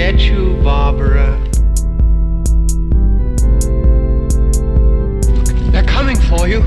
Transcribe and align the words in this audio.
get 0.00 0.22
you, 0.22 0.56
Barbara. 0.64 1.38
They're 5.72 5.84
coming 5.84 6.16
for 6.16 6.48
you. 6.48 6.62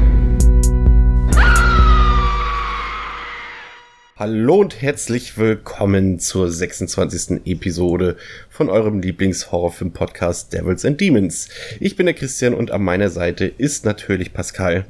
Hallo 4.17 4.57
und 4.57 4.79
herzlich 4.83 5.35
willkommen 5.39 6.19
zur 6.19 6.51
26. 6.51 7.41
Episode 7.45 8.17
von 8.51 8.69
eurem 8.69 9.01
Lieblings-Horrorfilm-Podcast 9.01 10.53
Devils 10.53 10.85
and 10.85 11.01
Demons. 11.01 11.49
Ich 11.79 11.95
bin 11.95 12.05
der 12.05 12.13
Christian 12.13 12.53
und 12.53 12.69
an 12.69 12.83
meiner 12.83 13.09
Seite 13.09 13.45
ist 13.45 13.83
natürlich 13.83 14.31
Pascal. 14.31 14.85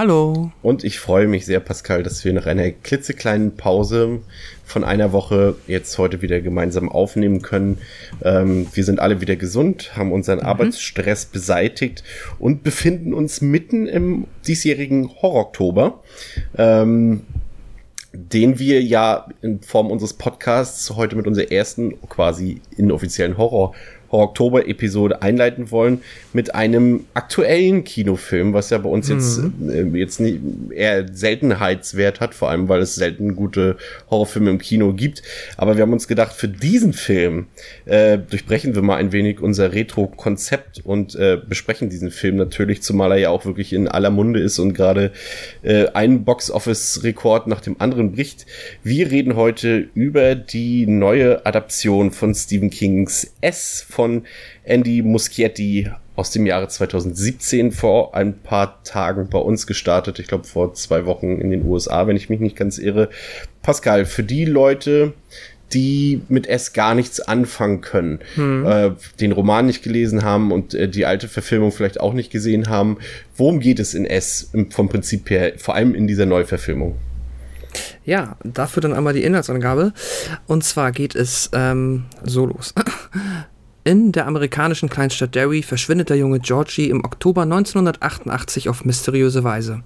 Hallo. 0.00 0.50
Und 0.62 0.82
ich 0.82 0.98
freue 0.98 1.28
mich 1.28 1.44
sehr, 1.44 1.60
Pascal, 1.60 2.02
dass 2.02 2.24
wir 2.24 2.32
nach 2.32 2.46
einer 2.46 2.70
klitzekleinen 2.70 3.54
Pause 3.56 4.20
von 4.64 4.82
einer 4.82 5.12
Woche 5.12 5.56
jetzt 5.66 5.98
heute 5.98 6.22
wieder 6.22 6.40
gemeinsam 6.40 6.88
aufnehmen 6.88 7.42
können. 7.42 7.76
Ähm, 8.22 8.66
wir 8.72 8.84
sind 8.84 8.98
alle 8.98 9.20
wieder 9.20 9.36
gesund, 9.36 9.94
haben 9.98 10.10
unseren 10.12 10.38
mhm. 10.38 10.46
Arbeitsstress 10.46 11.26
beseitigt 11.26 12.02
und 12.38 12.62
befinden 12.62 13.12
uns 13.12 13.42
mitten 13.42 13.86
im 13.86 14.26
diesjährigen 14.46 15.10
Horror-Oktober. 15.20 16.02
Ähm, 16.56 17.26
den 18.12 18.58
wir 18.58 18.82
ja 18.82 19.28
in 19.42 19.60
Form 19.60 19.90
unseres 19.90 20.14
Podcasts 20.14 20.90
heute 20.96 21.14
mit 21.14 21.26
unserer 21.26 21.52
ersten 21.52 22.00
quasi 22.08 22.62
inoffiziellen 22.76 23.36
Horror 23.36 23.74
Oktober-Episode 24.10 25.22
einleiten 25.22 25.70
wollen 25.70 26.02
mit 26.32 26.54
einem 26.54 27.04
aktuellen 27.14 27.84
Kinofilm, 27.84 28.52
was 28.52 28.70
ja 28.70 28.78
bei 28.78 28.88
uns 28.88 29.08
jetzt, 29.08 29.38
mhm. 29.38 29.94
äh, 29.94 29.98
jetzt 29.98 30.20
nicht, 30.20 30.40
eher 30.70 31.06
Seltenheitswert 31.12 32.20
hat, 32.20 32.34
vor 32.34 32.50
allem 32.50 32.68
weil 32.68 32.80
es 32.80 32.94
selten 32.94 33.36
gute 33.36 33.76
Horrorfilme 34.10 34.50
im 34.50 34.58
Kino 34.58 34.92
gibt. 34.92 35.22
Aber 35.56 35.76
wir 35.76 35.82
haben 35.82 35.92
uns 35.92 36.08
gedacht, 36.08 36.34
für 36.34 36.48
diesen 36.48 36.92
Film 36.92 37.46
äh, 37.86 38.18
durchbrechen 38.18 38.74
wir 38.74 38.82
mal 38.82 38.96
ein 38.96 39.12
wenig 39.12 39.40
unser 39.40 39.72
Retro-Konzept 39.72 40.80
und 40.84 41.14
äh, 41.14 41.38
besprechen 41.48 41.90
diesen 41.90 42.10
Film 42.10 42.36
natürlich, 42.36 42.82
zumal 42.82 43.12
er 43.12 43.18
ja 43.18 43.30
auch 43.30 43.44
wirklich 43.44 43.72
in 43.72 43.88
aller 43.88 44.10
Munde 44.10 44.40
ist 44.40 44.58
und 44.58 44.74
gerade 44.74 45.12
äh, 45.62 45.86
einen 45.88 46.24
Box-Office-Rekord 46.24 47.46
nach 47.46 47.60
dem 47.60 47.80
anderen 47.80 48.12
bricht. 48.12 48.46
Wir 48.82 49.10
reden 49.10 49.36
heute 49.36 49.88
über 49.94 50.34
die 50.34 50.86
neue 50.86 51.44
Adaption 51.46 52.10
von 52.10 52.34
Stephen 52.34 52.70
Kings 52.70 53.34
S 53.40 53.84
von 54.00 54.22
Andy 54.64 55.02
Muschietti 55.02 55.90
aus 56.16 56.30
dem 56.30 56.46
Jahre 56.46 56.68
2017 56.68 57.70
vor 57.70 58.14
ein 58.14 58.38
paar 58.38 58.82
Tagen 58.82 59.28
bei 59.28 59.36
uns 59.38 59.66
gestartet. 59.66 60.18
Ich 60.18 60.26
glaube 60.26 60.44
vor 60.44 60.72
zwei 60.72 61.04
Wochen 61.04 61.38
in 61.38 61.50
den 61.50 61.66
USA, 61.66 62.06
wenn 62.06 62.16
ich 62.16 62.30
mich 62.30 62.40
nicht 62.40 62.56
ganz 62.56 62.78
irre. 62.78 63.10
Pascal, 63.60 64.06
für 64.06 64.22
die 64.22 64.46
Leute, 64.46 65.12
die 65.74 66.22
mit 66.30 66.46
S 66.46 66.72
gar 66.72 66.94
nichts 66.94 67.20
anfangen 67.20 67.82
können, 67.82 68.20
hm. 68.36 68.66
äh, 68.66 68.90
den 69.20 69.32
Roman 69.32 69.66
nicht 69.66 69.82
gelesen 69.82 70.24
haben 70.24 70.50
und 70.50 70.72
äh, 70.72 70.88
die 70.88 71.04
alte 71.04 71.28
Verfilmung 71.28 71.70
vielleicht 71.70 72.00
auch 72.00 72.14
nicht 72.14 72.32
gesehen 72.32 72.70
haben. 72.70 72.96
Worum 73.36 73.60
geht 73.60 73.80
es 73.80 73.92
in 73.92 74.06
S 74.06 74.50
vom 74.70 74.88
Prinzip 74.88 75.28
her, 75.28 75.52
vor 75.58 75.74
allem 75.74 75.94
in 75.94 76.06
dieser 76.06 76.24
Neuverfilmung? 76.24 76.96
Ja, 78.04 78.36
dafür 78.44 78.80
dann 78.80 78.94
einmal 78.94 79.12
die 79.12 79.24
Inhaltsangabe. 79.24 79.92
Und 80.46 80.64
zwar 80.64 80.90
geht 80.90 81.14
es 81.14 81.50
ähm, 81.52 82.06
so 82.24 82.46
los. 82.46 82.74
In 83.82 84.12
der 84.12 84.26
amerikanischen 84.26 84.90
Kleinstadt 84.90 85.34
Derry 85.34 85.62
verschwindet 85.62 86.10
der 86.10 86.18
junge 86.18 86.38
Georgie 86.38 86.90
im 86.90 87.02
Oktober 87.02 87.42
1988 87.42 88.68
auf 88.68 88.84
mysteriöse 88.84 89.42
Weise. 89.42 89.82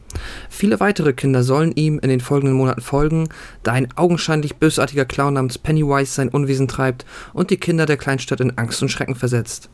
Viele 0.50 0.80
weitere 0.80 1.12
Kinder 1.12 1.44
sollen 1.44 1.70
ihm 1.76 2.00
in 2.00 2.08
den 2.08 2.18
folgenden 2.18 2.56
Monaten 2.56 2.80
folgen, 2.80 3.28
da 3.62 3.70
ein 3.70 3.86
augenscheinlich 3.94 4.56
bösartiger 4.56 5.04
Clown 5.04 5.34
namens 5.34 5.58
Pennywise 5.58 6.12
sein 6.12 6.28
Unwesen 6.28 6.66
treibt 6.66 7.06
und 7.32 7.50
die 7.50 7.56
Kinder 7.56 7.86
der 7.86 7.96
Kleinstadt 7.96 8.40
in 8.40 8.58
Angst 8.58 8.82
und 8.82 8.88
Schrecken 8.88 9.14
versetzt. 9.14 9.70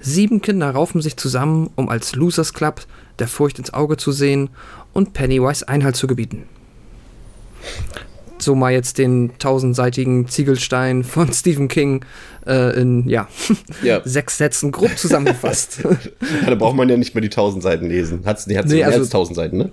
Sieben 0.00 0.42
Kinder 0.42 0.70
raufen 0.70 1.00
sich 1.00 1.16
zusammen, 1.16 1.70
um 1.76 1.88
als 1.88 2.16
Losers 2.16 2.54
Club 2.54 2.84
der 3.20 3.28
Furcht 3.28 3.60
ins 3.60 3.72
Auge 3.72 3.96
zu 3.96 4.10
sehen 4.10 4.50
und 4.92 5.12
Pennywise 5.12 5.68
Einhalt 5.68 5.94
zu 5.94 6.08
gebieten 6.08 6.48
so 8.42 8.54
mal 8.54 8.72
jetzt 8.72 8.98
den 8.98 9.32
tausendseitigen 9.38 10.28
Ziegelstein 10.28 11.04
von 11.04 11.32
Stephen 11.32 11.68
King 11.68 12.04
äh, 12.46 12.78
in 12.80 13.08
ja, 13.08 13.28
ja, 13.82 14.00
sechs 14.04 14.38
Sätzen 14.38 14.72
grob 14.72 14.96
zusammengefasst. 14.96 15.80
ja, 15.84 16.50
da 16.50 16.54
braucht 16.54 16.76
man 16.76 16.88
ja 16.88 16.96
nicht 16.96 17.14
mehr 17.14 17.22
die 17.22 17.30
tausend 17.30 17.62
Seiten 17.62 17.88
lesen. 17.88 18.22
Hat's, 18.24 18.44
die 18.44 18.58
hat 18.58 18.66
nee, 18.66 18.76
mehr 18.76 18.86
also, 18.86 19.00
als 19.00 19.10
tausend 19.10 19.36
Seiten, 19.36 19.58
ne? 19.58 19.70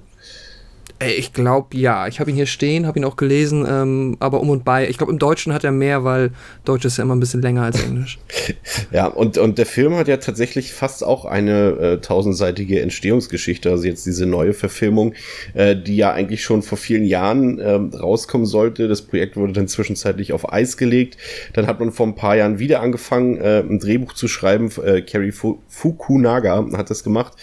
Ich 1.02 1.32
glaube 1.32 1.78
ja. 1.78 2.08
Ich 2.08 2.20
habe 2.20 2.30
ihn 2.30 2.36
hier 2.36 2.46
stehen, 2.46 2.86
habe 2.86 3.00
ihn 3.00 3.06
auch 3.06 3.16
gelesen, 3.16 3.66
ähm, 3.70 4.18
aber 4.20 4.42
um 4.42 4.50
und 4.50 4.66
bei. 4.66 4.90
Ich 4.90 4.98
glaube, 4.98 5.14
im 5.14 5.20
Deutschen 5.20 5.54
hat 5.54 5.64
er 5.64 5.72
mehr, 5.72 6.04
weil 6.04 6.32
Deutsch 6.66 6.84
ist 6.84 6.98
ja 6.98 7.06
immer 7.06 7.16
ein 7.16 7.22
bisschen 7.22 7.42
länger 7.42 7.64
als 7.64 7.82
Englisch. 7.82 8.20
ja, 8.92 9.08
und, 9.08 9.38
und 9.38 9.58
der 9.58 9.66
Film 9.66 9.96
hat 9.96 10.10
ja 10.10 10.18
tatsächlich 10.18 10.74
fast 10.74 11.06
auch 11.06 11.24
eine 11.24 11.70
äh, 11.70 11.98
tausendseitige 12.02 12.82
Entstehungsgeschichte. 12.82 13.70
Also 13.70 13.86
jetzt 13.86 14.06
diese 14.06 14.26
neue 14.26 14.54
Verfilmung, 14.54 15.14
äh, 15.54 15.74
die 15.74 15.96
ja 15.96 16.12
eigentlich 16.12 16.44
schon 16.44 16.64
vor 16.64 16.78
vielen 16.78 17.06
Jahren 17.06 17.60
äh, 17.60 17.72
rauskommen 17.72 18.46
sollte. 18.46 18.90
Das 18.90 19.02
Projekt 19.02 19.38
wurde 19.38 19.54
dann 19.54 19.70
zwischenzeitlich 19.70 20.34
auf 20.34 20.52
Eis 20.52 20.76
gelegt. 20.76 21.18
Dann 21.54 21.66
hat 21.66 21.80
man 21.80 21.94
vor 21.94 22.08
ein 22.08 22.16
paar 22.16 22.36
Jahren 22.36 22.60
wieder 22.60 22.82
angefangen, 22.82 23.38
äh, 23.38 23.60
ein 23.60 23.80
Drehbuch 23.80 24.14
zu 24.14 24.28
schreiben. 24.28 24.70
Äh, 24.84 25.02
Carrie 25.02 25.32
Fukunaga 25.32 26.66
hat 26.76 26.90
das 26.90 27.06
gemacht. 27.06 27.34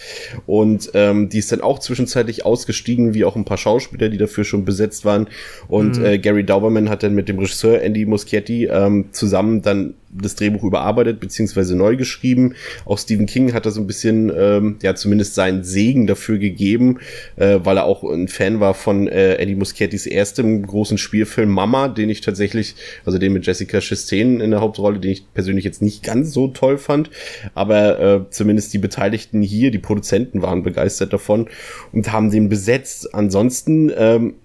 Und 0.45 0.91
ähm, 0.93 1.29
die 1.29 1.39
ist 1.39 1.51
dann 1.51 1.61
auch 1.61 1.79
zwischenzeitlich 1.79 2.45
ausgestiegen, 2.45 3.15
wie 3.15 3.25
auch 3.25 3.35
ein 3.35 3.46
paar 3.47 3.57
Schauspieler, 3.57 4.09
die 4.09 4.17
dafür 4.17 4.43
schon 4.43 4.65
besetzt 4.65 5.05
waren. 5.05 5.27
Und 5.67 5.97
mhm. 5.97 6.05
äh, 6.05 6.19
Gary 6.19 6.43
Dauberman 6.43 6.89
hat 6.89 7.03
dann 7.03 7.15
mit 7.15 7.29
dem 7.29 7.39
Regisseur 7.39 7.81
Andy 7.81 8.05
Muschietti 8.05 8.65
ähm, 8.65 9.05
zusammen 9.11 9.61
dann 9.61 9.95
das 10.21 10.35
Drehbuch 10.35 10.63
überarbeitet 10.63 11.19
beziehungsweise 11.19 11.75
neu 11.75 11.95
geschrieben. 11.95 12.55
Auch 12.85 12.97
Stephen 12.97 13.25
King 13.25 13.53
hat 13.53 13.65
da 13.65 13.71
so 13.71 13.81
ein 13.81 13.87
bisschen, 13.87 14.31
ähm, 14.35 14.77
ja, 14.81 14.95
zumindest 14.95 15.35
seinen 15.35 15.63
Segen 15.63 16.07
dafür 16.07 16.37
gegeben, 16.37 16.99
äh, 17.35 17.59
weil 17.63 17.77
er 17.77 17.85
auch 17.85 18.03
ein 18.03 18.27
Fan 18.27 18.59
war 18.59 18.73
von 18.73 19.07
äh, 19.07 19.35
Eddie 19.35 19.55
Muschiettis 19.55 20.05
erstem 20.05 20.65
großen 20.65 20.97
Spielfilm 20.97 21.49
Mama, 21.49 21.87
den 21.87 22.09
ich 22.09 22.21
tatsächlich, 22.21 22.75
also 23.05 23.17
den 23.17 23.33
mit 23.33 23.45
Jessica 23.45 23.79
Chastain 23.79 24.41
in 24.41 24.51
der 24.51 24.61
Hauptrolle, 24.61 24.99
den 24.99 25.11
ich 25.11 25.33
persönlich 25.33 25.65
jetzt 25.65 25.81
nicht 25.81 26.03
ganz 26.03 26.31
so 26.33 26.47
toll 26.47 26.77
fand, 26.77 27.09
aber 27.53 27.99
äh, 27.99 28.21
zumindest 28.29 28.73
die 28.73 28.77
Beteiligten 28.77 29.41
hier, 29.41 29.71
die 29.71 29.79
Produzenten 29.79 30.41
waren 30.41 30.63
begeistert 30.63 31.13
davon 31.13 31.47
und 31.91 32.11
haben 32.11 32.31
den 32.31 32.49
besetzt. 32.49 33.13
Ansonsten 33.13 33.91
ähm, 33.95 34.35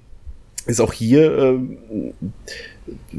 ist 0.66 0.80
auch 0.80 0.92
hier 0.92 1.32
äh, 1.32 2.12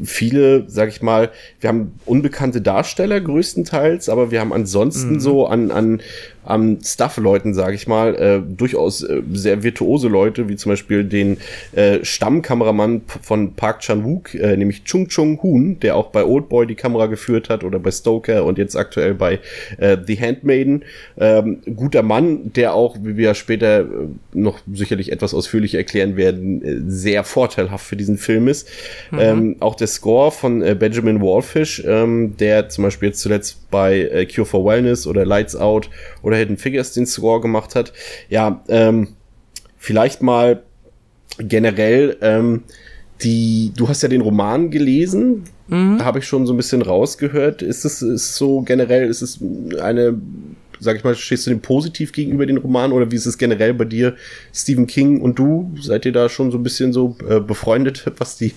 viele, 0.02 0.64
sag 0.68 0.88
ich 0.88 1.02
mal, 1.02 1.30
wir 1.60 1.68
haben 1.68 1.98
unbekannte 2.04 2.60
Darsteller 2.60 3.20
größtenteils, 3.20 4.08
aber 4.08 4.30
wir 4.30 4.40
haben 4.40 4.52
ansonsten 4.52 5.14
mhm. 5.14 5.20
so 5.20 5.46
an, 5.46 5.70
an 5.70 6.02
an 6.44 6.78
Stuff-Leuten, 6.82 7.54
sage 7.54 7.74
ich 7.74 7.86
mal, 7.86 8.14
äh, 8.14 8.40
durchaus 8.40 9.02
äh, 9.02 9.22
sehr 9.32 9.62
virtuose 9.62 10.08
Leute, 10.08 10.48
wie 10.48 10.56
zum 10.56 10.70
Beispiel 10.70 11.04
den 11.04 11.38
äh, 11.72 12.04
Stammkameramann 12.04 13.02
von 13.22 13.54
Park 13.54 13.80
Chan-wook, 13.80 14.34
äh, 14.34 14.56
nämlich 14.56 14.84
Chung 14.84 15.08
Chung 15.08 15.42
Hoon, 15.42 15.80
der 15.80 15.96
auch 15.96 16.08
bei 16.10 16.24
Oldboy 16.24 16.66
die 16.66 16.74
Kamera 16.74 17.06
geführt 17.06 17.48
hat 17.48 17.64
oder 17.64 17.78
bei 17.78 17.90
Stoker 17.90 18.44
und 18.44 18.58
jetzt 18.58 18.76
aktuell 18.76 19.14
bei 19.14 19.40
äh, 19.78 19.96
The 20.04 20.20
Handmaiden. 20.20 20.84
Ähm, 21.18 21.60
guter 21.74 22.02
Mann, 22.02 22.52
der 22.52 22.74
auch, 22.74 22.96
wie 23.02 23.16
wir 23.16 23.34
später 23.34 23.80
äh, 23.80 23.86
noch 24.32 24.60
sicherlich 24.72 25.12
etwas 25.12 25.34
ausführlicher 25.34 25.78
erklären 25.78 26.16
werden, 26.16 26.62
äh, 26.62 26.80
sehr 26.86 27.24
vorteilhaft 27.24 27.86
für 27.86 27.96
diesen 27.96 28.18
Film 28.18 28.48
ist. 28.48 28.68
Mhm. 29.10 29.18
Ähm, 29.18 29.56
auch 29.60 29.74
der 29.74 29.86
Score 29.86 30.30
von 30.30 30.62
äh, 30.62 30.76
Benjamin 30.78 31.20
Wallfish, 31.20 31.82
ähm, 31.86 32.36
der 32.38 32.68
zum 32.68 32.84
Beispiel 32.84 33.08
jetzt 33.08 33.20
zuletzt 33.20 33.70
bei 33.70 34.00
äh, 34.00 34.26
Cure 34.26 34.46
for 34.46 34.64
Wellness 34.64 35.06
oder 35.06 35.24
Lights 35.24 35.56
Out 35.56 35.88
oder 36.22 36.33
oder 36.34 36.40
Hidden 36.40 36.58
Figures 36.58 36.92
den 36.92 37.06
Score 37.06 37.40
gemacht 37.40 37.74
hat. 37.74 37.92
Ja, 38.28 38.62
ähm, 38.68 39.08
vielleicht 39.78 40.22
mal 40.22 40.62
generell, 41.38 42.16
ähm, 42.20 42.64
die, 43.22 43.72
du 43.76 43.88
hast 43.88 44.02
ja 44.02 44.08
den 44.08 44.20
Roman 44.20 44.70
gelesen, 44.70 45.44
mhm. 45.68 46.04
habe 46.04 46.18
ich 46.18 46.26
schon 46.26 46.46
so 46.46 46.52
ein 46.52 46.56
bisschen 46.56 46.82
rausgehört. 46.82 47.62
Ist 47.62 47.84
es 47.84 48.02
ist 48.02 48.36
so 48.36 48.62
generell, 48.62 49.08
ist 49.08 49.22
es 49.22 49.38
eine, 49.80 50.20
sag 50.80 50.96
ich 50.96 51.04
mal, 51.04 51.14
stehst 51.14 51.46
du 51.46 51.50
dem 51.50 51.60
positiv 51.60 52.12
gegenüber 52.12 52.44
den 52.44 52.58
Roman 52.58 52.92
oder 52.92 53.10
wie 53.10 53.16
ist 53.16 53.26
es 53.26 53.38
generell 53.38 53.72
bei 53.74 53.84
dir, 53.84 54.16
Stephen 54.52 54.86
King 54.86 55.20
und 55.20 55.38
du? 55.38 55.72
Seid 55.80 56.04
ihr 56.06 56.12
da 56.12 56.28
schon 56.28 56.50
so 56.50 56.58
ein 56.58 56.62
bisschen 56.62 56.92
so 56.92 57.16
äh, 57.28 57.40
befreundet, 57.40 58.04
was 58.18 58.36
die, 58.36 58.52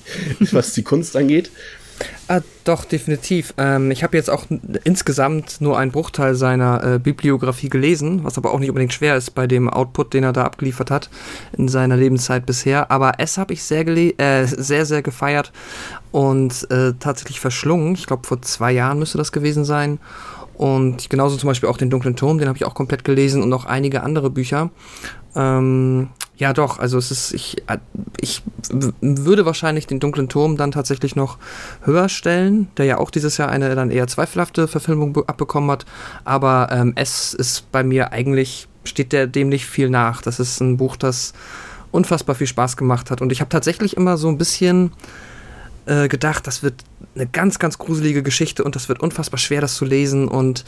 was 0.51 0.73
die 0.73 0.83
Kunst 0.83 1.15
angeht? 1.15 1.51
Ah, 2.27 2.41
doch, 2.63 2.83
definitiv. 2.83 3.53
Ähm, 3.57 3.89
ich 3.89 4.03
habe 4.03 4.17
jetzt 4.17 4.29
auch 4.29 4.45
insgesamt 4.83 5.61
nur 5.61 5.77
einen 5.77 5.91
Bruchteil 5.91 6.35
seiner 6.35 6.83
äh, 6.83 6.99
Bibliografie 6.99 7.69
gelesen, 7.69 8.23
was 8.23 8.37
aber 8.37 8.53
auch 8.53 8.59
nicht 8.59 8.69
unbedingt 8.69 8.93
schwer 8.93 9.15
ist 9.15 9.31
bei 9.31 9.47
dem 9.47 9.69
Output, 9.69 10.13
den 10.13 10.23
er 10.23 10.33
da 10.33 10.43
abgeliefert 10.43 10.91
hat 10.91 11.09
in 11.57 11.69
seiner 11.69 11.95
Lebenszeit 11.95 12.45
bisher. 12.45 12.91
Aber 12.91 13.13
es 13.19 13.37
habe 13.37 13.53
ich 13.53 13.63
sehr, 13.63 13.87
äh, 13.87 14.45
sehr, 14.45 14.85
sehr 14.85 15.01
gefeiert 15.01 15.53
und 16.11 16.69
äh, 16.69 16.93
tatsächlich 16.99 17.39
verschlungen. 17.39 17.95
Ich 17.95 18.07
glaube, 18.07 18.27
vor 18.27 18.41
zwei 18.41 18.73
Jahren 18.73 18.99
müsste 18.99 19.17
das 19.17 19.31
gewesen 19.31 19.63
sein. 19.63 19.99
Und 20.55 21.09
genauso 21.09 21.37
zum 21.37 21.47
Beispiel 21.47 21.69
auch 21.69 21.77
den 21.77 21.89
Dunklen 21.91 22.15
Turm, 22.15 22.39
den 22.39 22.47
habe 22.47 22.57
ich 22.57 22.65
auch 22.65 22.73
komplett 22.73 23.03
gelesen 23.03 23.43
und 23.43 23.49
noch 23.49 23.65
einige 23.65 24.03
andere 24.03 24.31
Bücher. 24.31 24.71
Ähm, 25.35 26.09
Ja, 26.37 26.53
doch. 26.53 26.77
Also 26.77 26.99
es 26.99 27.09
ist, 27.09 27.33
ich, 27.33 27.63
äh, 27.67 27.79
ich 28.21 28.43
würde 29.01 29.45
wahrscheinlich 29.45 29.87
den 29.87 29.99
dunklen 29.99 30.29
Turm 30.29 30.55
dann 30.55 30.71
tatsächlich 30.71 31.15
noch 31.15 31.39
höher 31.81 32.09
stellen, 32.09 32.67
der 32.77 32.85
ja 32.85 32.97
auch 32.99 33.09
dieses 33.09 33.37
Jahr 33.37 33.49
eine 33.49 33.73
dann 33.73 33.89
eher 33.89 34.07
zweifelhafte 34.07 34.67
Verfilmung 34.67 35.17
abbekommen 35.27 35.71
hat. 35.71 35.85
Aber 36.25 36.69
ähm, 36.71 36.93
es 36.95 37.33
ist 37.33 37.71
bei 37.71 37.83
mir 37.83 38.11
eigentlich, 38.11 38.67
steht 38.83 39.13
der 39.13 39.25
dem 39.25 39.49
nicht 39.49 39.65
viel 39.65 39.89
nach. 39.89 40.21
Das 40.21 40.39
ist 40.39 40.61
ein 40.61 40.77
Buch, 40.77 40.95
das 40.95 41.33
unfassbar 41.91 42.35
viel 42.35 42.47
Spaß 42.47 42.77
gemacht 42.77 43.09
hat. 43.09 43.21
Und 43.21 43.31
ich 43.31 43.41
habe 43.41 43.49
tatsächlich 43.49 43.97
immer 43.97 44.17
so 44.17 44.27
ein 44.27 44.37
bisschen 44.37 44.91
äh, 45.87 46.07
gedacht, 46.07 46.45
das 46.45 46.61
wird 46.61 46.83
eine 47.15 47.25
ganz, 47.25 47.57
ganz 47.57 47.79
gruselige 47.79 48.21
Geschichte 48.21 48.63
und 48.63 48.75
das 48.75 48.89
wird 48.89 48.99
unfassbar 48.99 49.39
schwer, 49.39 49.61
das 49.61 49.73
zu 49.73 49.85
lesen. 49.85 50.27
Und 50.27 50.65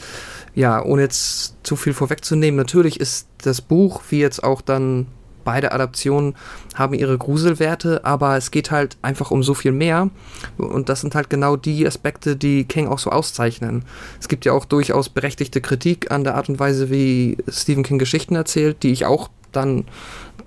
ja, 0.56 0.82
ohne 0.82 1.02
jetzt 1.02 1.54
zu 1.62 1.76
viel 1.76 1.92
vorwegzunehmen, 1.92 2.56
natürlich 2.56 2.98
ist 2.98 3.28
das 3.42 3.60
Buch, 3.60 4.02
wie 4.10 4.18
jetzt 4.18 4.42
auch 4.42 4.62
dann 4.62 5.06
beide 5.44 5.72
Adaptionen 5.72 6.34
haben 6.74 6.94
ihre 6.94 7.16
Gruselwerte, 7.18 8.04
aber 8.04 8.36
es 8.36 8.50
geht 8.50 8.70
halt 8.70 8.96
einfach 9.02 9.30
um 9.30 9.42
so 9.42 9.54
viel 9.54 9.72
mehr. 9.72 10.10
Und 10.58 10.88
das 10.88 11.00
sind 11.00 11.14
halt 11.14 11.30
genau 11.30 11.56
die 11.56 11.86
Aspekte, 11.86 12.36
die 12.36 12.64
King 12.64 12.88
auch 12.88 12.98
so 12.98 13.10
auszeichnen. 13.10 13.84
Es 14.20 14.28
gibt 14.28 14.44
ja 14.44 14.52
auch 14.52 14.64
durchaus 14.64 15.08
berechtigte 15.08 15.60
Kritik 15.60 16.10
an 16.10 16.24
der 16.24 16.34
Art 16.34 16.48
und 16.48 16.58
Weise, 16.58 16.90
wie 16.90 17.38
Stephen 17.48 17.82
King 17.82 17.98
Geschichten 17.98 18.34
erzählt, 18.34 18.82
die 18.82 18.92
ich 18.92 19.06
auch 19.06 19.30
dann 19.52 19.84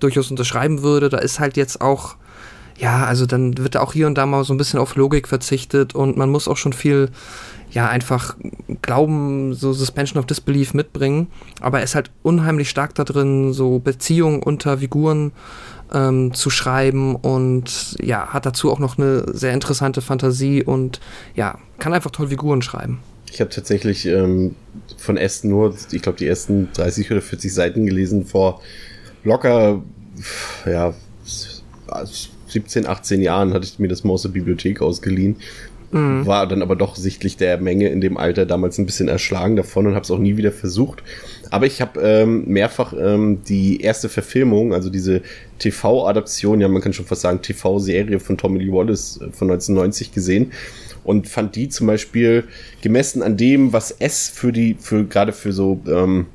durchaus 0.00 0.30
unterschreiben 0.30 0.82
würde. 0.82 1.08
Da 1.08 1.18
ist 1.18 1.40
halt 1.40 1.56
jetzt 1.56 1.80
auch 1.80 2.16
ja, 2.76 3.04
also 3.04 3.26
dann 3.26 3.56
wird 3.58 3.76
auch 3.76 3.92
hier 3.92 4.06
und 4.06 4.18
da 4.18 4.26
mal 4.26 4.44
so 4.44 4.52
ein 4.52 4.56
bisschen 4.56 4.80
auf 4.80 4.96
Logik 4.96 5.28
verzichtet 5.28 5.94
und 5.94 6.16
man 6.16 6.30
muss 6.30 6.48
auch 6.48 6.56
schon 6.56 6.72
viel 6.72 7.10
ja, 7.74 7.88
einfach 7.88 8.36
Glauben, 8.82 9.52
so 9.52 9.72
Suspension 9.72 10.18
of 10.20 10.26
Disbelief 10.26 10.74
mitbringen. 10.74 11.26
Aber 11.60 11.78
er 11.78 11.84
ist 11.84 11.96
halt 11.96 12.10
unheimlich 12.22 12.70
stark 12.70 12.94
da 12.94 13.02
drin, 13.02 13.52
so 13.52 13.80
Beziehungen 13.80 14.42
unter 14.42 14.78
Figuren 14.78 15.32
ähm, 15.92 16.32
zu 16.32 16.50
schreiben 16.50 17.16
und 17.16 17.96
ja, 18.00 18.28
hat 18.28 18.46
dazu 18.46 18.70
auch 18.70 18.78
noch 18.78 18.96
eine 18.96 19.24
sehr 19.32 19.52
interessante 19.52 20.02
Fantasie 20.02 20.62
und 20.62 21.00
ja, 21.34 21.58
kann 21.78 21.92
einfach 21.92 22.12
toll 22.12 22.28
Figuren 22.28 22.62
schreiben. 22.62 23.00
Ich 23.32 23.40
habe 23.40 23.50
tatsächlich 23.50 24.06
ähm, 24.06 24.54
von 24.96 25.18
Aston 25.18 25.50
nur, 25.50 25.74
ich 25.90 26.00
glaube, 26.02 26.18
die 26.18 26.28
ersten 26.28 26.68
30 26.74 27.10
oder 27.10 27.20
40 27.20 27.52
Seiten 27.52 27.86
gelesen 27.86 28.24
vor 28.24 28.62
locker, 29.24 29.82
ja, 30.64 30.94
17, 32.46 32.86
18 32.86 33.20
Jahren 33.20 33.52
hatte 33.52 33.66
ich 33.66 33.80
mir 33.80 33.88
das 33.88 34.04
mal 34.04 34.12
aus 34.12 34.22
der 34.22 34.28
Bibliothek 34.28 34.80
ausgeliehen 34.80 35.36
Mhm. 35.94 36.26
War 36.26 36.48
dann 36.48 36.60
aber 36.60 36.74
doch 36.74 36.96
sichtlich 36.96 37.36
der 37.36 37.58
Menge 37.58 37.88
in 37.88 38.00
dem 38.00 38.16
Alter 38.16 38.46
damals 38.46 38.78
ein 38.78 38.86
bisschen 38.86 39.06
erschlagen 39.06 39.54
davon 39.54 39.86
und 39.86 39.94
habe 39.94 40.02
es 40.02 40.10
auch 40.10 40.18
nie 40.18 40.36
wieder 40.36 40.50
versucht. 40.50 41.04
Aber 41.50 41.66
ich 41.66 41.80
habe 41.80 42.00
ähm, 42.00 42.46
mehrfach 42.48 42.92
ähm, 42.98 43.44
die 43.44 43.80
erste 43.80 44.08
Verfilmung, 44.08 44.74
also 44.74 44.90
diese 44.90 45.22
TV-Adaption, 45.60 46.60
ja 46.60 46.66
man 46.66 46.82
kann 46.82 46.92
schon 46.92 47.06
fast 47.06 47.20
sagen 47.20 47.42
TV-Serie 47.42 48.18
von 48.18 48.36
Tommy 48.36 48.58
Lee 48.58 48.72
Wallace 48.72 49.18
äh, 49.18 49.30
von 49.30 49.48
1990 49.48 50.10
gesehen 50.10 50.50
und 51.04 51.28
fand 51.28 51.54
die 51.54 51.68
zum 51.68 51.86
Beispiel 51.86 52.42
gemessen 52.82 53.22
an 53.22 53.36
dem, 53.36 53.72
was 53.72 53.94
es 53.96 54.28
für 54.28 54.50
die, 54.50 54.76
für 54.80 55.04
gerade 55.04 55.32
für 55.32 55.52
so, 55.52 55.80
ähm, 55.86 56.26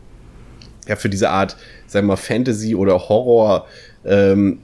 ja, 0.87 0.95
für 0.95 1.09
diese 1.09 1.31
Art, 1.31 1.57
sagen 1.85 2.07
wir 2.07 2.13
mal, 2.13 2.15
Fantasy 2.15 2.75
oder 2.75 3.09
Horror 3.09 3.67
ähm, 4.05 4.59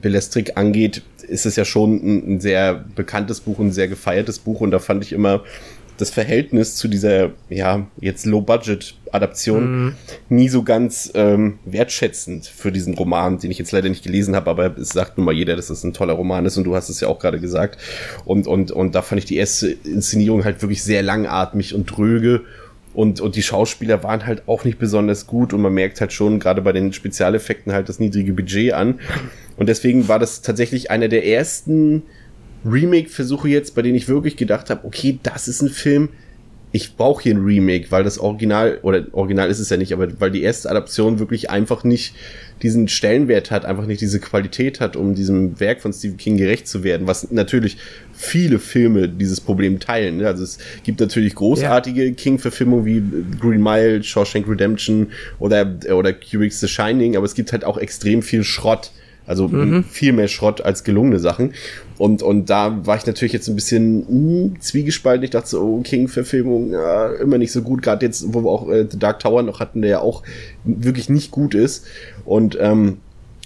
angeht, 0.55 1.01
ist 1.27 1.45
es 1.45 1.55
ja 1.55 1.65
schon 1.65 1.95
ein, 1.95 2.35
ein, 2.35 2.39
sehr 2.39 2.85
bekanntes 2.95 3.41
Buch 3.41 3.59
und 3.59 3.67
ein 3.67 3.71
sehr 3.71 3.87
gefeiertes 3.87 4.39
Buch 4.39 4.61
und 4.61 4.71
da 4.71 4.79
fand 4.79 5.03
ich 5.03 5.13
immer 5.13 5.43
das 5.97 6.09
Verhältnis 6.09 6.75
zu 6.75 6.87
dieser, 6.87 7.31
ja, 7.49 7.87
jetzt 8.01 8.25
Low-Budget-Adaption 8.25 9.85
mm. 9.85 9.95
nie 10.27 10.49
so 10.49 10.63
ganz 10.63 11.11
ähm, 11.13 11.59
wertschätzend 11.65 12.47
für 12.47 12.71
diesen 12.71 12.95
Roman, 12.95 13.39
den 13.39 13.51
ich 13.51 13.57
jetzt 13.57 13.71
leider 13.71 13.87
nicht 13.87 14.03
gelesen 14.03 14.35
habe, 14.35 14.49
aber 14.49 14.77
es 14.77 14.89
sagt 14.89 15.17
nun 15.17 15.25
mal 15.25 15.33
jeder, 15.33 15.55
dass 15.55 15.67
das 15.67 15.83
ein 15.83 15.93
toller 15.93 16.13
Roman 16.13 16.45
ist 16.45 16.57
und 16.57 16.65
du 16.65 16.75
hast 16.75 16.89
es 16.89 16.99
ja 16.99 17.07
auch 17.07 17.19
gerade 17.19 17.39
gesagt. 17.39 17.79
Und, 18.25 18.45
und, 18.45 18.71
und 18.71 18.93
da 18.93 19.01
fand 19.01 19.19
ich 19.19 19.25
die 19.25 19.37
erste 19.37 19.69
Inszenierung 19.69 20.43
halt 20.43 20.61
wirklich 20.61 20.83
sehr 20.83 21.01
langatmig 21.01 21.73
und 21.73 21.85
dröge 21.85 22.41
und, 22.95 23.19
und 23.19 23.35
die 23.35 23.43
Schauspieler 23.43 24.03
waren 24.03 24.25
halt 24.25 24.43
auch 24.47 24.63
nicht 24.63 24.79
besonders 24.79 25.27
gut 25.27 25.53
und 25.53 25.61
man 25.61 25.73
merkt 25.73 25.99
halt 26.01 26.13
schon 26.13 26.39
gerade 26.39 26.61
bei 26.61 26.71
den 26.71 26.93
Spezialeffekten 26.93 27.73
halt 27.73 27.89
das 27.89 27.99
niedrige 27.99 28.33
Budget 28.33 28.73
an. 28.73 28.99
Und 29.57 29.67
deswegen 29.67 30.07
war 30.07 30.19
das 30.19 30.41
tatsächlich 30.41 30.91
einer 30.91 31.07
der 31.07 31.25
ersten 31.25 32.03
Remake-Versuche 32.65 33.49
jetzt, 33.49 33.75
bei 33.75 33.81
denen 33.81 33.95
ich 33.95 34.07
wirklich 34.07 34.37
gedacht 34.37 34.69
habe, 34.69 34.85
okay, 34.85 35.19
das 35.23 35.47
ist 35.47 35.61
ein 35.61 35.69
Film, 35.69 36.09
ich 36.71 36.97
brauche 36.97 37.23
hier 37.23 37.35
ein 37.35 37.43
Remake, 37.43 37.87
weil 37.89 38.03
das 38.03 38.19
Original, 38.19 38.79
oder 38.81 39.05
Original 39.13 39.49
ist 39.49 39.59
es 39.59 39.69
ja 39.69 39.77
nicht, 39.77 39.93
aber 39.93 40.19
weil 40.19 40.31
die 40.31 40.41
erste 40.41 40.69
Adaption 40.69 41.19
wirklich 41.19 41.49
einfach 41.49 41.85
nicht 41.85 42.15
diesen 42.61 42.89
Stellenwert 42.89 43.49
hat, 43.49 43.63
einfach 43.63 43.85
nicht 43.85 44.01
diese 44.01 44.19
Qualität 44.19 44.81
hat, 44.81 44.97
um 44.97 45.15
diesem 45.15 45.57
Werk 45.59 45.81
von 45.81 45.93
Stephen 45.93 46.17
King 46.17 46.35
gerecht 46.37 46.67
zu 46.67 46.83
werden, 46.83 47.07
was 47.07 47.31
natürlich 47.31 47.77
viele 48.15 48.59
Filme 48.59 49.09
dieses 49.09 49.41
Problem 49.41 49.79
teilen. 49.79 50.23
Also 50.23 50.43
es 50.43 50.57
gibt 50.83 50.99
natürlich 50.99 51.35
großartige 51.35 52.05
ja. 52.05 52.13
King-Verfilmungen 52.13 52.85
wie 52.85 53.03
Green 53.39 53.61
Mile, 53.61 54.03
Shawshank 54.03 54.47
Redemption 54.47 55.07
oder, 55.39 55.75
oder 55.93 56.13
Kubrick's 56.13 56.59
The 56.61 56.67
Shining, 56.67 57.17
aber 57.17 57.25
es 57.25 57.35
gibt 57.35 57.51
halt 57.51 57.65
auch 57.65 57.77
extrem 57.77 58.21
viel 58.21 58.43
Schrott. 58.43 58.91
Also 59.27 59.47
mhm. 59.47 59.83
viel 59.83 60.13
mehr 60.13 60.27
Schrott 60.27 60.61
als 60.61 60.83
gelungene 60.83 61.19
Sachen. 61.19 61.53
Und, 61.97 62.21
und 62.21 62.49
da 62.51 62.85
war 62.85 62.95
ich 62.95 63.07
natürlich 63.07 63.33
jetzt 63.33 63.47
ein 63.47 63.55
bisschen 63.55 63.99
mh, 64.01 64.05
hm, 64.07 64.61
zwiegespalten. 64.61 65.23
Ich 65.23 65.31
dachte 65.31 65.49
so, 65.49 65.61
oh, 65.61 65.81
King-Verfilmung, 65.81 66.71
ja, 66.71 67.11
immer 67.15 67.39
nicht 67.39 67.51
so 67.51 67.63
gut. 67.63 67.81
Gerade 67.81 68.05
jetzt, 68.05 68.23
wo 68.33 68.43
wir 68.43 68.51
auch 68.51 68.69
äh, 68.69 68.85
The 68.89 68.99
Dark 68.99 69.19
Tower 69.19 69.41
noch 69.41 69.59
hatten, 69.59 69.81
der 69.81 69.89
ja 69.89 69.99
auch 69.99 70.21
wirklich 70.63 71.09
nicht 71.09 71.31
gut 71.31 71.55
ist. 71.55 71.87
Und 72.23 72.55
ähm, 72.61 72.97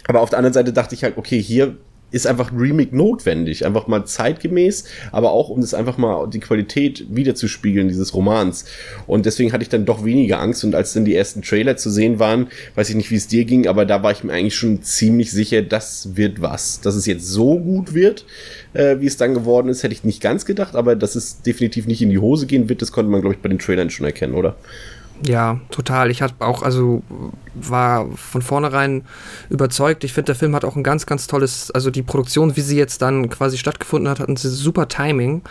aber 0.09 0.21
auf 0.21 0.31
der 0.31 0.39
anderen 0.39 0.53
Seite 0.53 0.73
dachte 0.73 0.95
ich 0.95 1.03
halt, 1.03 1.17
okay, 1.17 1.41
hier 1.41 1.77
ist 2.11 2.27
einfach 2.27 2.51
ein 2.51 2.57
Remake 2.57 2.95
notwendig, 2.95 3.65
einfach 3.65 3.87
mal 3.87 4.05
zeitgemäß, 4.05 4.85
aber 5.11 5.31
auch 5.31 5.49
um 5.49 5.61
das 5.61 5.73
einfach 5.73 5.97
mal 5.97 6.27
die 6.27 6.39
Qualität 6.39 7.05
wiederzuspiegeln 7.09 7.87
dieses 7.87 8.13
Romans. 8.13 8.65
Und 9.07 9.25
deswegen 9.25 9.53
hatte 9.53 9.63
ich 9.63 9.69
dann 9.69 9.85
doch 9.85 10.03
weniger 10.03 10.39
Angst 10.39 10.63
und 10.63 10.75
als 10.75 10.93
dann 10.93 11.05
die 11.05 11.15
ersten 11.15 11.41
Trailer 11.41 11.77
zu 11.77 11.89
sehen 11.89 12.19
waren, 12.19 12.47
weiß 12.75 12.89
ich 12.89 12.95
nicht, 12.95 13.11
wie 13.11 13.15
es 13.15 13.27
dir 13.27 13.45
ging, 13.45 13.67
aber 13.67 13.85
da 13.85 14.01
war 14.03 14.11
ich 14.11 14.23
mir 14.23 14.33
eigentlich 14.33 14.55
schon 14.55 14.81
ziemlich 14.81 15.31
sicher, 15.31 15.61
das 15.61 16.15
wird 16.15 16.41
was. 16.41 16.81
Dass 16.81 16.95
es 16.95 17.05
jetzt 17.05 17.27
so 17.27 17.59
gut 17.59 17.93
wird, 17.93 18.25
äh, 18.73 18.99
wie 18.99 19.07
es 19.07 19.17
dann 19.17 19.33
geworden 19.33 19.69
ist, 19.69 19.83
hätte 19.83 19.93
ich 19.93 20.03
nicht 20.03 20.21
ganz 20.21 20.45
gedacht, 20.45 20.75
aber 20.75 20.95
dass 20.95 21.15
es 21.15 21.41
definitiv 21.41 21.87
nicht 21.87 22.01
in 22.01 22.09
die 22.09 22.19
Hose 22.19 22.47
gehen 22.47 22.69
wird, 22.69 22.81
das 22.81 22.91
konnte 22.91 23.11
man, 23.11 23.21
glaube 23.21 23.35
ich, 23.35 23.41
bei 23.41 23.49
den 23.49 23.59
Trailern 23.59 23.89
schon 23.89 24.05
erkennen, 24.05 24.33
oder? 24.33 24.55
Ja, 25.25 25.59
total. 25.69 26.11
Ich 26.11 26.21
hatte 26.21 26.35
auch, 26.39 26.61
also 26.63 27.03
war 27.53 28.09
von 28.15 28.41
vornherein 28.41 29.03
überzeugt. 29.49 30.03
Ich 30.03 30.13
finde, 30.13 30.27
der 30.27 30.35
Film 30.35 30.55
hat 30.55 30.63
auch 30.63 30.75
ein 30.75 30.83
ganz, 30.83 31.05
ganz 31.05 31.27
tolles, 31.27 31.71
also 31.71 31.91
die 31.91 32.03
Produktion, 32.03 32.55
wie 32.55 32.61
sie 32.61 32.77
jetzt 32.77 33.01
dann 33.01 33.29
quasi 33.29 33.57
stattgefunden 33.57 34.09
hat, 34.09 34.19
hat 34.19 34.29
ein 34.29 34.37
super 34.37 34.87
Timing. 34.87 35.41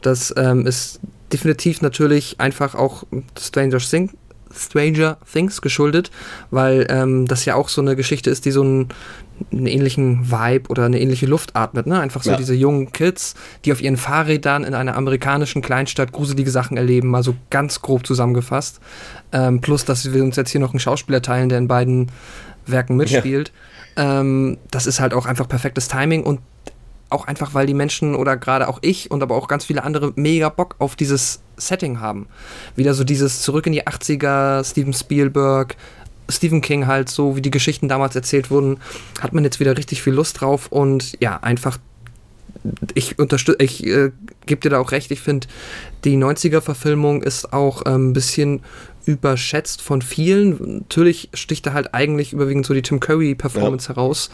Das 0.00 0.32
ähm, 0.36 0.66
ist 0.66 1.00
definitiv 1.32 1.82
natürlich 1.82 2.40
einfach 2.40 2.74
auch 2.74 3.04
Stranger 3.38 3.78
Things 3.78 4.12
Stranger 4.50 5.18
Things 5.30 5.60
geschuldet, 5.60 6.10
weil 6.50 6.86
ähm, 6.88 7.26
das 7.26 7.44
ja 7.44 7.54
auch 7.54 7.68
so 7.68 7.82
eine 7.82 7.96
Geschichte 7.96 8.30
ist, 8.30 8.46
die 8.46 8.50
so 8.50 8.62
einen, 8.62 8.88
einen 9.52 9.66
ähnlichen 9.66 10.30
Vibe 10.30 10.68
oder 10.68 10.84
eine 10.84 11.00
ähnliche 11.00 11.26
Luft 11.26 11.56
atmet. 11.56 11.86
Ne? 11.86 12.00
Einfach 12.00 12.22
so 12.22 12.32
ja. 12.32 12.36
diese 12.36 12.54
jungen 12.54 12.92
Kids, 12.92 13.34
die 13.64 13.72
auf 13.72 13.80
ihren 13.80 13.96
Fahrrädern 13.96 14.64
in 14.64 14.74
einer 14.74 14.96
amerikanischen 14.96 15.62
Kleinstadt 15.62 16.12
gruselige 16.12 16.50
Sachen 16.50 16.76
erleben, 16.76 17.08
mal 17.08 17.22
so 17.22 17.34
ganz 17.50 17.80
grob 17.82 18.06
zusammengefasst. 18.06 18.80
Ähm, 19.32 19.60
plus, 19.60 19.84
dass 19.84 20.12
wir 20.12 20.22
uns 20.22 20.36
jetzt 20.36 20.50
hier 20.50 20.60
noch 20.60 20.72
einen 20.72 20.80
Schauspieler 20.80 21.22
teilen, 21.22 21.48
der 21.48 21.58
in 21.58 21.68
beiden 21.68 22.10
Werken 22.66 22.96
mitspielt. 22.96 23.52
Ja. 23.96 24.20
Ähm, 24.20 24.58
das 24.70 24.86
ist 24.86 25.00
halt 25.00 25.14
auch 25.14 25.26
einfach 25.26 25.48
perfektes 25.48 25.88
Timing 25.88 26.22
und 26.22 26.40
auch 27.10 27.26
einfach, 27.26 27.54
weil 27.54 27.66
die 27.66 27.74
Menschen 27.74 28.14
oder 28.14 28.36
gerade 28.36 28.68
auch 28.68 28.78
ich 28.82 29.10
und 29.10 29.22
aber 29.22 29.34
auch 29.34 29.48
ganz 29.48 29.64
viele 29.64 29.82
andere 29.82 30.12
mega 30.16 30.48
Bock 30.48 30.76
auf 30.78 30.94
dieses 30.94 31.40
Setting 31.56 32.00
haben. 32.00 32.26
Wieder 32.76 32.94
so 32.94 33.04
dieses 33.04 33.42
zurück 33.42 33.66
in 33.66 33.72
die 33.72 33.86
80er, 33.86 34.62
Steven 34.64 34.92
Spielberg, 34.92 35.76
Stephen 36.28 36.60
King 36.60 36.86
halt, 36.86 37.08
so 37.08 37.36
wie 37.36 37.42
die 37.42 37.50
Geschichten 37.50 37.88
damals 37.88 38.14
erzählt 38.14 38.50
wurden, 38.50 38.78
hat 39.20 39.32
man 39.32 39.44
jetzt 39.44 39.60
wieder 39.60 39.76
richtig 39.76 40.02
viel 40.02 40.12
Lust 40.12 40.40
drauf 40.40 40.68
und 40.70 41.16
ja, 41.20 41.38
einfach 41.38 41.78
ich 42.94 43.18
unterstütze, 43.18 43.62
ich 43.62 43.86
äh, 43.86 44.10
gebe 44.46 44.60
dir 44.60 44.70
da 44.70 44.80
auch 44.80 44.92
recht, 44.92 45.10
ich 45.10 45.20
finde, 45.20 45.46
die 46.04 46.16
90er-Verfilmung 46.16 47.22
ist 47.22 47.52
auch 47.52 47.82
ähm, 47.86 48.10
ein 48.10 48.12
bisschen 48.12 48.62
überschätzt 49.08 49.80
von 49.80 50.02
vielen. 50.02 50.80
Natürlich 50.80 51.30
sticht 51.32 51.66
da 51.66 51.72
halt 51.72 51.94
eigentlich 51.94 52.34
überwiegend 52.34 52.66
so 52.66 52.74
die 52.74 52.82
Tim 52.82 53.00
Curry-Performance 53.00 53.88
ja. 53.88 53.96
heraus, 53.96 54.30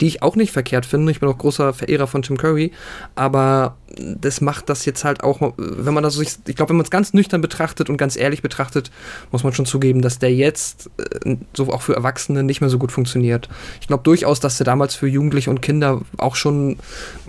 die 0.00 0.08
ich 0.08 0.22
auch 0.22 0.34
nicht 0.34 0.50
verkehrt 0.50 0.84
finde. 0.84 1.12
Ich 1.12 1.20
bin 1.20 1.28
auch 1.28 1.38
großer 1.38 1.72
Verehrer 1.72 2.08
von 2.08 2.22
Tim 2.22 2.36
Curry, 2.36 2.72
aber 3.14 3.76
das 3.96 4.40
macht 4.40 4.68
das 4.68 4.84
jetzt 4.84 5.04
halt 5.04 5.22
auch, 5.22 5.52
wenn 5.56 5.94
man 5.94 6.02
das 6.02 6.14
so, 6.14 6.22
ich 6.22 6.56
glaube, 6.56 6.70
wenn 6.70 6.76
man 6.76 6.84
es 6.84 6.90
ganz 6.90 7.14
nüchtern 7.14 7.40
betrachtet 7.40 7.88
und 7.88 7.96
ganz 7.96 8.16
ehrlich 8.16 8.42
betrachtet, 8.42 8.90
muss 9.30 9.44
man 9.44 9.52
schon 9.52 9.64
zugeben, 9.64 10.02
dass 10.02 10.18
der 10.18 10.34
jetzt 10.34 10.90
äh, 11.24 11.36
so 11.54 11.72
auch 11.72 11.82
für 11.82 11.94
Erwachsene 11.94 12.42
nicht 12.42 12.60
mehr 12.60 12.68
so 12.68 12.78
gut 12.78 12.90
funktioniert. 12.90 13.48
Ich 13.80 13.86
glaube 13.86 14.02
durchaus, 14.02 14.40
dass 14.40 14.58
der 14.58 14.64
damals 14.64 14.96
für 14.96 15.06
Jugendliche 15.06 15.50
und 15.50 15.62
Kinder 15.62 16.02
auch 16.18 16.34
schon 16.34 16.78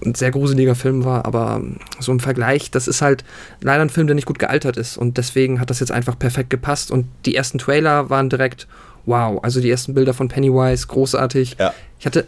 ein 0.03 0.15
sehr 0.15 0.31
gruseliger 0.31 0.73
Film 0.73 1.05
war, 1.05 1.25
aber 1.25 1.61
so 1.99 2.11
im 2.11 2.19
Vergleich, 2.19 2.71
das 2.71 2.87
ist 2.87 3.03
halt 3.03 3.23
leider 3.61 3.83
ein 3.83 3.89
Film, 3.89 4.07
der 4.07 4.15
nicht 4.15 4.25
gut 4.25 4.39
gealtert 4.39 4.77
ist 4.77 4.97
und 4.97 5.17
deswegen 5.17 5.59
hat 5.59 5.69
das 5.69 5.79
jetzt 5.79 5.91
einfach 5.91 6.17
perfekt 6.17 6.49
gepasst 6.49 6.86
gepasst 6.87 6.91
und 6.91 7.05
die 7.25 7.35
ersten 7.35 7.57
Trailer 7.57 8.09
waren 8.09 8.29
direkt 8.29 8.67
wow. 9.05 9.39
Also 9.43 9.61
die 9.61 9.69
ersten 9.69 9.93
Bilder 9.93 10.13
von 10.13 10.27
Pennywise, 10.27 10.87
großartig. 10.87 11.55
Ja. 11.59 11.73
Ich 11.99 12.05
hatte 12.05 12.25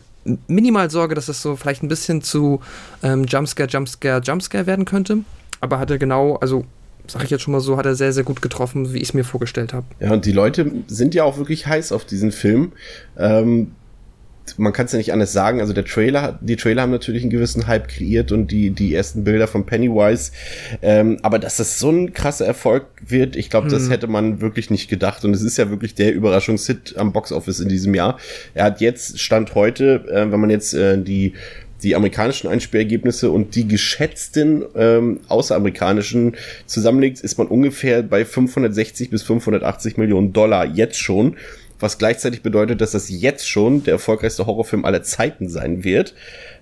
minimal 0.48 0.89
Sorge, 0.89 1.16
dass 1.16 1.25
das 1.25 1.42
so 1.42 1.56
vielleicht 1.56 1.84
ein 1.84 1.88
bisschen 1.88 2.22
zu 2.22 2.62
ähm, 3.04 3.25
Jumpscare, 3.25 3.70
Jumpscare, 3.70 4.22
Jumpscare 4.22 4.66
werden 4.66 4.86
könnte. 4.86 5.20
Aber 5.62 5.80
hat 5.80 5.92
er 5.92 5.98
genau, 5.98 6.36
also 6.38 6.66
sag 7.08 7.24
ich 7.24 7.32
jetzt 7.32 7.42
schon 7.42 7.51
mal 7.51 7.60
so, 7.60 7.75
hat 7.75 7.86
er 7.86 7.96
sehr, 7.96 8.13
sehr 8.13 8.24
gut 8.24 8.42
getroffen, 8.42 8.94
wie 8.94 8.98
ich 8.98 9.10
es 9.10 9.13
mir 9.13 9.24
vorgestellt 9.24 9.74
habe. 9.74 9.86
Ja, 10.00 10.12
und 10.12 10.25
die 10.25 10.32
Leute 10.32 10.72
sind 10.88 11.16
ja 11.16 11.24
auch 11.24 11.38
wirklich 11.38 11.66
heiß 11.66 11.92
auf 11.92 12.06
diesen 12.06 12.32
Film. 12.32 12.72
Ähm, 13.18 13.72
man 14.58 14.74
kann 14.74 14.86
es 14.86 14.91
ja 14.91 14.98
nicht 14.98 15.13
anders 15.13 15.34
sagen. 15.34 15.60
Also 15.60 15.74
der 15.74 15.86
Trailer, 15.86 16.39
die 16.41 16.56
Trailer 16.56 16.84
haben 16.84 16.91
natürlich 16.91 17.24
einen 17.24 17.29
gewissen 17.29 17.68
Hype 17.68 17.88
kreiert 17.88 18.32
und 18.32 18.51
die, 18.51 18.72
die 18.72 18.94
ersten 18.94 19.24
Bilder 19.24 19.48
von 19.48 19.65
Pennywise. 19.65 20.32
Ähm, 20.82 21.18
aber 21.22 21.39
dass 21.39 21.58
das 21.58 21.79
so 21.79 21.91
ein 21.91 22.13
krasser 22.13 22.46
Erfolg 22.46 22.86
wird, 23.06 23.36
ich 23.36 23.50
glaube, 23.50 23.70
das 23.70 23.86
Hm. 23.86 23.91
hätte 23.91 24.08
man 24.08 24.41
wirklich 24.41 24.70
nicht 24.70 24.89
gedacht. 24.89 25.25
Und 25.25 25.34
es 25.34 25.41
ist 25.41 25.58
ja 25.58 25.70
wirklich 25.70 25.96
der 25.96 26.13
Überraschungshit 26.13 26.96
am 26.98 27.13
Boxoffice 27.13 27.60
in 27.60 27.70
diesem 27.70 27.94
Jahr. 27.94 28.18
Er 28.53 28.65
hat 28.65 28.82
jetzt, 28.82 29.20
Stand 29.20 29.56
heute, 29.56 30.06
äh, 30.10 30.32
wenn 30.32 30.39
man 30.39 30.50
jetzt 30.50 30.74
äh, 30.74 30.98
die 31.01 31.34
die 31.84 31.96
amerikanischen 31.96 32.50
Einspielergebnisse 32.50 33.32
und 33.32 33.56
die 33.56 33.68
geschätzten 33.68 34.65
ähm, 34.75 35.22
außeramerikanischen 35.27 36.36
zusammenlegt, 36.65 37.22
ist 37.22 37.38
man 37.38 37.48
ungefähr 37.48 38.03
bei 38.03 38.25
560 38.25 39.10
bis 39.10 39.24
580 39.24 39.98
Millionen 39.98 40.34
Dollar 40.34 40.65
jetzt 40.65 41.00
schon 41.00 41.38
was 41.79 41.98
gleichzeitig 41.98 42.41
bedeutet, 42.41 42.81
dass 42.81 42.91
das 42.91 43.09
jetzt 43.09 43.48
schon 43.48 43.83
der 43.83 43.93
erfolgreichste 43.93 44.45
Horrorfilm 44.45 44.86
aller 44.86 45.03
Zeiten 45.03 45.50
sein 45.50 45.83
wird. 45.83 46.13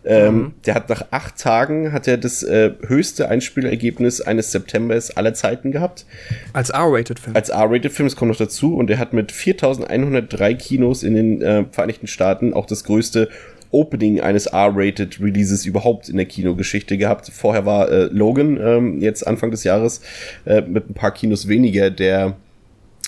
Ähm, 0.05 0.53
der 0.65 0.75
hat 0.75 0.89
nach 0.89 1.05
acht 1.11 1.37
Tagen 1.37 1.91
hat 1.91 2.07
er 2.07 2.17
das 2.17 2.43
äh, 2.43 2.71
höchste 2.85 3.27
Einspielergebnis 3.27 4.21
eines 4.21 4.51
Septembers 4.51 5.17
aller 5.17 5.33
Zeiten 5.33 5.71
gehabt. 5.71 6.05
Als 6.53 6.69
R-Rated-Film. 6.69 7.35
Als 7.35 7.49
R-Rated-Film, 7.49 8.07
das 8.07 8.15
kommt 8.15 8.29
noch 8.29 8.37
dazu, 8.37 8.75
und 8.75 8.89
er 8.89 8.99
hat 8.99 9.13
mit 9.13 9.31
4103 9.31 10.53
Kinos 10.53 11.03
in 11.03 11.15
den 11.15 11.41
äh, 11.41 11.65
Vereinigten 11.71 12.07
Staaten 12.07 12.53
auch 12.53 12.65
das 12.65 12.83
größte 12.83 13.29
Opening 13.71 14.21
eines 14.21 14.45
R-Rated-Releases 14.45 15.65
überhaupt 15.65 16.07
in 16.09 16.17
der 16.17 16.25
Kinogeschichte 16.25 16.97
gehabt. 16.97 17.29
Vorher 17.33 17.65
war 17.65 17.91
äh, 17.91 18.05
Logan 18.05 18.57
ähm, 18.61 19.01
jetzt 19.01 19.27
Anfang 19.27 19.51
des 19.51 19.63
Jahres 19.63 20.01
äh, 20.45 20.61
mit 20.61 20.89
ein 20.89 20.93
paar 20.93 21.11
Kinos 21.11 21.47
weniger 21.47 21.89
der 21.89 22.37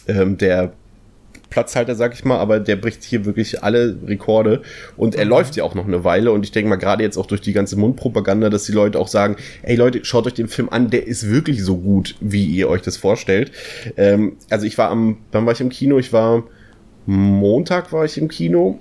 ähm, 0.07 0.37
der 0.37 0.73
Platzhalter, 1.49 1.95
sag 1.95 2.13
ich 2.13 2.25
mal, 2.25 2.37
aber 2.37 2.59
der 2.59 2.75
bricht 2.75 3.03
hier 3.03 3.25
wirklich 3.25 3.63
alle 3.63 3.97
Rekorde 4.05 4.61
und 4.97 5.15
er 5.15 5.25
läuft 5.25 5.55
ja 5.55 5.63
auch 5.63 5.75
noch 5.75 5.87
eine 5.87 6.03
Weile 6.03 6.31
und 6.31 6.43
ich 6.43 6.51
denke 6.51 6.69
mal 6.69 6.75
gerade 6.75 7.03
jetzt 7.03 7.17
auch 7.17 7.25
durch 7.25 7.41
die 7.41 7.53
ganze 7.53 7.75
Mundpropaganda, 7.75 8.49
dass 8.49 8.65
die 8.65 8.71
Leute 8.71 8.99
auch 8.99 9.07
sagen, 9.07 9.35
ey 9.63 9.75
Leute, 9.75 10.03
schaut 10.03 10.27
euch 10.27 10.33
den 10.33 10.47
Film 10.47 10.69
an, 10.69 10.89
der 10.89 11.07
ist 11.07 11.29
wirklich 11.29 11.63
so 11.63 11.77
gut, 11.77 12.15
wie 12.19 12.45
ihr 12.45 12.69
euch 12.69 12.81
das 12.81 12.97
vorstellt. 12.97 13.51
Ähm, 13.97 14.37
also 14.49 14.65
ich 14.65 14.77
war 14.77 14.89
am, 14.89 15.17
wann 15.31 15.45
war 15.45 15.53
ich 15.53 15.61
im 15.61 15.69
Kino? 15.69 15.97
Ich 15.99 16.13
war 16.13 16.43
Montag 17.05 17.91
war 17.91 18.05
ich 18.05 18.17
im 18.17 18.27
Kino 18.27 18.79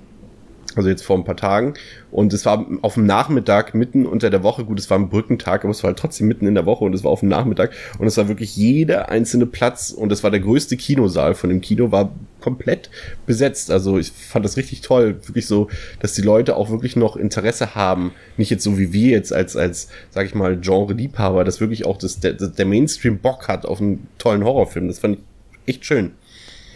also 0.79 0.89
jetzt 0.89 1.03
vor 1.03 1.17
ein 1.17 1.23
paar 1.23 1.35
Tagen. 1.35 1.73
Und 2.11 2.33
es 2.33 2.45
war 2.45 2.65
auf 2.81 2.95
dem 2.95 3.05
Nachmittag 3.05 3.75
mitten 3.75 4.05
unter 4.05 4.29
der 4.29 4.43
Woche. 4.43 4.65
Gut, 4.65 4.79
es 4.79 4.89
war 4.89 4.97
ein 4.97 5.09
Brückentag, 5.09 5.63
aber 5.63 5.71
es 5.71 5.83
war 5.83 5.89
halt 5.89 5.99
trotzdem 5.99 6.27
mitten 6.27 6.47
in 6.47 6.55
der 6.55 6.65
Woche 6.65 6.83
und 6.83 6.93
es 6.95 7.03
war 7.03 7.11
auf 7.11 7.19
dem 7.19 7.29
Nachmittag. 7.29 7.71
Und 7.99 8.07
es 8.07 8.17
war 8.17 8.27
wirklich 8.27 8.55
jeder 8.55 9.09
einzelne 9.09 9.45
Platz 9.45 9.91
und 9.91 10.11
es 10.11 10.23
war 10.23 10.31
der 10.31 10.39
größte 10.39 10.77
Kinosaal 10.77 11.35
von 11.35 11.49
dem 11.49 11.61
Kino, 11.61 11.91
war 11.91 12.11
komplett 12.39 12.89
besetzt. 13.25 13.69
Also 13.69 13.99
ich 13.99 14.11
fand 14.11 14.45
das 14.45 14.57
richtig 14.57 14.81
toll. 14.81 15.19
Wirklich 15.27 15.45
so, 15.45 15.69
dass 15.99 16.13
die 16.13 16.21
Leute 16.21 16.55
auch 16.55 16.69
wirklich 16.69 16.95
noch 16.95 17.15
Interesse 17.15 17.75
haben. 17.75 18.11
Nicht 18.37 18.49
jetzt 18.49 18.63
so 18.63 18.79
wie 18.79 18.93
wir 18.93 19.09
jetzt 19.09 19.33
als, 19.33 19.55
als, 19.55 19.89
sag 20.09 20.25
ich 20.25 20.33
mal, 20.33 20.57
Genre-Liebhaber, 20.59 21.43
dass 21.43 21.59
wirklich 21.59 21.85
auch 21.85 21.97
das, 21.97 22.19
der, 22.19 22.33
der 22.33 22.65
Mainstream 22.65 23.19
Bock 23.19 23.47
hat 23.47 23.65
auf 23.65 23.81
einen 23.81 24.07
tollen 24.17 24.43
Horrorfilm. 24.43 24.87
Das 24.87 24.99
fand 24.99 25.17
ich 25.17 25.75
echt 25.75 25.85
schön. 25.85 26.11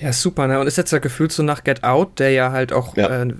Ja, 0.03 0.11
super, 0.11 0.47
ne? 0.47 0.59
Und 0.59 0.67
ist 0.67 0.77
jetzt 0.77 0.91
ja 0.91 0.99
gefühlt 0.99 1.31
so 1.31 1.43
nach 1.43 1.63
Get 1.63 1.85
Out, 1.85 2.19
der 2.19 2.31
ja 2.31 2.51
halt 2.51 2.73
auch 2.73 2.97
Ja. 2.97 3.21
Äh, 3.21 3.33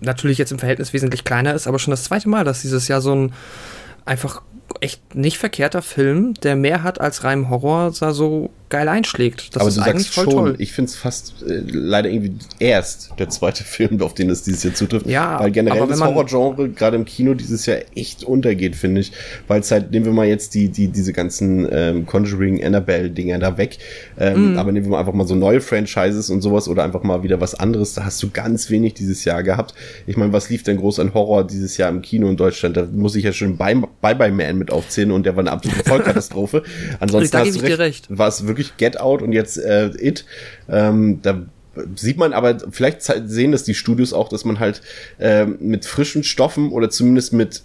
natürlich 0.00 0.38
jetzt 0.38 0.50
im 0.50 0.58
Verhältnis 0.58 0.94
wesentlich 0.94 1.24
kleiner 1.24 1.52
ist, 1.52 1.66
aber 1.66 1.78
schon 1.78 1.90
das 1.90 2.04
zweite 2.04 2.30
Mal, 2.30 2.42
dass 2.42 2.62
dieses 2.62 2.88
Jahr 2.88 3.02
so 3.02 3.14
ein 3.14 3.34
einfach 4.06 4.40
echt 4.80 5.14
nicht 5.14 5.36
verkehrter 5.36 5.82
Film, 5.82 6.32
der 6.32 6.56
mehr 6.56 6.82
hat 6.82 7.02
als 7.02 7.22
rein 7.22 7.50
Horror, 7.50 7.92
da 8.00 8.12
so 8.14 8.48
geil 8.68 8.88
einschlägt. 8.88 9.54
Das 9.54 9.60
aber 9.60 9.68
ist 9.68 9.76
du 9.76 9.82
eigentlich 9.82 10.04
sagst 10.04 10.14
voll 10.14 10.24
schon, 10.24 10.32
toll. 10.32 10.54
ich 10.58 10.72
finde 10.72 10.90
es 10.90 10.96
fast 10.96 11.34
äh, 11.42 11.62
leider 11.66 12.08
irgendwie 12.08 12.34
erst 12.58 13.10
der 13.18 13.28
zweite 13.28 13.64
Film, 13.76 14.00
auf 14.02 14.14
den 14.14 14.30
es 14.30 14.42
dieses 14.42 14.62
Jahr 14.62 14.74
zutrifft. 14.74 15.06
Ja, 15.06 15.38
weil 15.40 15.50
generell 15.50 15.78
aber 15.78 15.90
wenn 15.90 15.98
das 15.98 16.08
Horrorgenre 16.08 16.70
gerade 16.70 16.96
im 16.96 17.04
Kino 17.04 17.34
dieses 17.34 17.66
Jahr 17.66 17.78
echt 17.94 18.24
untergeht, 18.24 18.76
finde 18.76 19.00
ich. 19.02 19.12
Weil 19.48 19.60
es 19.60 19.70
halt, 19.70 19.90
nehmen 19.90 20.06
wir 20.06 20.12
mal 20.12 20.26
jetzt 20.26 20.54
die, 20.54 20.68
die, 20.68 20.88
diese 20.88 21.12
ganzen 21.12 21.68
ähm, 21.70 22.06
Conjuring, 22.06 22.64
Annabelle-Dinger 22.64 23.38
da 23.38 23.58
weg. 23.58 23.78
Ähm, 24.18 24.36
Mhm. 24.36 24.58
Aber 24.58 24.72
nehmen 24.72 24.86
wir 24.86 24.90
mal 24.90 25.00
einfach 25.00 25.12
mal 25.12 25.26
so 25.26 25.34
neue 25.34 25.60
Franchises 25.60 26.30
und 26.30 26.40
sowas 26.42 26.68
oder 26.68 26.84
einfach 26.84 27.02
mal 27.02 27.22
wieder 27.22 27.40
was 27.40 27.54
anderes. 27.54 27.94
Da 27.94 28.04
hast 28.04 28.22
du 28.22 28.30
ganz 28.30 28.70
wenig 28.70 28.94
dieses 28.94 29.24
Jahr 29.24 29.42
gehabt. 29.42 29.74
Ich 30.06 30.16
meine, 30.16 30.32
was 30.32 30.50
lief 30.50 30.62
denn 30.62 30.76
groß 30.76 31.00
an 31.00 31.14
Horror 31.14 31.46
dieses 31.46 31.76
Jahr 31.76 31.90
im 31.90 32.02
Kino 32.02 32.28
in 32.28 32.36
Deutschland? 32.36 32.76
Da 32.76 32.86
muss 32.90 33.16
ich 33.16 33.24
ja 33.24 33.32
schon 33.32 33.56
Bye 33.56 33.82
Bye, 34.00 34.14
Bye 34.14 34.32
Man 34.32 34.58
mit 34.58 34.70
aufzählen 34.70 35.10
und 35.10 35.26
der 35.26 35.36
war 35.36 35.40
eine 35.40 35.52
absolute 35.52 35.84
Vollkatastrophe. 35.84 36.62
Ansonsten 37.00 37.36
hast 37.38 37.56
du 37.56 37.60
recht, 37.60 37.78
recht. 37.78 38.06
war 38.08 38.28
es 38.28 38.46
wirklich 38.46 38.55
Get 38.76 39.00
Out 39.00 39.22
und 39.22 39.32
jetzt 39.32 39.58
äh, 39.58 39.90
It. 39.98 40.24
Ähm, 40.68 41.20
da 41.22 41.46
sieht 41.94 42.16
man 42.16 42.32
aber, 42.32 42.58
vielleicht 42.70 43.02
sehen 43.02 43.52
das 43.52 43.64
die 43.64 43.74
Studios 43.74 44.12
auch, 44.12 44.28
dass 44.28 44.44
man 44.44 44.58
halt 44.58 44.80
ähm, 45.20 45.58
mit 45.60 45.84
frischen 45.84 46.24
Stoffen 46.24 46.70
oder 46.72 46.88
zumindest 46.90 47.32
mit 47.32 47.62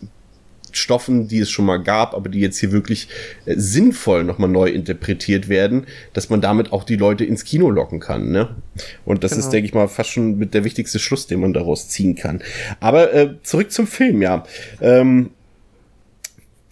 Stoffen, 0.74 1.27
die 1.27 1.39
es 1.39 1.50
schon 1.51 1.65
mal 1.65 1.77
gab, 1.83 2.13
aber 2.13 2.29
die 2.29 2.39
jetzt 2.39 2.57
hier 2.57 2.71
wirklich 2.71 3.07
äh, 3.45 3.55
sinnvoll 3.57 4.24
nochmal 4.24 4.50
neu 4.50 4.69
interpretiert 4.69 5.50
werden, 5.50 5.86
dass 6.13 6.29
man 6.29 6.41
damit 6.41 6.71
auch 6.71 6.83
die 6.83 6.95
Leute 6.95 7.25
ins 7.25 7.43
Kino 7.43 7.69
locken 7.69 8.00
kann. 8.00 8.31
Ne? 8.31 8.55
Und 9.05 9.24
das 9.24 9.31
Genau. 9.31 9.43
ist, 9.45 9.50
denke 9.51 9.67
ich 9.67 9.74
mal, 9.74 9.88
fast 9.88 10.12
schon 10.12 10.38
mit 10.38 10.53
der 10.53 10.63
wichtigste 10.63 11.00
Schluss, 11.00 11.27
den 11.27 11.41
man 11.41 11.53
daraus 11.53 11.89
ziehen 11.89 12.15
kann. 12.15 12.41
Aber 12.79 13.13
äh, 13.13 13.33
zurück 13.43 13.71
zum 13.71 13.88
Film, 13.88 14.21
ja. 14.21 14.45
Ähm, 14.81 15.31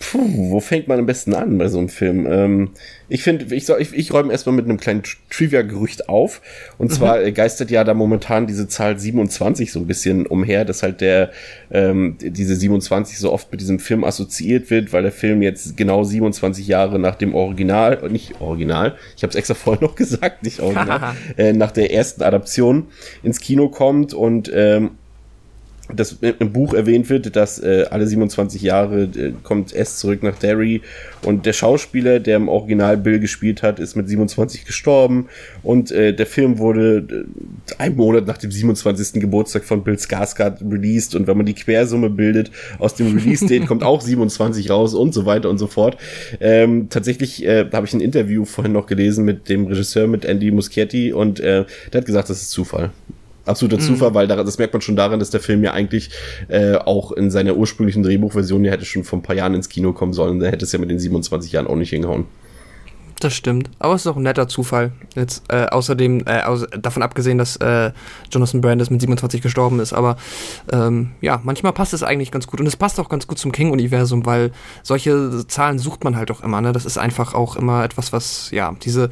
Puh, 0.02 0.52
wo 0.52 0.60
fängt 0.62 0.88
man 0.88 0.98
am 0.98 1.06
besten 1.06 1.34
an 1.34 1.58
bei 1.58 1.68
so 1.68 1.78
einem 1.78 1.90
Film? 1.90 2.26
Ähm, 2.26 2.70
ich 3.10 3.22
finde, 3.22 3.54
ich, 3.54 3.66
soll- 3.66 3.82
ich, 3.82 3.94
ich 3.94 4.14
räume 4.14 4.32
erstmal 4.32 4.56
mit 4.56 4.64
einem 4.64 4.78
kleinen 4.80 5.02
Tr- 5.02 5.18
Trivia-Gerücht 5.30 6.08
auf. 6.08 6.42
Und 6.78 6.94
zwar 6.94 7.22
äh, 7.22 7.34
geistert 7.34 7.70
ja 7.70 7.84
da 7.84 7.94
momentan 7.94 8.48
diese 8.48 8.70
Zahl 8.70 8.98
27 8.98 9.74
so 9.74 9.80
ein 9.80 9.88
bisschen 9.88 10.26
umher, 10.26 10.64
dass 10.64 10.84
halt 10.84 11.02
der 11.02 11.32
ähm, 11.70 12.16
diese 12.22 12.56
27 12.56 13.20
so 13.20 13.34
oft 13.34 13.52
mit 13.52 13.60
diesem 13.60 13.80
Film 13.80 14.06
assoziiert 14.06 14.70
wird, 14.70 14.94
weil 14.94 15.04
der 15.04 15.12
Film 15.12 15.42
jetzt 15.42 15.76
genau 15.76 16.06
27 16.06 16.66
Jahre 16.66 16.98
nach 16.98 17.16
dem 17.16 17.36
Original, 17.36 18.00
äh, 18.02 18.08
nicht 18.10 18.40
Original, 18.40 18.96
ich 19.18 19.24
habe 19.24 19.32
es 19.32 19.36
extra 19.36 19.54
vorher 19.54 19.84
noch 19.84 19.96
gesagt, 19.98 20.44
nicht 20.44 20.62
Original, 20.62 21.14
äh, 21.38 21.52
nach 21.52 21.72
der 21.72 21.92
ersten 21.92 22.24
Adaption 22.24 22.88
ins 23.22 23.42
Kino 23.42 23.68
kommt 23.68 24.14
und 24.14 24.50
ähm, 24.54 24.92
das 25.94 26.18
im 26.22 26.54
Buch 26.54 26.74
erwähnt 26.74 27.10
wird, 27.10 27.36
dass 27.36 27.60
äh, 27.60 27.86
alle 27.90 28.06
27 28.06 28.62
Jahre 28.62 29.04
äh, 29.04 29.34
kommt 29.44 29.74
S 29.74 29.98
zurück 29.98 30.22
nach 30.24 30.38
Derry 30.38 30.82
und 31.26 31.46
der 31.46 31.54
Schauspieler, 31.54 32.20
der 32.20 32.38
im 32.38 32.48
Original 32.48 32.98
Bill 32.98 33.20
gespielt 33.20 33.64
hat, 33.64 33.80
ist 33.80 33.96
mit 33.96 34.08
27 34.08 34.66
gestorben 34.66 35.28
und 35.64 35.92
äh, 35.92 36.14
der 36.14 36.28
Film 36.28 36.60
wurde 36.60 37.26
äh, 37.78 37.82
einen 37.82 37.96
Monat 37.96 38.28
nach 38.28 38.38
dem 38.38 38.52
27. 38.52 39.20
Geburtstag 39.20 39.64
von 39.64 39.84
Bill 39.84 39.96
Skarsgård 39.96 40.62
released 40.72 41.16
und 41.16 41.28
wenn 41.28 41.38
man 41.38 41.46
die 41.46 41.56
Quersumme 41.56 42.10
bildet 42.10 42.52
aus 42.78 42.96
dem 42.96 43.18
Release-Date 43.18 43.66
kommt 43.66 43.84
auch 43.84 44.02
27 44.02 44.70
raus 44.70 44.94
und 44.94 45.14
so 45.14 45.26
weiter 45.26 45.50
und 45.50 45.58
so 45.58 45.68
fort. 45.68 45.98
Ähm, 46.40 46.90
tatsächlich 46.90 47.44
äh, 47.46 47.68
habe 47.72 47.88
ich 47.88 47.94
ein 47.94 48.02
Interview 48.02 48.46
vorhin 48.46 48.74
noch 48.74 48.86
gelesen 48.86 49.26
mit 49.26 49.50
dem 49.50 49.66
Regisseur, 49.66 50.08
mit 50.08 50.26
Andy 50.26 50.52
Muschietti 50.52 51.14
und 51.14 51.40
äh, 51.40 51.66
der 51.92 52.02
hat 52.02 52.06
gesagt, 52.06 52.30
das 52.30 52.42
ist 52.42 52.52
Zufall 52.52 52.92
absoluter 53.50 53.80
Zufall, 53.80 54.14
weil 54.14 54.28
da, 54.28 54.44
das 54.44 54.58
merkt 54.58 54.74
man 54.74 54.82
schon 54.82 54.96
daran, 54.96 55.20
dass 55.20 55.30
der 55.30 55.40
Film 55.40 55.64
ja 55.64 55.74
eigentlich 55.74 56.12
äh, 56.48 56.76
auch 56.76 57.12
in 57.12 57.32
seiner 57.32 57.56
ursprünglichen 57.56 58.04
Drehbuchversion, 58.04 58.64
der 58.64 58.72
hätte 58.74 58.86
schon 58.86 59.04
vor 59.04 59.20
ein 59.20 59.24
paar 59.24 59.36
Jahren 59.36 59.54
ins 59.54 59.70
Kino 59.70 59.94
kommen 59.94 60.14
sollen, 60.14 60.40
da 60.40 60.48
hätte 60.48 60.66
es 60.66 60.72
ja 60.72 60.80
mit 60.80 60.90
den 60.90 61.00
27 61.00 61.52
Jahren 61.52 61.68
auch 61.68 61.76
nicht 61.76 61.90
hingehauen. 61.90 62.26
Das 63.20 63.34
stimmt. 63.34 63.70
Aber 63.80 63.96
es 63.96 64.02
ist 64.02 64.08
auch 64.08 64.16
ein 64.16 64.24
netter 64.24 64.48
Zufall. 64.48 64.94
Jetzt 65.14 65.44
äh, 65.50 65.66
außerdem, 65.66 66.24
äh, 66.26 66.44
aus, 66.44 66.66
davon 66.82 67.04
abgesehen, 67.04 67.38
dass 67.38 67.58
äh, 67.58 67.92
Jonathan 68.32 68.62
Brandis 68.62 68.90
mit 68.90 69.02
27 69.02 69.42
gestorben 69.42 69.80
ist. 69.80 69.92
Aber 69.92 70.16
ähm, 70.72 71.12
ja, 71.20 71.42
manchmal 71.44 71.74
passt 71.74 71.94
es 71.94 72.02
eigentlich 72.02 72.32
ganz 72.32 72.48
gut. 72.48 72.62
Und 72.62 72.68
es 72.68 72.78
passt 72.78 73.00
auch 73.00 73.10
ganz 73.10 73.28
gut 73.28 73.38
zum 73.38 73.52
King-Universum, 73.52 74.26
weil 74.26 74.52
solche 74.84 75.46
Zahlen 75.48 75.80
sucht 75.80 76.06
man 76.06 76.16
halt 76.16 76.32
auch 76.32 76.42
immer. 76.42 76.62
Ne? 76.62 76.72
Das 76.72 76.86
ist 76.86 76.98
einfach 76.98 77.34
auch 77.34 77.58
immer 77.58 77.84
etwas, 77.84 78.14
was, 78.14 78.52
ja, 78.52 78.74
diese 78.84 79.10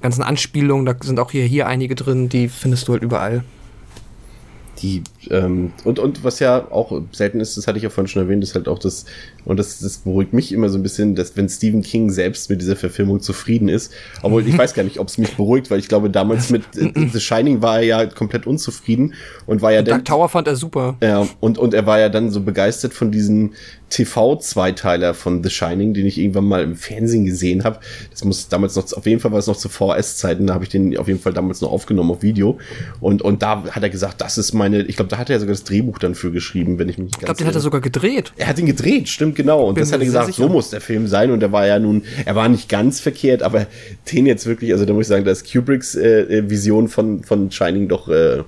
ganzen 0.00 0.22
Anspielungen, 0.22 0.86
da 0.86 0.94
sind 1.00 1.18
auch 1.18 1.32
hier, 1.32 1.44
hier 1.44 1.66
einige 1.66 1.96
drin, 1.96 2.28
die 2.28 2.48
findest 2.48 2.86
du 2.86 2.92
halt 2.92 3.02
überall. 3.02 3.42
Die, 4.82 5.02
ähm, 5.30 5.72
und, 5.84 5.98
und 5.98 6.22
was 6.24 6.38
ja 6.38 6.70
auch 6.70 7.02
selten 7.12 7.40
ist, 7.40 7.56
das 7.56 7.66
hatte 7.66 7.78
ich 7.78 7.84
ja 7.84 7.90
vorhin 7.90 8.08
schon 8.08 8.22
erwähnt, 8.22 8.42
ist 8.44 8.54
halt 8.54 8.68
auch 8.68 8.78
das, 8.78 9.06
und 9.44 9.58
das, 9.58 9.80
das 9.80 9.98
beruhigt 9.98 10.32
mich 10.32 10.52
immer 10.52 10.68
so 10.68 10.78
ein 10.78 10.82
bisschen, 10.82 11.14
dass 11.14 11.36
wenn 11.36 11.48
Stephen 11.48 11.82
King 11.82 12.10
selbst 12.10 12.48
mit 12.48 12.60
dieser 12.60 12.76
Verfilmung 12.76 13.20
zufrieden 13.20 13.68
ist, 13.68 13.92
obwohl 14.22 14.46
ich 14.46 14.56
weiß 14.58 14.74
gar 14.74 14.84
nicht, 14.84 14.98
ob 14.98 15.08
es 15.08 15.18
mich 15.18 15.36
beruhigt, 15.36 15.70
weil 15.70 15.78
ich 15.80 15.88
glaube, 15.88 16.10
damals 16.10 16.50
mit 16.50 16.62
äh, 16.76 16.92
The 17.12 17.20
Shining 17.20 17.60
war 17.62 17.78
er 17.78 17.84
ja 17.84 18.06
komplett 18.06 18.46
unzufrieden 18.46 19.14
und 19.46 19.62
war 19.62 19.72
ja 19.72 19.82
Dark 19.82 19.98
dann, 19.98 20.04
Tower 20.04 20.28
fand 20.28 20.46
er 20.46 20.56
super. 20.56 20.96
Ja, 21.02 21.26
und, 21.40 21.58
und 21.58 21.74
er 21.74 21.86
war 21.86 21.98
ja 21.98 22.08
dann 22.08 22.30
so 22.30 22.40
begeistert 22.40 22.94
von 22.94 23.10
diesen, 23.10 23.54
TV-Zweiteiler 23.90 25.14
von 25.14 25.42
The 25.42 25.50
Shining, 25.50 25.94
den 25.94 26.06
ich 26.06 26.18
irgendwann 26.18 26.44
mal 26.44 26.62
im 26.62 26.76
Fernsehen 26.76 27.24
gesehen 27.24 27.64
habe. 27.64 27.80
Das 28.10 28.24
muss 28.24 28.48
damals 28.48 28.76
noch, 28.76 28.92
auf 28.92 29.06
jeden 29.06 29.20
Fall 29.20 29.32
war 29.32 29.38
es 29.38 29.46
noch 29.46 29.56
zu 29.56 29.68
VS-Zeiten, 29.68 30.46
da 30.46 30.54
habe 30.54 30.64
ich 30.64 30.70
den 30.70 30.96
auf 30.98 31.08
jeden 31.08 31.20
Fall 31.20 31.32
damals 31.32 31.60
noch 31.60 31.70
aufgenommen 31.70 32.10
auf 32.10 32.22
Video. 32.22 32.58
Und, 33.00 33.22
und 33.22 33.42
da 33.42 33.64
hat 33.70 33.82
er 33.82 33.90
gesagt, 33.90 34.20
das 34.20 34.38
ist 34.38 34.52
meine, 34.52 34.82
ich 34.82 34.96
glaube, 34.96 35.08
da 35.08 35.18
hat 35.18 35.30
er 35.30 35.40
sogar 35.40 35.54
das 35.54 35.64
Drehbuch 35.64 35.98
dann 35.98 36.14
für 36.14 36.30
geschrieben, 36.30 36.78
wenn 36.78 36.88
ich 36.88 36.98
mich 36.98 37.06
nicht 37.06 37.16
Ich 37.18 37.24
glaube, 37.24 37.38
den 37.38 37.46
hat 37.46 37.54
er 37.54 37.60
sogar 37.60 37.80
gedreht. 37.80 38.32
Er 38.36 38.48
hat 38.48 38.58
ihn 38.58 38.66
gedreht, 38.66 39.08
stimmt 39.08 39.36
genau. 39.36 39.64
Und 39.64 39.74
Bin 39.74 39.82
das 39.82 39.92
hat 39.92 40.00
er 40.00 40.06
gesagt, 40.06 40.26
sicher. 40.26 40.42
so 40.42 40.48
muss 40.48 40.70
der 40.70 40.80
Film 40.80 41.06
sein. 41.06 41.30
Und 41.30 41.42
er 41.42 41.52
war 41.52 41.66
ja 41.66 41.78
nun, 41.78 42.02
er 42.24 42.34
war 42.34 42.48
nicht 42.48 42.68
ganz 42.68 43.00
verkehrt, 43.00 43.42
aber 43.42 43.66
den 44.12 44.26
jetzt 44.26 44.46
wirklich, 44.46 44.72
also 44.72 44.84
da 44.84 44.92
muss 44.92 45.02
ich 45.02 45.08
sagen, 45.08 45.24
da 45.24 45.30
ist 45.30 45.50
Kubricks 45.50 45.94
äh, 45.94 46.20
äh, 46.20 46.50
Vision 46.50 46.88
von, 46.88 47.22
von 47.22 47.50
Shining 47.50 47.88
doch, 47.88 48.08
äh, 48.08 48.42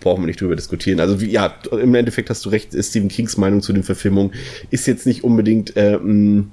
brauchen 0.00 0.22
wir 0.22 0.26
nicht 0.26 0.40
drüber 0.40 0.56
diskutieren. 0.56 1.00
Also 1.00 1.20
wie, 1.20 1.30
ja, 1.30 1.54
im 1.70 1.94
Endeffekt 1.94 2.30
hast 2.30 2.44
du 2.44 2.48
recht, 2.48 2.74
Stephen 2.78 3.08
Kings 3.08 3.36
Meinung 3.36 3.62
zu 3.62 3.72
den 3.72 3.82
Verfilmungen 3.82 4.32
ist 4.70 4.86
jetzt 4.86 5.06
nicht 5.06 5.24
unbedingt 5.24 5.76
äh, 5.76 5.96
ein 5.96 6.52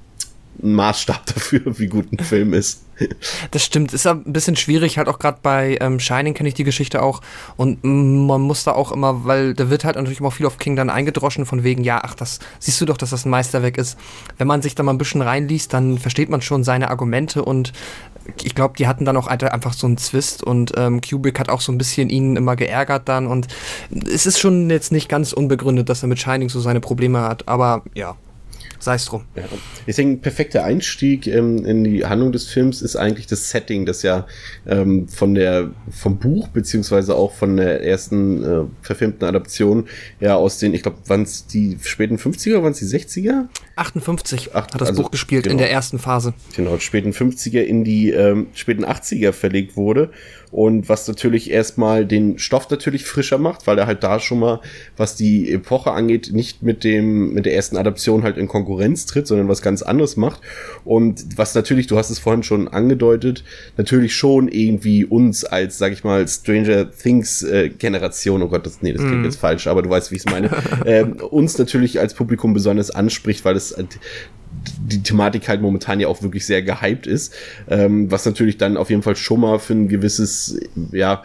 Maßstab 0.61 1.25
dafür, 1.33 1.61
wie 1.79 1.87
gut 1.87 2.11
ein 2.11 2.19
Film 2.19 2.53
ist. 2.53 2.81
Das 3.51 3.65
stimmt, 3.65 3.91
ist 3.91 4.05
ein 4.05 4.23
bisschen 4.23 4.55
schwierig, 4.55 4.97
halt 4.97 5.07
auch 5.07 5.17
gerade 5.17 5.39
bei 5.41 5.77
ähm, 5.81 5.99
Shining 5.99 6.35
kenne 6.35 6.47
ich 6.47 6.55
die 6.55 6.63
Geschichte 6.63 7.01
auch 7.01 7.21
und 7.57 7.83
man 7.83 8.39
muss 8.39 8.63
da 8.63 8.73
auch 8.73 8.91
immer, 8.91 9.25
weil 9.25 9.55
da 9.55 9.69
wird 9.71 9.83
halt 9.83 9.95
natürlich 9.95 10.19
immer 10.19 10.29
viel 10.29 10.45
auf 10.45 10.59
King 10.59 10.75
dann 10.75 10.91
eingedroschen 10.91 11.45
von 11.47 11.63
wegen, 11.63 11.83
ja, 11.83 12.01
ach, 12.03 12.13
das 12.13 12.39
siehst 12.59 12.79
du 12.79 12.85
doch, 12.85 12.97
dass 12.97 13.09
das 13.09 13.25
ein 13.25 13.31
Meisterwerk 13.31 13.77
ist. 13.77 13.97
Wenn 14.37 14.47
man 14.47 14.61
sich 14.61 14.75
da 14.75 14.83
mal 14.83 14.93
ein 14.93 14.99
bisschen 14.99 15.23
reinliest, 15.23 15.73
dann 15.73 15.97
versteht 15.97 16.29
man 16.29 16.41
schon 16.41 16.63
seine 16.63 16.91
Argumente 16.91 17.43
und 17.43 17.73
ich 18.41 18.55
glaube, 18.55 18.75
die 18.77 18.87
hatten 18.87 19.05
dann 19.05 19.17
auch 19.17 19.27
einfach 19.27 19.73
so 19.73 19.87
einen 19.87 19.97
Zwist 19.97 20.43
und 20.43 20.73
ähm, 20.77 21.01
Kubrick 21.01 21.39
hat 21.39 21.49
auch 21.49 21.61
so 21.61 21.71
ein 21.71 21.77
bisschen 21.77 22.09
ihn 22.09 22.35
immer 22.35 22.55
geärgert 22.55 23.07
dann 23.09 23.27
und 23.27 23.47
es 23.91 24.25
ist 24.25 24.39
schon 24.39 24.69
jetzt 24.69 24.91
nicht 24.91 25.09
ganz 25.09 25.33
unbegründet, 25.33 25.89
dass 25.89 26.03
er 26.03 26.07
mit 26.07 26.19
Shining 26.19 26.49
so 26.49 26.59
seine 26.59 26.79
Probleme 26.79 27.21
hat, 27.21 27.47
aber 27.47 27.83
ja, 27.93 28.15
sei 28.83 28.95
es 28.95 29.05
drum. 29.05 29.23
Ja. 29.35 29.43
Ich 29.85 29.95
denke, 29.95 30.17
ein 30.17 30.21
perfekter 30.21 30.63
Einstieg 30.63 31.27
ähm, 31.27 31.65
in 31.65 31.83
die 31.83 32.05
Handlung 32.05 32.31
des 32.31 32.45
Films 32.47 32.81
ist 32.81 32.95
eigentlich 32.95 33.27
das 33.27 33.49
Setting, 33.49 33.85
das 33.85 34.03
ja 34.03 34.27
ähm, 34.65 35.07
von 35.07 35.33
der 35.35 35.71
vom 35.89 36.19
Buch 36.19 36.47
beziehungsweise 36.49 37.15
auch 37.15 37.33
von 37.33 37.57
der 37.57 37.83
ersten 37.83 38.43
äh, 38.43 38.63
verfilmten 38.81 39.27
Adaption 39.27 39.87
ja 40.19 40.35
aus 40.35 40.59
den, 40.59 40.73
ich 40.73 40.83
glaube, 40.83 40.97
waren 41.07 41.23
es 41.23 41.47
die 41.47 41.77
späten 41.81 42.17
50er, 42.17 42.61
waren 42.61 42.71
es 42.71 42.79
die 42.79 42.85
60er? 42.85 43.47
58 43.75 44.51
Ach, 44.53 44.67
hat 44.67 44.81
das 44.81 44.89
also, 44.89 45.03
Buch 45.03 45.11
gespielt 45.11 45.45
in 45.45 45.51
genau. 45.51 45.63
der 45.63 45.71
ersten 45.71 45.99
Phase. 45.99 46.33
Genau, 46.55 46.77
späten 46.79 47.11
50er 47.11 47.61
in 47.61 47.83
die 47.83 48.11
ähm, 48.11 48.47
späten 48.53 48.85
80er 48.85 49.31
verlegt 49.31 49.75
wurde. 49.75 50.11
Und 50.53 50.87
was 50.87 51.07
natürlich 51.07 51.49
erstmal 51.49 52.05
den 52.05 52.37
Stoff 52.37 52.69
natürlich 52.69 53.05
frischer 53.05 53.39
macht, 53.39 53.65
weil 53.65 53.79
er 53.79 53.87
halt 53.87 54.03
da 54.03 54.19
schon 54.19 54.37
mal, 54.37 54.61
was 54.95 55.15
die 55.15 55.51
Epoche 55.51 55.91
angeht, 55.91 56.29
nicht 56.31 56.61
mit 56.61 56.83
dem, 56.83 57.33
mit 57.33 57.47
der 57.47 57.55
ersten 57.55 57.75
Adaption 57.75 58.21
halt 58.21 58.37
in 58.37 58.47
Konkurrenz 58.47 59.07
tritt, 59.07 59.25
sondern 59.25 59.47
was 59.47 59.63
ganz 59.63 59.81
anderes 59.81 60.15
macht. 60.15 60.41
Und 60.85 61.39
was 61.39 61.55
natürlich, 61.55 61.87
du 61.87 61.97
hast 61.97 62.11
es 62.11 62.19
vorhin 62.19 62.43
schon 62.43 62.67
angedeutet, 62.67 63.43
natürlich 63.77 64.15
schon 64.15 64.47
irgendwie 64.47 65.05
uns 65.05 65.43
als, 65.43 65.79
sag 65.79 65.91
ich 65.91 66.03
mal, 66.03 66.27
Stranger 66.27 66.91
Things 66.91 67.41
äh, 67.41 67.69
Generation, 67.69 68.43
oh 68.43 68.47
Gott, 68.47 68.67
das, 68.67 68.83
nee, 68.83 68.93
das 68.93 69.01
klingt 69.01 69.25
jetzt 69.25 69.37
falsch, 69.39 69.65
aber 69.65 69.81
du 69.81 69.89
weißt, 69.89 70.11
wie 70.11 70.17
ich 70.17 70.23
es 70.23 70.31
meine, 70.31 70.51
ähm, 70.85 71.13
uns 71.13 71.57
natürlich 71.57 71.99
als 71.99 72.13
Publikum 72.13 72.53
besonders 72.53 72.91
anspricht, 72.91 73.43
weil 73.43 73.55
es 73.55 73.75
die 74.85 75.03
Thematik 75.03 75.47
halt 75.49 75.61
momentan 75.61 75.99
ja 75.99 76.07
auch 76.07 76.21
wirklich 76.21 76.45
sehr 76.45 76.61
gehypt 76.61 77.07
ist, 77.07 77.33
ähm, 77.69 78.11
was 78.11 78.25
natürlich 78.25 78.57
dann 78.57 78.77
auf 78.77 78.89
jeden 78.89 79.01
Fall 79.01 79.15
schon 79.15 79.39
mal 79.39 79.59
für 79.59 79.73
ein 79.73 79.87
gewisses, 79.87 80.59
ja, 80.91 81.23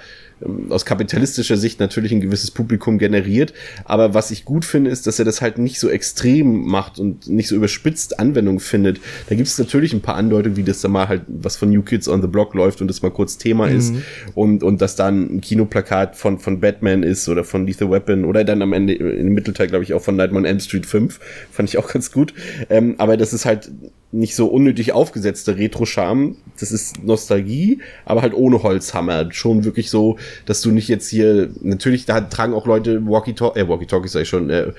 aus 0.68 0.85
kapitalistischer 0.85 1.57
Sicht 1.57 1.80
natürlich 1.80 2.12
ein 2.12 2.21
gewisses 2.21 2.50
Publikum 2.50 2.99
generiert. 2.99 3.52
Aber 3.85 4.14
was 4.14 4.30
ich 4.30 4.45
gut 4.45 4.64
finde, 4.64 4.90
ist, 4.90 5.07
dass 5.07 5.18
er 5.18 5.25
das 5.25 5.40
halt 5.40 5.59
nicht 5.59 5.80
so 5.80 5.88
extrem 5.88 6.66
macht 6.66 6.99
und 6.99 7.28
nicht 7.28 7.49
so 7.49 7.57
überspitzt 7.57 8.18
Anwendung 8.18 8.61
findet. 8.61 9.00
Da 9.28 9.35
gibt 9.35 9.49
es 9.49 9.59
natürlich 9.59 9.92
ein 9.92 10.00
paar 10.00 10.16
Andeutungen, 10.16 10.57
wie 10.57 10.62
das 10.62 10.80
da 10.80 10.88
mal 10.88 11.09
halt 11.09 11.23
was 11.26 11.57
von 11.57 11.71
New 11.71 11.83
Kids 11.83 12.09
on 12.09 12.23
the 12.23 12.28
Block 12.28 12.54
läuft 12.54 12.80
und 12.80 12.88
das 12.88 13.02
mal 13.02 13.11
kurz 13.11 13.38
Thema 13.38 13.68
ist 13.68 13.95
und, 14.35 14.62
und 14.62 14.80
dass 14.80 14.97
dann 14.97 15.37
ein 15.37 15.40
Kinoplakat 15.40 16.16
von, 16.16 16.38
von 16.38 16.61
Batman 16.61 17.02
ist 17.02 17.28
oder 17.28 17.45
von 17.45 17.66
Lethal 17.66 17.90
Weapon 17.90 18.25
oder 18.25 18.45
dann 18.45 18.62
am 18.62 18.73
Ende 18.73 18.95
im 18.95 19.33
Mittelteil, 19.33 19.68
glaube 19.68 19.85
ich, 19.85 19.95
auch 19.95 20.02
von 20.02 20.16
Nightmare 20.16 20.42
on 20.42 20.45
Elm 20.45 20.61
Street 20.61 20.87
5. 20.87 21.18
Fand 21.50 21.68
ich 21.68 21.78
auch 21.78 21.88
ganz 21.88 22.12
gut. 22.12 22.35
Ähm, 22.71 22.95
aber 22.99 23.16
das 23.16 23.33
ist 23.33 23.45
halt 23.45 23.71
nicht 24.11 24.35
so 24.35 24.47
unnötig 24.47 24.93
aufgesetzte 24.93 25.57
Retro-Charme. 25.57 26.37
Das 26.59 26.73
ist 26.73 27.05
Nostalgie, 27.05 27.81
aber 28.05 28.23
halt 28.23 28.35
ohne 28.35 28.62
Holzhammer. 28.62 29.31
Schon 29.33 29.64
wirklich 29.64 29.90
so, 29.90 30.18
dass 30.47 30.62
du 30.62 30.71
nicht 30.71 30.88
jetzt 30.88 31.09
hier, 31.09 31.51
natürlich, 31.61 32.07
da 32.07 32.21
tragen 32.23 32.55
auch 32.55 32.66
Leute 32.66 33.07
Walkie-Talkies, 33.07 33.62
äh, 33.62 33.68
Walkie-Talkies 33.68 34.12
sag 34.12 34.23
ich 34.23 34.29
schon, 34.29 34.49
äh, 34.49 34.73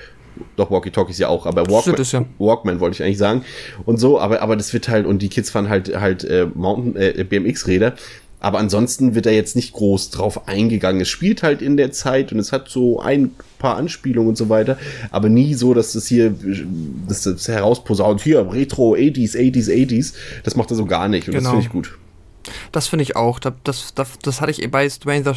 doch 0.56 0.70
Walkie-Talkies 0.70 1.18
ja 1.18 1.28
auch, 1.28 1.46
aber 1.46 1.62
Walkman, 1.62 2.04
Stimmt, 2.04 2.12
ja. 2.12 2.44
Walkman 2.44 2.80
wollte 2.80 2.94
ich 2.94 3.02
eigentlich 3.02 3.18
sagen. 3.18 3.44
Und 3.84 3.98
so, 3.98 4.18
aber, 4.20 4.42
aber 4.42 4.56
das 4.56 4.72
wird 4.72 4.88
halt, 4.88 5.06
und 5.06 5.22
die 5.22 5.28
Kids 5.28 5.50
fahren 5.50 5.68
halt, 5.68 6.00
halt 6.00 6.24
äh, 6.24 6.46
Mountain, 6.54 6.96
äh, 6.96 7.24
BMX-Räder. 7.24 7.94
Aber 8.40 8.58
ansonsten 8.58 9.14
wird 9.14 9.26
er 9.26 9.32
jetzt 9.34 9.54
nicht 9.54 9.72
groß 9.72 10.10
drauf 10.10 10.48
eingegangen. 10.48 11.02
Es 11.02 11.08
spielt 11.08 11.42
halt 11.42 11.60
in 11.62 11.76
der 11.76 11.92
Zeit 11.92 12.32
und 12.32 12.38
es 12.38 12.52
hat 12.52 12.68
so 12.68 13.00
ein 13.00 13.32
paar 13.58 13.76
Anspielungen 13.76 14.30
und 14.30 14.36
so 14.36 14.48
weiter, 14.48 14.78
aber 15.10 15.28
nie 15.28 15.54
so, 15.54 15.74
dass 15.74 15.92
das 15.92 16.06
hier, 16.06 16.34
dass 17.06 17.22
das 17.24 17.46
herausposaunt, 17.48 18.22
hier, 18.22 18.50
Retro, 18.50 18.94
80s, 18.94 19.36
80s, 19.36 19.68
80s. 19.68 20.14
Das 20.44 20.56
macht 20.56 20.70
er 20.70 20.76
so 20.76 20.86
gar 20.86 21.08
nicht 21.08 21.28
und 21.28 21.34
das 21.34 21.42
Genau. 21.42 21.50
finde 21.50 21.66
ich 21.66 21.72
gut. 21.72 21.98
Das 22.72 22.86
finde 22.88 23.02
ich 23.02 23.16
auch. 23.16 23.38
Das, 23.38 23.52
das, 23.64 23.94
das, 23.94 24.18
das 24.22 24.40
hatte 24.40 24.50
ich 24.50 24.70
bei 24.70 24.88
Stranger, 24.88 25.34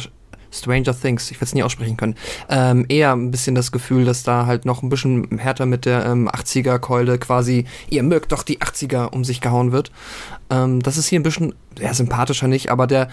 Stranger 0.54 0.98
Things, 0.98 1.30
ich 1.30 1.36
werde 1.36 1.46
es 1.46 1.54
nie 1.54 1.62
aussprechen 1.62 1.96
können, 1.96 2.14
ähm, 2.48 2.86
eher 2.88 3.12
ein 3.12 3.30
bisschen 3.30 3.54
das 3.54 3.72
Gefühl, 3.72 4.04
dass 4.04 4.22
da 4.22 4.46
halt 4.46 4.64
noch 4.64 4.82
ein 4.82 4.88
bisschen 4.88 5.38
härter 5.38 5.66
mit 5.66 5.84
der 5.84 6.06
ähm, 6.06 6.28
80er-Keule 6.28 7.18
quasi, 7.18 7.64
ihr 7.90 8.02
mögt 8.02 8.32
doch 8.32 8.42
die 8.42 8.58
80er, 8.60 9.10
um 9.10 9.24
sich 9.24 9.40
gehauen 9.40 9.72
wird. 9.72 9.90
Ähm, 10.50 10.82
das 10.82 10.96
ist 10.96 11.08
hier 11.08 11.20
ein 11.20 11.24
bisschen, 11.24 11.54
ja, 11.78 11.92
sympathischer 11.92 12.48
nicht, 12.48 12.70
aber 12.70 12.86
der 12.86 13.08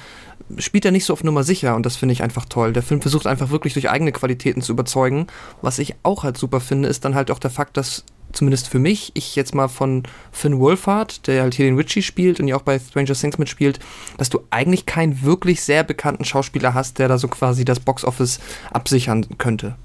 spielt 0.57 0.85
ja 0.85 0.91
nicht 0.91 1.05
so 1.05 1.13
auf 1.13 1.23
Nummer 1.23 1.43
sicher 1.43 1.75
und 1.75 1.85
das 1.85 1.95
finde 1.95 2.13
ich 2.13 2.23
einfach 2.23 2.45
toll. 2.45 2.73
Der 2.73 2.83
Film 2.83 3.01
versucht 3.01 3.27
einfach 3.27 3.49
wirklich 3.49 3.73
durch 3.73 3.89
eigene 3.89 4.11
Qualitäten 4.11 4.61
zu 4.61 4.73
überzeugen. 4.73 5.27
Was 5.61 5.79
ich 5.79 5.95
auch 6.03 6.23
halt 6.23 6.37
super 6.37 6.59
finde, 6.59 6.89
ist 6.89 7.05
dann 7.05 7.15
halt 7.15 7.31
auch 7.31 7.39
der 7.39 7.51
Fakt, 7.51 7.77
dass 7.77 8.03
zumindest 8.33 8.67
für 8.67 8.79
mich, 8.79 9.11
ich 9.13 9.35
jetzt 9.35 9.55
mal 9.55 9.67
von 9.67 10.03
Finn 10.31 10.59
Wolfhard, 10.59 11.27
der 11.27 11.43
halt 11.43 11.55
hier 11.55 11.65
den 11.65 11.77
Richie 11.77 12.01
spielt 12.01 12.39
und 12.39 12.47
ja 12.47 12.55
auch 12.55 12.61
bei 12.61 12.79
Stranger 12.79 13.13
Things 13.13 13.37
mitspielt, 13.37 13.79
dass 14.17 14.29
du 14.29 14.41
eigentlich 14.49 14.85
keinen 14.85 15.23
wirklich 15.23 15.61
sehr 15.61 15.83
bekannten 15.83 16.25
Schauspieler 16.25 16.73
hast, 16.73 16.99
der 16.99 17.07
da 17.07 17.17
so 17.17 17.27
quasi 17.27 17.65
das 17.65 17.79
Boxoffice 17.79 18.39
absichern 18.71 19.25
könnte. 19.37 19.75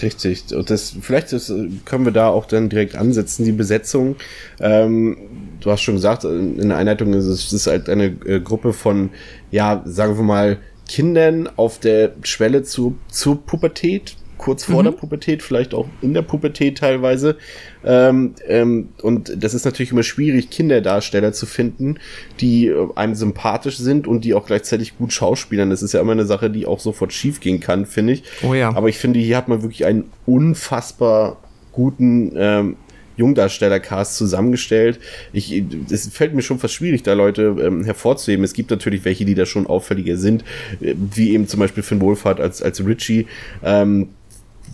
Richtig. 0.00 0.54
Und 0.54 0.70
das, 0.70 0.96
vielleicht 1.00 1.32
ist, 1.32 1.52
können 1.84 2.04
wir 2.04 2.12
da 2.12 2.28
auch 2.28 2.46
dann 2.46 2.68
direkt 2.68 2.96
ansetzen, 2.96 3.44
die 3.44 3.52
Besetzung. 3.52 4.16
Ähm, 4.58 5.16
du 5.60 5.70
hast 5.70 5.82
schon 5.82 5.96
gesagt, 5.96 6.24
in 6.24 6.68
der 6.68 6.78
Einleitung 6.78 7.12
ist 7.12 7.26
es, 7.26 7.52
ist 7.52 7.66
halt 7.66 7.88
eine 7.88 8.06
äh, 8.26 8.40
Gruppe 8.40 8.72
von, 8.72 9.10
ja, 9.50 9.82
sagen 9.84 10.16
wir 10.16 10.24
mal, 10.24 10.58
Kindern 10.88 11.48
auf 11.56 11.78
der 11.78 12.12
Schwelle 12.22 12.62
zu, 12.62 12.96
zur 13.08 13.44
Pubertät, 13.44 14.16
kurz 14.42 14.64
vor 14.64 14.80
Mhm. 14.80 14.86
der 14.86 14.92
Pubertät, 14.92 15.42
vielleicht 15.42 15.72
auch 15.72 15.86
in 16.02 16.14
der 16.14 16.22
Pubertät 16.22 16.78
teilweise. 16.78 17.36
Ähm, 17.84 18.34
ähm, 18.48 18.88
und 19.00 19.32
das 19.36 19.54
ist 19.54 19.64
natürlich 19.64 19.92
immer 19.92 20.02
schwierig, 20.02 20.50
Kinderdarsteller 20.50 21.32
zu 21.32 21.46
finden, 21.46 21.98
die 22.40 22.66
äh, 22.66 22.88
einem 22.96 23.14
sympathisch 23.14 23.78
sind 23.78 24.08
und 24.08 24.24
die 24.24 24.34
auch 24.34 24.46
gleichzeitig 24.46 24.98
gut 24.98 25.12
schauspielern. 25.12 25.70
Das 25.70 25.82
ist 25.82 25.92
ja 25.94 26.00
immer 26.00 26.12
eine 26.12 26.26
Sache, 26.26 26.50
die 26.50 26.66
auch 26.66 26.80
sofort 26.80 27.12
schief 27.12 27.38
gehen 27.38 27.60
kann, 27.60 27.86
finde 27.86 28.14
ich. 28.14 28.24
Oh 28.42 28.52
ja. 28.52 28.74
Aber 28.74 28.88
ich 28.88 28.98
finde, 28.98 29.20
hier 29.20 29.36
hat 29.36 29.46
man 29.46 29.62
wirklich 29.62 29.84
einen 29.86 30.10
unfassbar 30.26 31.36
guten 31.70 32.32
ähm, 32.36 32.76
Jungdarsteller-Cast 33.16 34.16
zusammengestellt. 34.16 34.98
Ich, 35.32 35.62
es 35.90 36.08
fällt 36.08 36.34
mir 36.34 36.42
schon 36.42 36.58
fast 36.58 36.74
schwierig, 36.74 37.02
da 37.02 37.12
Leute 37.12 37.54
ähm, 37.62 37.84
hervorzuheben. 37.84 38.44
Es 38.44 38.54
gibt 38.54 38.70
natürlich 38.70 39.04
welche, 39.04 39.24
die 39.24 39.34
da 39.34 39.46
schon 39.46 39.66
auffälliger 39.66 40.16
sind, 40.16 40.42
äh, 40.80 40.94
wie 40.96 41.32
eben 41.32 41.46
zum 41.46 41.60
Beispiel 41.60 41.82
Finn 41.82 42.00
Wolfhard 42.00 42.40
als, 42.40 42.60
als 42.62 42.84
Richie, 42.84 43.26
ähm, 43.62 44.08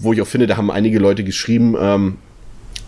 wo 0.00 0.12
ich 0.12 0.22
auch 0.22 0.26
finde, 0.26 0.46
da 0.46 0.56
haben 0.56 0.70
einige 0.70 0.98
Leute 0.98 1.24
geschrieben, 1.24 1.76
ähm, 1.78 2.16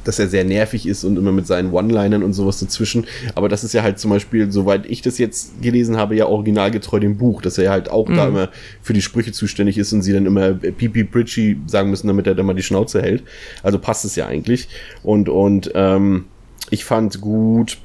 dass 0.04 0.18
er 0.18 0.28
sehr 0.28 0.44
nervig 0.44 0.86
ist 0.86 1.04
und 1.04 1.16
immer 1.16 1.32
mit 1.32 1.46
seinen 1.46 1.72
One-Linern 1.72 2.22
und 2.22 2.32
sowas 2.32 2.58
dazwischen. 2.60 3.06
Aber 3.34 3.48
das 3.48 3.64
ist 3.64 3.74
ja 3.74 3.82
halt 3.82 3.98
zum 3.98 4.10
Beispiel, 4.10 4.50
soweit 4.50 4.86
ich 4.86 5.02
das 5.02 5.18
jetzt 5.18 5.60
gelesen 5.60 5.96
habe, 5.96 6.16
ja 6.16 6.26
originalgetreu 6.26 7.00
dem 7.00 7.18
Buch, 7.18 7.42
dass 7.42 7.58
er 7.58 7.70
halt 7.70 7.90
auch 7.90 8.08
da 8.08 8.28
immer 8.28 8.48
für 8.82 8.92
die 8.92 9.02
Sprüche 9.02 9.32
zuständig 9.32 9.76
ist 9.76 9.92
und 9.92 10.02
sie 10.02 10.12
dann 10.12 10.26
immer 10.26 10.54
Pipi 10.54 11.04
Pritchie 11.04 11.58
sagen 11.66 11.90
müssen, 11.90 12.06
damit 12.06 12.26
er 12.26 12.34
dann 12.34 12.46
mal 12.46 12.54
die 12.54 12.62
Schnauze 12.62 13.02
hält. 13.02 13.24
Also 13.62 13.78
passt 13.78 14.04
es 14.04 14.16
ja 14.16 14.26
eigentlich. 14.26 14.68
Und, 15.02 15.28
und 15.28 15.70
ähm, 15.74 16.24
ich 16.70 16.84
fand 16.84 17.20
gut, 17.20 17.78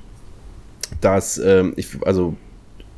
dass 1.01 1.37
ähm, 1.37 1.73
ich, 1.75 1.87
also 2.05 2.35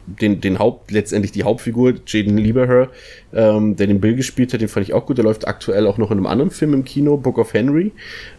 den, 0.08 0.42
den 0.42 0.60
Haupt, 0.60 0.92
letztendlich 0.92 1.32
die 1.32 1.44
Hauptfigur, 1.44 1.96
Jaden 2.06 2.38
Lieberher, 2.38 2.90
ähm, 3.34 3.76
der 3.76 3.88
den 3.88 4.00
Bill 4.00 4.16
gespielt 4.16 4.54
hat, 4.54 4.62
den 4.62 4.70
fand 4.70 4.86
ich 4.88 4.94
auch 4.94 5.06
gut. 5.06 5.18
Der 5.18 5.26
läuft 5.26 5.48
aktuell 5.48 5.86
auch 5.86 5.98
noch 5.98 6.12
in 6.12 6.18
einem 6.18 6.28
anderen 6.28 6.52
Film 6.52 6.74
im 6.74 6.84
Kino, 6.86 7.18
Book 7.18 7.38
of 7.38 7.54
Henry. 7.54 7.92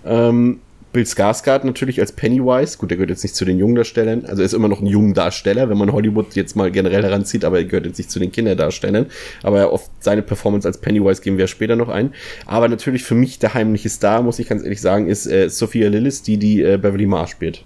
Ähm, 0.04 0.60
Bill 0.90 1.04
Skarsgård 1.04 1.64
natürlich 1.64 2.00
als 2.00 2.12
Pennywise. 2.12 2.78
Gut, 2.78 2.90
der 2.90 2.96
gehört 2.96 3.10
jetzt 3.10 3.22
nicht 3.22 3.36
zu 3.36 3.44
den 3.44 3.58
jungen 3.58 3.74
Darstellern. 3.74 4.24
Also 4.24 4.42
er 4.42 4.46
ist 4.46 4.54
immer 4.54 4.68
noch 4.68 4.80
ein 4.80 4.86
junger 4.86 5.12
Darsteller, 5.12 5.68
wenn 5.68 5.76
man 5.76 5.92
Hollywood 5.92 6.34
jetzt 6.34 6.56
mal 6.56 6.70
generell 6.70 7.02
heranzieht, 7.02 7.44
aber 7.44 7.58
er 7.58 7.64
gehört 7.64 7.84
jetzt 7.84 7.98
nicht 7.98 8.10
zu 8.10 8.18
den 8.18 8.32
Kinderdarstellern. 8.32 9.06
Aber 9.42 9.70
auf 9.70 9.90
seine 10.00 10.22
Performance 10.22 10.66
als 10.66 10.78
Pennywise 10.78 11.20
gehen 11.20 11.36
wir 11.36 11.46
später 11.46 11.76
noch 11.76 11.90
ein. 11.90 12.14
Aber 12.46 12.68
natürlich 12.68 13.04
für 13.04 13.14
mich 13.14 13.38
der 13.38 13.52
heimliche 13.52 13.90
Star, 13.90 14.22
muss 14.22 14.38
ich 14.38 14.48
ganz 14.48 14.62
ehrlich 14.62 14.80
sagen, 14.80 15.08
ist 15.08 15.26
äh, 15.26 15.50
Sophia 15.50 15.90
Lillis, 15.90 16.22
die 16.22 16.38
die 16.38 16.62
äh, 16.62 16.78
Beverly 16.78 17.06
Marsh 17.06 17.30
spielt. 17.32 17.64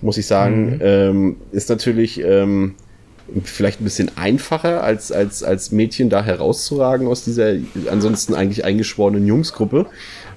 Muss 0.00 0.18
ich 0.18 0.26
sagen, 0.26 0.74
mhm. 0.74 0.80
ähm, 0.80 1.36
ist 1.52 1.68
natürlich 1.68 2.20
ähm, 2.24 2.74
vielleicht 3.44 3.80
ein 3.80 3.84
bisschen 3.84 4.10
einfacher 4.16 4.82
als, 4.82 5.12
als, 5.12 5.42
als 5.42 5.72
Mädchen 5.72 6.10
da 6.10 6.22
herauszuragen 6.22 7.06
aus 7.06 7.24
dieser 7.24 7.54
ansonsten 7.90 8.34
eigentlich 8.34 8.64
eingeschworenen 8.64 9.26
Jungsgruppe. 9.26 9.86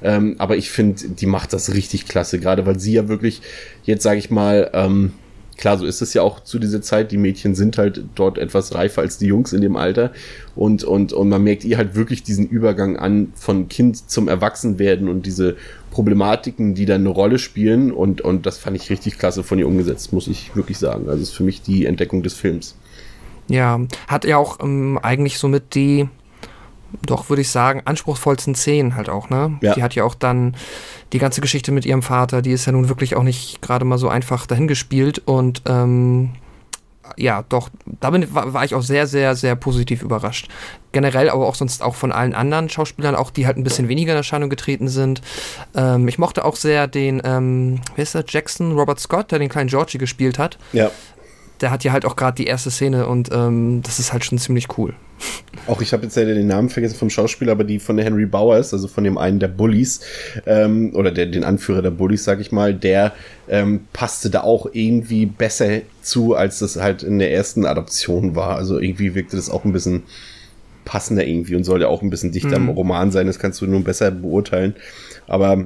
Ähm, 0.04 0.36
aber 0.38 0.58
ich 0.58 0.70
finde, 0.70 1.10
die 1.10 1.26
macht 1.26 1.54
das 1.54 1.74
richtig 1.74 2.08
klasse, 2.08 2.40
gerade 2.40 2.66
weil 2.66 2.80
sie 2.80 2.94
ja 2.94 3.08
wirklich, 3.08 3.42
jetzt 3.84 4.04
sage 4.04 4.20
ich 4.20 4.30
mal, 4.30 4.70
ähm, 4.74 5.14
klar, 5.58 5.78
so 5.78 5.86
ist 5.86 6.02
es 6.02 6.14
ja 6.14 6.22
auch 6.22 6.42
zu 6.42 6.60
dieser 6.60 6.82
Zeit. 6.82 7.12
Die 7.12 7.18
Mädchen 7.18 7.56
sind 7.56 7.78
halt 7.78 8.04
dort 8.16 8.38
etwas 8.38 8.76
reifer 8.76 9.02
als 9.02 9.18
die 9.18 9.28
Jungs 9.28 9.54
in 9.54 9.62
dem 9.62 9.76
Alter. 9.76 10.12
Und, 10.56 10.84
und, 10.84 11.14
und 11.14 11.30
man 11.30 11.44
merkt 11.44 11.64
ihr 11.64 11.78
halt 11.78 11.96
wirklich 11.96 12.24
diesen 12.24 12.48
Übergang 12.48 12.98
an 12.98 13.32
von 13.36 13.70
Kind 13.70 14.10
zum 14.10 14.28
Erwachsenwerden 14.28 15.08
und 15.08 15.26
diese 15.26 15.56
Problematiken, 15.92 16.76
die 16.76 16.86
dann 16.86 17.02
eine 17.02 17.10
Rolle 17.10 17.40
spielen. 17.40 17.92
Und, 17.92 18.22
und 18.22 18.46
das 18.46 18.58
fand 18.58 18.76
ich 18.76 18.90
richtig 18.90 19.18
klasse 19.18 19.44
von 19.44 19.60
ihr 19.60 19.68
umgesetzt, 19.68 20.14
muss 20.14 20.28
ich 20.28 20.56
wirklich 20.56 20.78
sagen. 20.78 21.10
Also 21.10 21.24
ist 21.24 21.34
für 21.34 21.44
mich 21.44 21.62
die 21.62 21.86
Entdeckung 21.86 22.24
des 22.24 22.34
Films. 22.34 22.76
Ja, 23.48 23.80
hat 24.08 24.26
ja 24.26 24.38
auch 24.38 24.60
ähm, 24.62 25.00
eigentlich 25.02 25.38
somit 25.38 25.76
die 25.76 26.10
doch, 27.06 27.30
würde 27.30 27.42
ich 27.42 27.50
sagen, 27.50 27.82
anspruchsvollsten 27.86 28.56
Szenen 28.56 28.96
halt 28.96 29.10
auch, 29.10 29.30
ne? 29.30 29.58
Ja. 29.62 29.74
Die 29.74 29.84
hat 29.84 29.96
ja 29.96 30.04
auch 30.04 30.16
dann 30.16 30.56
die 31.14 31.20
ganze 31.20 31.42
Geschichte 31.42 31.72
mit 31.72 31.86
ihrem 31.86 32.02
Vater, 32.02 32.42
die 32.42 32.52
ist 32.52 32.66
ja 32.66 32.72
nun 32.72 32.90
wirklich 32.90 33.16
auch 33.16 33.24
nicht 33.24 33.62
gerade 33.62 33.86
mal 33.86 33.98
so 33.98 34.08
einfach 34.08 34.48
dahingespielt 34.48 35.22
und 35.26 35.62
ähm, 35.66 36.32
ja, 37.18 37.44
doch, 37.50 37.70
da 38.00 38.10
bin, 38.10 38.34
war, 38.34 38.54
war, 38.54 38.66
ich 38.66 38.74
auch 38.74 38.82
sehr, 38.82 39.08
sehr, 39.08 39.36
sehr 39.36 39.56
positiv 39.56 40.02
überrascht. 40.02 40.50
Generell 40.92 41.30
aber 41.30 41.46
auch 41.46 41.56
sonst 41.56 41.84
auch 41.84 41.96
von 41.96 42.12
allen 42.12 42.34
anderen 42.34 42.68
Schauspielern, 42.68 43.16
auch 43.16 43.30
die 43.30 43.46
halt 43.46 43.58
ein 43.58 43.64
bisschen 43.64 43.88
weniger 43.88 44.14
in 44.14 44.18
Erscheinung 44.18 44.50
getreten 44.50 44.88
sind. 44.88 45.22
Ähm, 45.76 46.08
ich 46.08 46.18
mochte 46.18 46.44
auch 46.44 46.56
sehr 46.56 46.88
den, 46.88 47.22
ähm, 47.24 47.82
wer 47.96 48.04
ist 48.04 48.16
der, 48.16 48.26
Jackson, 48.28 48.72
Robert 48.72 49.00
Scott, 49.00 49.32
der 49.32 49.40
den 49.40 49.50
kleinen 49.50 49.70
Georgie 49.70 49.98
gespielt 49.98 50.40
hat. 50.40 50.58
Ja. 50.74 50.90
Der 51.62 51.72
hat 51.72 51.84
ja 51.84 51.92
halt 51.92 52.06
auch 52.06 52.16
gerade 52.16 52.36
die 52.36 52.48
erste 52.48 52.72
Szene 52.72 53.08
und 53.08 53.30
ähm, 53.32 53.82
das 53.84 54.00
ist 54.00 54.14
halt 54.14 54.26
schon 54.26 54.38
ziemlich 54.38 54.78
cool. 54.78 54.94
Auch 55.68 55.82
ich 55.82 55.94
habe 55.94 56.04
jetzt 56.04 56.16
leider 56.16 56.34
den 56.34 56.48
Namen 56.48 56.70
vergessen 56.70 56.98
vom 56.98 57.10
Schauspieler, 57.10 57.54
aber 57.54 57.64
die 57.64 57.80
von 57.80 57.96
der 57.96 58.06
Henry 58.06 58.26
Bowers, 58.26 58.74
also 58.74 58.88
von 58.88 59.04
dem 59.04 59.18
einen 59.18 59.40
der 59.40 59.48
Bullies, 59.48 60.02
ähm, 60.46 60.92
oder 60.94 61.12
der, 61.12 61.26
den 61.28 61.44
Anführer 61.44 61.82
der 61.82 61.92
Bullies, 61.92 62.24
sag 62.24 62.40
ich 62.40 62.52
mal, 62.52 62.74
der 62.74 63.14
ähm, 63.48 63.88
passte 63.94 64.30
da 64.30 64.42
auch 64.42 64.68
irgendwie 64.74 65.26
besser 65.26 65.82
zu, 66.02 66.36
als 66.36 66.60
das 66.60 66.76
halt 66.76 67.02
in 67.04 67.20
der 67.20 67.32
ersten 67.32 67.66
Adoption 67.66 68.36
war. 68.36 68.58
Also 68.58 68.80
irgendwie 68.80 69.16
wirkte 69.16 69.38
das 69.38 69.50
auch 69.50 69.64
ein 69.64 69.72
bisschen 69.72 70.04
passender 70.84 71.26
irgendwie 71.26 71.56
und 71.56 71.64
soll 71.64 71.82
ja 71.82 71.88
auch 71.88 72.02
ein 72.02 72.10
bisschen 72.10 72.32
dichter 72.32 72.60
mhm. 72.60 72.70
am 72.70 72.76
Roman 72.76 73.12
sein, 73.12 73.26
das 73.26 73.40
kannst 73.40 73.60
du 73.62 73.66
nun 73.66 73.84
besser 73.84 74.12
beurteilen. 74.12 74.76
Aber 75.28 75.66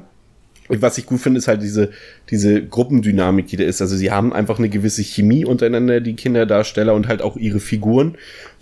was 0.78 0.98
ich 0.98 1.06
gut 1.06 1.20
finde, 1.20 1.38
ist 1.38 1.48
halt 1.48 1.62
diese, 1.62 1.90
diese 2.30 2.64
Gruppendynamik, 2.64 3.46
die 3.48 3.56
da 3.56 3.64
ist. 3.64 3.80
Also 3.80 3.96
sie 3.96 4.10
haben 4.10 4.32
einfach 4.32 4.58
eine 4.58 4.68
gewisse 4.68 5.02
Chemie 5.02 5.44
untereinander, 5.44 6.00
die 6.00 6.14
Kinderdarsteller 6.14 6.94
und 6.94 7.08
halt 7.08 7.22
auch 7.22 7.36
ihre 7.36 7.60
Figuren 7.60 8.16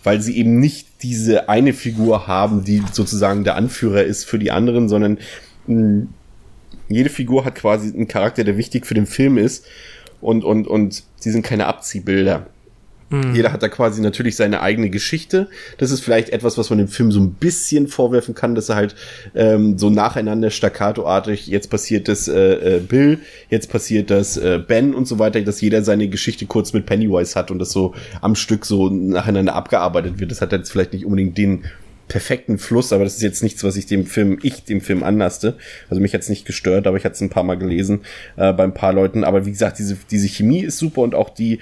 weil 0.05 0.21
sie 0.21 0.37
eben 0.39 0.59
nicht 0.59 1.03
diese 1.03 1.49
eine 1.49 1.73
Figur 1.73 2.27
haben, 2.27 2.65
die 2.65 2.83
sozusagen 2.93 3.45
der 3.45 3.57
Anführer 3.57 4.05
ist 4.05 4.25
für 4.25 4.39
die 4.39 4.51
anderen, 4.51 4.89
sondern 4.89 5.19
mh, 5.67 5.75
hm, 5.75 6.09
jede 6.89 7.11
Figur 7.11 7.45
hat 7.45 7.55
quasi 7.55 7.93
einen 7.93 8.09
Charakter, 8.09 8.45
der 8.45 8.57
wichtig 8.57 8.87
für 8.87 8.95
den 8.95 9.07
Film 9.07 9.37
ist 9.37 9.67
und, 10.23 10.45
und, 10.45 10.67
und 10.67 11.05
sie 11.17 11.31
sind 11.31 11.43
keine 11.43 11.67
Abziehbilder. 11.67 12.47
Mhm. 13.11 13.35
Jeder 13.35 13.53
hat 13.53 13.63
da 13.63 13.69
quasi 13.69 14.03
natürlich 14.03 14.37
seine 14.37 14.61
eigene 14.61 14.91
Geschichte. 14.91 15.49
Das 15.79 15.91
ist 15.91 16.01
vielleicht 16.01 16.29
etwas, 16.31 16.59
was 16.59 16.71
man 16.71 16.79
dem 16.79 16.89
Film 16.89 17.11
so 17.11 17.21
ein 17.21 17.33
bisschen 17.33 17.89
vorwerfen 17.89 18.35
kann, 18.35 18.55
dass 18.55 18.69
er 18.69 18.77
halt 18.77 18.95
ähm, 19.35 19.79
so 19.79 19.91
nacheinander 19.91 20.51
staccatoartig, 20.51 21.47
jetzt 21.47 21.71
passiert 21.71 22.09
das 22.09 22.29
äh, 22.29 22.77
äh, 22.77 22.81
Bill, 22.81 23.21
jetzt 23.49 23.71
passiert 23.71 24.11
das 24.11 24.37
äh, 24.37 24.59
Ben 24.59 24.95
und 24.95 25.07
so 25.07 25.19
weiter, 25.19 25.41
dass 25.41 25.61
jeder 25.61 25.83
seine 25.83 26.09
Geschichte 26.09 26.47
kurz 26.47 26.73
mit 26.73 26.87
Pennywise 26.87 27.35
hat 27.35 27.51
und 27.51 27.59
das 27.59 27.73
so 27.73 27.95
am 28.21 28.35
Stück 28.35 28.67
so 28.67 28.91
nacheinander 28.91 29.55
abgearbeitet 29.55 30.21
wird. 30.21 30.31
Das 30.31 30.41
hat 30.41 30.53
jetzt 30.53 30.71
vielleicht 30.71 30.93
nicht 30.93 31.05
unbedingt 31.05 31.39
den 31.39 31.65
perfekten 32.09 32.59
Fluss, 32.59 32.93
aber 32.93 33.05
das 33.05 33.15
ist 33.17 33.23
jetzt 33.23 33.43
nichts, 33.43 33.63
was 33.65 33.77
ich 33.77 33.87
dem 33.87 34.07
Film, 34.07 34.39
ich 34.43 34.65
dem 34.65 34.81
Film 34.81 35.03
anlasste. 35.03 35.57
Also 35.89 36.01
mich 36.01 36.15
hat's 36.15 36.29
nicht 36.29 36.47
gestört, 36.47 36.87
aber 36.87 36.97
ich 36.97 37.05
hatte 37.05 37.15
es 37.15 37.21
ein 37.21 37.29
paar 37.29 37.45
Mal 37.45 37.57
gelesen 37.57 38.01
äh, 38.37 38.53
bei 38.53 38.65
ein 38.65 38.75
paar 38.75 38.93
Leuten. 38.93 39.25
Aber 39.25 39.47
wie 39.47 39.51
gesagt, 39.51 39.79
diese, 39.79 39.97
diese 40.11 40.27
Chemie 40.27 40.61
ist 40.61 40.79
super 40.79 41.03
und 41.03 41.15
auch 41.15 41.31
die 41.31 41.61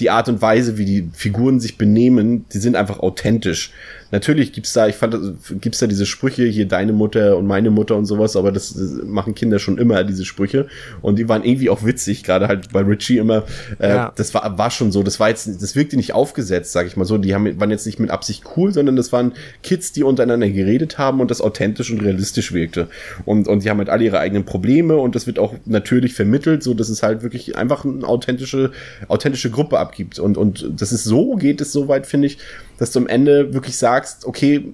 die 0.00 0.10
Art 0.10 0.28
und 0.28 0.42
Weise, 0.42 0.78
wie 0.78 0.84
die 0.84 1.08
Figuren 1.12 1.60
sich 1.60 1.78
benehmen, 1.78 2.46
die 2.52 2.58
sind 2.58 2.74
einfach 2.76 2.98
authentisch 3.00 3.72
natürlich 4.10 4.52
gibt's 4.52 4.72
da, 4.72 4.88
ich 4.88 4.96
fand, 4.96 5.16
gibt's 5.60 5.78
da 5.78 5.86
diese 5.86 6.06
Sprüche, 6.06 6.44
hier 6.44 6.66
deine 6.66 6.92
Mutter 6.92 7.36
und 7.36 7.46
meine 7.46 7.70
Mutter 7.70 7.96
und 7.96 8.06
sowas, 8.06 8.36
aber 8.36 8.52
das, 8.52 8.74
das 8.74 9.02
machen 9.04 9.34
Kinder 9.34 9.58
schon 9.58 9.78
immer, 9.78 10.04
diese 10.04 10.24
Sprüche. 10.24 10.66
Und 11.02 11.18
die 11.18 11.28
waren 11.28 11.44
irgendwie 11.44 11.70
auch 11.70 11.84
witzig, 11.84 12.24
gerade 12.24 12.48
halt 12.48 12.72
bei 12.72 12.80
Richie 12.80 13.18
immer. 13.18 13.44
Äh, 13.78 13.88
ja. 13.88 14.12
Das 14.16 14.34
war, 14.34 14.58
war 14.58 14.70
schon 14.70 14.92
so, 14.92 15.02
das 15.02 15.20
war 15.20 15.28
jetzt, 15.28 15.62
das 15.62 15.76
wirkte 15.76 15.96
nicht 15.96 16.12
aufgesetzt, 16.12 16.72
sag 16.72 16.86
ich 16.86 16.96
mal 16.96 17.04
so. 17.04 17.18
Die 17.18 17.34
haben, 17.34 17.60
waren 17.60 17.70
jetzt 17.70 17.86
nicht 17.86 17.98
mit 17.98 18.10
Absicht 18.10 18.44
cool, 18.56 18.72
sondern 18.72 18.96
das 18.96 19.12
waren 19.12 19.32
Kids, 19.62 19.92
die 19.92 20.02
untereinander 20.02 20.48
geredet 20.48 20.98
haben 20.98 21.20
und 21.20 21.30
das 21.30 21.40
authentisch 21.40 21.90
und 21.90 22.00
realistisch 22.02 22.52
wirkte. 22.52 22.88
Und, 23.24 23.48
und 23.48 23.64
die 23.64 23.70
haben 23.70 23.78
halt 23.78 23.90
alle 23.90 24.04
ihre 24.04 24.18
eigenen 24.18 24.44
Probleme 24.44 24.96
und 24.96 25.14
das 25.14 25.26
wird 25.26 25.38
auch 25.38 25.54
natürlich 25.66 26.14
vermittelt, 26.14 26.62
so 26.62 26.74
dass 26.74 26.88
es 26.88 27.02
halt 27.02 27.22
wirklich 27.22 27.56
einfach 27.56 27.84
eine 27.84 28.06
authentische, 28.06 28.72
authentische 29.08 29.50
Gruppe 29.50 29.78
abgibt. 29.78 30.18
Und, 30.18 30.36
und 30.36 30.68
das 30.76 30.92
ist 30.92 31.04
so, 31.04 31.36
geht 31.36 31.60
es 31.60 31.72
so 31.72 31.88
weit, 31.88 32.06
finde 32.06 32.26
ich, 32.26 32.38
dass 32.80 32.92
du 32.92 32.98
am 32.98 33.06
Ende 33.06 33.52
wirklich 33.52 33.76
sagst, 33.76 33.99
okay, 34.24 34.72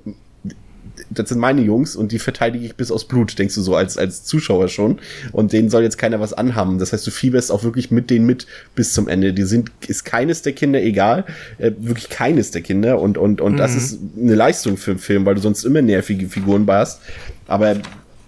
das 1.11 1.29
sind 1.29 1.39
meine 1.39 1.61
Jungs 1.63 1.97
und 1.97 2.13
die 2.13 2.19
verteidige 2.19 2.65
ich 2.65 2.77
bis 2.77 2.91
aus 2.91 3.07
Blut, 3.07 3.39
denkst 3.39 3.55
du 3.55 3.61
so 3.61 3.75
als, 3.75 3.97
als 3.99 4.25
Zuschauer 4.25 4.69
schon. 4.69 4.99
Und 5.33 5.53
denen 5.53 5.71
soll 5.71 5.83
jetzt 5.83 5.99
keiner 5.99 6.21
was 6.21 6.33
anhaben. 6.33 6.79
Das 6.79 6.93
heißt, 6.93 7.07
du 7.07 7.11
fieberst 7.11 7.53
auch 7.53 7.65
wirklich 7.65 7.91
mit 7.91 8.11
denen 8.11 8.27
mit 8.27 8.47
bis 8.75 8.93
zum 8.93 9.09
Ende. 9.09 9.33
Die 9.33 9.45
sind, 9.45 9.71
ist 9.87 10.05
keines 10.05 10.43
der 10.43 10.53
Kinder 10.53 10.83
egal, 10.83 11.25
äh, 11.59 11.73
wirklich 11.79 12.09
keines 12.09 12.51
der 12.51 12.63
Kinder. 12.63 13.01
Und, 13.01 13.19
und, 13.19 13.41
und 13.41 13.53
mhm. 13.53 13.57
das 13.57 13.75
ist 13.75 13.99
eine 14.19 14.35
Leistung 14.35 14.77
für 14.77 14.93
einen 14.93 15.01
Film, 15.01 15.27
weil 15.27 15.35
du 15.35 15.41
sonst 15.41 15.65
immer 15.65 15.83
nervige 15.83 16.29
Figuren 16.29 16.67
bei 16.67 16.79
hast. 16.79 17.01
Aber 17.47 17.77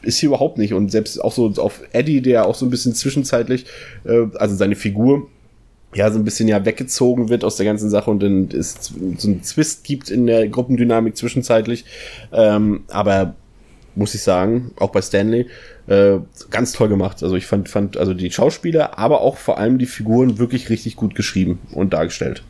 ist 0.03 0.19
hier 0.19 0.29
überhaupt 0.29 0.59
nicht. 0.59 0.75
Und 0.75 0.91
selbst 0.91 1.23
auch 1.23 1.33
so 1.33 1.53
auf 1.57 1.81
Eddie, 1.93 2.23
der 2.23 2.47
auch 2.47 2.55
so 2.55 2.67
ein 2.67 2.71
bisschen 2.71 2.95
zwischenzeitlich, 2.95 3.67
äh, 4.05 4.27
also 4.35 4.55
seine 4.55 4.77
Figur, 4.77 5.29
ja, 5.94 6.11
so 6.11 6.18
ein 6.18 6.24
bisschen 6.24 6.48
ja 6.48 6.64
weggezogen 6.64 7.29
wird 7.29 7.44
aus 7.44 7.57
der 7.57 7.66
ganzen 7.66 7.88
Sache 7.90 8.11
und 8.11 8.22
dann 8.22 8.48
es 8.53 8.92
so 9.16 9.29
ein 9.29 9.42
Zwist 9.42 9.85
gibt 9.85 10.11
in 10.11 10.27
der 10.27 10.48
Gruppendynamik 10.48 11.16
zwischenzeitlich. 11.16 11.85
Ähm, 12.33 12.85
aber 12.88 13.35
muss 13.94 14.14
ich 14.14 14.22
sagen, 14.22 14.70
auch 14.79 14.90
bei 14.90 15.03
Stanley, 15.03 15.46
äh, 15.88 16.18
ganz 16.51 16.72
toll 16.72 16.88
gemacht. 16.88 17.22
Also 17.22 17.37
ich 17.37 17.46
fand, 17.46 17.68
fand 17.68 17.96
also 17.96 18.14
die 18.14 18.31
Schauspieler, 18.31 18.98
aber 18.98 19.22
auch 19.22 19.37
vor 19.37 19.59
allem 19.59 19.79
die 19.79 19.87
Figuren 19.87 20.38
wirklich 20.38 20.70
richtig 20.70 20.96
gut 20.96 21.14
geschrieben 21.14 21.59
und 21.72 21.92
dargestellt. 21.92 22.42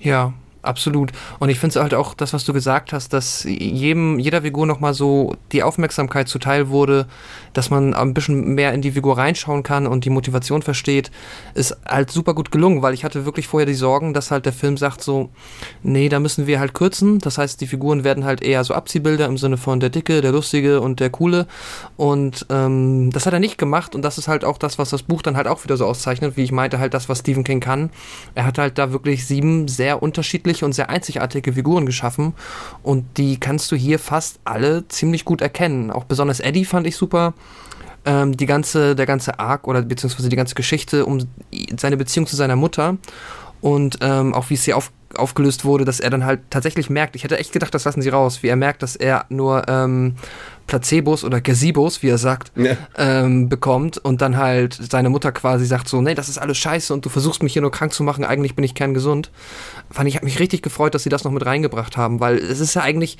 Ja, 0.00 0.32
absolut. 0.66 1.12
Und 1.38 1.48
ich 1.48 1.58
finde 1.58 1.78
es 1.78 1.82
halt 1.82 1.94
auch 1.94 2.14
das, 2.14 2.32
was 2.32 2.44
du 2.44 2.52
gesagt 2.52 2.92
hast, 2.92 3.12
dass 3.12 3.44
jedem, 3.44 4.18
jeder 4.18 4.42
Figur 4.42 4.66
nochmal 4.66 4.94
so 4.94 5.36
die 5.52 5.62
Aufmerksamkeit 5.62 6.28
zuteil 6.28 6.68
wurde, 6.68 7.06
dass 7.52 7.70
man 7.70 7.94
ein 7.94 8.14
bisschen 8.14 8.54
mehr 8.54 8.72
in 8.72 8.82
die 8.82 8.92
Figur 8.92 9.16
reinschauen 9.16 9.62
kann 9.62 9.86
und 9.86 10.04
die 10.04 10.10
Motivation 10.10 10.62
versteht, 10.62 11.10
ist 11.54 11.76
halt 11.86 12.10
super 12.10 12.34
gut 12.34 12.50
gelungen, 12.50 12.82
weil 12.82 12.94
ich 12.94 13.04
hatte 13.04 13.24
wirklich 13.24 13.48
vorher 13.48 13.66
die 13.66 13.74
Sorgen, 13.74 14.14
dass 14.14 14.30
halt 14.30 14.46
der 14.46 14.52
Film 14.52 14.76
sagt 14.76 15.02
so, 15.02 15.30
nee, 15.82 16.08
da 16.08 16.20
müssen 16.20 16.46
wir 16.46 16.60
halt 16.60 16.74
kürzen. 16.74 17.18
Das 17.18 17.38
heißt, 17.38 17.60
die 17.60 17.66
Figuren 17.66 18.04
werden 18.04 18.24
halt 18.24 18.42
eher 18.42 18.64
so 18.64 18.74
Abziehbilder 18.74 19.26
im 19.26 19.38
Sinne 19.38 19.56
von 19.56 19.80
der 19.80 19.90
Dicke, 19.90 20.20
der 20.20 20.32
Lustige 20.32 20.80
und 20.80 21.00
der 21.00 21.10
Coole. 21.10 21.46
Und 21.96 22.46
ähm, 22.50 23.10
das 23.12 23.26
hat 23.26 23.32
er 23.32 23.40
nicht 23.40 23.58
gemacht 23.58 23.94
und 23.94 24.02
das 24.02 24.18
ist 24.18 24.28
halt 24.28 24.44
auch 24.44 24.58
das, 24.58 24.78
was 24.78 24.90
das 24.90 25.02
Buch 25.02 25.22
dann 25.22 25.36
halt 25.36 25.46
auch 25.46 25.64
wieder 25.64 25.76
so 25.76 25.86
auszeichnet, 25.86 26.36
wie 26.36 26.44
ich 26.44 26.52
meinte, 26.52 26.78
halt 26.78 26.94
das, 26.94 27.08
was 27.08 27.20
Stephen 27.20 27.44
King 27.44 27.60
kann. 27.60 27.90
Er 28.34 28.46
hat 28.46 28.58
halt 28.58 28.78
da 28.78 28.92
wirklich 28.92 29.26
sieben 29.26 29.68
sehr 29.68 30.02
unterschiedliche 30.02 30.55
und 30.64 30.72
sehr 30.72 30.90
einzigartige 30.90 31.52
Figuren 31.52 31.86
geschaffen 31.86 32.34
und 32.82 33.04
die 33.18 33.38
kannst 33.38 33.70
du 33.72 33.76
hier 33.76 33.98
fast 33.98 34.38
alle 34.44 34.86
ziemlich 34.88 35.24
gut 35.24 35.40
erkennen. 35.40 35.90
Auch 35.90 36.04
besonders 36.04 36.40
Eddie 36.40 36.64
fand 36.64 36.86
ich 36.86 36.96
super 36.96 37.34
ähm, 38.04 38.36
die 38.36 38.46
ganze, 38.46 38.94
der 38.94 39.06
ganze 39.06 39.38
Arc 39.38 39.66
oder 39.66 39.82
beziehungsweise 39.82 40.28
die 40.28 40.36
ganze 40.36 40.54
Geschichte 40.54 41.04
um 41.04 41.26
seine 41.78 41.96
Beziehung 41.96 42.26
zu 42.26 42.36
seiner 42.36 42.56
Mutter 42.56 42.96
und 43.60 43.98
ähm, 44.00 44.34
auch 44.34 44.50
wie 44.50 44.54
es 44.54 44.64
hier 44.64 44.76
auf, 44.76 44.92
aufgelöst 45.16 45.64
wurde, 45.64 45.84
dass 45.84 45.98
er 45.98 46.10
dann 46.10 46.24
halt 46.24 46.40
tatsächlich 46.50 46.90
merkt, 46.90 47.16
ich 47.16 47.24
hätte 47.24 47.38
echt 47.38 47.52
gedacht, 47.52 47.74
das 47.74 47.84
lassen 47.84 48.02
sie 48.02 48.10
raus, 48.10 48.42
wie 48.42 48.48
er 48.48 48.56
merkt, 48.56 48.82
dass 48.82 48.96
er 48.96 49.24
nur 49.28 49.68
ähm, 49.68 50.14
Placebos 50.66 51.24
oder 51.24 51.40
Gazebos, 51.40 52.02
wie 52.02 52.08
er 52.08 52.18
sagt, 52.18 52.52
ja. 52.56 52.76
ähm, 52.96 53.48
bekommt 53.48 53.98
und 53.98 54.20
dann 54.20 54.36
halt 54.36 54.78
seine 54.90 55.10
Mutter 55.10 55.32
quasi 55.32 55.64
sagt 55.64 55.88
so, 55.88 56.00
nee, 56.00 56.14
das 56.14 56.28
ist 56.28 56.38
alles 56.38 56.58
scheiße 56.58 56.92
und 56.92 57.04
du 57.04 57.08
versuchst 57.08 57.42
mich 57.42 57.52
hier 57.52 57.62
nur 57.62 57.70
krank 57.70 57.92
zu 57.92 58.02
machen, 58.02 58.24
eigentlich 58.24 58.54
bin 58.54 58.64
ich 58.64 58.74
kerngesund. 58.74 59.30
Fand 59.90 60.08
ich, 60.08 60.16
hat 60.16 60.24
mich 60.24 60.40
richtig 60.40 60.62
gefreut, 60.62 60.94
dass 60.94 61.04
sie 61.04 61.10
das 61.10 61.24
noch 61.24 61.32
mit 61.32 61.46
reingebracht 61.46 61.96
haben, 61.96 62.20
weil 62.20 62.38
es 62.38 62.60
ist 62.60 62.74
ja 62.74 62.82
eigentlich, 62.82 63.18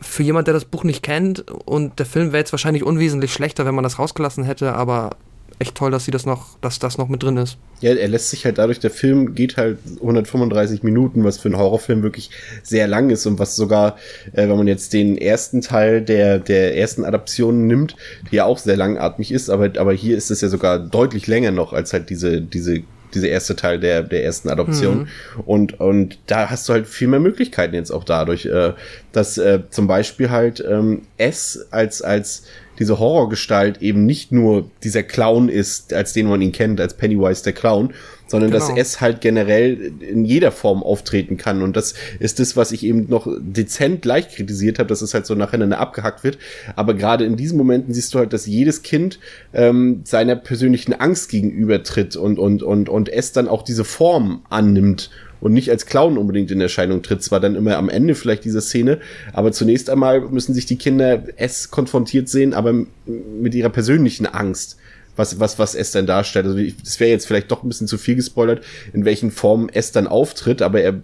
für 0.00 0.22
jemand, 0.22 0.46
der 0.46 0.54
das 0.54 0.64
Buch 0.64 0.84
nicht 0.84 1.02
kennt 1.02 1.50
und 1.50 1.98
der 1.98 2.06
Film 2.06 2.28
wäre 2.28 2.38
jetzt 2.38 2.52
wahrscheinlich 2.52 2.84
unwesentlich 2.84 3.32
schlechter, 3.32 3.64
wenn 3.66 3.74
man 3.74 3.84
das 3.84 3.98
rausgelassen 3.98 4.44
hätte, 4.44 4.74
aber 4.74 5.16
echt 5.58 5.74
toll, 5.74 5.90
dass 5.90 6.04
sie 6.04 6.10
das 6.10 6.24
noch, 6.24 6.58
dass 6.60 6.78
das 6.78 6.98
noch 6.98 7.08
mit 7.08 7.22
drin 7.22 7.36
ist. 7.36 7.58
Ja, 7.80 7.92
er 7.92 8.08
lässt 8.08 8.30
sich 8.30 8.44
halt 8.44 8.58
dadurch, 8.58 8.78
der 8.78 8.90
Film 8.90 9.34
geht 9.34 9.56
halt 9.56 9.78
135 10.00 10.82
Minuten, 10.82 11.24
was 11.24 11.38
für 11.38 11.48
einen 11.48 11.58
Horrorfilm 11.58 12.02
wirklich 12.02 12.30
sehr 12.62 12.86
lang 12.86 13.10
ist 13.10 13.26
und 13.26 13.38
was 13.38 13.56
sogar, 13.56 13.96
äh, 14.32 14.48
wenn 14.48 14.56
man 14.56 14.68
jetzt 14.68 14.92
den 14.92 15.18
ersten 15.18 15.60
Teil 15.60 16.02
der, 16.02 16.38
der 16.38 16.76
ersten 16.76 17.04
Adaption 17.04 17.66
nimmt, 17.66 17.96
die 18.30 18.36
ja 18.36 18.44
auch 18.44 18.58
sehr 18.58 18.76
langatmig 18.76 19.32
ist, 19.32 19.50
aber, 19.50 19.70
aber 19.78 19.92
hier 19.92 20.16
ist 20.16 20.30
es 20.30 20.40
ja 20.40 20.48
sogar 20.48 20.78
deutlich 20.78 21.26
länger 21.26 21.50
noch 21.50 21.72
als 21.72 21.92
halt 21.92 22.10
diese, 22.10 22.40
diese 22.40 22.82
dieser 23.14 23.28
erste 23.28 23.56
Teil 23.56 23.80
der, 23.80 24.02
der 24.02 24.24
ersten 24.24 24.48
Adoption. 24.48 24.98
Mhm. 24.98 25.40
Und, 25.44 25.80
und 25.80 26.18
da 26.26 26.50
hast 26.50 26.68
du 26.68 26.72
halt 26.72 26.86
viel 26.86 27.08
mehr 27.08 27.20
Möglichkeiten 27.20 27.74
jetzt 27.74 27.90
auch 27.90 28.04
dadurch, 28.04 28.46
äh, 28.46 28.72
dass 29.12 29.38
äh, 29.38 29.60
zum 29.70 29.86
Beispiel 29.86 30.30
halt 30.30 30.64
ähm, 30.68 31.02
S 31.16 31.66
als, 31.70 32.02
als 32.02 32.44
diese 32.78 32.98
Horrorgestalt 32.98 33.82
eben 33.82 34.06
nicht 34.06 34.30
nur 34.30 34.70
dieser 34.84 35.02
Clown 35.02 35.48
ist, 35.48 35.92
als 35.92 36.12
den 36.12 36.26
man 36.28 36.40
ihn 36.40 36.52
kennt, 36.52 36.80
als 36.80 36.94
Pennywise 36.94 37.42
der 37.42 37.52
Clown, 37.52 37.92
sondern 38.28 38.50
genau. 38.50 38.68
dass 38.68 38.76
es 38.76 39.00
halt 39.00 39.20
generell 39.20 39.92
in 40.00 40.24
jeder 40.24 40.52
Form 40.52 40.82
auftreten 40.82 41.36
kann. 41.36 41.62
Und 41.62 41.76
das 41.76 41.94
ist 42.20 42.38
das, 42.38 42.56
was 42.56 42.70
ich 42.70 42.84
eben 42.84 43.08
noch 43.08 43.26
dezent 43.40 44.04
leicht 44.04 44.36
kritisiert 44.36 44.78
habe, 44.78 44.88
dass 44.88 45.02
es 45.02 45.14
halt 45.14 45.26
so 45.26 45.34
nacheinander 45.34 45.80
abgehackt 45.80 46.22
wird. 46.22 46.38
Aber 46.76 46.94
gerade 46.94 47.24
in 47.24 47.36
diesen 47.36 47.58
Momenten 47.58 47.92
siehst 47.92 48.14
du 48.14 48.18
halt, 48.18 48.32
dass 48.32 48.46
jedes 48.46 48.82
Kind 48.82 49.18
ähm, 49.52 50.02
seiner 50.04 50.36
persönlichen 50.36 50.92
Angst 50.92 51.30
gegenübertritt 51.30 52.16
und, 52.16 52.38
und, 52.38 52.62
und, 52.62 52.88
und 52.88 53.08
es 53.08 53.32
dann 53.32 53.48
auch 53.48 53.62
diese 53.62 53.84
Form 53.84 54.42
annimmt 54.50 55.10
und 55.40 55.52
nicht 55.52 55.70
als 55.70 55.86
Clown 55.86 56.18
unbedingt 56.18 56.50
in 56.50 56.60
Erscheinung 56.60 57.02
tritt. 57.02 57.22
Zwar 57.22 57.40
dann 57.40 57.54
immer 57.54 57.76
am 57.76 57.88
Ende 57.88 58.14
vielleicht 58.14 58.44
dieser 58.44 58.60
Szene, 58.60 58.98
aber 59.32 59.52
zunächst 59.52 59.90
einmal 59.90 60.20
müssen 60.20 60.54
sich 60.54 60.66
die 60.66 60.76
Kinder 60.76 61.24
es 61.36 61.70
konfrontiert 61.70 62.28
sehen, 62.28 62.54
aber 62.54 62.74
mit 63.06 63.54
ihrer 63.54 63.70
persönlichen 63.70 64.26
Angst 64.26 64.76
was, 65.18 65.38
was, 65.40 65.58
was 65.58 65.74
es 65.74 65.90
dann 65.90 66.06
darstellt. 66.06 66.46
Also 66.46 66.58
das 66.82 67.00
wäre 67.00 67.10
jetzt 67.10 67.26
vielleicht 67.26 67.50
doch 67.50 67.62
ein 67.62 67.68
bisschen 67.68 67.88
zu 67.88 67.98
viel 67.98 68.14
gespoilert, 68.14 68.64
in 68.92 69.04
welchen 69.04 69.30
Formen 69.30 69.68
es 69.72 69.92
dann 69.92 70.06
auftritt, 70.06 70.62
aber 70.62 70.80
er 70.80 71.00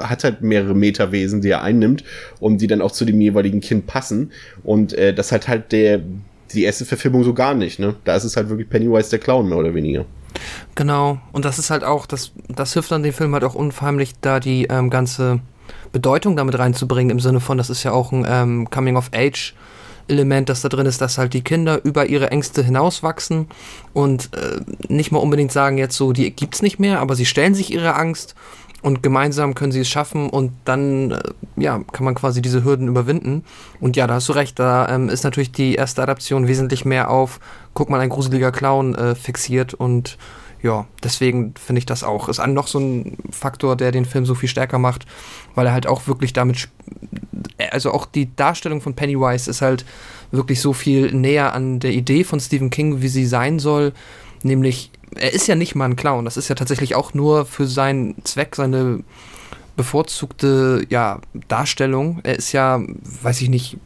hat 0.00 0.24
halt 0.24 0.40
mehrere 0.40 0.74
Metawesen, 0.74 1.42
die 1.42 1.50
er 1.50 1.62
einnimmt 1.62 2.04
und 2.40 2.58
die 2.58 2.66
dann 2.66 2.80
auch 2.80 2.90
zu 2.90 3.04
dem 3.04 3.20
jeweiligen 3.20 3.60
Kind 3.60 3.86
passen. 3.86 4.32
Und 4.62 4.94
äh, 4.94 5.14
das 5.14 5.30
hat 5.30 5.46
halt 5.46 5.72
der 5.72 6.00
die 6.52 6.64
erste 6.64 6.84
Verfilmung 6.84 7.24
so 7.24 7.34
gar 7.34 7.54
nicht, 7.54 7.78
ne? 7.80 7.96
Da 8.04 8.14
ist 8.14 8.24
es 8.24 8.36
halt 8.36 8.48
wirklich 8.48 8.68
Pennywise 8.68 9.10
der 9.10 9.18
Clown, 9.18 9.48
mehr 9.48 9.58
oder 9.58 9.74
weniger. 9.74 10.04
Genau, 10.74 11.18
und 11.32 11.44
das 11.44 11.58
ist 11.58 11.70
halt 11.70 11.82
auch, 11.84 12.06
das, 12.06 12.32
das 12.48 12.72
hilft 12.74 12.90
dann 12.92 13.02
dem 13.02 13.12
Film 13.12 13.32
halt 13.34 13.44
auch 13.44 13.54
unheimlich, 13.54 14.12
da 14.20 14.40
die 14.40 14.66
ähm, 14.66 14.88
ganze 14.88 15.40
Bedeutung 15.90 16.36
damit 16.36 16.58
reinzubringen, 16.58 17.10
im 17.10 17.20
Sinne 17.20 17.40
von, 17.40 17.58
das 17.58 17.70
ist 17.70 17.82
ja 17.82 17.92
auch 17.92 18.12
ein 18.12 18.24
ähm, 18.28 18.70
Coming-of-Age- 18.70 19.54
Element, 20.08 20.48
das 20.48 20.62
da 20.62 20.68
drin 20.68 20.86
ist, 20.86 21.00
dass 21.00 21.18
halt 21.18 21.34
die 21.34 21.42
Kinder 21.42 21.84
über 21.84 22.06
ihre 22.06 22.30
Ängste 22.30 22.62
hinauswachsen 22.62 23.48
und 23.92 24.30
äh, 24.34 24.60
nicht 24.92 25.12
mal 25.12 25.18
unbedingt 25.18 25.52
sagen 25.52 25.78
jetzt 25.78 25.96
so, 25.96 26.12
die 26.12 26.30
gibt's 26.30 26.62
nicht 26.62 26.78
mehr, 26.78 27.00
aber 27.00 27.14
sie 27.14 27.26
stellen 27.26 27.54
sich 27.54 27.72
ihre 27.72 27.94
Angst 27.94 28.34
und 28.84 29.02
gemeinsam 29.02 29.54
können 29.54 29.72
sie 29.72 29.80
es 29.80 29.88
schaffen 29.88 30.28
und 30.28 30.52
dann 30.66 31.12
äh, 31.12 31.20
ja 31.56 31.80
kann 31.92 32.04
man 32.04 32.14
quasi 32.14 32.42
diese 32.42 32.64
Hürden 32.64 32.86
überwinden. 32.86 33.42
Und 33.80 33.96
ja 33.96 34.06
da 34.06 34.14
hast 34.14 34.28
du 34.28 34.34
recht 34.34 34.58
da 34.58 34.88
ähm, 34.90 35.08
ist 35.08 35.24
natürlich 35.24 35.52
die 35.52 35.74
erste 35.74 36.02
Adaption 36.02 36.48
wesentlich 36.48 36.84
mehr 36.84 37.10
auf 37.10 37.40
guck 37.72 37.88
mal 37.88 38.00
ein 38.00 38.10
gruseliger 38.10 38.52
Clown 38.52 38.94
äh, 38.94 39.14
fixiert 39.14 39.72
und 39.72 40.18
ja 40.64 40.86
deswegen 41.04 41.54
finde 41.54 41.78
ich 41.78 41.86
das 41.86 42.02
auch 42.02 42.28
ist 42.28 42.44
noch 42.44 42.66
so 42.66 42.80
ein 42.80 43.16
Faktor 43.30 43.76
der 43.76 43.92
den 43.92 44.06
Film 44.06 44.26
so 44.26 44.34
viel 44.34 44.48
stärker 44.48 44.78
macht 44.78 45.06
weil 45.54 45.66
er 45.66 45.72
halt 45.72 45.86
auch 45.86 46.08
wirklich 46.08 46.32
damit 46.32 46.68
also 47.70 47.92
auch 47.92 48.06
die 48.06 48.34
Darstellung 48.34 48.80
von 48.80 48.94
Pennywise 48.94 49.48
ist 49.48 49.62
halt 49.62 49.84
wirklich 50.32 50.60
so 50.60 50.72
viel 50.72 51.12
näher 51.12 51.52
an 51.52 51.78
der 51.78 51.92
Idee 51.92 52.24
von 52.24 52.40
Stephen 52.40 52.70
King 52.70 53.02
wie 53.02 53.08
sie 53.08 53.26
sein 53.26 53.60
soll 53.60 53.92
nämlich 54.42 54.90
er 55.16 55.32
ist 55.32 55.46
ja 55.46 55.54
nicht 55.54 55.76
mal 55.76 55.84
ein 55.84 55.94
Clown. 55.94 56.24
Das 56.24 56.36
ist 56.36 56.48
ja 56.48 56.56
tatsächlich 56.56 56.96
auch 56.96 57.14
nur 57.14 57.46
für 57.46 57.66
seinen 57.66 58.16
Zweck, 58.24 58.56
seine 58.56 59.04
bevorzugte 59.76 60.84
ja, 60.88 61.20
Darstellung. 61.48 62.20
Er 62.22 62.36
ist 62.36 62.52
ja, 62.52 62.80
weiß 63.22 63.40
ich 63.42 63.48
nicht, 63.48 63.76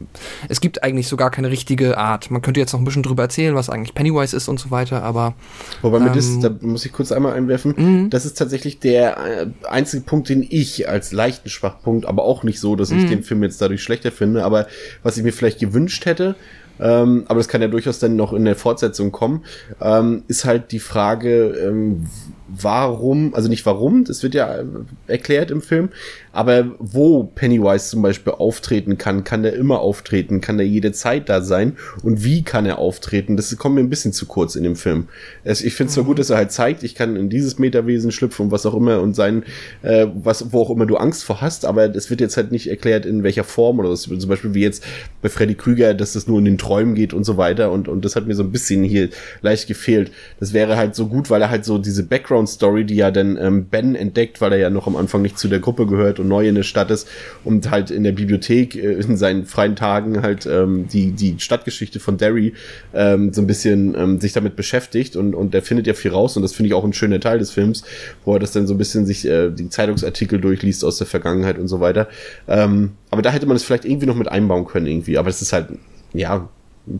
es 0.47 0.61
gibt 0.61 0.83
eigentlich 0.83 1.07
so 1.07 1.17
gar 1.17 1.31
keine 1.31 1.49
richtige 1.49 1.97
Art. 1.97 2.31
Man 2.31 2.41
könnte 2.41 2.59
jetzt 2.59 2.73
noch 2.73 2.79
ein 2.79 2.85
bisschen 2.85 3.03
drüber 3.03 3.23
erzählen, 3.23 3.55
was 3.55 3.69
eigentlich 3.69 3.95
Pennywise 3.95 4.35
ist 4.35 4.47
und 4.47 4.59
so 4.59 4.71
weiter, 4.71 5.03
aber. 5.03 5.33
Wobei 5.81 5.97
ähm, 5.97 6.03
mir 6.05 6.11
das, 6.11 6.39
da 6.39 6.51
muss 6.61 6.85
ich 6.85 6.91
kurz 6.91 7.11
einmal 7.11 7.33
einwerfen, 7.33 7.73
mhm. 7.77 8.09
das 8.09 8.25
ist 8.25 8.37
tatsächlich 8.37 8.79
der 8.79 9.17
äh, 9.17 9.47
einzige 9.67 10.03
Punkt, 10.03 10.29
den 10.29 10.45
ich 10.47 10.87
als 10.87 11.11
leichten 11.11 11.49
Schwachpunkt, 11.49 12.05
aber 12.05 12.23
auch 12.23 12.43
nicht 12.43 12.59
so, 12.59 12.75
dass 12.75 12.91
ich 12.91 13.03
mhm. 13.03 13.09
den 13.09 13.23
Film 13.23 13.43
jetzt 13.43 13.61
dadurch 13.61 13.83
schlechter 13.83 14.11
finde, 14.11 14.43
aber 14.43 14.67
was 15.03 15.17
ich 15.17 15.23
mir 15.23 15.33
vielleicht 15.33 15.59
gewünscht 15.59 16.05
hätte, 16.05 16.35
ähm, 16.79 17.25
aber 17.27 17.39
das 17.39 17.47
kann 17.47 17.61
ja 17.61 17.67
durchaus 17.67 17.99
dann 17.99 18.15
noch 18.15 18.33
in 18.33 18.45
der 18.45 18.55
Fortsetzung 18.55 19.11
kommen, 19.11 19.43
ähm, 19.81 20.23
ist 20.27 20.45
halt 20.45 20.71
die 20.71 20.79
Frage, 20.79 21.47
ähm, 21.49 22.07
warum, 22.49 23.33
also 23.35 23.49
nicht 23.49 23.65
warum, 23.65 24.03
das 24.03 24.23
wird 24.23 24.33
ja 24.33 24.59
erklärt 25.07 25.51
im 25.51 25.61
Film, 25.61 25.89
aber 26.31 26.71
wo 26.79 27.23
Pennywise 27.23 27.89
zum 27.89 28.01
Beispiel 28.01 28.33
auftreten 28.33 28.97
kann, 28.97 29.23
kann 29.23 29.43
der 29.43 29.53
immer 29.53 29.79
auftreten, 29.79 30.41
kann 30.41 30.57
der 30.57 30.67
jede 30.67 30.91
Zeit 30.91 31.29
da 31.29 31.41
sein 31.41 31.77
und 32.03 32.23
wie 32.23 32.43
kann 32.43 32.65
er 32.65 32.77
auftreten, 32.79 33.37
das 33.37 33.55
kommt 33.57 33.75
mir 33.75 33.81
ein 33.81 33.89
bisschen 33.89 34.13
zu 34.13 34.25
kurz 34.25 34.55
in 34.55 34.63
dem 34.63 34.75
Film. 34.75 35.07
Also 35.43 35.65
ich 35.65 35.73
finde 35.73 35.89
es 35.89 35.95
zwar 35.95 36.03
gut, 36.03 36.19
dass 36.19 36.29
er 36.29 36.37
halt 36.37 36.51
zeigt, 36.51 36.83
ich 36.83 36.95
kann 36.95 37.15
in 37.15 37.29
dieses 37.29 37.59
Metawesen 37.59 38.11
schlüpfen 38.11 38.45
und 38.45 38.51
was 38.51 38.65
auch 38.65 38.75
immer 38.75 39.01
und 39.01 39.15
sein, 39.15 39.43
äh, 39.81 40.07
was, 40.13 40.51
wo 40.51 40.61
auch 40.61 40.69
immer 40.69 40.85
du 40.85 40.97
Angst 40.97 41.23
vor 41.23 41.41
hast, 41.41 41.65
aber 41.65 41.87
das 41.87 42.09
wird 42.09 42.21
jetzt 42.21 42.37
halt 42.37 42.51
nicht 42.51 42.69
erklärt, 42.69 43.05
in 43.05 43.23
welcher 43.23 43.43
Form 43.43 43.79
oder 43.79 43.89
was, 43.89 44.03
zum 44.03 44.29
Beispiel 44.29 44.53
wie 44.53 44.61
jetzt 44.61 44.83
bei 45.21 45.29
Freddy 45.29 45.55
Krüger, 45.55 45.93
dass 45.93 46.13
das 46.13 46.27
nur 46.27 46.39
in 46.39 46.45
den 46.45 46.57
Träumen 46.57 46.95
geht 46.95 47.13
und 47.13 47.23
so 47.23 47.37
weiter 47.37 47.71
und, 47.71 47.87
und 47.87 48.05
das 48.05 48.15
hat 48.15 48.27
mir 48.27 48.35
so 48.35 48.43
ein 48.43 48.51
bisschen 48.51 48.83
hier 48.83 49.09
leicht 49.41 49.67
gefehlt. 49.67 50.11
Das 50.39 50.53
wäre 50.53 50.77
halt 50.77 50.95
so 50.95 51.07
gut, 51.07 51.29
weil 51.29 51.41
er 51.41 51.49
halt 51.49 51.65
so 51.65 51.77
diese 51.77 52.03
Background-Story, 52.39 52.85
die 52.85 52.95
ja 52.95 53.11
dann 53.11 53.37
ähm, 53.37 53.65
Ben 53.65 53.95
entdeckt, 53.95 54.41
weil 54.41 54.53
er 54.53 54.59
ja 54.59 54.69
noch 54.69 54.87
am 54.87 54.95
Anfang 54.95 55.21
nicht 55.21 55.37
zu 55.37 55.47
der 55.47 55.59
Gruppe 55.59 55.85
gehört 55.85 56.19
und 56.19 56.27
neu 56.27 56.47
in 56.47 56.55
der 56.55 56.63
Stadt 56.63 56.91
ist 56.91 57.07
und 57.43 57.69
halt 57.69 57.91
in 57.91 58.03
der 58.03 58.11
Bibliothek 58.11 58.75
äh, 58.75 58.93
in 58.93 59.17
seinen 59.17 59.45
freien 59.45 59.75
Tagen 59.75 60.21
halt 60.21 60.45
ähm, 60.45 60.87
die, 60.87 61.11
die 61.11 61.35
Stadtgeschichte 61.39 61.99
von 61.99 62.17
Derry 62.17 62.53
ähm, 62.93 63.33
so 63.33 63.41
ein 63.41 63.47
bisschen 63.47 63.95
ähm, 63.95 64.19
sich 64.19 64.33
damit 64.33 64.55
beschäftigt 64.55 65.15
und, 65.15 65.35
und 65.35 65.53
der 65.53 65.61
findet 65.61 65.87
ja 65.87 65.93
viel 65.93 66.11
raus 66.11 66.35
und 66.37 66.43
das 66.43 66.53
finde 66.53 66.67
ich 66.67 66.73
auch 66.73 66.83
ein 66.83 66.93
schöner 66.93 67.19
Teil 67.19 67.39
des 67.39 67.51
Films, 67.51 67.83
wo 68.25 68.33
er 68.33 68.39
das 68.39 68.51
dann 68.51 68.67
so 68.67 68.73
ein 68.73 68.77
bisschen 68.77 69.05
sich 69.05 69.25
äh, 69.25 69.49
die 69.49 69.69
Zeitungsartikel 69.69 70.39
durchliest 70.39 70.83
aus 70.83 70.97
der 70.97 71.07
Vergangenheit 71.07 71.57
und 71.57 71.67
so 71.67 71.79
weiter. 71.79 72.07
Ähm, 72.47 72.91
aber 73.11 73.21
da 73.21 73.31
hätte 73.31 73.45
man 73.45 73.55
es 73.55 73.63
vielleicht 73.63 73.85
irgendwie 73.85 74.07
noch 74.07 74.15
mit 74.15 74.29
einbauen 74.29 74.65
können 74.65 74.87
irgendwie, 74.87 75.17
aber 75.17 75.29
es 75.29 75.41
ist 75.41 75.53
halt, 75.53 75.67
ja, 76.13 76.47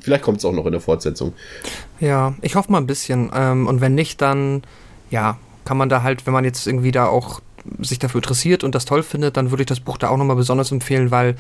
vielleicht 0.02 0.24
kommt 0.24 0.40
es 0.40 0.46
auch 0.46 0.54
noch 0.54 0.66
in 0.66 0.72
der 0.72 0.82
Fortsetzung. 0.82 1.34
Ja, 2.00 2.36
ich 2.42 2.56
hoffe 2.56 2.72
mal 2.72 2.80
ein 2.80 2.88
bisschen 2.88 3.32
ähm, 3.34 3.68
und 3.68 3.82
wenn 3.82 3.96
nicht, 3.96 4.22
dann 4.22 4.64
ja, 5.10 5.38
kann 5.66 5.78
man 5.78 5.90
da 5.90 6.04
halt, 6.04 6.26
wenn 6.26 6.34
man 6.34 6.46
jetzt 6.46 6.66
irgendwie 6.68 6.92
da 6.92 7.08
auch 7.08 7.42
sich 7.80 8.00
dafür 8.00 8.20
interessiert 8.20 8.64
und 8.64 8.76
das 8.76 8.86
toll 8.86 9.04
findet, 9.04 9.38
dann 9.38 9.52
würde 9.52 9.64
ich 9.64 9.68
das 9.68 9.80
Buch 9.80 9.98
da 9.98 10.10
auch 10.10 10.18
nochmal 10.18 10.36
besonders 10.36 10.72
empfehlen, 10.72 11.12
weil 11.12 11.36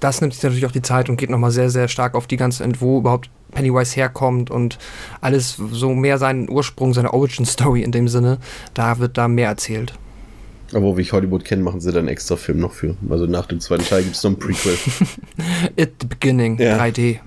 das 0.00 0.20
nimmt 0.20 0.34
sich 0.34 0.42
natürlich 0.42 0.66
auch 0.66 0.72
die 0.72 0.82
Zeit 0.82 1.08
und 1.08 1.16
geht 1.16 1.30
nochmal 1.30 1.50
sehr, 1.50 1.70
sehr 1.70 1.88
stark 1.88 2.14
auf 2.14 2.26
die 2.26 2.36
ganze, 2.36 2.66
wo 2.80 2.98
überhaupt 2.98 3.30
Pennywise 3.52 3.94
herkommt 3.94 4.50
und 4.50 4.78
alles 5.20 5.56
so 5.70 5.94
mehr 5.94 6.18
seinen 6.18 6.48
Ursprung, 6.48 6.94
seine 6.94 7.12
Origin-Story 7.12 7.82
in 7.82 7.92
dem 7.92 8.08
Sinne, 8.08 8.38
da 8.74 8.98
wird 8.98 9.18
da 9.18 9.28
mehr 9.28 9.48
erzählt. 9.48 9.94
Aber 10.72 10.96
wie 10.96 11.02
ich 11.02 11.12
Hollywood 11.12 11.44
kenne, 11.44 11.62
machen 11.62 11.80
sie 11.80 11.92
dann 11.92 12.00
einen 12.00 12.08
extra 12.08 12.36
Film 12.36 12.60
noch 12.60 12.72
für. 12.72 12.96
Also 13.10 13.26
nach 13.26 13.46
dem 13.46 13.60
zweiten 13.60 13.84
Teil 13.84 14.02
gibt 14.02 14.16
es 14.16 14.22
noch 14.22 14.30
ein 14.30 14.38
Prequel. 14.38 14.76
At 15.78 15.90
the 16.00 16.06
Beginning, 16.06 16.58
ja. 16.58 16.78
3D. 16.78 17.18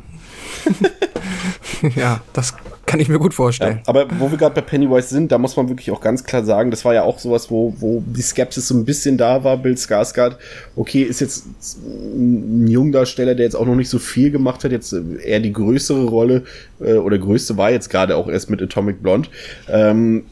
ja, 1.95 2.21
das 2.33 2.55
kann 2.85 2.99
ich 2.99 3.09
mir 3.09 3.19
gut 3.19 3.33
vorstellen. 3.33 3.77
Ja, 3.77 3.83
aber 3.87 4.07
wo 4.19 4.29
wir 4.29 4.37
gerade 4.37 4.55
bei 4.55 4.61
Pennywise 4.61 5.09
sind, 5.09 5.31
da 5.31 5.37
muss 5.37 5.55
man 5.55 5.69
wirklich 5.69 5.91
auch 5.91 6.01
ganz 6.01 6.23
klar 6.23 6.43
sagen, 6.43 6.71
das 6.71 6.85
war 6.85 6.93
ja 6.93 7.03
auch 7.03 7.19
sowas, 7.19 7.49
wo, 7.49 7.73
wo 7.79 8.03
die 8.05 8.21
Skepsis 8.21 8.67
so 8.67 8.75
ein 8.75 8.85
bisschen 8.85 9.17
da 9.17 9.43
war. 9.43 9.57
Bill 9.57 9.73
Skarsgård, 9.73 10.37
okay, 10.75 11.01
ist 11.01 11.21
jetzt 11.21 11.45
ein 11.83 12.67
Jungdarsteller, 12.67 13.35
der 13.35 13.45
jetzt 13.45 13.55
auch 13.55 13.65
noch 13.65 13.75
nicht 13.75 13.89
so 13.89 13.99
viel 13.99 14.31
gemacht 14.31 14.63
hat, 14.63 14.71
jetzt 14.71 14.93
eher 14.93 15.39
die 15.39 15.53
größere 15.53 16.05
Rolle 16.05 16.43
äh, 16.79 16.93
oder 16.93 17.17
größte 17.17 17.57
war 17.57 17.71
jetzt 17.71 17.89
gerade 17.89 18.15
auch 18.15 18.27
erst 18.27 18.49
mit 18.49 18.61
Atomic 18.61 19.01
Blonde. 19.01 19.29
Ähm, 19.67 20.25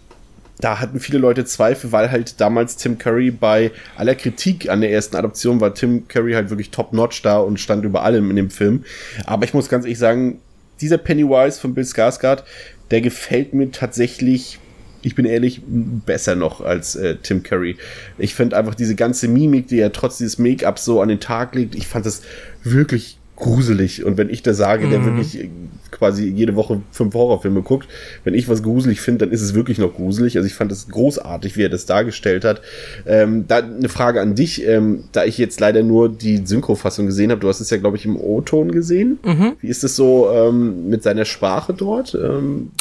da 0.60 0.80
hatten 0.80 1.00
viele 1.00 1.18
Leute 1.18 1.46
Zweifel, 1.46 1.92
weil 1.92 2.12
halt 2.12 2.40
damals 2.40 2.78
Tim 2.78 2.98
Curry 2.98 3.32
bei 3.32 3.72
aller 3.98 4.16
Kritik 4.16 4.70
an 4.70 4.82
der 4.82 4.92
ersten 4.92 5.16
Adoption 5.16 5.60
war 5.60 5.74
Tim 5.74 6.08
Curry 6.08 6.34
halt 6.34 6.50
wirklich 6.50 6.70
top-notch 6.70 7.22
da 7.22 7.40
und 7.40 7.60
stand 7.60 7.84
über 7.84 8.04
allem 8.04 8.30
in 8.30 8.36
dem 8.36 8.50
Film. 8.50 8.86
Aber 9.26 9.44
ich 9.44 9.54
muss 9.54 9.68
ganz 9.68 9.84
ehrlich 9.84 10.00
sagen, 10.00 10.40
dieser 10.82 10.98
Pennywise 10.98 11.60
von 11.60 11.74
Bill 11.74 11.84
Skarsgård, 11.84 12.44
der 12.92 13.02
gefällt 13.02 13.54
mir 13.54 13.72
tatsächlich 13.72 14.60
ich 15.06 15.16
bin 15.16 15.26
ehrlich, 15.26 15.62
besser 15.68 16.36
noch 16.36 16.62
als 16.62 16.96
äh, 16.96 17.18
Tim 17.22 17.44
Curry. 17.44 17.76
Ich 18.18 18.34
finde 18.36 18.58
einfach 18.58 18.74
diese 18.74 18.96
ganze 18.96 19.28
Mimik, 19.28 19.68
die 19.68 19.80
er 19.80 19.92
trotz 19.92 20.18
dieses 20.18 20.38
Make-ups 20.40 20.86
so 20.86 21.02
an 21.02 21.10
den 21.10 21.20
Tag 21.20 21.56
legt, 21.56 21.76
ich 21.76 21.88
fand 21.88 22.06
das 22.06 22.22
wirklich 22.64 23.18
gruselig. 23.36 24.04
Und 24.04 24.18
wenn 24.18 24.30
ich 24.30 24.44
da 24.44 24.54
sage, 24.54 24.90
der 24.90 25.06
wirklich 25.06 25.50
quasi 25.92 26.28
jede 26.28 26.56
Woche 26.56 26.82
fünf 26.92 27.14
Horrorfilme 27.14 27.62
guckt, 27.62 27.88
wenn 28.24 28.34
ich 28.34 28.50
was 28.50 28.64
gruselig 28.64 29.02
finde, 29.02 29.26
dann 29.26 29.34
ist 29.34 29.42
es 29.42 29.54
wirklich 29.54 29.78
noch 29.78 29.94
gruselig. 29.94 30.38
Also 30.38 30.48
ich 30.48 30.54
fand 30.54 30.72
es 30.72 30.90
großartig, 30.90 31.58
wie 31.58 31.64
er 31.64 31.70
das 31.70 31.86
dargestellt 31.86 32.46
hat. 32.46 32.62
Ähm, 33.06 33.46
da 33.48 33.58
eine 33.58 33.90
Frage 33.90 34.22
an 34.22 34.36
dich, 34.36 34.66
ähm, 34.68 35.06
da 35.12 35.26
ich 35.26 35.38
jetzt 35.38 35.60
leider 35.60 35.84
nur 35.84 36.10
die 36.10 36.46
Synchrofassung 36.46 37.06
gesehen 37.06 37.32
habe. 37.32 37.42
Du 37.42 37.50
hast 37.50 37.60
es 37.60 37.70
ja, 37.70 37.78
glaube 37.78 37.98
ich, 37.98 38.06
im 38.06 38.18
O-Ton 38.18 38.72
gesehen. 38.72 39.20
Wie 39.60 39.68
ist 39.68 39.84
es 39.84 39.96
so 39.96 40.30
ähm, 40.32 40.90
mit 40.90 41.04
seiner 41.04 41.26
Sprache 41.26 41.74
dort? 41.74 42.16
Ähm, 42.16 42.72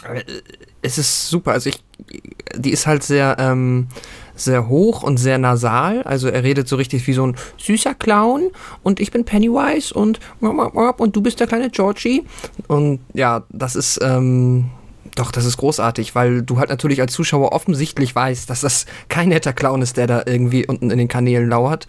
es 0.82 0.98
ist 0.98 1.28
super. 1.28 1.52
Also 1.52 1.70
ich, 1.70 1.82
die 2.56 2.70
ist 2.70 2.86
halt 2.86 3.02
sehr, 3.02 3.36
ähm, 3.38 3.86
sehr 4.42 4.68
hoch 4.68 5.02
und 5.02 5.16
sehr 5.16 5.38
nasal. 5.38 6.02
Also 6.02 6.28
er 6.28 6.42
redet 6.42 6.68
so 6.68 6.76
richtig 6.76 7.06
wie 7.06 7.12
so 7.12 7.26
ein 7.26 7.36
süßer 7.58 7.94
Clown 7.94 8.50
und 8.82 9.00
ich 9.00 9.10
bin 9.10 9.24
Pennywise 9.24 9.94
und 9.94 10.20
und 10.40 11.16
du 11.16 11.22
bist 11.22 11.40
der 11.40 11.46
kleine 11.46 11.70
Georgie. 11.70 12.24
Und 12.68 13.00
ja, 13.14 13.44
das 13.50 13.76
ist 13.76 14.00
ähm, 14.02 14.70
doch, 15.14 15.30
das 15.30 15.44
ist 15.44 15.58
großartig, 15.58 16.14
weil 16.14 16.42
du 16.42 16.58
halt 16.58 16.70
natürlich 16.70 17.00
als 17.00 17.12
Zuschauer 17.12 17.52
offensichtlich 17.52 18.14
weißt, 18.14 18.48
dass 18.48 18.62
das 18.62 18.86
kein 19.08 19.28
netter 19.28 19.52
Clown 19.52 19.82
ist, 19.82 19.96
der 19.96 20.06
da 20.06 20.22
irgendwie 20.24 20.66
unten 20.66 20.90
in 20.90 20.98
den 20.98 21.08
Kanälen 21.08 21.48
lauert. 21.48 21.86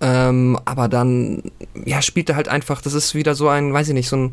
Ähm, 0.00 0.58
aber 0.64 0.88
dann, 0.88 1.42
ja, 1.84 2.02
spielt 2.02 2.28
er 2.28 2.36
halt 2.36 2.48
einfach, 2.48 2.82
das 2.82 2.94
ist 2.94 3.14
wieder 3.14 3.34
so 3.34 3.48
ein, 3.48 3.72
weiß 3.72 3.88
ich 3.88 3.94
nicht, 3.94 4.08
so 4.08 4.16
ein 4.16 4.32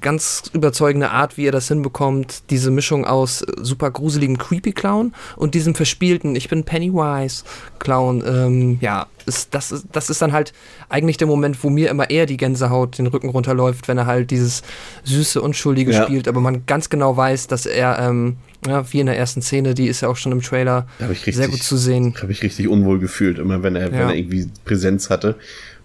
ganz 0.00 0.44
überzeugende 0.52 1.10
Art, 1.10 1.36
wie 1.36 1.46
er 1.46 1.52
das 1.52 1.68
hinbekommt, 1.68 2.42
diese 2.50 2.70
Mischung 2.70 3.04
aus 3.04 3.44
super 3.60 3.90
gruseligem 3.90 4.38
Creepy 4.38 4.72
Clown 4.72 5.12
und 5.36 5.54
diesem 5.54 5.74
verspielten 5.74 6.36
Ich 6.36 6.48
bin 6.48 6.64
Pennywise 6.64 7.44
Clown. 7.78 8.22
Ähm, 8.26 8.78
ja, 8.80 9.06
ist, 9.26 9.54
das, 9.54 9.72
ist, 9.72 9.86
das 9.92 10.08
ist 10.10 10.22
dann 10.22 10.32
halt 10.32 10.52
eigentlich 10.88 11.16
der 11.18 11.26
Moment, 11.26 11.62
wo 11.62 11.70
mir 11.70 11.90
immer 11.90 12.08
eher 12.08 12.26
die 12.26 12.36
Gänsehaut 12.38 12.98
den 12.98 13.06
Rücken 13.08 13.28
runterläuft, 13.28 13.88
wenn 13.88 13.98
er 13.98 14.06
halt 14.06 14.30
dieses 14.30 14.62
süße, 15.04 15.40
unschuldige 15.42 15.92
Ja. 15.92 16.04
spielt, 16.04 16.28
aber 16.28 16.40
man 16.40 16.64
ganz 16.66 16.88
genau 16.88 17.16
weiß, 17.16 17.46
dass 17.48 17.66
er, 17.66 17.98
ähm, 17.98 18.36
ja, 18.66 18.90
wie 18.92 19.00
in 19.00 19.06
der 19.06 19.16
ersten 19.18 19.42
Szene, 19.42 19.74
die 19.74 19.86
ist 19.88 20.00
ja 20.02 20.08
auch 20.08 20.16
schon 20.16 20.32
im 20.32 20.42
Trailer 20.42 20.86
richtig- 21.08 21.36
sehr 21.36 21.48
gut 21.48 21.62
zu 21.62 21.76
sehen. 21.76 22.14
habe 22.22 22.32
ich 22.32 22.42
richtig 22.42 22.68
unwohl 22.68 22.98
gefühlt, 22.98 23.38
immer 23.38 23.62
wenn 23.62 23.76
er, 23.76 23.90
wenn 23.92 23.98
Ja. 24.00 24.08
er 24.10 24.14
irgendwie 24.14 24.48
Präsenz 24.64 25.10
hatte. 25.10 25.36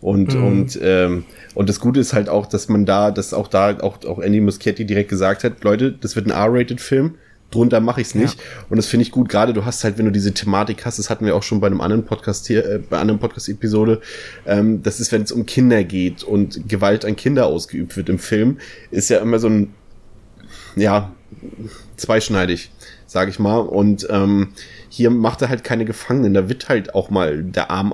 Und, 0.05 0.35
Mhm. 0.35 0.43
und, 0.45 0.79
ähm, 0.83 1.25
und 1.55 1.67
das 1.67 1.79
Gute 1.79 1.99
ist 1.99 2.13
halt 2.13 2.29
auch, 2.29 2.45
dass 2.45 2.69
man 2.69 2.85
da, 2.85 3.09
dass 3.09 3.33
auch 3.33 3.47
da 3.47 3.75
auch, 3.79 4.05
auch 4.05 4.19
Andy 4.19 4.39
Muschietti 4.39 4.85
direkt 4.85 5.09
gesagt 5.09 5.43
hat, 5.43 5.63
Leute, 5.63 5.93
das 5.93 6.15
wird 6.15 6.27
ein 6.27 6.31
R-Rated-Film. 6.31 7.15
Drunter 7.49 7.79
mache 7.79 8.01
ich 8.01 8.07
es 8.07 8.15
nicht. 8.15 8.37
Und 8.69 8.77
das 8.77 8.85
finde 8.85 9.01
ich 9.01 9.11
gut. 9.11 9.29
Gerade 9.29 9.51
du 9.51 9.65
hast 9.65 9.83
halt, 9.83 9.97
wenn 9.97 10.05
du 10.05 10.11
diese 10.11 10.31
Thematik 10.31 10.85
hast, 10.85 10.99
das 10.99 11.09
hatten 11.09 11.25
wir 11.25 11.35
auch 11.35 11.41
schon 11.41 11.59
bei 11.59 11.65
einem 11.65 11.81
anderen 11.81 12.05
Podcast 12.05 12.45
hier, 12.45 12.63
äh, 12.69 12.77
bei 12.77 12.97
einer 12.97 13.01
anderen 13.01 13.19
Podcast-Episode, 13.19 13.99
ähm, 14.45 14.83
das 14.83 14.99
ist, 14.99 15.11
wenn 15.11 15.23
es 15.23 15.31
um 15.31 15.47
Kinder 15.47 15.83
geht 15.83 16.23
und 16.23 16.69
Gewalt 16.69 17.03
an 17.03 17.15
Kinder 17.15 17.47
ausgeübt 17.47 17.97
wird 17.97 18.07
im 18.09 18.19
Film, 18.19 18.59
ist 18.91 19.09
ja 19.09 19.17
immer 19.17 19.39
so 19.39 19.47
ein, 19.49 19.73
ja, 20.75 21.11
zweischneidig, 21.97 22.69
sag 23.07 23.27
ich 23.27 23.39
mal. 23.39 23.57
Und 23.57 24.05
ähm, 24.11 24.49
hier 24.89 25.09
macht 25.09 25.41
er 25.41 25.49
halt 25.49 25.63
keine 25.63 25.85
Gefangenen. 25.85 26.35
Da 26.35 26.47
wird 26.47 26.69
halt 26.69 26.93
auch 26.93 27.09
mal 27.09 27.41
der 27.41 27.71
Arm 27.71 27.91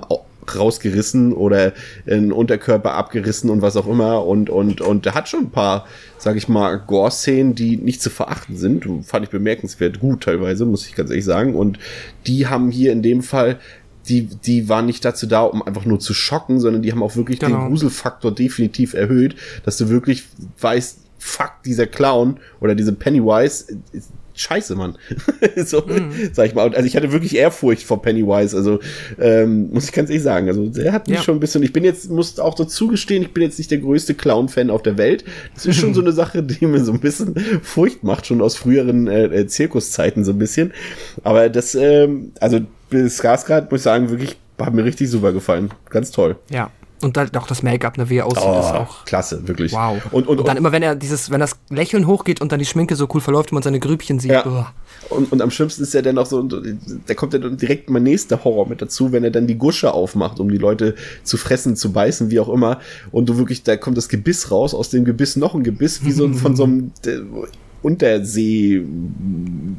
rausgerissen 0.54 1.32
oder 1.32 1.72
ein 2.06 2.32
Unterkörper 2.32 2.94
abgerissen 2.94 3.50
und 3.50 3.62
was 3.62 3.76
auch 3.76 3.86
immer. 3.86 4.26
Und, 4.26 4.50
und, 4.50 4.80
und 4.80 5.04
der 5.06 5.14
hat 5.14 5.28
schon 5.28 5.44
ein 5.44 5.50
paar, 5.50 5.86
sag 6.18 6.36
ich 6.36 6.48
mal, 6.48 6.78
Gore-Szenen, 6.78 7.54
die 7.54 7.76
nicht 7.76 8.02
zu 8.02 8.10
verachten 8.10 8.56
sind. 8.56 8.86
Fand 9.04 9.24
ich 9.24 9.30
bemerkenswert 9.30 10.00
gut 10.00 10.24
teilweise, 10.24 10.64
muss 10.64 10.86
ich 10.86 10.94
ganz 10.94 11.10
ehrlich 11.10 11.24
sagen. 11.24 11.54
Und 11.54 11.78
die 12.26 12.46
haben 12.46 12.70
hier 12.70 12.92
in 12.92 13.02
dem 13.02 13.22
Fall 13.22 13.58
die, 14.08 14.22
die 14.22 14.68
waren 14.68 14.86
nicht 14.86 15.04
dazu 15.04 15.26
da, 15.26 15.42
um 15.42 15.62
einfach 15.62 15.84
nur 15.84 16.00
zu 16.00 16.12
schocken, 16.14 16.58
sondern 16.58 16.82
die 16.82 16.90
haben 16.90 17.02
auch 17.02 17.14
wirklich 17.14 17.38
Genau. 17.38 17.60
den 17.60 17.68
Gruselfaktor 17.68 18.34
definitiv 18.34 18.94
erhöht, 18.94 19.36
dass 19.64 19.76
du 19.76 19.88
wirklich 19.88 20.24
weißt, 20.60 20.98
fuck, 21.18 21.52
dieser 21.64 21.86
Clown 21.86 22.38
oder 22.60 22.74
diese 22.74 22.92
Pennywise, 22.92 23.78
scheiße, 24.34 24.74
Mann. 24.74 24.96
so, 25.56 25.84
sag 26.32 26.46
ich 26.46 26.54
mal. 26.54 26.74
Also 26.74 26.86
ich 26.86 26.96
hatte 26.96 27.12
wirklich 27.12 27.36
Ehrfurcht 27.36 27.82
vor 27.84 28.02
Pennywise, 28.02 28.56
also 28.56 28.80
ähm, 29.20 29.70
muss 29.72 29.86
ich 29.86 29.92
ganz 29.92 30.10
ehrlich 30.10 30.22
sagen. 30.22 30.48
Also 30.48 30.66
der 30.66 30.92
hat 30.92 31.08
mich 31.08 31.18
Ja. 31.18 31.22
schon 31.22 31.36
ein 31.36 31.40
bisschen, 31.40 31.62
ich 31.62 31.72
bin 31.72 31.84
jetzt, 31.84 32.10
muss 32.10 32.38
auch 32.38 32.54
dazu 32.54 32.88
gestehen, 32.88 33.22
ich 33.22 33.32
bin 33.32 33.42
jetzt 33.42 33.58
nicht 33.58 33.70
der 33.70 33.78
größte 33.78 34.14
Clown-Fan 34.14 34.70
auf 34.70 34.82
der 34.82 34.98
Welt. 34.98 35.24
Das 35.54 35.66
ist 35.66 35.76
schon 35.76 35.94
so 35.94 36.00
eine 36.00 36.12
Sache, 36.12 36.42
die 36.42 36.66
mir 36.66 36.84
so 36.84 36.92
ein 36.92 37.00
bisschen 37.00 37.34
Furcht 37.62 38.02
macht, 38.04 38.26
schon 38.26 38.40
aus 38.40 38.56
früheren 38.56 39.06
äh, 39.08 39.24
äh, 39.24 39.46
Zirkuszeiten 39.46 40.24
so 40.24 40.32
ein 40.32 40.38
bisschen. 40.38 40.72
Aber 41.22 41.48
das, 41.48 41.74
ähm, 41.74 42.32
also 42.40 42.60
Skarsgård, 42.92 43.70
muss 43.70 43.80
ich 43.80 43.84
sagen, 43.84 44.10
wirklich, 44.10 44.36
hat 44.58 44.74
mir 44.74 44.84
richtig 44.84 45.10
super 45.10 45.32
gefallen. 45.32 45.70
Ganz 45.90 46.10
toll. 46.10 46.36
Ja. 46.50 46.70
Und 47.02 47.16
dann 47.16 47.34
auch 47.36 47.46
das 47.46 47.62
Make-up, 47.62 47.98
ne, 47.98 48.08
wie 48.10 48.16
er 48.18 48.26
aussieht, 48.26 48.38
ist 48.42 48.46
auch 48.46 48.98
Oh, 49.00 49.04
klasse, 49.04 49.46
wirklich. 49.48 49.72
Wow. 49.72 49.98
Und, 50.12 50.26
und, 50.28 50.38
und 50.38 50.46
dann 50.48 50.56
immer, 50.56 50.72
wenn 50.72 50.82
er 50.82 50.94
dieses, 50.94 51.30
wenn 51.30 51.40
das 51.40 51.56
Lächeln 51.68 52.06
hochgeht 52.06 52.40
und 52.40 52.52
dann 52.52 52.58
die 52.58 52.64
Schminke 52.64 52.94
so 52.96 53.08
cool 53.12 53.20
verläuft 53.20 53.50
und 53.50 53.56
man 53.56 53.62
seine 53.62 53.80
Grübchen 53.80 54.18
sieht. 54.20 54.30
Ja. 54.30 54.46
uah. 54.46 54.72
und, 55.10 55.32
und 55.32 55.42
am 55.42 55.50
schlimmsten 55.50 55.82
ist 55.82 55.94
ja 55.94 56.02
dann 56.02 56.16
auch 56.18 56.26
so, 56.26 56.38
und 56.38 56.54
da 57.06 57.14
kommt 57.14 57.32
ja 57.32 57.38
dann 57.40 57.56
direkt 57.56 57.90
mein 57.90 58.04
nächster 58.04 58.44
Horror 58.44 58.68
mit 58.68 58.80
dazu, 58.80 59.12
wenn 59.12 59.24
er 59.24 59.30
dann 59.30 59.46
die 59.46 59.56
Gusche 59.56 59.92
aufmacht, 59.92 60.38
um 60.40 60.48
die 60.50 60.58
Leute 60.58 60.94
zu 61.24 61.36
fressen, 61.36 61.76
zu 61.76 61.92
beißen, 61.92 62.30
wie 62.30 62.38
auch 62.40 62.48
immer. 62.48 62.78
Und 63.10 63.28
du 63.28 63.36
wirklich, 63.38 63.62
da 63.62 63.76
kommt 63.76 63.96
das 63.96 64.08
Gebiss 64.08 64.50
raus, 64.50 64.74
aus 64.74 64.90
dem 64.90 65.04
Gebiss 65.04 65.36
noch 65.36 65.54
ein 65.54 65.64
Gebiss, 65.64 66.04
wie 66.04 66.12
so 66.12 66.24
ein- 66.24 66.34
von 66.34 66.54
so 66.56 66.64
einem 66.64 66.92
äh, 67.82 67.86
Untersee 67.86 68.82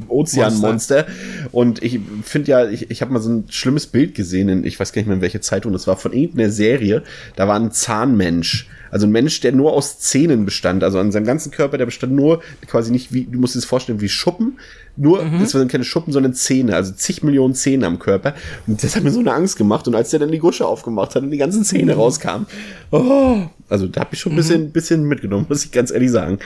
Ozeanmonster. 0.08 1.06
Und 1.52 1.82
ich 1.82 2.00
finde 2.22 2.50
ja 2.50 2.68
ich, 2.68 2.90
ich 2.90 3.02
habe 3.02 3.12
mal 3.12 3.20
so 3.20 3.30
ein 3.30 3.44
schlimmes 3.48 3.86
Bild 3.86 4.14
gesehen 4.14 4.48
in, 4.48 4.64
ich 4.64 4.78
weiß 4.78 4.92
gar 4.92 5.00
nicht 5.00 5.06
mehr 5.06 5.16
in 5.16 5.22
welcher 5.22 5.40
Zeitung 5.40 5.72
das 5.72 5.86
war 5.86 5.96
von 5.96 6.12
irgendeiner 6.12 6.50
Serie. 6.50 7.02
Da 7.36 7.48
war 7.48 7.56
ein 7.56 7.72
Zahnmensch. 7.72 8.68
Also 8.90 9.08
ein 9.08 9.10
Mensch 9.10 9.40
der 9.40 9.50
nur 9.50 9.72
aus 9.72 9.98
Zähnen 9.98 10.44
bestand. 10.44 10.84
Also 10.84 11.00
an 11.00 11.10
seinem 11.10 11.24
ganzen 11.24 11.50
Körper 11.50 11.78
der 11.78 11.86
bestand 11.86 12.12
nur 12.12 12.42
quasi 12.68 12.92
nicht 12.92 13.12
wie 13.12 13.24
du 13.24 13.40
musst 13.40 13.54
dir 13.54 13.58
das 13.58 13.66
vorstellen 13.66 14.00
wie 14.00 14.08
Schuppen. 14.08 14.58
Nur 14.96 15.24
das 15.40 15.52
waren 15.54 15.66
keine 15.66 15.82
Schuppen 15.82 16.12
sondern 16.12 16.34
Zähne. 16.34 16.76
Also 16.76 16.92
zig 16.92 17.24
Millionen 17.24 17.54
Zähne 17.54 17.86
am 17.86 17.98
Körper. 17.98 18.34
Und 18.68 18.84
das 18.84 18.94
hat 18.94 19.02
mir 19.02 19.10
so 19.10 19.18
eine 19.18 19.32
Angst 19.32 19.56
gemacht. 19.56 19.88
Und 19.88 19.96
als 19.96 20.10
der 20.10 20.20
dann 20.20 20.30
die 20.30 20.38
Gusche 20.38 20.64
aufgemacht 20.64 21.16
hat 21.16 21.24
und 21.24 21.32
die 21.32 21.38
ganzen 21.38 21.64
Zähne 21.64 21.94
rauskamen 21.94 22.46
oh, 22.90 23.46
also 23.68 23.86
da 23.88 24.00
habe 24.00 24.10
ich 24.12 24.20
schon 24.20 24.32
ein 24.32 24.36
bisschen 24.36 24.70
bisschen 24.70 25.04
mitgenommen 25.04 25.46
muss 25.48 25.64
ich 25.64 25.72
ganz 25.72 25.90
ehrlich 25.90 26.10
sagen. 26.10 26.38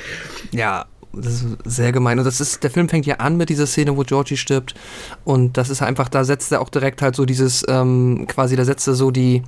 Ja, 0.53 0.87
das 1.23 1.35
ist 1.35 1.47
sehr 1.65 1.93
gemein. 1.93 2.19
Und 2.19 2.25
das 2.25 2.41
ist, 2.41 2.63
der 2.63 2.71
Film 2.71 2.89
fängt 2.89 3.07
ja 3.07 3.17
an 3.17 3.37
mit 3.37 3.49
dieser 3.49 3.67
Szene, 3.67 3.97
wo 3.97 4.03
Georgie 4.03 4.37
stirbt. 4.37 4.75
Und 5.25 5.57
das 5.57 5.71
ist 5.71 5.83
einfach, 5.83 6.09
da 6.09 6.25
setzt 6.25 6.53
er 6.53 6.61
auch 6.61 6.69
direkt 6.69 7.03
halt 7.03 7.17
so 7.17 7.25
dieses, 7.25 7.65
ähm, 7.69 8.27
quasi, 8.29 8.57
da 8.57 8.65
setzt 8.65 8.87
er 8.87 8.95
so 8.95 9.11
die, 9.11 9.43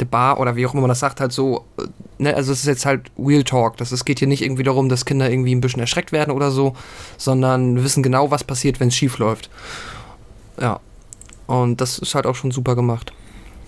die 0.00 0.04
Bar 0.04 0.40
oder 0.40 0.56
wie 0.56 0.66
auch 0.66 0.72
immer 0.72 0.82
man 0.82 0.88
das 0.88 1.00
sagt, 1.00 1.20
halt 1.20 1.32
so, 1.32 1.64
äh, 1.78 1.82
ne, 2.18 2.34
also 2.34 2.52
es 2.52 2.60
ist 2.60 2.66
jetzt 2.66 2.86
halt 2.86 3.10
Real 3.18 3.44
Talk. 3.44 3.76
Das, 3.76 3.92
es 3.92 4.04
geht 4.04 4.18
hier 4.18 4.28
nicht 4.28 4.42
irgendwie 4.42 4.62
darum, 4.62 4.88
dass 4.88 5.04
Kinder 5.04 5.30
irgendwie 5.30 5.54
ein 5.54 5.60
bisschen 5.60 5.80
erschreckt 5.80 6.12
werden 6.12 6.32
oder 6.32 6.50
so, 6.50 6.74
sondern 7.16 7.82
wissen 7.82 8.02
genau, 8.02 8.30
was 8.30 8.44
passiert, 8.44 8.80
wenn 8.80 8.88
es 8.88 8.96
schief 8.96 9.18
läuft. 9.18 9.50
Ja. 10.60 10.80
Und 11.46 11.80
das 11.80 11.98
ist 11.98 12.14
halt 12.14 12.26
auch 12.26 12.34
schon 12.34 12.50
super 12.50 12.74
gemacht. 12.74 13.12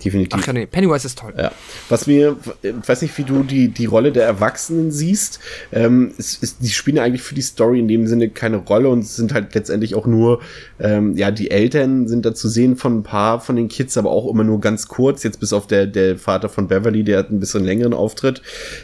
Definitiv 0.03 0.39
Ach 0.41 0.47
ja, 0.47 0.53
nee, 0.53 0.65
Pennywise 0.65 1.05
ist 1.05 1.19
toll. 1.19 1.33
Ja. 1.37 1.51
Was 1.89 2.07
mir, 2.07 2.37
ich 2.61 2.73
weiß 2.87 3.01
nicht, 3.01 3.17
wie 3.17 3.23
du 3.23 3.43
die, 3.43 3.69
die 3.69 3.85
Rolle 3.85 4.11
der 4.11 4.25
Erwachsenen 4.25 4.91
siehst. 4.91 5.39
Ähm, 5.71 6.13
es, 6.17 6.39
es, 6.41 6.57
die 6.57 6.69
spielen 6.69 6.99
eigentlich 6.99 7.21
für 7.21 7.35
die 7.35 7.41
Story 7.41 7.79
in 7.79 7.87
dem 7.87 8.07
Sinne 8.07 8.29
keine 8.29 8.57
Rolle 8.57 8.89
und 8.89 9.03
sind 9.03 9.33
halt 9.33 9.53
letztendlich 9.55 9.95
auch 9.95 10.05
nur, 10.05 10.41
ähm, 10.79 11.15
ja, 11.15 11.31
die 11.31 11.51
Eltern 11.51 12.07
sind 12.07 12.25
da 12.25 12.33
zu 12.33 12.47
sehen 12.47 12.75
von 12.75 12.99
ein 12.99 13.03
paar 13.03 13.39
von 13.39 13.55
den 13.55 13.67
Kids, 13.67 13.97
aber 13.97 14.11
auch 14.11 14.29
immer 14.29 14.43
nur 14.43 14.59
ganz 14.59 14.87
kurz. 14.87 15.23
Jetzt 15.23 15.39
bis 15.39 15.53
auf 15.53 15.67
der, 15.67 15.87
der 15.87 16.17
Vater 16.17 16.49
von 16.49 16.67
Beverly, 16.67 17.03
der 17.03 17.19
hat 17.19 17.31
ein 17.31 17.39
bisschen 17.39 17.63
längeren 17.63 17.93
Auftritt. 17.93 18.41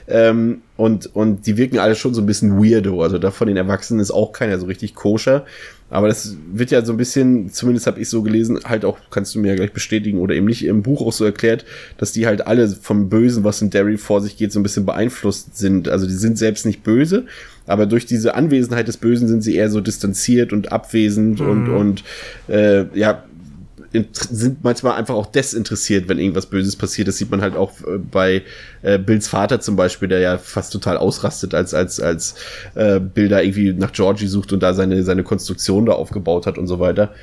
Ähm, 0.08 0.62
und, 0.76 1.16
und 1.16 1.46
die 1.46 1.58
wirken 1.58 1.78
alle 1.78 1.96
schon 1.96 2.14
so 2.14 2.22
ein 2.22 2.26
bisschen 2.26 2.58
weirdo. 2.58 3.04
Also 3.04 3.20
da 3.20 3.30
von 3.30 3.48
den 3.48 3.58
Erwachsenen 3.58 4.00
ist 4.00 4.12
auch 4.12 4.32
keiner 4.32 4.58
so 4.58 4.66
richtig 4.66 4.96
koscher. 4.96 5.46
Aber 5.92 6.08
das 6.08 6.36
wird 6.52 6.72
ja 6.72 6.84
so 6.84 6.92
ein 6.92 6.98
bisschen, 6.98 7.52
zumindest 7.52 7.86
habe 7.86 8.00
ich 8.00 8.10
so 8.10 8.24
gelesen, 8.24 8.60
halt 8.64 8.84
auch, 8.84 8.98
kannst 9.12 9.36
du 9.36 9.40
mir 9.40 9.50
ja 9.50 9.56
gleich 9.56 9.74
bestätigen 9.74 10.18
oder 10.18 10.34
eben 10.34 10.48
nicht, 10.48 10.66
im 10.66 10.82
Buch 10.82 11.02
auch 11.06 11.14
so 11.14 11.24
erklärt, 11.24 11.66
dass 11.98 12.12
die 12.12 12.26
halt 12.26 12.48
alle 12.48 12.68
vom 12.68 13.10
Bösen, 13.10 13.44
was 13.44 13.62
in 13.62 13.70
Derry 13.70 13.98
vor 13.98 14.20
sich 14.20 14.36
geht, 14.36 14.52
so 14.52 14.60
ein 14.60 14.64
bisschen 14.64 14.88
beeinflusst 14.88 15.56
sind. 15.56 15.90
Also 15.90 16.08
die 16.08 16.14
sind 16.14 16.40
selbst 16.40 16.66
nicht 16.66 16.82
böse, 16.82 17.26
aber 17.68 17.86
durch 17.86 18.08
diese 18.08 18.34
Anwesenheit 18.34 18.88
des 18.88 18.98
Bösen 18.98 19.28
sind 19.28 19.44
sie 19.44 19.56
eher 19.56 19.70
so 19.70 19.82
distanziert 19.82 20.52
und 20.52 20.72
abwesend 20.72 21.42
und, 21.42 21.70
und 21.70 22.04
äh, 22.48 22.86
ja, 22.98 23.24
sind 24.29 24.63
manchmal 24.63 24.93
einfach 24.97 25.13
auch 25.13 25.27
desinteressiert, 25.27 26.10
wenn 26.10 26.17
irgendwas 26.17 26.47
Böses 26.47 26.75
passiert. 26.75 27.08
Das 27.08 27.17
sieht 27.17 27.29
man 27.29 27.41
halt 27.41 27.56
auch 27.56 27.71
äh, 27.82 27.97
bei 27.97 28.41
äh, 28.82 28.97
Bills 28.97 29.27
Vater 29.27 29.60
zum 29.62 29.75
Beispiel, 29.75 30.08
der 30.08 30.19
ja 30.19 30.38
fast 30.38 30.73
total 30.73 30.97
ausrastet, 30.97 31.53
als 31.53 31.73
als 31.73 31.99
als 31.99 32.36
äh, 32.75 32.99
Bill 32.99 33.29
da 33.29 33.41
irgendwie 33.41 33.73
nach 33.73 33.91
Georgie 33.91 34.27
sucht 34.27 34.51
und 34.53 34.62
da 34.62 34.73
seine 34.73 35.03
seine 35.03 35.23
Konstruktion 35.23 35.86
da 35.86 35.93
aufgebaut 35.93 36.47
hat 36.47 36.58
und 36.58 36.67
so 36.67 36.79
weiter. 36.79 37.13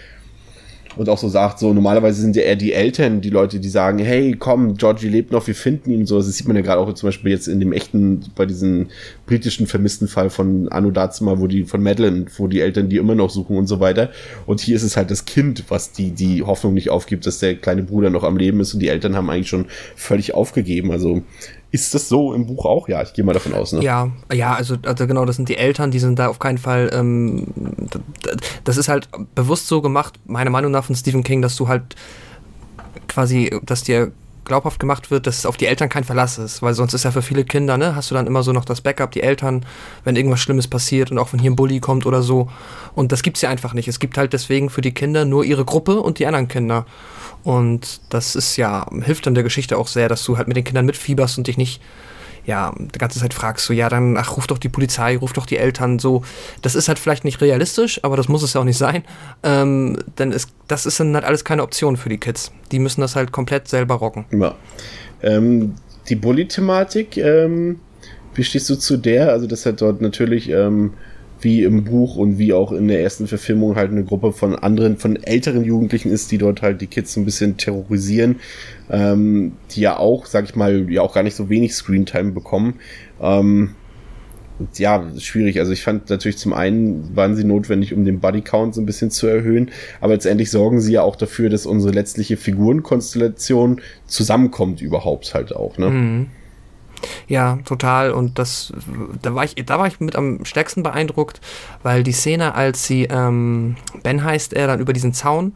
Und 0.96 1.08
auch 1.08 1.18
so 1.18 1.28
sagt, 1.28 1.60
so 1.60 1.72
normalerweise 1.72 2.20
sind 2.20 2.34
ja 2.34 2.42
eher 2.42 2.56
die 2.56 2.72
Eltern, 2.72 3.20
die 3.20 3.30
Leute, 3.30 3.60
die 3.60 3.68
sagen, 3.68 3.98
hey, 4.00 4.34
komm, 4.36 4.76
Georgie 4.76 5.08
lebt 5.08 5.30
noch, 5.30 5.46
wir 5.46 5.54
finden 5.54 5.90
ihn 5.92 6.00
und 6.00 6.06
so. 6.06 6.16
Das 6.16 6.36
sieht 6.36 6.48
man 6.48 6.56
ja 6.56 6.62
gerade 6.62 6.80
auch 6.80 6.92
zum 6.94 7.06
Beispiel 7.06 7.30
jetzt 7.30 7.46
in 7.46 7.60
dem 7.60 7.72
echten, 7.72 8.24
bei 8.34 8.44
diesem 8.44 8.88
britischen 9.26 9.66
vermissten 9.68 10.08
Fall 10.08 10.30
von 10.30 10.68
Anu 10.68 10.90
Dazima, 10.90 11.38
wo 11.38 11.46
die, 11.46 11.64
von 11.64 11.82
Madeline, 11.82 12.26
wo 12.36 12.48
die 12.48 12.60
Eltern 12.60 12.88
die 12.88 12.96
immer 12.96 13.14
noch 13.14 13.30
suchen 13.30 13.56
und 13.56 13.68
so 13.68 13.78
weiter. 13.78 14.10
Und 14.46 14.60
hier 14.60 14.74
ist 14.74 14.82
es 14.82 14.96
halt 14.96 15.10
das 15.10 15.24
Kind, 15.24 15.64
was 15.68 15.92
die, 15.92 16.10
die 16.10 16.42
Hoffnung 16.42 16.74
nicht 16.74 16.90
aufgibt, 16.90 17.24
dass 17.24 17.38
der 17.38 17.54
kleine 17.54 17.84
Bruder 17.84 18.10
noch 18.10 18.24
am 18.24 18.36
Leben 18.36 18.58
ist 18.60 18.74
und 18.74 18.80
die 18.80 18.88
Eltern 18.88 19.14
haben 19.14 19.30
eigentlich 19.30 19.48
schon 19.48 19.66
völlig 19.94 20.34
aufgegeben. 20.34 20.90
Also 20.90 21.22
Ist 21.72 21.94
das 21.94 22.08
so 22.08 22.34
im 22.34 22.46
Buch 22.46 22.64
auch? 22.64 22.88
Ja, 22.88 23.02
ich 23.02 23.12
gehe 23.12 23.24
mal 23.24 23.32
davon 23.32 23.54
aus. 23.54 23.72
Ne? 23.72 23.82
Ja, 23.82 24.10
ja, 24.32 24.54
also, 24.54 24.76
also 24.84 25.06
genau, 25.06 25.24
das 25.24 25.36
sind 25.36 25.48
die 25.48 25.56
Eltern, 25.56 25.90
die 25.90 26.00
sind 26.00 26.18
da 26.18 26.28
auf 26.28 26.40
keinen 26.40 26.58
Fall. 26.58 26.90
Ähm, 26.92 27.46
das 28.64 28.76
ist 28.76 28.88
halt 28.88 29.08
bewusst 29.34 29.68
so 29.68 29.80
gemacht, 29.80 30.14
meiner 30.26 30.50
Meinung 30.50 30.72
nach 30.72 30.84
von 30.84 30.96
Stephen 30.96 31.22
King, 31.22 31.42
dass 31.42 31.54
du 31.56 31.68
halt 31.68 31.94
quasi, 33.06 33.56
dass 33.62 33.82
dir 33.84 34.12
glaubhaft 34.44 34.80
gemacht 34.80 35.12
wird, 35.12 35.28
dass 35.28 35.46
auf 35.46 35.56
die 35.56 35.66
Eltern 35.66 35.88
kein 35.88 36.02
Verlass 36.02 36.36
ist, 36.36 36.60
weil 36.60 36.74
sonst 36.74 36.92
ist 36.92 37.04
ja 37.04 37.12
für 37.12 37.22
viele 37.22 37.44
Kinder, 37.44 37.78
ne, 37.78 37.94
hast 37.94 38.10
du 38.10 38.16
dann 38.16 38.26
immer 38.26 38.42
so 38.42 38.52
noch 38.52 38.64
das 38.64 38.80
Backup, 38.80 39.12
die 39.12 39.22
Eltern, 39.22 39.64
wenn 40.02 40.16
irgendwas 40.16 40.40
Schlimmes 40.40 40.66
passiert 40.66 41.12
und 41.12 41.18
auch 41.18 41.32
wenn 41.32 41.38
hier 41.38 41.52
ein 41.52 41.56
Bully 41.56 41.78
kommt 41.78 42.04
oder 42.04 42.22
so. 42.22 42.50
Und 42.96 43.12
das 43.12 43.22
gibt's 43.22 43.42
ja 43.42 43.48
einfach 43.48 43.74
nicht. 43.74 43.86
Es 43.86 44.00
gibt 44.00 44.18
halt 44.18 44.32
deswegen 44.32 44.68
für 44.68 44.80
die 44.80 44.92
Kinder 44.92 45.24
nur 45.24 45.44
ihre 45.44 45.64
Gruppe 45.64 46.00
und 46.00 46.18
die 46.18 46.26
anderen 46.26 46.48
Kinder. 46.48 46.84
Und 47.42 48.00
das 48.10 48.36
ist 48.36 48.56
ja, 48.56 48.86
hilft 49.02 49.26
dann 49.26 49.34
der 49.34 49.44
Geschichte 49.44 49.78
auch 49.78 49.88
sehr, 49.88 50.08
dass 50.08 50.24
du 50.24 50.36
halt 50.36 50.48
mit 50.48 50.56
den 50.56 50.64
Kindern 50.64 50.86
mitfieberst 50.86 51.38
und 51.38 51.46
dich 51.46 51.56
nicht, 51.56 51.80
ja, 52.44 52.72
die 52.78 52.98
ganze 52.98 53.20
Zeit 53.20 53.34
fragst, 53.34 53.66
so, 53.66 53.72
ja, 53.72 53.88
dann, 53.88 54.16
ach, 54.16 54.36
ruf 54.36 54.46
doch 54.46 54.58
die 54.58 54.68
Polizei, 54.68 55.16
ruf 55.16 55.32
doch 55.32 55.46
die 55.46 55.56
Eltern, 55.56 55.98
so. 55.98 56.22
Das 56.62 56.74
ist 56.74 56.88
halt 56.88 56.98
vielleicht 56.98 57.24
nicht 57.24 57.40
realistisch, 57.40 58.02
aber 58.02 58.16
das 58.16 58.28
muss 58.28 58.42
es 58.42 58.54
ja 58.54 58.60
auch 58.60 58.64
nicht 58.64 58.78
sein. 58.78 59.04
Ähm, 59.42 59.98
denn 60.18 60.32
es, 60.32 60.48
das 60.68 60.86
ist 60.86 61.00
dann 61.00 61.14
halt 61.14 61.24
alles 61.24 61.44
keine 61.44 61.62
Option 61.62 61.96
für 61.96 62.08
die 62.08 62.18
Kids. 62.18 62.52
Die 62.72 62.78
müssen 62.78 63.00
das 63.00 63.16
halt 63.16 63.32
komplett 63.32 63.68
selber 63.68 63.94
rocken. 63.94 64.24
Ja. 64.32 64.54
Ähm, 65.22 65.74
die 66.08 66.16
Bully-Thematik, 66.16 67.16
ähm, 67.18 67.80
wie 68.34 68.44
stehst 68.44 68.68
du 68.70 68.76
zu 68.76 68.96
der? 68.96 69.30
Also, 69.30 69.46
das 69.46 69.66
hat 69.66 69.80
dort 69.80 70.00
natürlich, 70.00 70.48
ähm, 70.48 70.94
wie 71.42 71.62
im 71.62 71.84
Buch 71.84 72.16
und 72.16 72.38
wie 72.38 72.52
auch 72.52 72.72
in 72.72 72.88
der 72.88 73.02
ersten 73.02 73.26
Verfilmung 73.26 73.76
halt 73.76 73.90
eine 73.90 74.04
Gruppe 74.04 74.32
von 74.32 74.54
anderen, 74.54 74.96
von 74.96 75.16
älteren 75.16 75.64
Jugendlichen 75.64 76.10
ist, 76.10 76.30
die 76.32 76.38
dort 76.38 76.62
halt 76.62 76.80
die 76.80 76.86
Kids 76.86 77.16
ein 77.16 77.24
bisschen 77.24 77.56
terrorisieren, 77.56 78.36
ähm, 78.90 79.52
die 79.70 79.80
ja 79.80 79.98
auch, 79.98 80.26
sag 80.26 80.44
ich 80.44 80.54
mal, 80.54 80.90
ja 80.90 81.02
auch 81.02 81.14
gar 81.14 81.22
nicht 81.22 81.36
so 81.36 81.48
wenig 81.48 81.74
Screentime 81.74 82.32
bekommen. 82.32 82.74
Ähm, 83.20 83.70
ja, 84.76 85.10
schwierig. 85.18 85.58
Also 85.58 85.72
ich 85.72 85.82
fand 85.82 86.10
natürlich 86.10 86.38
zum 86.38 86.52
einen 86.52 87.16
waren 87.16 87.34
sie 87.34 87.44
notwendig, 87.44 87.94
um 87.94 88.04
den 88.04 88.20
Bodycount 88.20 88.74
so 88.74 88.80
ein 88.80 88.86
bisschen 88.86 89.10
zu 89.10 89.26
erhöhen, 89.26 89.70
aber 90.00 90.12
letztendlich 90.12 90.50
sorgen 90.50 90.80
sie 90.80 90.92
ja 90.92 91.02
auch 91.02 91.16
dafür, 91.16 91.48
dass 91.48 91.66
unsere 91.66 91.92
letztliche 91.94 92.36
Figurenkonstellation 92.36 93.80
zusammenkommt 94.06 94.82
überhaupt 94.82 95.34
halt 95.34 95.54
auch, 95.54 95.78
ne? 95.78 95.90
Mhm. 95.90 96.26
Ja, 97.28 97.58
total. 97.64 98.12
Und 98.12 98.38
das, 98.38 98.72
da 99.22 99.34
war 99.34 99.44
ich, 99.44 99.54
da 99.54 99.78
war 99.78 99.86
ich 99.86 100.00
mit 100.00 100.16
am 100.16 100.44
stärksten 100.44 100.82
beeindruckt, 100.82 101.40
weil 101.82 102.02
die 102.02 102.12
Szene, 102.12 102.54
als 102.54 102.86
sie, 102.86 103.04
ähm, 103.04 103.76
Ben 104.02 104.22
heißt 104.22 104.52
er, 104.52 104.66
dann 104.66 104.80
über 104.80 104.92
diesen 104.92 105.12
Zaun 105.12 105.54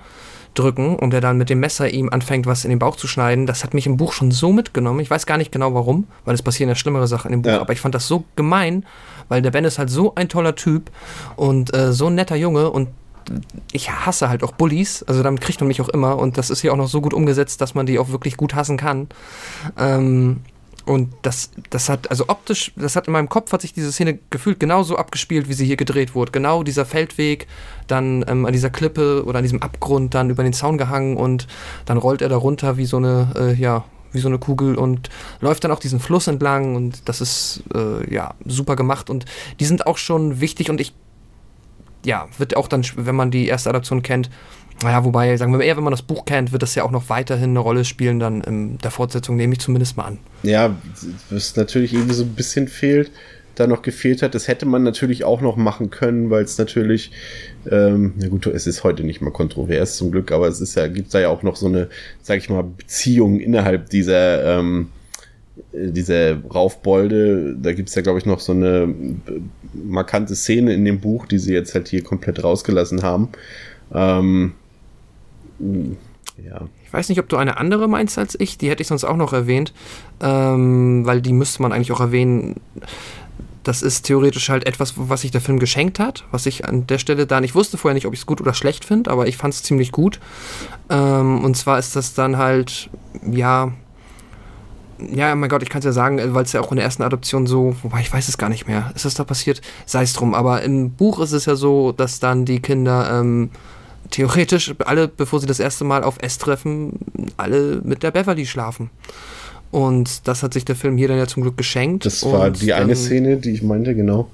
drücken 0.54 0.96
und 0.96 1.12
er 1.12 1.20
dann 1.20 1.36
mit 1.36 1.50
dem 1.50 1.60
Messer 1.60 1.90
ihm 1.90 2.08
anfängt, 2.10 2.46
was 2.46 2.64
in 2.64 2.70
den 2.70 2.78
Bauch 2.78 2.96
zu 2.96 3.08
schneiden, 3.08 3.46
das 3.46 3.64
hat 3.64 3.74
mich 3.74 3.86
im 3.86 3.96
Buch 3.96 4.12
schon 4.12 4.30
so 4.30 4.52
mitgenommen. 4.52 5.00
Ich 5.00 5.10
weiß 5.10 5.26
gar 5.26 5.36
nicht 5.36 5.52
genau 5.52 5.74
warum, 5.74 6.06
weil 6.24 6.34
es 6.34 6.42
passieren 6.42 6.68
ja 6.68 6.74
schlimmere 6.74 7.06
Sachen 7.06 7.32
im 7.32 7.42
Buch, 7.42 7.50
ja. 7.50 7.60
aber 7.60 7.72
ich 7.72 7.80
fand 7.80 7.94
das 7.94 8.06
so 8.06 8.24
gemein, 8.36 8.86
weil 9.28 9.42
der 9.42 9.50
Ben 9.50 9.64
ist 9.64 9.78
halt 9.78 9.90
so 9.90 10.14
ein 10.14 10.28
toller 10.28 10.54
Typ 10.54 10.90
und 11.36 11.74
äh, 11.74 11.92
so 11.92 12.06
ein 12.06 12.14
netter 12.14 12.36
Junge 12.36 12.70
und 12.70 12.88
ich 13.72 13.90
hasse 13.90 14.28
halt 14.28 14.42
auch 14.42 14.52
Bullies, 14.52 15.02
also 15.02 15.22
damit 15.22 15.40
kriegt 15.40 15.60
man 15.60 15.68
mich 15.68 15.80
auch 15.80 15.88
immer 15.88 16.18
und 16.18 16.36
das 16.36 16.50
ist 16.50 16.60
hier 16.60 16.72
auch 16.72 16.76
noch 16.76 16.88
so 16.88 17.00
gut 17.00 17.14
umgesetzt, 17.14 17.60
dass 17.60 17.74
man 17.74 17.86
die 17.86 17.98
auch 17.98 18.10
wirklich 18.10 18.36
gut 18.36 18.54
hassen 18.54 18.76
kann. 18.76 19.08
Ähm, 19.78 20.42
und 20.86 21.14
das, 21.22 21.50
das 21.70 21.88
hat, 21.88 22.10
also 22.10 22.24
optisch, 22.28 22.72
das 22.76 22.94
hat 22.94 23.06
in 23.06 23.12
meinem 23.14 23.28
Kopf, 23.28 23.52
hat 23.52 23.62
sich 23.62 23.72
diese 23.72 23.90
Szene 23.90 24.18
gefühlt 24.28 24.60
genauso 24.60 24.96
abgespielt, 24.96 25.48
wie 25.48 25.54
sie 25.54 25.64
hier 25.64 25.76
gedreht 25.76 26.14
wurde. 26.14 26.32
Genau 26.32 26.62
dieser 26.62 26.84
Feldweg, 26.84 27.46
dann 27.86 28.24
ähm, 28.28 28.44
an 28.44 28.52
dieser 28.52 28.70
Klippe 28.70 29.24
oder 29.24 29.38
an 29.38 29.44
diesem 29.44 29.62
Abgrund, 29.62 30.14
dann 30.14 30.28
über 30.28 30.42
den 30.42 30.52
Zaun 30.52 30.76
gehangen 30.76 31.16
und 31.16 31.46
dann 31.86 31.96
rollt 31.96 32.20
er 32.20 32.28
da 32.28 32.36
runter 32.36 32.76
wie 32.76 32.84
so 32.84 32.98
eine, 32.98 33.32
äh, 33.34 33.54
ja, 33.54 33.84
wie 34.12 34.20
so 34.20 34.28
eine 34.28 34.38
Kugel 34.38 34.76
und 34.76 35.08
läuft 35.40 35.64
dann 35.64 35.70
auch 35.70 35.80
diesen 35.80 36.00
Fluss 36.00 36.26
entlang 36.26 36.76
und 36.76 37.08
das 37.08 37.20
ist, 37.20 37.64
äh, 37.74 38.12
ja, 38.12 38.34
super 38.44 38.76
gemacht 38.76 39.08
und 39.08 39.24
die 39.60 39.64
sind 39.64 39.86
auch 39.86 39.96
schon 39.96 40.40
wichtig 40.40 40.68
und 40.68 40.80
ich, 40.80 40.94
ja, 42.04 42.28
wird 42.36 42.56
auch 42.56 42.68
dann, 42.68 42.84
wenn 42.96 43.16
man 43.16 43.30
die 43.30 43.46
erste 43.46 43.70
Adaption 43.70 44.02
kennt, 44.02 44.28
naja, 44.82 45.04
wobei, 45.04 45.36
sagen 45.36 45.52
wir 45.52 45.64
eher, 45.64 45.76
wenn 45.76 45.84
man 45.84 45.92
das 45.92 46.02
Buch 46.02 46.24
kennt, 46.24 46.52
wird 46.52 46.62
das 46.62 46.74
ja 46.74 46.82
auch 46.82 46.90
noch 46.90 47.08
weiterhin 47.08 47.50
eine 47.50 47.60
Rolle 47.60 47.84
spielen, 47.84 48.18
dann 48.18 48.40
in 48.42 48.78
der 48.78 48.90
Fortsetzung 48.90 49.36
nehme 49.36 49.54
ich 49.54 49.60
zumindest 49.60 49.96
mal 49.96 50.04
an. 50.04 50.18
Ja, 50.42 50.74
was 51.30 51.56
natürlich 51.56 51.94
irgendwie 51.94 52.14
so 52.14 52.24
ein 52.24 52.34
bisschen 52.34 52.68
fehlt, 52.68 53.10
da 53.54 53.66
noch 53.66 53.82
gefehlt 53.82 54.22
hat, 54.22 54.34
das 54.34 54.48
hätte 54.48 54.66
man 54.66 54.82
natürlich 54.82 55.24
auch 55.24 55.40
noch 55.40 55.56
machen 55.56 55.90
können, 55.90 56.30
weil 56.30 56.44
es 56.44 56.58
natürlich, 56.58 57.12
ähm, 57.70 58.14
na 58.16 58.28
gut, 58.28 58.46
es 58.46 58.66
ist 58.66 58.84
heute 58.84 59.04
nicht 59.04 59.20
mal 59.20 59.30
kontrovers 59.30 59.96
zum 59.96 60.10
Glück, 60.10 60.32
aber 60.32 60.48
es 60.48 60.60
ist 60.60 60.74
ja, 60.74 60.86
gibt 60.88 61.14
da 61.14 61.20
ja 61.20 61.28
auch 61.28 61.42
noch 61.42 61.56
so 61.56 61.66
eine, 61.66 61.88
sag 62.22 62.38
ich 62.38 62.50
mal, 62.50 62.62
Beziehung 62.62 63.38
innerhalb 63.38 63.90
dieser, 63.90 64.58
ähm, 64.58 64.88
dieser 65.72 66.42
Raufbolde, 66.42 67.56
da 67.60 67.72
gibt 67.72 67.88
es 67.88 67.94
ja, 67.94 68.02
glaube 68.02 68.18
ich, 68.18 68.26
noch 68.26 68.40
so 68.40 68.52
eine 68.52 68.92
markante 69.72 70.34
Szene 70.34 70.74
in 70.74 70.84
dem 70.84 71.00
Buch, 71.00 71.26
die 71.26 71.38
sie 71.38 71.52
jetzt 71.52 71.74
halt 71.74 71.88
hier 71.88 72.02
komplett 72.02 72.42
rausgelassen 72.42 73.02
haben. 73.02 73.28
Ähm, 73.92 74.54
ja. 75.58 76.62
Ich 76.84 76.92
weiß 76.92 77.08
nicht, 77.08 77.20
ob 77.20 77.28
du 77.28 77.36
eine 77.36 77.56
andere 77.56 77.88
meinst 77.88 78.18
als 78.18 78.38
ich. 78.38 78.58
Die 78.58 78.68
hätte 78.70 78.82
ich 78.82 78.88
sonst 78.88 79.04
auch 79.04 79.16
noch 79.16 79.32
erwähnt, 79.32 79.72
ähm, 80.20 81.06
weil 81.06 81.20
die 81.20 81.32
müsste 81.32 81.62
man 81.62 81.72
eigentlich 81.72 81.92
auch 81.92 82.00
erwähnen. 82.00 82.60
Das 83.62 83.82
ist 83.82 84.02
theoretisch 84.02 84.50
halt 84.50 84.66
etwas, 84.66 84.94
was 84.96 85.22
sich 85.22 85.30
der 85.30 85.40
Film 85.40 85.58
geschenkt 85.58 85.98
hat, 85.98 86.24
was 86.30 86.44
ich 86.44 86.68
an 86.68 86.86
der 86.86 86.98
Stelle 86.98 87.26
da 87.26 87.40
nicht 87.40 87.54
wusste 87.54 87.78
vorher 87.78 87.94
nicht, 87.94 88.06
ob 88.06 88.12
ich 88.12 88.20
es 88.20 88.26
gut 88.26 88.40
oder 88.40 88.52
schlecht 88.52 88.84
finde, 88.84 89.10
aber 89.10 89.26
ich 89.26 89.38
fand 89.38 89.54
es 89.54 89.62
ziemlich 89.62 89.90
gut. 89.90 90.20
Ähm, 90.90 91.42
und 91.42 91.56
zwar 91.56 91.78
ist 91.78 91.96
das 91.96 92.12
dann 92.12 92.36
halt, 92.36 92.90
ja, 93.30 93.72
ja, 94.98 95.34
mein 95.34 95.48
Gott, 95.48 95.62
ich 95.62 95.70
kann 95.70 95.80
es 95.80 95.86
ja 95.86 95.92
sagen, 95.92 96.20
weil 96.34 96.44
es 96.44 96.52
ja 96.52 96.60
auch 96.60 96.70
in 96.70 96.76
der 96.76 96.84
ersten 96.84 97.02
Adoption 97.02 97.46
so, 97.46 97.74
wobei 97.82 98.00
ich 98.00 98.12
weiß 98.12 98.28
es 98.28 98.38
gar 98.38 98.48
nicht 98.48 98.66
mehr, 98.66 98.92
ist 98.94 99.04
das 99.04 99.14
da 99.14 99.24
passiert? 99.24 99.60
Sei 99.86 100.02
es 100.02 100.12
drum, 100.12 100.34
aber 100.34 100.62
im 100.62 100.90
Buch 100.90 101.18
ist 101.20 101.32
es 101.32 101.46
ja 101.46 101.56
so, 101.56 101.92
dass 101.92 102.20
dann 102.20 102.44
die 102.44 102.60
Kinder 102.60 103.20
ähm, 103.20 103.50
theoretisch 104.10 104.74
alle, 104.84 105.08
bevor 105.08 105.40
sie 105.40 105.46
das 105.46 105.60
erste 105.60 105.84
Mal 105.84 106.04
auf 106.04 106.16
S 106.20 106.38
treffen, 106.38 106.98
alle 107.36 107.80
mit 107.84 108.02
der 108.02 108.10
Beverly 108.10 108.46
schlafen. 108.46 108.90
Und 109.74 110.28
das 110.28 110.44
hat 110.44 110.54
sich 110.54 110.64
der 110.64 110.76
Film 110.76 110.96
hier 110.96 111.08
dann 111.08 111.18
ja 111.18 111.26
zum 111.26 111.42
Glück 111.42 111.56
geschenkt. 111.56 112.06
Das 112.06 112.24
war 112.24 112.48
die 112.48 112.66
dann, 112.66 112.82
eine 112.82 112.94
Szene, 112.94 113.38
die 113.38 113.50
ich 113.50 113.64
meinte, 113.64 113.96
genau. 113.96 114.30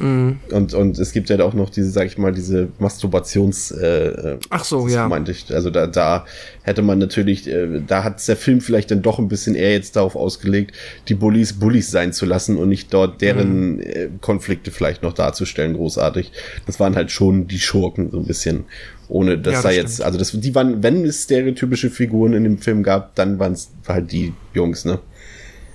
Mm. 0.00 0.30
Und, 0.50 0.74
und 0.74 0.98
es 0.98 1.12
gibt 1.12 1.28
ja 1.30 1.40
auch 1.44 1.54
noch 1.54 1.70
diese, 1.70 1.92
sag 1.92 2.08
ich 2.08 2.18
mal, 2.18 2.32
diese 2.32 2.70
Masturbations. 2.80 3.70
Äh, 3.70 4.38
Ach 4.48 4.64
so, 4.64 4.88
ja. 4.88 5.06
meinte 5.06 5.30
ich. 5.30 5.54
Also 5.54 5.70
da, 5.70 5.86
da 5.86 6.24
hätte 6.62 6.82
man 6.82 6.98
natürlich, 6.98 7.46
äh, 7.46 7.80
da 7.86 8.02
hat 8.02 8.26
der 8.26 8.34
Film 8.34 8.60
vielleicht 8.60 8.90
dann 8.90 9.00
doch 9.00 9.20
ein 9.20 9.28
bisschen 9.28 9.54
eher 9.54 9.70
jetzt 9.70 9.94
darauf 9.94 10.16
ausgelegt, 10.16 10.74
die 11.06 11.14
Bullies 11.14 11.52
Bullies 11.52 11.92
sein 11.92 12.12
zu 12.12 12.26
lassen 12.26 12.56
und 12.56 12.68
nicht 12.68 12.92
dort 12.92 13.20
deren 13.20 13.76
mm. 13.76 13.80
äh, 13.82 14.08
Konflikte 14.20 14.72
vielleicht 14.72 15.04
noch 15.04 15.12
darzustellen, 15.12 15.74
großartig. 15.74 16.32
Das 16.66 16.80
waren 16.80 16.96
halt 16.96 17.12
schon 17.12 17.46
die 17.46 17.60
Schurken 17.60 18.10
so 18.10 18.18
ein 18.18 18.24
bisschen. 18.24 18.64
Ohne 19.10 19.38
dass 19.38 19.54
ja, 19.54 19.62
da 19.62 19.70
jetzt, 19.70 19.94
stimmt. 19.94 20.06
also 20.06 20.18
das, 20.18 20.30
die 20.32 20.54
waren, 20.54 20.82
wenn 20.82 21.04
es 21.04 21.24
stereotypische 21.24 21.90
Figuren 21.90 22.32
in 22.32 22.44
dem 22.44 22.58
Film 22.58 22.82
gab, 22.82 23.14
dann 23.16 23.38
waren 23.38 23.52
es 23.52 23.70
halt 23.86 24.12
die 24.12 24.32
Jungs, 24.54 24.84
ne? 24.84 25.00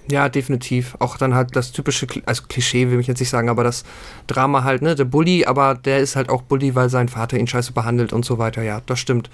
Ja, 0.09 0.29
definitiv. 0.29 0.95
Auch 0.99 1.17
dann 1.17 1.33
halt 1.33 1.55
das 1.55 1.71
typische, 1.71 2.07
also 2.25 2.43
Klischee 2.47 2.91
will 2.91 2.99
ich 2.99 3.07
jetzt 3.07 3.19
nicht 3.19 3.29
sagen, 3.29 3.49
aber 3.49 3.63
das 3.63 3.83
Drama 4.27 4.63
halt, 4.63 4.81
ne? 4.81 4.95
Der 4.95 5.05
Bully, 5.05 5.45
aber 5.45 5.75
der 5.75 5.99
ist 5.99 6.15
halt 6.15 6.29
auch 6.29 6.43
Bully, 6.43 6.75
weil 6.75 6.89
sein 6.89 7.09
Vater 7.09 7.37
ihn 7.37 7.47
scheiße 7.47 7.73
behandelt 7.73 8.13
und 8.13 8.23
so 8.23 8.37
weiter. 8.37 8.61
Ja, 8.61 8.81
das 8.85 8.99
stimmt. 8.99 9.29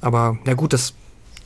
Aber 0.00 0.38
ja 0.46 0.54
gut, 0.54 0.72
das 0.72 0.94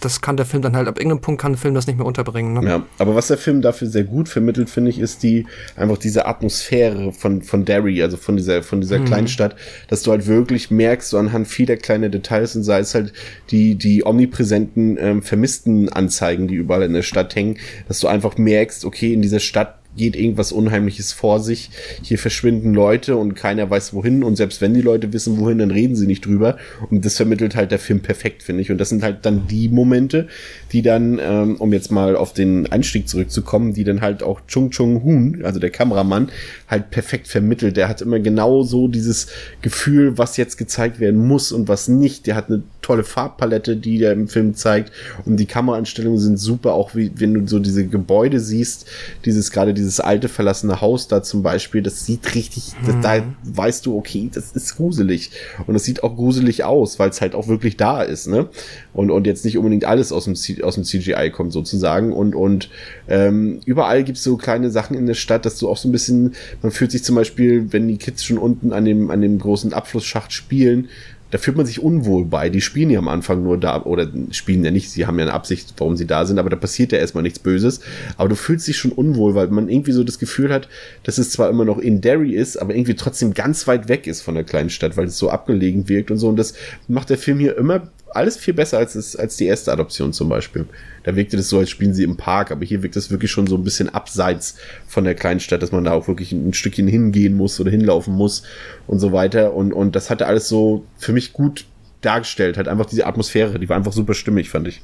das 0.00 0.20
kann 0.20 0.36
der 0.36 0.46
Film 0.46 0.62
dann 0.62 0.76
halt, 0.76 0.88
ab 0.88 0.98
irgendeinem 0.98 1.20
Punkt 1.20 1.40
kann 1.40 1.52
der 1.52 1.58
Film 1.58 1.74
das 1.74 1.86
nicht 1.86 1.96
mehr 1.96 2.06
unterbringen. 2.06 2.54
Ne? 2.54 2.68
Ja, 2.68 2.86
aber 2.98 3.14
was 3.14 3.28
der 3.28 3.38
Film 3.38 3.62
dafür 3.62 3.88
sehr 3.88 4.04
gut 4.04 4.28
vermittelt, 4.28 4.70
finde 4.70 4.90
ich, 4.90 4.98
ist 4.98 5.22
die, 5.22 5.46
einfach 5.76 5.98
diese 5.98 6.26
Atmosphäre 6.26 7.12
von, 7.12 7.42
von 7.42 7.64
Derry, 7.64 8.02
also 8.02 8.16
von 8.16 8.36
dieser, 8.36 8.62
von 8.62 8.80
dieser 8.80 8.98
mhm. 8.98 9.06
Kleinstadt, 9.06 9.56
dass 9.88 10.02
du 10.02 10.10
halt 10.10 10.26
wirklich 10.26 10.70
merkst, 10.70 11.10
so 11.10 11.18
anhand 11.18 11.48
vieler 11.48 11.76
kleiner 11.76 12.08
Details 12.08 12.56
und 12.56 12.62
sei 12.62 12.80
es 12.80 12.94
halt 12.94 13.12
die, 13.50 13.74
die 13.74 14.04
omnipräsenten, 14.04 14.96
ähm, 15.00 15.22
vermissten 15.22 15.88
Anzeigen, 15.88 16.48
die 16.48 16.54
überall 16.54 16.82
in 16.82 16.92
der 16.92 17.02
Stadt 17.02 17.34
hängen, 17.34 17.58
dass 17.88 18.00
du 18.00 18.08
einfach 18.08 18.36
merkst, 18.36 18.84
okay, 18.84 19.12
in 19.12 19.22
dieser 19.22 19.40
Stadt 19.40 19.78
geht 19.96 20.16
irgendwas 20.16 20.52
Unheimliches 20.52 21.12
vor 21.12 21.40
sich. 21.40 21.70
Hier 22.02 22.18
verschwinden 22.18 22.74
Leute 22.74 23.16
und 23.16 23.34
keiner 23.34 23.68
weiß 23.68 23.94
wohin. 23.94 24.22
Und 24.22 24.36
selbst 24.36 24.60
wenn 24.60 24.74
die 24.74 24.82
Leute 24.82 25.12
wissen, 25.12 25.38
wohin, 25.38 25.58
dann 25.58 25.70
reden 25.70 25.96
sie 25.96 26.06
nicht 26.06 26.24
drüber. 26.24 26.58
Und 26.90 27.04
das 27.04 27.16
vermittelt 27.16 27.56
halt 27.56 27.70
der 27.70 27.78
Film 27.78 28.00
perfekt, 28.00 28.42
finde 28.42 28.62
ich. 28.62 28.70
Und 28.70 28.78
das 28.78 28.88
sind 28.88 29.02
halt 29.02 29.24
dann 29.26 29.46
die 29.48 29.68
Momente, 29.68 30.28
die 30.72 30.82
dann, 30.82 31.20
ähm, 31.22 31.56
um 31.56 31.72
jetzt 31.72 31.90
mal 31.90 32.16
auf 32.16 32.32
den 32.32 32.70
Einstieg 32.70 33.08
zurückzukommen, 33.08 33.72
die 33.74 33.84
dann 33.84 34.00
halt 34.00 34.22
auch 34.22 34.40
Chung 34.48 34.70
Chung 34.70 35.02
Hoon, 35.04 35.42
also 35.44 35.60
der 35.60 35.70
Kameramann, 35.70 36.28
halt 36.68 36.90
perfekt 36.90 37.28
vermittelt. 37.28 37.76
Der 37.76 37.88
hat 37.88 38.02
immer 38.02 38.18
genau 38.18 38.62
so 38.62 38.88
dieses 38.88 39.28
Gefühl, 39.62 40.18
was 40.18 40.36
jetzt 40.36 40.56
gezeigt 40.56 40.98
werden 41.00 41.24
muss 41.26 41.52
und 41.52 41.68
was 41.68 41.88
nicht. 41.88 42.26
Der 42.26 42.34
hat 42.34 42.48
eine 42.48 42.62
tolle 42.82 43.04
Farbpalette, 43.04 43.76
die 43.76 43.98
der 43.98 44.12
im 44.12 44.28
Film 44.28 44.54
zeigt. 44.54 44.92
Und 45.24 45.38
die 45.38 45.46
Kameraeinstellungen 45.46 46.18
sind 46.18 46.36
super, 46.38 46.74
auch 46.74 46.94
wie, 46.94 47.10
wenn 47.16 47.34
du 47.34 47.46
so 47.46 47.58
diese 47.58 47.86
Gebäude 47.86 48.40
siehst, 48.40 48.86
dieses, 49.24 49.50
gerade 49.50 49.74
dieses 49.74 50.00
alte 50.00 50.28
verlassene 50.28 50.80
Haus 50.80 51.08
da 51.08 51.22
zum 51.22 51.42
Beispiel, 51.42 51.82
das 51.82 52.06
sieht 52.06 52.34
richtig, 52.34 52.72
Mhm. 52.82 53.02
da, 53.02 53.18
da 53.18 53.24
weißt 53.44 53.86
du, 53.86 53.96
okay, 53.96 54.30
das 54.32 54.52
ist 54.52 54.76
gruselig. 54.76 55.30
Und 55.66 55.74
es 55.76 55.84
sieht 55.84 56.02
auch 56.02 56.16
gruselig 56.16 56.64
aus, 56.64 56.98
weil 56.98 57.10
es 57.10 57.20
halt 57.20 57.34
auch 57.34 57.48
wirklich 57.48 57.76
da 57.76 58.02
ist, 58.02 58.26
ne? 58.28 58.48
Und, 58.92 59.10
und 59.10 59.26
jetzt 59.26 59.44
nicht 59.44 59.58
unbedingt 59.58 59.84
alles 59.84 60.12
aus 60.12 60.24
dem, 60.24 60.34
C 60.34 60.55
aus 60.62 60.74
dem 60.74 60.84
CGI 60.84 61.30
kommt 61.30 61.52
sozusagen. 61.52 62.12
Und, 62.12 62.34
und 62.34 62.70
ähm, 63.08 63.60
überall 63.64 64.04
gibt's 64.04 64.22
so 64.22 64.36
kleine 64.36 64.70
Sachen 64.70 64.96
in 64.96 65.06
der 65.06 65.14
Stadt, 65.14 65.44
dass 65.46 65.58
du 65.58 65.68
auch 65.68 65.76
so 65.76 65.88
ein 65.88 65.92
bisschen, 65.92 66.34
man 66.62 66.72
fühlt 66.72 66.92
sich 66.92 67.04
zum 67.04 67.16
Beispiel, 67.16 67.72
wenn 67.72 67.88
die 67.88 67.98
Kids 67.98 68.24
schon 68.24 68.38
unten 68.38 68.72
an 68.72 68.84
dem, 68.84 69.10
an 69.10 69.20
dem 69.20 69.38
großen 69.38 69.72
Abflussschacht 69.72 70.32
spielen, 70.32 70.88
da 71.30 71.38
fühlt 71.38 71.56
man 71.56 71.66
sich 71.66 71.82
unwohl 71.82 72.24
bei. 72.24 72.50
Die 72.50 72.60
spielen 72.60 72.90
ja 72.90 72.98
am 72.98 73.08
Anfang 73.08 73.42
nur 73.42 73.58
da, 73.58 73.82
oder 73.82 74.08
spielen 74.30 74.64
ja 74.64 74.70
nicht, 74.70 74.90
sie 74.90 75.06
haben 75.06 75.18
ja 75.18 75.24
eine 75.24 75.34
Absicht, 75.34 75.74
warum 75.76 75.96
sie 75.96 76.06
da 76.06 76.24
sind, 76.24 76.38
aber 76.38 76.50
da 76.50 76.56
passiert 76.56 76.92
ja 76.92 76.98
erstmal 76.98 77.22
nichts 77.22 77.40
Böses. 77.40 77.80
Aber 78.16 78.28
du 78.28 78.36
fühlst 78.36 78.68
dich 78.68 78.78
schon 78.78 78.92
unwohl, 78.92 79.34
weil 79.34 79.48
man 79.48 79.68
irgendwie 79.68 79.92
so 79.92 80.04
das 80.04 80.18
Gefühl 80.18 80.52
hat, 80.52 80.68
dass 81.02 81.18
es 81.18 81.30
zwar 81.30 81.50
immer 81.50 81.64
noch 81.64 81.78
in 81.78 82.00
Derry 82.00 82.32
ist, 82.34 82.56
aber 82.56 82.74
irgendwie 82.74 82.94
trotzdem 82.94 83.34
ganz 83.34 83.66
weit 83.66 83.88
weg 83.88 84.06
ist 84.06 84.22
von 84.22 84.34
der 84.34 84.44
kleinen 84.44 84.70
Stadt, 84.70 84.96
weil 84.96 85.06
es 85.06 85.18
so 85.18 85.30
abgelegen 85.30 85.88
wirkt 85.88 86.10
und 86.10 86.18
so. 86.18 86.28
Und 86.28 86.36
das 86.36 86.54
macht 86.86 87.10
der 87.10 87.18
Film 87.18 87.40
hier 87.40 87.56
immer 87.58 87.88
alles 88.10 88.36
viel 88.36 88.54
besser 88.54 88.78
als, 88.78 88.94
es, 88.94 89.16
als 89.16 89.36
die 89.36 89.46
erste 89.46 89.72
Adoption 89.72 90.12
zum 90.12 90.28
Beispiel. 90.28 90.66
Da 91.04 91.16
wirkte 91.16 91.36
das 91.36 91.48
so, 91.48 91.58
als 91.58 91.70
spielen 91.70 91.94
sie 91.94 92.04
im 92.04 92.16
Park, 92.16 92.50
aber 92.50 92.64
hier 92.64 92.82
wirkt 92.82 92.96
das 92.96 93.10
wirklich 93.10 93.30
schon 93.30 93.46
so 93.46 93.56
ein 93.56 93.64
bisschen 93.64 93.88
abseits 93.88 94.56
von 94.86 95.04
der 95.04 95.14
kleinen 95.14 95.40
Stadt, 95.40 95.62
dass 95.62 95.72
man 95.72 95.84
da 95.84 95.92
auch 95.92 96.08
wirklich 96.08 96.32
ein 96.32 96.54
Stückchen 96.54 96.88
hingehen 96.88 97.36
muss 97.36 97.60
oder 97.60 97.70
hinlaufen 97.70 98.14
muss 98.14 98.42
und 98.86 98.98
so 98.98 99.12
weiter. 99.12 99.54
Und, 99.54 99.72
und 99.72 99.96
das 99.96 100.10
hatte 100.10 100.26
alles 100.26 100.48
so 100.48 100.84
für 100.96 101.12
mich 101.12 101.32
gut 101.32 101.66
dargestellt. 102.00 102.56
Halt 102.56 102.68
einfach 102.68 102.86
diese 102.86 103.06
Atmosphäre, 103.06 103.58
die 103.58 103.68
war 103.68 103.76
einfach 103.76 103.92
super 103.92 104.14
stimmig, 104.14 104.50
fand 104.50 104.68
ich. 104.68 104.82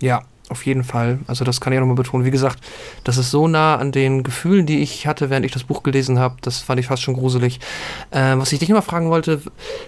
Ja, 0.00 0.22
auf 0.50 0.66
jeden 0.66 0.84
Fall. 0.84 1.18
Also 1.26 1.44
das 1.44 1.60
kann 1.60 1.72
ich 1.72 1.78
auch 1.78 1.80
nochmal 1.80 1.96
betonen. 1.96 2.26
Wie 2.26 2.30
gesagt, 2.30 2.58
das 3.04 3.16
ist 3.16 3.30
so 3.30 3.48
nah 3.48 3.76
an 3.76 3.92
den 3.92 4.22
Gefühlen, 4.22 4.66
die 4.66 4.80
ich 4.80 5.06
hatte, 5.06 5.30
während 5.30 5.46
ich 5.46 5.52
das 5.52 5.64
Buch 5.64 5.82
gelesen 5.82 6.18
habe. 6.18 6.36
Das 6.42 6.58
fand 6.58 6.80
ich 6.80 6.86
fast 6.86 7.02
schon 7.02 7.14
gruselig. 7.14 7.60
Äh, 8.10 8.36
was 8.36 8.52
ich 8.52 8.58
dich 8.58 8.68
immer 8.68 8.82
fragen 8.82 9.10
wollte, 9.10 9.40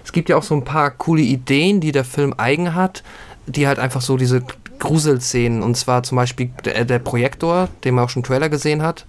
es 0.04 0.12
gibt 0.12 0.28
ja 0.28 0.36
auch 0.36 0.42
so 0.42 0.54
ein 0.54 0.64
paar 0.64 0.90
coole 0.90 1.22
Ideen, 1.22 1.80
die 1.80 1.92
der 1.92 2.04
Film 2.04 2.34
eigen 2.36 2.74
hat, 2.74 3.02
die 3.46 3.66
halt 3.66 3.78
einfach 3.78 4.00
so 4.00 4.16
diese 4.16 4.42
Gruselszenen, 4.78 5.62
und 5.62 5.76
zwar 5.76 6.02
zum 6.02 6.16
Beispiel 6.16 6.50
der, 6.64 6.84
der 6.84 6.98
Projektor, 6.98 7.68
den 7.84 7.94
man 7.94 8.04
auch 8.04 8.10
schon 8.10 8.22
im 8.22 8.26
Trailer 8.26 8.48
gesehen 8.48 8.82
hat, 8.82 9.06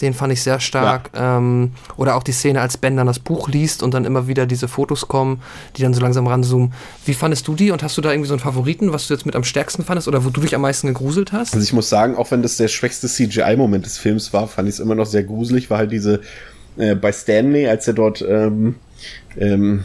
den 0.00 0.14
fand 0.14 0.32
ich 0.32 0.42
sehr 0.42 0.60
stark. 0.60 1.10
Ähm, 1.14 1.72
oder 1.96 2.16
auch 2.16 2.22
die 2.22 2.32
Szene, 2.32 2.60
als 2.60 2.76
Ben 2.76 2.96
dann 2.96 3.06
das 3.06 3.18
Buch 3.18 3.48
liest 3.48 3.82
und 3.82 3.94
dann 3.94 4.04
immer 4.04 4.26
wieder 4.26 4.46
diese 4.46 4.68
Fotos 4.68 5.08
kommen, 5.08 5.40
die 5.76 5.82
dann 5.82 5.94
so 5.94 6.00
langsam 6.00 6.26
ranzoomen. 6.26 6.72
Wie 7.04 7.14
fandest 7.14 7.46
du 7.48 7.54
die 7.54 7.70
und 7.70 7.82
hast 7.82 7.96
du 7.96 8.02
da 8.02 8.10
irgendwie 8.10 8.28
so 8.28 8.34
einen 8.34 8.40
Favoriten, 8.40 8.92
was 8.92 9.08
du 9.08 9.14
jetzt 9.14 9.26
mit 9.26 9.36
am 9.36 9.44
stärksten 9.44 9.84
fandest 9.84 10.08
oder 10.08 10.24
wo 10.24 10.30
du 10.30 10.40
dich 10.40 10.54
am 10.54 10.60
meisten 10.60 10.88
gegruselt 10.88 11.32
hast? 11.32 11.54
Also 11.54 11.64
ich 11.64 11.72
muss 11.72 11.88
sagen, 11.88 12.16
auch 12.16 12.30
wenn 12.30 12.42
das 12.42 12.56
der 12.56 12.68
schwächste 12.68 13.08
CGI-Moment 13.08 13.86
des 13.86 13.98
Films 13.98 14.32
war, 14.32 14.48
fand 14.48 14.68
ich 14.68 14.74
es 14.74 14.80
immer 14.80 14.94
noch 14.94 15.06
sehr 15.06 15.22
gruselig, 15.22 15.70
war 15.70 15.78
halt 15.78 15.92
diese 15.92 16.20
äh, 16.76 16.94
bei 16.94 17.12
Stanley, 17.12 17.66
als 17.66 17.86
er 17.88 17.94
dort 17.94 18.22
ähm, 18.22 18.76
ähm, 19.38 19.84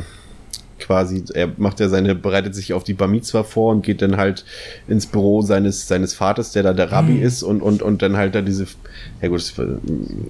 quasi, 0.82 1.24
er 1.34 1.52
macht 1.58 1.80
ja 1.80 1.88
seine, 1.88 2.16
bereitet 2.16 2.54
sich 2.56 2.74
auf 2.74 2.84
die 2.84 2.94
Bar 2.94 3.08
Mitzwa 3.08 3.44
vor 3.44 3.72
und 3.72 3.84
geht 3.84 4.02
dann 4.02 4.18
halt 4.18 4.44
ins 4.88 5.06
Büro 5.06 5.42
seines, 5.42 5.88
seines 5.88 6.14
Vaters, 6.14 6.52
der 6.52 6.64
da 6.64 6.74
der 6.74 6.92
Rabbi 6.92 7.14
Mhm. 7.14 7.24
ist 7.24 7.44
und, 7.44 7.62
und, 7.62 7.82
und 7.82 8.02
dann 8.02 8.18
halt 8.18 8.36
da 8.36 8.42
diese, 8.42 8.68
ja 9.22 9.30
gut, 9.30 9.54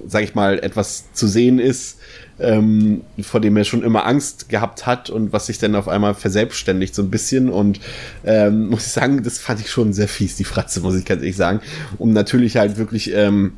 sag 0.06 0.22
ich 0.22 0.34
mal, 0.34 0.58
etwas 0.60 1.12
zu 1.12 1.26
sehen 1.26 1.58
ist, 1.58 1.98
ähm, 2.38 3.02
vor 3.20 3.40
dem 3.40 3.56
er 3.56 3.64
schon 3.64 3.82
immer 3.82 4.06
Angst 4.06 4.48
gehabt 4.48 4.86
hat 4.86 5.10
und 5.10 5.32
was 5.32 5.46
sich 5.46 5.58
dann 5.58 5.74
auf 5.74 5.88
einmal 5.88 6.14
verselbstständigt 6.14 6.94
so 6.94 7.02
ein 7.02 7.10
bisschen 7.10 7.48
und 7.48 7.80
ähm, 8.24 8.68
muss 8.68 8.86
ich 8.86 8.92
sagen, 8.92 9.22
das 9.22 9.38
fand 9.38 9.60
ich 9.60 9.70
schon 9.70 9.92
sehr 9.92 10.08
fies, 10.08 10.36
die 10.36 10.44
Fratze, 10.44 10.80
muss 10.80 10.96
ich 10.96 11.04
ganz 11.04 11.22
ehrlich 11.22 11.36
sagen. 11.36 11.60
Und 11.98 12.12
natürlich 12.12 12.56
halt 12.56 12.78
wirklich 12.78 13.12
ähm, 13.14 13.52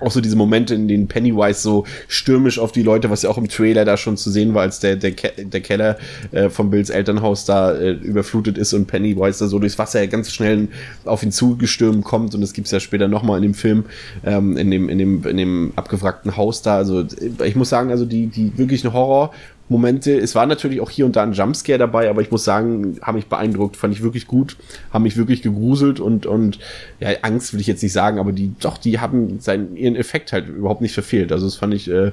auch 0.00 0.10
so 0.10 0.20
diese 0.20 0.36
Momente, 0.36 0.74
in 0.74 0.88
denen 0.88 1.08
Pennywise 1.08 1.60
so 1.60 1.84
stürmisch 2.08 2.58
auf 2.58 2.72
die 2.72 2.82
Leute, 2.82 3.10
was 3.10 3.22
ja 3.22 3.30
auch 3.30 3.38
im 3.38 3.48
Trailer 3.48 3.84
da 3.84 3.96
schon 3.96 4.16
zu 4.16 4.30
sehen 4.30 4.54
war, 4.54 4.62
als 4.62 4.80
der, 4.80 4.96
der, 4.96 5.12
Ke 5.12 5.32
der 5.44 5.60
Keller 5.60 5.98
äh, 6.32 6.48
von 6.48 6.70
Bills 6.70 6.90
Elternhaus 6.90 7.44
da 7.44 7.72
äh, 7.72 7.92
überflutet 7.92 8.58
ist 8.58 8.72
und 8.72 8.86
Pennywise 8.86 9.38
da 9.40 9.48
so 9.48 9.58
durchs 9.58 9.78
Wasser 9.78 10.06
ganz 10.06 10.32
schnell 10.32 10.68
auf 11.04 11.22
ihn 11.22 11.32
zugestürmt 11.32 12.04
kommt 12.04 12.34
und 12.34 12.40
das 12.40 12.52
gibt's 12.52 12.70
ja 12.70 12.80
später 12.80 13.08
nochmal 13.08 13.38
in 13.38 13.42
dem 13.42 13.54
Film, 13.54 13.84
ähm, 14.24 14.56
in, 14.56 14.70
dem, 14.70 14.88
in, 14.88 14.98
dem, 14.98 15.26
in 15.26 15.36
dem 15.36 15.72
abgewrackten 15.76 16.36
Haus 16.36 16.62
da. 16.62 16.76
Also 16.76 17.04
ich 17.44 17.56
muss 17.56 17.68
sagen, 17.68 17.90
also 17.90 18.04
die, 18.04 18.26
die 18.26 18.56
wirklichen 18.56 18.92
Horror- 18.92 19.32
Momente. 19.72 20.16
Es 20.16 20.36
war 20.36 20.46
natürlich 20.46 20.80
auch 20.80 20.90
hier 20.90 21.06
und 21.06 21.16
da 21.16 21.24
ein 21.24 21.32
Jumpscare 21.32 21.78
dabei, 21.78 22.08
aber 22.08 22.22
ich 22.22 22.30
muss 22.30 22.44
sagen, 22.44 22.98
haben 23.02 23.16
mich 23.16 23.26
beeindruckt, 23.26 23.76
fand 23.76 23.92
ich 23.92 24.02
wirklich 24.02 24.28
gut, 24.28 24.56
haben 24.92 25.02
mich 25.02 25.16
wirklich 25.16 25.42
gegruselt 25.42 25.98
und, 25.98 26.26
und 26.26 26.60
ja, 27.00 27.08
Angst 27.22 27.52
will 27.52 27.60
ich 27.60 27.66
jetzt 27.66 27.82
nicht 27.82 27.92
sagen, 27.92 28.20
aber 28.20 28.30
die, 28.30 28.52
doch, 28.60 28.78
die 28.78 29.00
haben 29.00 29.40
seinen, 29.40 29.76
ihren 29.76 29.96
Effekt 29.96 30.32
halt 30.32 30.48
überhaupt 30.48 30.80
nicht 30.80 30.94
verfehlt. 30.94 31.32
Also 31.32 31.46
das 31.46 31.56
fand 31.56 31.74
ich 31.74 31.90
äh, 31.90 32.12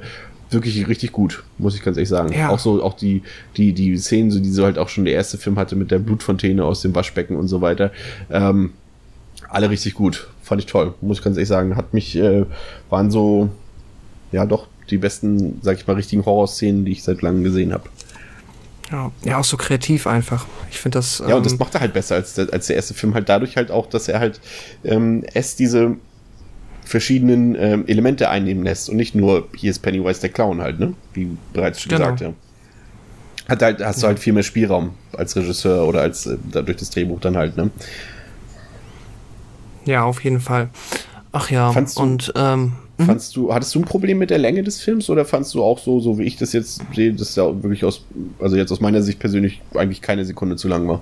wirklich 0.49 0.88
richtig 0.88 1.12
gut, 1.12 1.43
muss 1.57 1.76
ich 1.76 1.84
ganz 1.84 1.97
ehrlich 1.97 2.10
sagen. 2.10 2.34
Ja. 2.34 2.49
Auch 2.49 2.60
so, 2.60 2.82
auch 2.82 2.95
die, 2.95 3.22
die, 3.57 3.74
die 3.74 3.97
Szenen, 3.97 4.32
so, 4.32 4.39
die 4.39 4.49
so 4.49 4.64
halt 4.64 4.78
auch 4.80 4.89
schon 4.89 5.05
der 5.05 5.14
erste 5.14 5.38
Film 5.38 5.60
hatte 5.60 5.76
mit 5.76 5.91
der 5.91 5.99
Blutfontäne 5.99 6.64
aus 6.64 6.82
dem 6.82 6.95
Waschbecken 6.95 7.36
und 7.36 7.47
so 7.47 7.62
weiter. 7.62 7.91
Ähm, 8.32 8.72
alle 9.49 9.70
richtig 9.70 9.93
gut. 9.93 10.28
Fand 10.43 10.62
ich 10.62 10.68
toll, 10.68 10.93
muss 11.01 11.20
ich 11.20 11.24
ganz 11.24 11.38
ehrlich 11.38 11.49
sagen. 11.49 11.76
Hat 11.76 11.93
mich, 11.93 12.16
äh, 12.16 12.45
waren 12.89 13.12
so, 13.12 13.49
ja 14.32 14.45
doch, 14.45 14.68
die 14.91 14.97
besten, 14.97 15.59
sag 15.61 15.77
ich 15.77 15.87
mal, 15.87 15.93
richtigen 15.93 16.25
Horrorszenen, 16.25 16.85
die 16.85 16.91
ich 16.93 17.03
seit 17.03 17.21
langem 17.21 17.43
gesehen 17.43 17.73
habe. 17.73 17.83
Ja, 18.91 19.11
ja, 19.23 19.37
auch 19.37 19.43
so 19.43 19.55
kreativ 19.57 20.07
einfach. 20.07 20.47
Ich 20.71 20.79
finde 20.79 20.97
das. 20.97 21.23
Ja, 21.27 21.35
und 21.35 21.45
das 21.45 21.53
ähm, 21.53 21.59
macht 21.59 21.75
er 21.75 21.81
halt 21.81 21.93
besser 21.93 22.15
als 22.15 22.33
der, 22.33 22.51
als 22.51 22.67
der 22.67 22.75
erste 22.75 22.93
Film, 22.95 23.13
halt 23.13 23.29
dadurch 23.29 23.55
halt 23.55 23.69
auch, 23.69 23.87
dass 23.87 24.07
er 24.07 24.19
halt 24.19 24.41
ähm, 24.83 25.23
es 25.33 25.55
diese 25.55 25.95
verschiedenen 26.85 27.53
ähm, 27.53 27.83
Elemente 27.87 28.29
einnehmen 28.29 28.63
lässt 28.63 28.89
und 28.89 28.95
nicht 28.95 29.13
nur, 29.13 29.47
hier 29.55 29.69
ist 29.69 29.79
Pennywise 29.79 30.21
der 30.21 30.31
Clown 30.31 30.59
halt, 30.61 30.79
ne? 30.79 30.95
Wie 31.13 31.29
bereits 31.53 31.81
schon 31.81 31.91
Genau. 31.91 32.05
gesagt, 32.05 32.21
ja. 32.21 32.33
Hat 33.47 33.61
halt, 33.61 33.83
hast 33.83 34.01
du 34.01 34.07
halt 34.07 34.17
viel 34.17 34.33
mehr 34.33 34.43
Spielraum 34.43 34.95
als 35.13 35.35
Regisseur 35.35 35.87
oder 35.87 36.01
als 36.01 36.25
äh, 36.25 36.37
durch 36.51 36.77
das 36.77 36.89
Drehbuch 36.89 37.19
dann 37.19 37.37
halt, 37.37 37.57
ne? 37.57 37.69
Ja, 39.85 40.03
auf 40.03 40.23
jeden 40.23 40.39
Fall. 40.39 40.69
Ach 41.31 41.51
ja, 41.51 41.69
und 41.95 42.33
ähm, 42.35 42.73
Fandst 43.06 43.36
du, 43.36 43.54
hattest 43.54 43.74
du 43.76 43.80
ein 43.80 43.86
Problem 43.86 44.18
mit 44.18 44.30
der 44.30 44.38
Länge 44.38 44.62
des 44.62 44.82
Films 44.82 45.10
oder 45.10 45.24
fandst 45.24 45.54
du 45.54 45.64
auch 45.64 45.80
so, 45.80 46.00
so 46.00 46.18
wie 46.20 46.24
ich 46.24 46.36
das 46.36 46.52
jetzt 46.52 46.82
sehe, 46.93 47.14
dass 47.14 47.34
da 47.34 47.45
wirklich 47.64 47.86
aus, 47.86 48.04
also 48.39 48.58
jetzt 48.58 48.72
aus 48.72 48.82
meiner 48.82 49.02
Sicht 49.02 49.20
persönlich 49.20 49.62
eigentlich 49.74 50.02
keine 50.02 50.26
Sekunde 50.26 50.58
zu 50.58 50.68
lang 50.68 50.88
war? 50.88 51.02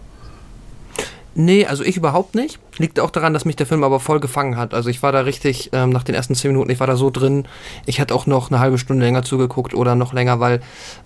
Nee, 1.39 1.67
also 1.67 1.83
ich 1.83 1.95
überhaupt 1.95 2.33
nicht. 2.33 2.57
Liegt 2.79 2.99
auch 2.99 3.11
daran, 3.11 3.31
dass 3.31 3.45
mich 3.45 3.55
der 3.55 3.67
Film 3.67 3.83
aber 3.83 3.99
voll 3.99 4.19
gefangen 4.19 4.57
hat. 4.57 4.73
Also 4.73 4.89
ich 4.89 5.03
war 5.03 5.11
da 5.11 5.19
richtig, 5.19 5.69
ähm, 5.71 5.91
nach 5.91 6.01
den 6.01 6.15
ersten 6.15 6.33
zehn 6.33 6.49
Minuten, 6.49 6.71
ich 6.71 6.79
war 6.79 6.87
da 6.87 6.95
so 6.95 7.11
drin. 7.11 7.45
Ich 7.85 7.99
hätte 7.99 8.15
auch 8.15 8.25
noch 8.25 8.49
eine 8.49 8.59
halbe 8.59 8.79
Stunde 8.79 9.05
länger 9.05 9.21
zugeguckt 9.21 9.75
oder 9.75 9.93
noch 9.93 10.13
länger, 10.13 10.39
weil 10.39 10.61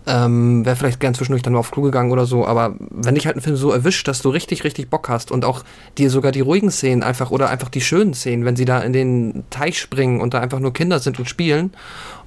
ähm, 0.08 0.66
wäre 0.66 0.78
vielleicht 0.78 1.02
gern 1.02 1.14
zwischendurch 1.14 1.42
dann 1.44 1.52
mal 1.52 1.60
auf 1.60 1.72
Klo 1.72 1.82
gegangen 1.82 2.14
oder 2.14 2.26
so. 2.26 2.48
Aber 2.48 2.76
wenn 2.80 3.16
dich 3.16 3.26
halt 3.26 3.36
ein 3.36 3.42
Film 3.42 3.58
so 3.58 3.72
erwischt, 3.72 4.08
dass 4.08 4.22
du 4.22 4.30
richtig, 4.30 4.64
richtig 4.64 4.90
Bock 4.90 5.10
hast 5.10 5.32
und 5.34 5.44
auch 5.44 5.66
dir 5.98 6.10
sogar 6.10 6.32
die 6.32 6.40
ruhigen 6.40 6.72
Szenen 6.72 7.04
einfach 7.04 7.30
oder 7.32 7.50
einfach 7.50 7.68
die 7.68 7.82
schönen 7.82 8.14
Szenen, 8.14 8.46
wenn 8.46 8.56
sie 8.56 8.64
da 8.64 8.80
in 8.80 8.94
den 8.94 9.44
Teich 9.50 9.80
springen 9.80 10.22
und 10.22 10.34
da 10.34 10.40
einfach 10.40 10.60
nur 10.60 10.72
Kinder 10.72 11.00
sind 11.00 11.20
und 11.20 11.28
spielen 11.28 11.74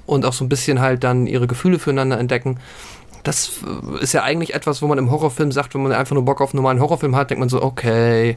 und 0.04 0.26
auch 0.26 0.34
so 0.34 0.44
ein 0.44 0.50
bisschen 0.50 0.82
halt 0.82 1.04
dann 1.04 1.26
ihre 1.26 1.46
Gefühle 1.46 1.78
füreinander 1.78 2.18
entdecken, 2.18 2.58
das 3.24 3.50
äh, 3.98 4.02
ist 4.02 4.12
ja 4.12 4.22
eigentlich 4.22 4.54
etwas, 4.54 4.80
wo 4.82 4.86
man 4.86 4.98
im 4.98 5.10
Horrorfilm 5.10 5.50
sagt, 5.52 5.74
wenn 5.74 5.82
man 5.82 5.92
einfach 5.92 6.14
nur 6.14 6.24
Bock 6.24 6.40
auf 6.40 6.50
einen 6.52 6.58
normalen 6.58 6.80
Horrorfilm 6.80 7.16
hat, 7.16 7.30
denkt 7.30 7.40
man 7.40 7.48
so, 7.48 7.62
okay, 7.62 8.36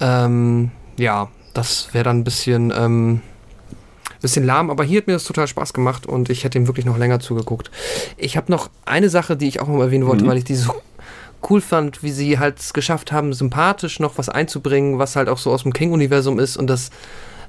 ähm, 0.00 0.70
ja, 0.98 1.28
das 1.54 1.92
wäre 1.92 2.04
dann 2.04 2.18
ein 2.20 2.24
bisschen, 2.24 2.72
ähm, 2.76 3.20
bisschen 4.20 4.44
lahm, 4.44 4.68
aber 4.70 4.84
hier 4.84 4.98
hat 4.98 5.06
mir 5.06 5.14
das 5.14 5.24
total 5.24 5.46
Spaß 5.46 5.72
gemacht 5.72 6.04
und 6.06 6.28
ich 6.28 6.44
hätte 6.44 6.58
ihm 6.58 6.66
wirklich 6.66 6.84
noch 6.84 6.98
länger 6.98 7.20
zugeguckt. 7.20 7.70
Ich 8.18 8.36
habe 8.36 8.50
noch 8.52 8.68
eine 8.84 9.08
Sache, 9.08 9.36
die 9.36 9.48
ich 9.48 9.60
auch 9.60 9.68
noch 9.68 9.80
erwähnen 9.80 10.06
wollte, 10.06 10.24
Mhm. 10.24 10.28
weil 10.28 10.36
ich 10.38 10.44
die 10.44 10.56
so 10.56 10.74
cool 11.48 11.62
fand, 11.62 12.02
wie 12.02 12.10
sie 12.10 12.38
halt 12.38 12.58
es 12.58 12.74
geschafft 12.74 13.12
haben, 13.12 13.32
sympathisch 13.32 13.98
noch 13.98 14.18
was 14.18 14.28
einzubringen, 14.28 14.98
was 14.98 15.16
halt 15.16 15.28
auch 15.30 15.38
so 15.38 15.50
aus 15.52 15.62
dem 15.62 15.72
King-Universum 15.72 16.38
ist 16.38 16.58
und 16.58 16.66
das 16.68 16.90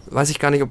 weiß 0.10 0.30
ich 0.30 0.40
gar 0.40 0.50
nicht, 0.52 0.64
ob 0.64 0.70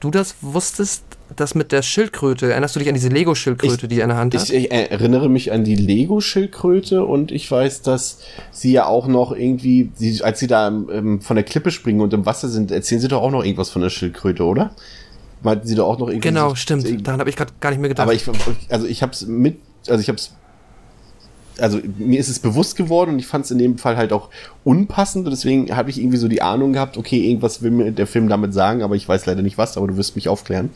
du 0.00 0.10
das 0.10 0.36
wusstest, 0.40 1.02
das 1.34 1.54
mit 1.54 1.72
der 1.72 1.82
Schildkröte. 1.82 2.50
Erinnerst 2.50 2.76
du 2.76 2.80
dich 2.80 2.88
an 2.88 2.94
diese 2.94 3.08
Lego-Schildkröte, 3.08 3.88
die 3.88 3.98
er 3.98 4.04
in 4.04 4.10
der 4.10 4.18
Hand 4.18 4.34
hat? 4.34 4.48
Ich, 4.48 4.54
ich 4.54 4.70
erinnere 4.70 5.28
mich 5.28 5.52
an 5.52 5.64
die 5.64 5.74
Lego-Schildkröte 5.74 7.04
und 7.04 7.32
ich 7.32 7.50
weiß, 7.50 7.82
dass 7.82 8.20
sie 8.52 8.72
ja 8.72 8.86
auch 8.86 9.08
noch 9.08 9.32
irgendwie, 9.32 9.90
sie, 9.94 10.22
als 10.22 10.38
sie 10.38 10.46
da 10.46 10.68
ähm, 10.68 11.20
von 11.20 11.36
der 11.36 11.44
Klippe 11.44 11.70
springen 11.70 12.00
und 12.00 12.12
im 12.12 12.26
Wasser 12.26 12.48
sind, 12.48 12.70
erzählen 12.70 13.00
sie 13.00 13.08
doch 13.08 13.22
auch 13.22 13.30
noch 13.30 13.44
irgendwas 13.44 13.70
von 13.70 13.82
der 13.82 13.90
Schildkröte, 13.90 14.44
oder? 14.44 14.70
Meinten 15.42 15.66
sie 15.66 15.74
doch 15.74 15.88
auch 15.88 15.98
noch 15.98 16.08
irgendwie. 16.08 16.28
Genau, 16.28 16.54
stimmt. 16.54 17.06
Daran 17.06 17.20
habe 17.20 17.30
ich 17.30 17.36
gerade 17.36 17.52
gar 17.60 17.70
nicht 17.70 17.80
mehr 17.80 17.88
gedacht. 17.88 18.04
Aber 18.04 18.14
ich, 18.14 18.24
also 18.68 18.86
ich 18.86 19.02
hab's 19.02 19.26
mit, 19.26 19.58
also 19.88 20.00
ich 20.00 20.08
hab's, 20.08 20.34
also 21.58 21.80
mir 21.98 22.20
ist 22.20 22.28
es 22.28 22.38
bewusst 22.38 22.76
geworden 22.76 23.12
und 23.12 23.18
ich 23.18 23.26
fand 23.26 23.44
es 23.44 23.50
in 23.50 23.58
dem 23.58 23.78
Fall 23.78 23.96
halt 23.96 24.12
auch 24.12 24.30
unpassend 24.64 25.26
und 25.26 25.30
deswegen 25.30 25.74
habe 25.74 25.90
ich 25.90 25.98
irgendwie 25.98 26.18
so 26.18 26.28
die 26.28 26.42
Ahnung 26.42 26.72
gehabt, 26.72 26.96
okay, 26.96 27.18
irgendwas 27.28 27.62
will 27.62 27.70
mir 27.70 27.92
der 27.92 28.06
Film 28.06 28.28
damit 28.28 28.54
sagen, 28.54 28.82
aber 28.82 28.94
ich 28.96 29.08
weiß 29.08 29.26
leider 29.26 29.42
nicht 29.42 29.58
was, 29.58 29.76
aber 29.76 29.86
du 29.88 29.96
wirst 29.96 30.16
mich 30.16 30.28
aufklären. 30.28 30.70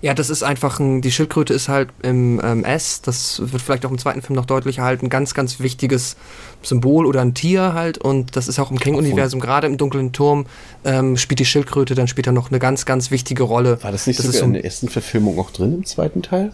Ja, 0.00 0.14
das 0.14 0.30
ist 0.30 0.44
einfach 0.44 0.78
ein, 0.78 1.00
die 1.02 1.10
Schildkröte 1.10 1.52
ist 1.52 1.68
halt 1.68 1.88
im 2.02 2.40
ähm, 2.44 2.64
S, 2.64 3.02
das 3.02 3.40
wird 3.52 3.60
vielleicht 3.60 3.84
auch 3.84 3.90
im 3.90 3.98
zweiten 3.98 4.22
Film 4.22 4.36
noch 4.36 4.46
deutlicher 4.46 4.84
halt, 4.84 5.02
ein 5.02 5.08
ganz, 5.08 5.34
ganz 5.34 5.58
wichtiges 5.58 6.16
Symbol 6.62 7.04
oder 7.04 7.20
ein 7.20 7.34
Tier 7.34 7.74
halt 7.74 7.98
und 7.98 8.36
das 8.36 8.46
ist 8.46 8.60
auch 8.60 8.70
im 8.70 8.78
King-Universum, 8.78 9.40
gerade 9.40 9.66
im 9.66 9.76
dunklen 9.76 10.12
Turm 10.12 10.46
ähm, 10.84 11.16
spielt 11.16 11.40
die 11.40 11.44
Schildkröte 11.44 11.96
dann 11.96 12.06
später 12.06 12.30
noch 12.30 12.50
eine 12.50 12.60
ganz, 12.60 12.86
ganz 12.86 13.10
wichtige 13.10 13.42
Rolle. 13.42 13.82
War 13.82 13.90
das 13.90 14.06
nicht 14.06 14.20
das 14.20 14.26
sogar 14.26 14.40
so, 14.40 14.46
in 14.46 14.52
der 14.52 14.64
ersten 14.64 14.88
Verfilmung 14.88 15.38
auch 15.40 15.50
drin 15.50 15.74
im 15.74 15.84
zweiten 15.84 16.22
Teil? 16.22 16.52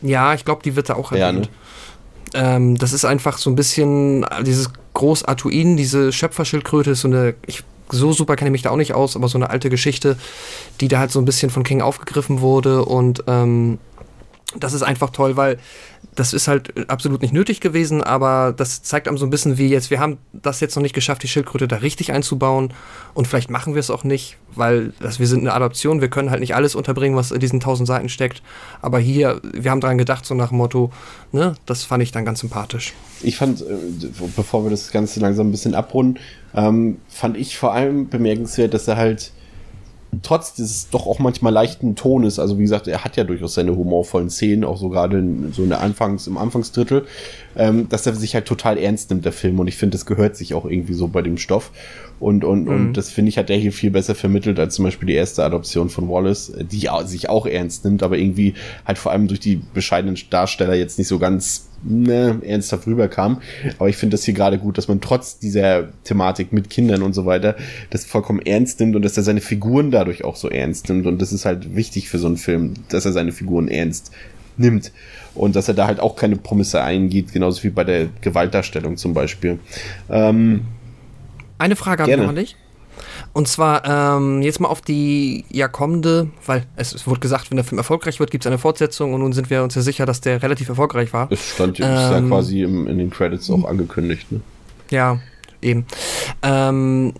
Ja, 0.00 0.34
ich 0.34 0.44
glaube, 0.44 0.62
die 0.62 0.76
wird 0.76 0.88
da 0.88 0.94
auch 0.94 1.12
erwähnt. 1.12 1.20
Ja, 1.20 1.32
ne? 1.32 1.48
Ähm, 2.34 2.76
das 2.78 2.92
ist 2.92 3.04
einfach 3.04 3.38
so 3.38 3.50
ein 3.50 3.56
bisschen 3.56 4.26
dieses 4.42 4.70
Groß-Artuin, 4.94 5.76
diese 5.76 6.12
Schöpferschildkröte 6.12 6.92
ist 6.92 7.00
so 7.00 7.08
eine, 7.08 7.34
ich 7.46 7.64
so 7.90 8.12
super 8.12 8.36
kenne 8.36 8.48
ich 8.48 8.52
mich 8.52 8.62
da 8.62 8.70
auch 8.70 8.76
nicht 8.76 8.94
aus, 8.94 9.16
aber 9.16 9.28
so 9.28 9.36
eine 9.38 9.50
alte 9.50 9.68
Geschichte, 9.68 10.16
die 10.80 10.88
da 10.88 10.98
halt 10.98 11.10
so 11.10 11.20
ein 11.20 11.24
bisschen 11.24 11.50
von 11.50 11.62
King 11.62 11.82
aufgegriffen 11.82 12.40
wurde 12.40 12.84
und 12.84 13.24
ähm, 13.26 13.78
das 14.58 14.72
ist 14.72 14.82
einfach 14.82 15.10
toll, 15.10 15.36
weil 15.36 15.58
das 16.14 16.32
ist 16.32 16.48
halt 16.48 16.90
absolut 16.90 17.22
nicht 17.22 17.32
nötig 17.32 17.60
gewesen, 17.60 18.02
aber 18.02 18.52
das 18.56 18.82
zeigt 18.82 19.08
einem 19.08 19.16
so 19.16 19.26
ein 19.26 19.30
bisschen 19.30 19.56
wie 19.56 19.68
jetzt, 19.68 19.90
wir 19.90 20.00
haben 20.00 20.18
das 20.32 20.60
jetzt 20.60 20.76
noch 20.76 20.82
nicht 20.82 20.94
geschafft, 20.94 21.22
die 21.22 21.28
Schildkröte 21.28 21.68
da 21.68 21.76
richtig 21.76 22.12
einzubauen 22.12 22.72
und 23.14 23.26
vielleicht 23.26 23.50
machen 23.50 23.74
wir 23.74 23.80
es 23.80 23.90
auch 23.90 24.04
nicht, 24.04 24.36
weil 24.54 24.92
das, 25.00 25.20
wir 25.20 25.26
sind 25.26 25.40
eine 25.40 25.54
Adoption, 25.54 26.00
wir 26.00 26.08
können 26.08 26.30
halt 26.30 26.40
nicht 26.40 26.54
alles 26.54 26.74
unterbringen, 26.74 27.16
was 27.16 27.30
in 27.30 27.40
diesen 27.40 27.60
tausend 27.60 27.86
Seiten 27.86 28.08
steckt, 28.08 28.42
aber 28.82 28.98
hier, 28.98 29.40
wir 29.54 29.70
haben 29.70 29.80
daran 29.80 29.98
gedacht, 29.98 30.26
so 30.26 30.34
nach 30.34 30.48
dem 30.48 30.58
Motto, 30.58 30.90
ne, 31.30 31.54
das 31.66 31.84
fand 31.84 32.02
ich 32.02 32.12
dann 32.12 32.24
ganz 32.24 32.40
sympathisch. 32.40 32.92
Ich 33.22 33.36
fand, 33.36 33.62
äh, 33.62 33.64
bevor 34.36 34.64
wir 34.64 34.70
das 34.70 34.90
Ganze 34.90 35.20
langsam 35.20 35.48
ein 35.48 35.52
bisschen 35.52 35.74
abrunden, 35.74 36.18
ähm, 36.54 36.98
fand 37.08 37.36
ich 37.36 37.56
vor 37.56 37.72
allem 37.72 38.08
bemerkenswert, 38.08 38.74
dass 38.74 38.88
er 38.88 38.96
halt 38.96 39.32
trotz 40.20 40.52
dieses 40.52 40.90
doch 40.90 41.06
auch 41.06 41.18
manchmal 41.18 41.52
leichten 41.52 41.96
Tones, 41.96 42.38
also 42.38 42.58
wie 42.58 42.62
gesagt, 42.62 42.86
er 42.86 43.04
hat 43.04 43.16
ja 43.16 43.24
durchaus 43.24 43.54
seine 43.54 43.74
humorvollen 43.74 44.28
Szenen, 44.28 44.64
auch 44.64 44.76
so 44.76 44.90
gerade 44.90 45.22
so 45.52 45.62
in 45.62 45.70
der 45.70 45.80
Anfangs, 45.80 46.26
im 46.26 46.36
Anfangsdrittel, 46.36 47.06
ähm, 47.56 47.88
dass 47.88 48.06
er 48.06 48.14
sich 48.14 48.34
halt 48.34 48.46
total 48.46 48.78
ernst 48.78 49.10
nimmt, 49.10 49.24
der 49.24 49.32
Film. 49.32 49.58
Und 49.58 49.68
ich 49.68 49.76
finde, 49.76 49.96
das 49.96 50.06
gehört 50.06 50.36
sich 50.36 50.54
auch 50.54 50.64
irgendwie 50.64 50.94
so 50.94 51.08
bei 51.08 51.22
dem 51.22 51.38
Stoff. 51.38 51.70
Und, 52.20 52.44
und, 52.44 52.64
mhm. 52.64 52.68
und 52.68 52.92
das 52.94 53.10
finde 53.10 53.30
ich, 53.30 53.38
hat 53.38 53.50
er 53.50 53.56
hier 53.56 53.72
viel 53.72 53.90
besser 53.90 54.14
vermittelt 54.14 54.60
als 54.60 54.76
zum 54.76 54.84
Beispiel 54.84 55.08
die 55.08 55.14
erste 55.14 55.44
Adoption 55.44 55.88
von 55.88 56.08
Wallace, 56.08 56.52
die 56.70 56.88
sich 57.06 57.28
auch 57.28 57.46
ernst 57.46 57.84
nimmt, 57.84 58.02
aber 58.04 58.16
irgendwie 58.16 58.54
halt 58.86 58.98
vor 58.98 59.10
allem 59.10 59.26
durch 59.26 59.40
die 59.40 59.60
bescheidenen 59.74 60.16
Darsteller 60.30 60.74
jetzt 60.74 60.98
nicht 60.98 61.08
so 61.08 61.18
ganz 61.18 61.66
ne, 61.82 62.38
ernsthaft 62.44 62.86
rüberkam. 62.86 63.40
Aber 63.78 63.88
ich 63.88 63.96
finde 63.96 64.14
das 64.14 64.24
hier 64.24 64.34
gerade 64.34 64.58
gut, 64.58 64.78
dass 64.78 64.88
man 64.88 65.00
trotz 65.00 65.38
dieser 65.38 65.88
Thematik 66.04 66.52
mit 66.52 66.70
Kindern 66.70 67.02
und 67.02 67.12
so 67.12 67.26
weiter 67.26 67.56
das 67.90 68.04
vollkommen 68.04 68.40
ernst 68.40 68.78
nimmt 68.80 68.94
und 68.94 69.02
dass 69.02 69.16
er 69.16 69.22
seine 69.22 69.40
Figuren 69.40 69.90
dadurch 69.90 70.24
auch 70.24 70.36
so 70.36 70.48
ernst 70.48 70.88
nimmt. 70.88 71.06
Und 71.06 71.20
das 71.20 71.32
ist 71.32 71.44
halt 71.44 71.74
wichtig 71.74 72.08
für 72.08 72.18
so 72.18 72.28
einen 72.28 72.36
Film, 72.36 72.74
dass 72.88 73.04
er 73.04 73.12
seine 73.12 73.32
Figuren 73.32 73.68
ernst 73.68 74.12
nimmt. 74.56 74.92
Und 75.34 75.56
dass 75.56 75.68
er 75.68 75.74
da 75.74 75.86
halt 75.86 76.00
auch 76.00 76.16
keine 76.16 76.36
Promisse 76.36 76.82
eingeht, 76.82 77.32
genauso 77.32 77.62
wie 77.62 77.70
bei 77.70 77.84
der 77.84 78.08
Gewaltdarstellung 78.20 78.96
zum 78.96 79.14
Beispiel. 79.14 79.58
Ähm, 80.10 80.62
eine 81.58 81.76
Frage 81.76 82.02
habe 82.02 82.12
ich 82.12 82.18
noch 82.18 82.28
an 82.28 82.36
dich. 82.36 82.56
Und 83.32 83.48
zwar 83.48 84.18
ähm, 84.18 84.42
jetzt 84.42 84.60
mal 84.60 84.68
auf 84.68 84.82
die 84.82 85.44
ja 85.50 85.68
kommende, 85.68 86.28
weil 86.44 86.64
es, 86.76 86.94
es 86.94 87.06
wurde 87.06 87.20
gesagt, 87.20 87.50
wenn 87.50 87.56
der 87.56 87.64
Film 87.64 87.78
erfolgreich 87.78 88.20
wird, 88.20 88.30
gibt 88.30 88.44
es 88.44 88.46
eine 88.46 88.58
Fortsetzung 88.58 89.14
und 89.14 89.20
nun 89.20 89.32
sind 89.32 89.48
wir 89.48 89.62
uns 89.62 89.74
ja 89.74 89.80
sicher, 89.80 90.04
dass 90.04 90.20
der 90.20 90.42
relativ 90.42 90.68
erfolgreich 90.68 91.12
war. 91.12 91.30
Es 91.30 91.54
stand 91.54 91.80
ähm, 91.80 91.86
ja 91.86 92.20
quasi 92.20 92.62
im, 92.62 92.86
in 92.86 92.98
den 92.98 93.10
Credits 93.10 93.50
auch 93.50 93.64
angekündigt. 93.64 94.30
Ne? 94.30 94.40
Ja, 94.90 95.20
eben. 95.62 95.86
Ähm, 96.42 97.14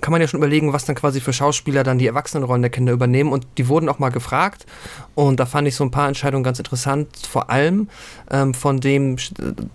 kann 0.00 0.12
man 0.12 0.20
ja 0.20 0.28
schon 0.28 0.38
überlegen, 0.38 0.72
was 0.72 0.84
dann 0.84 0.94
quasi 0.94 1.20
für 1.20 1.32
Schauspieler 1.32 1.84
dann 1.84 1.98
die 1.98 2.06
Erwachsenenrollen 2.06 2.62
der 2.62 2.70
Kinder 2.70 2.92
übernehmen. 2.92 3.32
Und 3.32 3.46
die 3.58 3.68
wurden 3.68 3.88
auch 3.88 3.98
mal 3.98 4.10
gefragt. 4.10 4.66
Und 5.14 5.38
da 5.38 5.46
fand 5.46 5.68
ich 5.68 5.76
so 5.76 5.84
ein 5.84 5.90
paar 5.90 6.08
Entscheidungen 6.08 6.42
ganz 6.42 6.58
interessant. 6.58 7.08
Vor 7.28 7.50
allem 7.50 7.88
ähm, 8.30 8.52
von 8.54 8.80
dem 8.80 9.16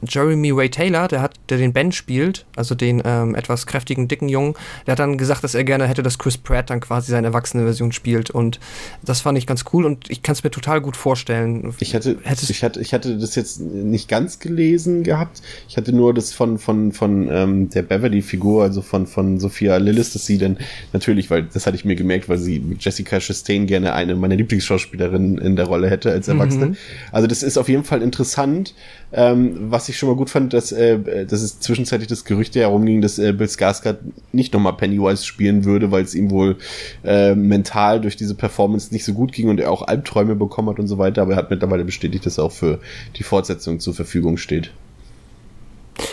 Jeremy 0.08 0.52
Ray 0.52 0.70
Taylor, 0.70 1.08
der 1.08 1.22
hat, 1.22 1.36
der 1.50 1.58
den 1.58 1.72
Ben 1.72 1.92
spielt, 1.92 2.46
also 2.56 2.76
den 2.76 3.02
ähm, 3.06 3.36
etwas 3.36 3.66
kräftigen, 3.66 4.08
dicken 4.08 4.28
Jungen, 4.28 4.56
der 4.86 4.94
hat 4.94 5.00
dann 5.00 5.18
gesagt, 5.18 5.44
dass 5.44 5.56
er 5.56 5.64
gerne 5.64 5.88
hätte, 5.88 6.04
dass 6.04 6.18
Chris 6.18 6.38
Pratt 6.38 6.70
dann 6.70 6.82
quasi 6.82 7.12
seine 7.12 7.28
erwachsene 7.28 7.64
Version 7.64 7.92
spielt. 7.92 8.30
Und 8.32 8.60
das 9.04 9.22
fand 9.22 9.38
ich 9.38 9.48
ganz 9.48 9.64
cool 9.74 9.86
und 9.86 10.10
ich 10.10 10.24
kann 10.24 10.34
es 10.34 10.44
mir 10.44 10.52
total 10.52 10.82
gut 10.82 10.98
vorstellen. 10.98 11.74
Ich 11.80 11.96
hatte, 11.96 12.18
ich 12.50 12.64
hatte, 12.64 12.82
ich 12.82 12.94
hatte 12.94 13.18
das 13.18 13.36
jetzt 13.36 13.62
nicht 13.62 14.10
ganz 14.10 14.40
gelesen 14.40 15.04
gehabt. 15.04 15.42
Ich 15.70 15.78
hatte 15.78 15.94
nur 15.94 16.14
das 16.14 16.34
von, 16.34 16.58
von, 16.58 16.92
von 16.92 17.30
ähm, 17.32 17.70
der 17.70 17.84
Beverly-Figur, 17.90 18.64
also 18.64 18.82
von, 18.82 19.08
von 19.08 19.40
Sophia 19.40 19.78
Lillis, 19.78 20.14
dass 20.14 20.26
sie 20.26 20.38
dann 20.38 20.58
natürlich, 20.94 21.30
weil 21.30 21.44
das 21.44 21.68
hatte 21.68 21.76
ich 21.76 21.84
mir 21.84 21.96
gemerkt, 21.96 22.30
weil 22.30 22.38
sie 22.38 22.60
mit 22.60 22.84
Jessica 22.84 23.20
Chastain 23.20 23.68
gerne 23.68 23.94
eine 23.94 24.16
meiner 24.16 24.36
Lieblingsschauspielerinnen 24.36 25.38
in 25.40 25.56
der 25.56 25.66
Rolle 25.66 25.90
hätte 25.90 26.12
als 26.12 26.28
Erwachsene. 26.28 26.68
Mhm. 26.68 26.78
Also 27.12 27.28
das 27.28 27.44
ist 27.44 27.58
auf 27.58 27.68
jeden 27.68 27.84
Fall 27.84 28.02
interessant. 28.02 28.74
Ähm, 29.12 29.72
was 29.72 29.90
ich 29.90 29.98
schon 29.98 30.08
mal 30.08 30.16
gut 30.16 30.30
fand, 30.30 30.54
dass, 30.54 30.72
äh, 30.72 31.26
dass 31.26 31.42
es 31.42 31.60
zwischenzeitlich 31.60 32.08
das 32.08 32.26
Gerücht 32.26 32.56
herumging, 32.56 33.02
dass 33.02 33.18
äh, 33.18 33.34
Bill 33.34 33.48
Skarsgård 33.48 33.98
nicht 34.32 34.54
nochmal 34.54 34.78
Pennywise 34.78 35.26
spielen 35.26 35.66
würde, 35.66 35.92
weil 35.92 36.04
es 36.04 36.14
ihm 36.14 36.30
wohl 36.30 36.58
äh, 37.04 37.34
mental 37.34 38.02
durch 38.02 38.18
diese 38.18 38.36
Performance 38.36 38.94
nicht 38.94 39.06
so 39.06 39.14
gut 39.14 39.32
ging 39.32 39.50
und 39.50 39.60
er 39.60 39.72
auch 39.72 39.82
Albträume 39.82 40.36
bekommen 40.36 40.70
hat 40.70 40.80
und 40.80 40.88
so 40.88 41.00
weiter. 41.00 41.24
Aber 41.24 41.32
er 41.32 41.38
hat 41.38 41.50
mittlerweile 41.50 41.86
bestätigt, 41.86 42.28
dass 42.28 42.38
er 42.38 42.44
auch 42.44 42.52
für 42.52 42.80
die 43.16 43.24
Fortsetzung 43.24 43.80
zur 43.80 43.96
Verfügung 43.96 44.38
steht. 44.38 44.70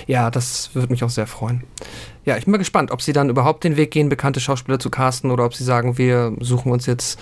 Ja, 0.07 0.31
das 0.31 0.75
würde 0.75 0.93
mich 0.93 1.05
auch 1.05 1.11
sehr 1.11 1.27
freuen. 1.27 1.65
Ja, 2.25 2.37
ich 2.37 2.45
bin 2.45 2.53
mal 2.53 2.59
gespannt, 2.59 2.91
ob 2.91 3.03
sie 3.03 3.13
dann 3.13 3.31
überhaupt 3.31 3.65
den 3.65 3.77
Weg 3.77 3.93
gehen, 3.93 4.09
bekannte 4.09 4.41
Schauspieler 4.41 4.79
zu 4.79 4.91
casten 4.91 5.31
oder 5.31 5.45
ob 5.45 5.55
sie 5.55 5.65
sagen, 5.65 5.97
wir 5.99 6.33
suchen 6.41 6.73
uns 6.73 6.87
jetzt 6.87 7.19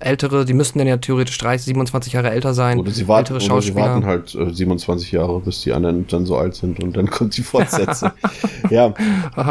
ältere, 0.00 0.44
die 0.44 0.52
müssten 0.52 0.78
dann 0.78 0.88
ja 0.88 0.96
theoretisch 0.96 1.38
30, 1.38 1.66
27 1.66 2.12
Jahre 2.12 2.30
älter 2.30 2.54
sein. 2.54 2.78
Oder 2.78 2.90
sie 2.90 3.08
warten, 3.08 3.34
oder 3.34 3.62
sie 3.62 3.74
warten 3.74 4.06
halt 4.06 4.34
äh, 4.34 4.52
27 4.52 5.12
Jahre, 5.12 5.40
bis 5.40 5.62
die 5.62 5.72
anderen 5.72 6.06
dann 6.06 6.26
so 6.26 6.36
alt 6.36 6.54
sind 6.54 6.82
und 6.82 6.96
dann 6.96 7.06
kommt 7.10 7.36
die 7.36 7.42
Fortsetzung. 7.42 8.10
ja. 8.70 8.94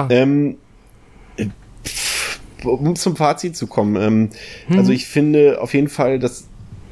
Ähm, 0.09 0.57
um 2.63 2.95
zum 2.95 3.15
Fazit 3.15 3.55
zu 3.55 3.68
kommen. 3.68 3.95
Ähm, 3.95 4.30
hm. 4.68 4.80
Also 4.80 4.91
ich 4.91 5.05
finde 5.05 5.61
auf 5.61 5.74
jeden 5.74 5.89
Fall, 5.89 6.20
dass 6.20 6.47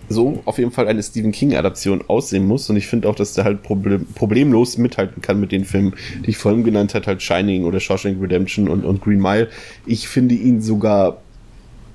so 0.09 0.41
auf 0.45 0.57
jeden 0.57 0.71
Fall 0.71 0.87
eine 0.87 1.01
Stephen 1.01 1.31
King-Adaption 1.31 2.03
aussehen 2.07 2.45
muss. 2.47 2.69
Und 2.69 2.77
ich 2.77 2.87
finde 2.87 3.09
auch, 3.09 3.15
dass 3.15 3.33
der 3.33 3.43
halt 3.43 3.63
problem 3.63 4.05
problemlos 4.15 4.77
mithalten 4.77 5.21
kann 5.21 5.39
mit 5.39 5.51
den 5.51 5.65
Filmen, 5.65 5.93
die 6.25 6.31
ich 6.31 6.37
vorhin 6.37 6.63
genannt 6.63 6.93
habe, 6.93 7.05
halt 7.05 7.21
Shining 7.21 7.65
oder 7.65 7.79
Shawshank 7.79 8.21
Redemption 8.21 8.67
und, 8.67 8.85
und 8.85 9.01
Green 9.01 9.21
Mile. 9.21 9.49
Ich 9.85 10.07
finde 10.07 10.35
ihn 10.35 10.61
sogar 10.61 11.17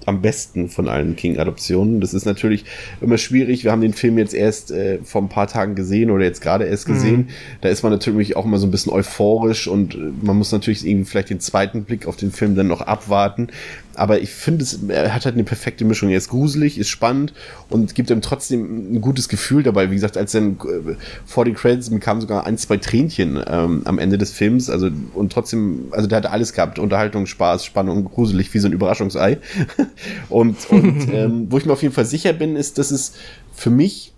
am 0.07 0.23
besten 0.23 0.69
von 0.69 0.89
allen 0.89 1.17
King-Adoptionen. 1.17 2.01
Das 2.01 2.15
ist 2.15 2.25
natürlich 2.25 2.65
immer 3.01 3.19
schwierig. 3.19 3.65
Wir 3.65 3.73
haben 3.73 3.81
den 3.81 3.93
Film 3.93 4.19
jetzt 4.19 4.35
erst 4.35 4.71
äh, 4.71 4.99
vor 5.03 5.23
ein 5.23 5.29
paar 5.29 5.47
Tagen 5.47 5.75
gesehen 5.75 6.11
oder 6.11 6.25
jetzt 6.25 6.41
gerade 6.41 6.65
erst 6.65 6.87
gesehen. 6.87 7.21
Mhm. 7.21 7.29
Da 7.61 7.69
ist 7.69 7.83
man 7.83 7.93
natürlich 7.93 8.37
auch 8.37 8.45
immer 8.45 8.59
so 8.59 8.67
ein 8.67 8.71
bisschen 8.71 8.93
euphorisch 8.93 9.69
und 9.69 9.95
äh, 9.95 9.99
man 10.23 10.37
muss 10.37 10.53
natürlich 10.53 10.87
irgendwie 10.87 11.11
vielleicht 11.11 11.31
den 11.31 11.41
zweiten 11.41 11.85
Blick 11.85 12.07
auf 12.07 12.17
den 12.17 12.33
Film 12.33 12.55
dann 12.55 12.69
noch 12.69 12.81
abwarten. 12.81 13.49
Aber 13.95 14.21
ich 14.21 14.31
finde, 14.31 14.65
er 14.89 15.15
hat 15.15 15.25
halt 15.25 15.35
eine 15.35 15.45
perfekte 15.45 15.85
Mischung. 15.85 16.11
Er 16.11 16.19
ist 16.19 16.29
gruselig, 16.29 16.79
ist 16.79 16.89
spannend 16.89 17.33
und 17.69 17.95
gibt 17.95 18.11
ihm 18.11 18.23
trotzdem 18.23 18.95
ein 18.95 19.01
gutes 19.01 19.29
Gefühl 19.29 19.63
dabei. 19.63 19.91
Wie 19.91 19.95
gesagt, 19.95 20.17
als 20.17 20.33
dann 20.33 20.53
äh, 20.53 20.95
vor 21.27 21.45
den 21.45 21.55
Credits 21.55 21.91
kamen 22.01 22.21
sogar 22.21 22.47
ein, 22.47 22.57
zwei 22.57 22.77
Tränchen 22.77 23.43
ähm, 23.47 23.83
am 23.85 23.99
Ende 23.99 24.19
des 24.19 24.33
Films. 24.33 24.71
Also 24.71 24.91
und 25.15 25.33
trotzdem, 25.33 25.89
also 25.91 26.07
der 26.07 26.19
hat 26.19 26.27
alles 26.27 26.53
gehabt. 26.53 26.79
Unterhaltung, 26.79 27.27
Spaß, 27.27 27.65
Spannung, 27.65 28.05
gruselig, 28.05 28.53
wie 28.55 28.59
so 28.59 28.69
ein 28.69 28.73
Überraschungsei. 28.73 29.39
und 30.29 30.71
und 30.71 31.09
ähm, 31.13 31.47
wo 31.51 31.59
ich 31.59 31.67
mir 31.67 31.73
auf 31.73 31.83
jeden 31.83 31.95
Fall 31.95 32.07
sicher 32.07 32.33
bin, 32.33 32.57
ist, 32.57 32.79
dass 32.79 32.91
es 32.91 33.15
für 33.53 33.71
mich 33.71 34.13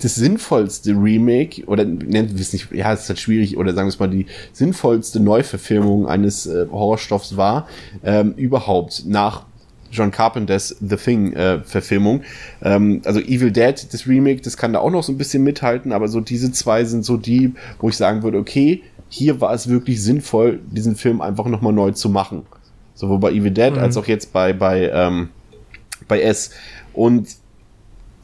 das 0.00 0.14
sinnvollste 0.14 0.92
Remake, 0.92 1.64
oder 1.66 1.84
nennt 1.84 2.34
wir 2.34 2.40
es 2.40 2.52
nicht, 2.52 2.72
ja, 2.72 2.92
es 2.92 3.02
ist 3.02 3.08
halt 3.08 3.18
schwierig, 3.18 3.56
oder 3.56 3.74
sagen 3.74 3.86
wir 3.86 3.92
es 3.92 3.98
mal, 3.98 4.08
die 4.08 4.26
sinnvollste 4.52 5.20
Neuverfilmung 5.20 6.06
eines 6.06 6.46
äh, 6.46 6.66
Horrorstoffs 6.70 7.36
war, 7.36 7.68
ähm, 8.04 8.34
überhaupt 8.36 9.04
nach 9.06 9.44
John 9.90 10.10
Carpenters 10.10 10.76
The 10.80 10.96
Thing 10.96 11.32
äh, 11.32 11.60
Verfilmung. 11.62 12.22
Ähm, 12.62 13.00
also 13.04 13.20
Evil 13.20 13.50
Dead, 13.50 13.74
das 13.90 14.06
Remake, 14.06 14.42
das 14.42 14.56
kann 14.56 14.72
da 14.72 14.80
auch 14.80 14.90
noch 14.90 15.02
so 15.02 15.12
ein 15.12 15.18
bisschen 15.18 15.42
mithalten, 15.42 15.92
aber 15.92 16.08
so 16.08 16.20
diese 16.20 16.52
zwei 16.52 16.84
sind 16.84 17.04
so 17.04 17.16
die, 17.16 17.54
wo 17.80 17.88
ich 17.88 17.96
sagen 17.96 18.22
würde, 18.22 18.38
okay, 18.38 18.82
hier 19.08 19.40
war 19.40 19.54
es 19.54 19.68
wirklich 19.68 20.02
sinnvoll, 20.02 20.60
diesen 20.70 20.94
Film 20.94 21.20
einfach 21.20 21.46
nochmal 21.46 21.72
neu 21.72 21.92
zu 21.92 22.10
machen. 22.10 22.42
Sowohl 22.94 23.18
bei 23.18 23.30
Evil 23.32 23.50
Dead 23.50 23.72
mhm. 23.72 23.78
als 23.78 23.96
auch 23.96 24.06
jetzt 24.06 24.32
bei, 24.32 24.52
bei, 24.52 24.90
ähm, 24.90 25.30
bei 26.06 26.20
S. 26.20 26.50
Und 26.92 27.28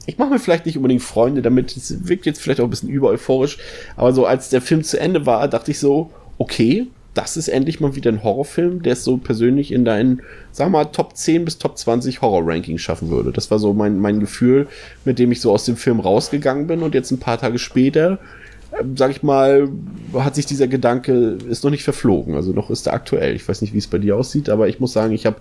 ich 0.07 0.19
mache 0.19 0.31
mir 0.31 0.39
vielleicht 0.39 0.67
nicht 0.67 0.77
unbedingt 0.77 1.03
Freunde 1.03 1.43
damit, 1.43 1.77
es 1.77 2.09
wirkt 2.09 2.27
jetzt 2.27 2.41
vielleicht 2.41 2.61
auch 2.61 2.65
ein 2.65 2.71
bisschen 2.71 2.89
über 2.89 3.09
euphorisch, 3.09 3.59
aber 3.97 4.13
so 4.13 4.27
als 4.27 4.51
der 4.51 4.61
Film 4.61 4.83
zu 4.83 4.99
Ende 4.99 5.27
war, 5.27 5.49
dachte 5.49 5.71
ich 5.71 5.79
so, 5.79 6.11
okay, 6.39 6.89
das 7.15 7.37
ist 7.37 7.49
endlich 7.49 7.81
mal 7.81 7.95
wieder 7.95 8.11
ein 8.11 8.23
Horrorfilm, 8.23 8.83
der 8.83 8.95
es 8.95 9.05
so 9.05 9.17
persönlich 9.17 9.73
in 9.73 9.85
deinen, 9.85 10.23
sag 10.51 10.71
mal, 10.71 10.85
Top 10.87 11.17
10 11.17 11.45
bis 11.45 11.59
Top 11.59 11.79
20 11.79 12.21
Horror-Ranking 12.21 12.79
schaffen 12.79 13.09
würde. 13.09 13.31
Das 13.31 13.51
war 13.51 13.61
so 13.61 13.73
mein, 13.73 14.01
mein 14.01 14.21
Gefühl, 14.21 14.67
mit 15.05 15.19
dem 15.19 15.31
ich 15.31 15.41
so 15.41 15.53
aus 15.53 15.65
dem 15.65 15.77
Film 15.77 16.01
rausgegangen 16.01 16.67
bin 16.67 16.83
und 16.83 16.95
jetzt 16.95 17.13
ein 17.13 17.19
paar 17.19 17.39
Tage 17.39 17.59
später, 17.59 18.19
äh, 18.73 18.83
sag 18.97 19.13
ich 19.13 19.23
mal, 19.23 19.69
hat 20.13 20.35
sich 20.35 20.47
dieser 20.47 20.67
Gedanke, 20.67 21.39
ist 21.49 21.63
noch 21.63 21.71
nicht 21.71 21.85
verflogen, 21.85 22.35
also 22.35 22.53
noch 22.53 22.69
ist 22.71 22.89
er 22.89 22.95
aktuell. 22.95 23.37
Ich 23.37 23.49
weiß 23.49 23.63
nicht, 23.63 23.73
wie 23.75 23.79
es 23.79 23.87
bei 23.87 23.99
dir 23.99 24.17
aussieht, 24.17 24.49
aber 24.49 24.67
ich 24.67 24.81
muss 24.81 24.93
sagen, 24.93 25.13
ich 25.13 25.25
habe 25.25 25.37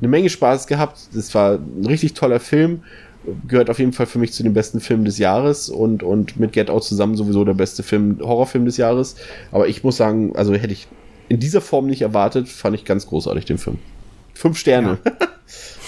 eine 0.00 0.08
Menge 0.08 0.30
Spaß 0.30 0.68
gehabt. 0.68 1.00
Das 1.14 1.34
war 1.34 1.54
ein 1.54 1.86
richtig 1.86 2.14
toller 2.14 2.38
Film 2.38 2.82
gehört 3.46 3.70
auf 3.70 3.78
jeden 3.78 3.92
Fall 3.92 4.06
für 4.06 4.18
mich 4.18 4.32
zu 4.32 4.42
den 4.42 4.54
besten 4.54 4.80
Filmen 4.80 5.04
des 5.04 5.18
Jahres 5.18 5.68
und, 5.68 6.02
und 6.02 6.38
mit 6.38 6.52
Get 6.52 6.70
Out 6.70 6.84
zusammen 6.84 7.16
sowieso 7.16 7.44
der 7.44 7.54
beste 7.54 7.82
Film, 7.82 8.18
Horrorfilm 8.20 8.64
des 8.64 8.76
Jahres. 8.76 9.16
Aber 9.52 9.68
ich 9.68 9.84
muss 9.84 9.96
sagen, 9.96 10.34
also 10.36 10.54
hätte 10.54 10.72
ich 10.72 10.88
in 11.28 11.40
dieser 11.40 11.60
Form 11.60 11.86
nicht 11.86 12.02
erwartet, 12.02 12.48
fand 12.48 12.74
ich 12.74 12.84
ganz 12.84 13.06
großartig 13.06 13.44
den 13.44 13.58
Film. 13.58 13.78
Fünf 14.34 14.58
Sterne. 14.58 14.98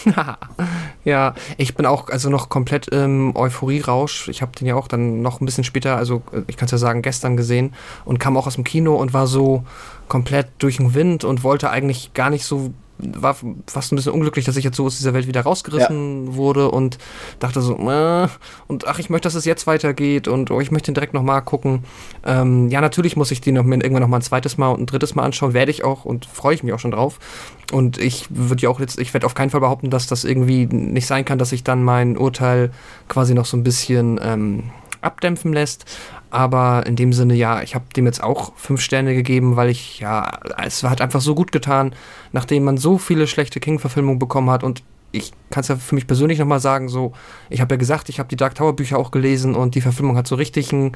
Ja. 0.05 0.38
ja, 1.05 1.34
ich 1.57 1.74
bin 1.74 1.86
auch 1.86 2.09
also 2.09 2.30
noch 2.30 2.49
komplett 2.49 2.88
im 2.88 3.36
Euphorierausch. 3.36 4.28
Ich 4.28 4.43
habe 4.43 4.53
den 4.59 4.66
ja 4.66 4.74
auch 4.74 4.88
dann 4.88 5.22
noch 5.22 5.41
ein 5.41 5.45
bisschen 5.45 5.64
später, 5.64 5.97
also 5.97 6.22
ich 6.47 6.57
kann 6.57 6.66
es 6.66 6.72
ja 6.72 6.78
sagen, 6.78 7.03
gestern 7.03 7.36
gesehen 7.36 7.74
und 8.05 8.18
kam 8.18 8.36
auch 8.36 8.47
aus 8.47 8.55
dem 8.55 8.64
Kino 8.64 8.97
und 8.97 9.12
war 9.12 9.26
so 9.26 9.64
komplett 10.09 10.49
durch 10.59 10.78
den 10.78 10.95
Wind 10.95 11.24
und 11.24 11.45
wollte 11.45 11.70
eigentlich 11.70 12.14
gar 12.14 12.30
nicht 12.30 12.45
so 12.45 12.72
war 13.03 13.36
fast 13.66 13.92
ein 13.92 13.96
bisschen 13.96 14.12
unglücklich, 14.12 14.44
dass 14.44 14.57
ich 14.57 14.64
jetzt 14.64 14.76
so 14.76 14.86
aus 14.86 14.96
dieser 14.96 15.14
Welt 15.14 15.26
wieder 15.26 15.42
rausgerissen 15.42 16.26
ja. 16.26 16.34
wurde 16.34 16.70
und 16.70 16.98
dachte 17.38 17.61
so, 17.61 17.76
äh, 17.76 18.28
und 18.66 18.86
ach, 18.86 18.98
ich 18.98 19.11
möchte, 19.11 19.26
dass 19.26 19.34
es 19.34 19.44
jetzt 19.44 19.66
weitergeht 19.66 20.28
und 20.28 20.51
oh, 20.51 20.61
ich 20.61 20.70
möchte 20.70 20.90
ihn 20.90 20.94
direkt 20.94 21.14
nochmal 21.14 21.42
gucken. 21.42 21.84
Ähm, 22.24 22.68
ja, 22.68 22.80
natürlich 22.80 23.16
muss 23.16 23.30
ich 23.30 23.40
den 23.40 23.55
noch, 23.55 23.64
irgendwann 23.64 24.03
nochmal 24.03 24.20
ein 24.20 24.24
zweites 24.24 24.59
Mal 24.59 24.68
und 24.68 24.80
ein 24.80 24.86
drittes 24.86 25.14
Mal 25.14 25.24
anschauen, 25.24 25.55
werde 25.55 25.70
ich 25.70 25.84
auch 25.84 26.05
und 26.05 26.26
freue 26.26 26.55
ich 26.55 26.62
mich 26.62 26.72
auch 26.72 26.78
schon 26.78 26.90
drauf. 26.92 27.18
Und 27.72 27.98
ich 27.98 28.26
würde 28.30 28.62
ja 28.62 28.68
auch 28.68 28.80
jetzt, 28.80 28.98
ich 28.98 29.14
werde 29.14 29.26
auf 29.26 29.34
keinen 29.34 29.51
Fall 29.51 29.61
behaupten, 29.61 29.90
dass 29.90 30.07
das 30.07 30.24
irgendwie 30.24 30.66
nicht 30.66 31.07
sein 31.07 31.24
kann, 31.24 31.38
dass 31.38 31.53
ich 31.53 31.64
dann 31.64 31.82
mein 31.82 32.16
Urteil 32.16 32.70
quasi 33.09 33.34
noch 33.34 33.46
so 33.46 33.57
ein 33.57 33.62
bisschen 33.62 34.20
ähm, 34.22 34.64
abdämpfen 35.01 35.53
lässt. 35.53 35.84
Aber 36.30 36.86
in 36.86 36.96
dem 36.96 37.12
Sinne, 37.12 37.34
ja, 37.34 37.62
ich 37.62 37.74
habe 37.74 37.84
dem 37.96 38.07
jetzt 38.07 38.22
auch 38.22 38.53
fünf 38.57 38.80
Sterne 38.80 39.14
gegeben, 39.14 39.57
weil 39.57 39.68
ich, 39.68 39.98
ja, 39.98 40.38
es 40.64 40.82
hat 40.84 41.01
einfach 41.01 41.20
so 41.20 41.34
gut 41.34 41.51
getan, 41.51 41.94
nachdem 42.32 42.64
man 42.64 42.76
so 42.76 42.98
viele 42.98 43.26
schlechte 43.26 43.59
King-Verfilmungen 43.59 44.20
bekommen 44.20 44.51
hat 44.51 44.62
und 44.62 44.82
ich 45.12 45.32
kann 45.51 45.62
es 45.62 45.68
ja 45.68 45.76
für 45.76 45.94
mich 45.94 46.07
persönlich 46.07 46.38
nochmal 46.38 46.61
sagen, 46.61 46.88
so, 46.88 47.12
ich 47.48 47.61
habe 47.61 47.74
ja 47.74 47.78
gesagt, 47.78 48.09
ich 48.09 48.18
habe 48.18 48.28
die 48.28 48.36
Dark 48.36 48.55
Tower 48.55 48.76
Bücher 48.76 48.98
auch 48.98 49.11
gelesen 49.11 49.57
und 49.57 49.74
die 49.74 49.80
Verfilmung 49.80 50.16
hat 50.16 50.28
so 50.28 50.36
richtig 50.36 50.72
ein, 50.72 50.92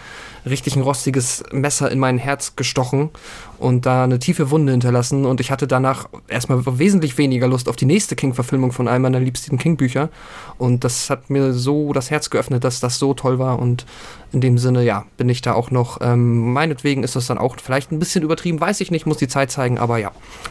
richtig 0.47 0.77
ein 0.77 0.83
rostiges 0.83 1.43
Messer 1.51 1.91
in 1.91 1.99
mein 1.99 2.19
Herz 2.19 2.55
gestochen 2.55 3.11
und 3.59 3.87
da 3.87 4.05
eine 4.05 4.19
tiefe 4.19 4.51
Wunde 4.51 4.73
hinterlassen. 4.73 5.25
Und 5.25 5.41
ich 5.41 5.51
hatte 5.51 5.67
danach 5.67 6.09
erstmal 6.29 6.63
wesentlich 6.79 7.19
weniger 7.19 7.49
Lust 7.49 7.69
auf 7.69 7.77
die 7.77 7.85
nächste 7.85 8.17
King-Verfilmung 8.17 8.73
von 8.73 8.89
einem 8.89 9.03
meiner 9.03 9.21
liebsten 9.21 9.59
King-Bücher. 9.59 10.11
Und 10.59 10.85
das 10.85 11.11
hat 11.11 11.31
mir 11.31 11.53
so 11.53 11.93
das 11.93 12.11
Herz 12.11 12.31
geöffnet, 12.31 12.65
dass 12.65 12.81
das 12.81 12.99
so 12.99 13.15
toll 13.15 13.39
war. 13.39 13.59
Und 13.59 13.87
in 14.33 14.41
dem 14.41 14.59
Sinne, 14.59 14.85
ja, 14.85 15.05
bin 15.17 15.29
ich 15.29 15.43
da 15.43 15.55
auch 15.55 15.71
noch, 15.71 15.99
ähm, 16.01 16.53
meinetwegen 16.53 17.03
ist 17.03 17.17
das 17.17 17.27
dann 17.27 17.39
auch 17.39 17.57
vielleicht 17.63 17.93
ein 17.93 17.99
bisschen 17.99 18.25
übertrieben, 18.25 18.61
weiß 18.61 18.81
ich 18.81 18.91
nicht, 18.91 19.07
muss 19.07 19.19
die 19.19 19.29
Zeit 19.29 19.51
zeigen, 19.51 19.79
aber 19.79 19.99
ja, 19.99 20.11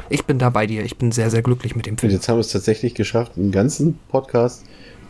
ich 0.10 0.26
bin 0.26 0.40
da 0.40 0.50
bei 0.50 0.68
dir, 0.68 0.84
ich 0.84 0.98
bin 0.98 1.12
sehr, 1.12 1.30
sehr 1.30 1.42
glücklich 1.42 1.76
mit 1.76 1.86
dem 1.86 1.98
Film. 1.98 2.10
Und 2.10 2.16
jetzt 2.16 2.30
haben 2.30 2.38
wir 2.38 2.42
es 2.42 2.52
tatsächlich 2.52 2.96
geschafft, 2.96 3.34
einen 3.38 3.52
ganzen 3.52 4.00
Podcast 4.10 4.64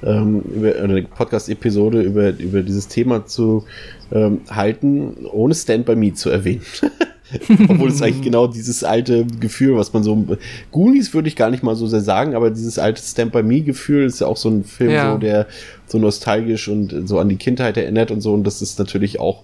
ähm, 0.05 0.41
über 0.41 0.75
eine 0.75 1.03
Podcast-Episode 1.03 2.01
über, 2.01 2.29
über 2.37 2.61
dieses 2.61 2.87
Thema 2.87 3.25
zu 3.25 3.65
ähm, 4.11 4.41
halten, 4.49 5.25
ohne 5.31 5.55
Stand 5.55 5.85
by 5.85 5.95
Me 5.95 6.13
zu 6.13 6.29
erwähnen. 6.29 6.61
Obwohl 7.69 7.89
es 7.89 8.01
eigentlich 8.01 8.21
genau 8.21 8.47
dieses 8.47 8.83
alte 8.83 9.25
Gefühl, 9.39 9.77
was 9.77 9.93
man 9.93 10.03
so. 10.03 10.37
Goonies 10.71 11.13
würde 11.13 11.27
ich 11.27 11.35
gar 11.35 11.49
nicht 11.49 11.63
mal 11.63 11.75
so 11.75 11.87
sehr 11.87 12.01
sagen, 12.01 12.35
aber 12.35 12.51
dieses 12.51 12.77
alte 12.77 13.01
Stand 13.01 13.31
by 13.31 13.43
Me-Gefühl 13.43 14.05
ist 14.05 14.21
ja 14.21 14.27
auch 14.27 14.37
so 14.37 14.49
ein 14.49 14.63
Film, 14.63 14.91
ja. 14.91 15.13
so, 15.13 15.17
der 15.17 15.47
so 15.87 15.97
nostalgisch 15.97 16.67
und 16.67 17.07
so 17.07 17.19
an 17.19 17.29
die 17.29 17.37
Kindheit 17.37 17.77
erinnert 17.77 18.11
und 18.11 18.21
so. 18.21 18.33
Und 18.33 18.43
das 18.45 18.61
ist 18.61 18.77
natürlich 18.79 19.19
auch 19.19 19.43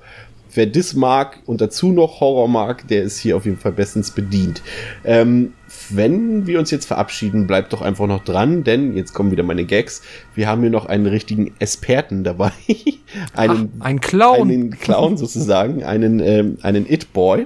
wer 0.53 0.65
das 0.65 0.93
mag 0.93 1.39
und 1.45 1.61
dazu 1.61 1.91
noch 1.91 2.19
Horror 2.19 2.47
mag, 2.47 2.87
der 2.87 3.03
ist 3.03 3.19
hier 3.19 3.37
auf 3.37 3.45
jeden 3.45 3.57
Fall 3.57 3.71
bestens 3.71 4.11
bedient. 4.11 4.61
Ähm, 5.03 5.53
wenn 5.89 6.47
wir 6.47 6.59
uns 6.59 6.71
jetzt 6.71 6.85
verabschieden, 6.85 7.47
bleibt 7.47 7.73
doch 7.73 7.81
einfach 7.81 8.07
noch 8.07 8.23
dran, 8.23 8.63
denn 8.63 8.95
jetzt 8.95 9.13
kommen 9.13 9.31
wieder 9.31 9.43
meine 9.43 9.65
Gags. 9.65 10.01
Wir 10.35 10.47
haben 10.47 10.61
hier 10.61 10.69
noch 10.69 10.85
einen 10.85 11.05
richtigen 11.05 11.53
Experten 11.59 12.23
dabei. 12.23 12.51
einen, 13.33 13.71
Ach, 13.79 13.85
ein 13.85 14.01
Clown. 14.01 14.49
Einen 14.49 14.69
Clown 14.71 15.17
sozusagen, 15.17 15.83
einen, 15.83 16.19
ähm, 16.19 16.57
einen 16.61 16.89
It-Boy. 16.89 17.45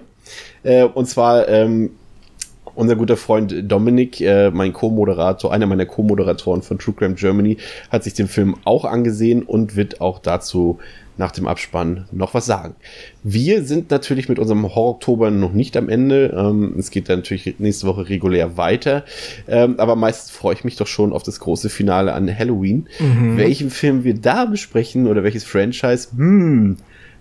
Äh, 0.64 0.84
und 0.84 1.08
zwar 1.08 1.48
ähm, 1.48 1.92
unser 2.76 2.96
guter 2.96 3.18
Freund 3.18 3.54
Dominik, 3.64 4.20
äh, 4.22 4.50
mein 4.52 4.74
Co-Moderator, 4.74 5.54
einer 5.54 5.66
meiner 5.66 5.86
Co-Moderatoren 5.86 6.62
von 6.62 6.80
True 6.80 6.96
Crime 6.98 7.16
Germany, 7.16 7.58
hat 7.90 8.04
sich 8.04 8.14
den 8.14 8.28
Film 8.28 8.56
auch 8.64 8.86
angesehen 8.86 9.44
und 9.44 9.76
wird 9.76 10.02
auch 10.02 10.20
dazu 10.20 10.80
nach 11.16 11.32
dem 11.32 11.48
Abspann 11.48 12.06
noch 12.12 12.34
was 12.34 12.48
sagen. 12.48 12.76
Wir 13.22 13.64
sind 13.64 13.92
natürlich 13.92 14.30
mit 14.30 14.40
unserem 14.40 14.64
Horror-Oktober 14.64 15.30
noch 15.30 15.54
nicht 15.54 15.78
am 15.78 15.88
Ende. 15.88 16.34
Ähm, 16.36 16.76
es 16.80 16.90
geht 16.90 17.08
dann 17.08 17.20
natürlich 17.20 17.60
nächste 17.60 17.86
Woche 17.86 18.10
regulär 18.10 18.58
weiter. 18.58 19.04
Ähm, 19.48 19.76
aber 19.78 19.96
meistens 19.96 20.32
freue 20.32 20.56
ich 20.56 20.64
mich 20.64 20.76
doch 20.76 20.88
schon 20.88 21.14
auf 21.14 21.22
das 21.22 21.40
große 21.40 21.70
Finale 21.70 22.14
an 22.14 22.36
Halloween. 22.36 22.88
Mhm. 23.00 23.38
Welchen 23.38 23.70
Film 23.70 24.04
wir 24.04 24.16
da 24.16 24.46
besprechen 24.46 25.06
oder 25.06 25.24
welches 25.24 25.44
Franchise, 25.44 26.10
hm, 26.16 26.78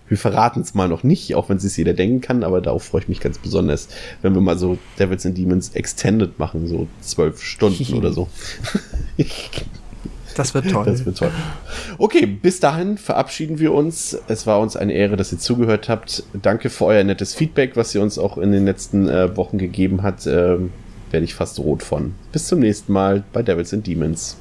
wir 0.07 0.17
verraten 0.17 0.61
es 0.61 0.73
mal 0.73 0.87
noch 0.87 1.03
nicht, 1.03 1.35
auch 1.35 1.49
wenn 1.49 1.57
es 1.57 1.77
jeder 1.77 1.93
denken 1.93 2.21
kann, 2.21 2.43
aber 2.43 2.61
darauf 2.61 2.83
freue 2.83 3.01
ich 3.01 3.07
mich 3.07 3.19
ganz 3.19 3.37
besonders, 3.37 3.87
wenn 4.21 4.33
wir 4.33 4.41
mal 4.41 4.57
so 4.57 4.77
Devils 4.99 5.25
and 5.25 5.37
Demons 5.37 5.69
Extended 5.69 6.37
machen, 6.39 6.67
so 6.67 6.87
zwölf 7.01 7.41
Stunden 7.41 7.93
oder 7.93 8.11
so. 8.11 8.27
Das 10.35 10.53
wird 10.53 10.69
toll. 10.71 10.85
Das 10.85 11.05
wird 11.05 11.17
toll. 11.17 11.31
Okay, 11.97 12.25
bis 12.25 12.59
dahin 12.59 12.97
verabschieden 12.97 13.59
wir 13.59 13.73
uns. 13.73 14.17
Es 14.27 14.47
war 14.47 14.59
uns 14.59 14.75
eine 14.75 14.93
Ehre, 14.93 15.15
dass 15.15 15.31
ihr 15.31 15.37
zugehört 15.37 15.89
habt. 15.89 16.23
Danke 16.33 16.69
für 16.69 16.85
euer 16.85 17.03
nettes 17.03 17.35
Feedback, 17.35 17.75
was 17.75 17.93
ihr 17.93 18.01
uns 18.01 18.17
auch 18.17 18.37
in 18.37 18.51
den 18.51 18.65
letzten 18.65 19.07
äh, 19.07 19.35
Wochen 19.37 19.57
gegeben 19.57 20.01
hat. 20.01 20.25
Ähm, 20.25 20.71
Werde 21.11 21.25
ich 21.25 21.35
fast 21.35 21.59
rot 21.59 21.83
von. 21.83 22.15
Bis 22.31 22.47
zum 22.47 22.59
nächsten 22.59 22.91
Mal 22.91 23.23
bei 23.31 23.43
Devils 23.43 23.73
and 23.73 23.85
Demons. 23.85 24.37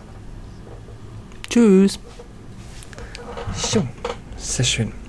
Tschüss. 1.50 1.98
So, 3.54 3.86
sehr 4.38 4.64
schön. 4.64 5.01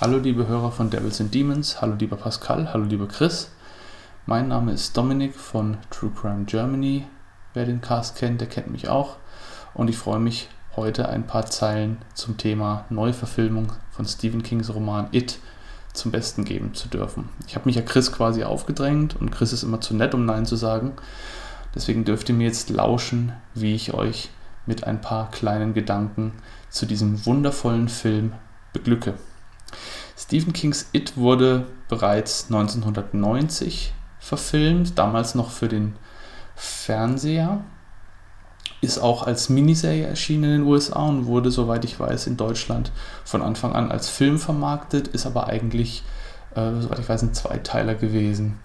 Hallo 0.00 0.16
liebe 0.16 0.46
Hörer 0.46 0.72
von 0.72 0.88
Devils 0.88 1.20
and 1.20 1.34
Demons, 1.34 1.82
hallo 1.82 1.94
lieber 1.94 2.16
Pascal, 2.16 2.72
hallo 2.72 2.86
lieber 2.86 3.06
Chris. 3.06 3.50
Mein 4.24 4.48
Name 4.48 4.72
ist 4.72 4.96
Dominik 4.96 5.34
von 5.34 5.76
True 5.90 6.10
Crime 6.18 6.46
Germany. 6.46 7.04
Wer 7.52 7.66
den 7.66 7.82
Cast 7.82 8.16
kennt, 8.16 8.40
der 8.40 8.48
kennt 8.48 8.70
mich 8.70 8.88
auch. 8.88 9.16
Und 9.74 9.90
ich 9.90 9.98
freue 9.98 10.18
mich, 10.18 10.48
heute 10.74 11.10
ein 11.10 11.26
paar 11.26 11.44
Zeilen 11.44 11.98
zum 12.14 12.38
Thema 12.38 12.86
Neuverfilmung 12.88 13.74
von 13.90 14.06
Stephen 14.06 14.42
Kings 14.42 14.72
Roman 14.74 15.08
It 15.12 15.38
zum 15.92 16.12
Besten 16.12 16.46
geben 16.46 16.72
zu 16.72 16.88
dürfen. 16.88 17.28
Ich 17.46 17.54
habe 17.54 17.66
mich 17.66 17.76
ja 17.76 17.82
Chris 17.82 18.10
quasi 18.10 18.42
aufgedrängt 18.42 19.16
und 19.20 19.30
Chris 19.30 19.52
ist 19.52 19.64
immer 19.64 19.82
zu 19.82 19.94
nett, 19.94 20.14
um 20.14 20.24
Nein 20.24 20.46
zu 20.46 20.56
sagen. 20.56 20.94
Deswegen 21.74 22.06
dürft 22.06 22.30
ihr 22.30 22.34
mir 22.34 22.46
jetzt 22.46 22.70
lauschen, 22.70 23.34
wie 23.52 23.74
ich 23.74 23.92
euch 23.92 24.30
mit 24.64 24.84
ein 24.84 25.02
paar 25.02 25.30
kleinen 25.30 25.74
Gedanken 25.74 26.32
zu 26.70 26.86
diesem 26.86 27.26
wundervollen 27.26 27.90
Film 27.90 28.32
beglücke. 28.72 29.12
Stephen 30.16 30.52
Kings 30.52 30.88
It 30.92 31.16
wurde 31.16 31.66
bereits 31.88 32.46
1990 32.46 33.92
verfilmt, 34.18 34.98
damals 34.98 35.34
noch 35.34 35.50
für 35.50 35.68
den 35.68 35.96
Fernseher. 36.54 37.64
Ist 38.82 38.98
auch 38.98 39.26
als 39.26 39.48
Miniserie 39.48 40.06
erschienen 40.06 40.44
in 40.44 40.50
den 40.50 40.62
USA 40.62 41.02
und 41.02 41.26
wurde, 41.26 41.50
soweit 41.50 41.84
ich 41.84 41.98
weiß, 41.98 42.26
in 42.26 42.36
Deutschland 42.36 42.92
von 43.24 43.42
Anfang 43.42 43.74
an 43.74 43.90
als 43.90 44.08
Film 44.08 44.38
vermarktet, 44.38 45.08
ist 45.08 45.26
aber 45.26 45.48
eigentlich, 45.48 46.02
äh, 46.54 46.80
soweit 46.80 46.98
ich 46.98 47.08
weiß, 47.08 47.22
ein 47.22 47.34
Zweiteiler 47.34 47.94
gewesen. 47.94 48.58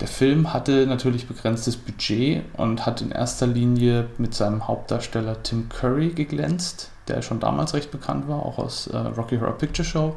Der 0.00 0.08
Film 0.08 0.52
hatte 0.52 0.86
natürlich 0.86 1.28
begrenztes 1.28 1.76
Budget 1.76 2.44
und 2.56 2.84
hat 2.84 3.00
in 3.00 3.12
erster 3.12 3.46
Linie 3.46 4.08
mit 4.18 4.34
seinem 4.34 4.66
Hauptdarsteller 4.66 5.42
Tim 5.44 5.68
Curry 5.68 6.10
geglänzt, 6.10 6.90
der 7.08 7.22
schon 7.22 7.40
damals 7.40 7.74
recht 7.74 7.90
bekannt 7.90 8.28
war, 8.28 8.44
auch 8.44 8.58
aus 8.58 8.86
äh, 8.86 8.96
Rocky 8.96 9.38
Horror 9.38 9.58
Picture 9.58 9.86
Show 9.86 10.16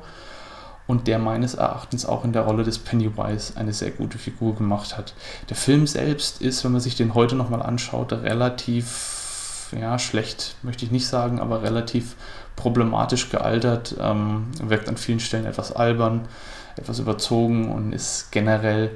und 0.87 1.07
der 1.07 1.19
meines 1.19 1.53
Erachtens 1.53 2.05
auch 2.05 2.23
in 2.23 2.31
der 2.31 2.43
Rolle 2.43 2.63
des 2.63 2.79
Pennywise 2.79 3.53
eine 3.55 3.73
sehr 3.73 3.91
gute 3.91 4.17
Figur 4.17 4.55
gemacht 4.55 4.97
hat. 4.97 5.13
Der 5.49 5.57
Film 5.57 5.85
selbst 5.85 6.41
ist, 6.41 6.63
wenn 6.63 6.71
man 6.71 6.81
sich 6.81 6.95
den 6.95 7.13
heute 7.13 7.35
nochmal 7.35 7.61
anschaut, 7.61 8.13
relativ, 8.13 9.73
ja, 9.77 9.99
schlecht 9.99 10.55
möchte 10.63 10.85
ich 10.85 10.91
nicht 10.91 11.07
sagen, 11.07 11.39
aber 11.39 11.61
relativ 11.61 12.15
problematisch 12.55 13.29
gealtert, 13.29 13.95
ähm, 13.99 14.47
wirkt 14.63 14.87
an 14.87 14.97
vielen 14.97 15.19
Stellen 15.19 15.45
etwas 15.45 15.73
albern, 15.73 16.27
etwas 16.77 16.99
überzogen 16.99 17.71
und 17.71 17.91
ist 17.91 18.31
generell, 18.31 18.91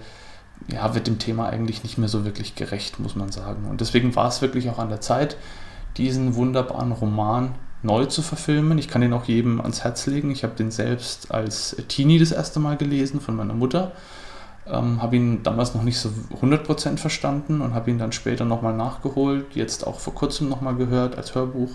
ja, 0.68 0.96
wird 0.96 1.08
dem 1.08 1.20
Thema 1.20 1.48
eigentlich 1.48 1.84
nicht 1.84 1.98
mehr 1.98 2.10
so 2.10 2.24
wirklich 2.24 2.56
gerecht, 2.56 3.00
muss 3.00 3.16
man 3.16 3.32
sagen. 3.32 3.68
Und 3.70 3.82
deswegen 3.82 4.16
war 4.16 4.30
es 4.30 4.42
wirklich 4.42 4.70
auch 4.70 4.80
an 4.80 4.90
der 4.90 5.02
Zeit, 5.02 5.36
diesen 5.98 6.36
wunderbaren 6.36 6.94
Roman 6.94 7.56
neu 7.84 8.06
zu 8.06 8.22
verfilmen. 8.22 8.78
Ich 8.78 8.88
kann 8.88 9.02
den 9.02 9.14
auch 9.14 9.26
jedem 9.26 9.62
ans 9.62 9.84
Herz 9.84 10.06
legen. 10.06 10.32
Ich 10.32 10.44
habe 10.44 10.56
den 10.56 10.72
selbst 10.72 11.32
als 11.32 11.76
Teenie 11.88 12.20
das 12.20 12.32
erste 12.32 12.60
Mal 12.60 12.78
gelesen 12.78 13.22
von 13.22 13.36
meiner 13.36 13.54
Mutter. 13.54 13.94
Ähm, 14.68 15.02
habe 15.02 15.16
ihn 15.16 15.44
damals 15.44 15.74
noch 15.74 15.84
nicht 15.84 15.98
so 15.98 16.10
100% 16.42 16.98
verstanden 16.98 17.62
und 17.62 17.74
habe 17.74 17.90
ihn 17.90 17.98
dann 17.98 18.12
später 18.12 18.46
nochmal 18.46 18.76
nachgeholt. 18.76 19.56
Jetzt 19.56 19.88
auch 19.88 20.00
vor 20.00 20.14
kurzem 20.14 20.50
nochmal 20.50 20.76
gehört 20.76 21.18
als 21.18 21.34
Hörbuch 21.34 21.72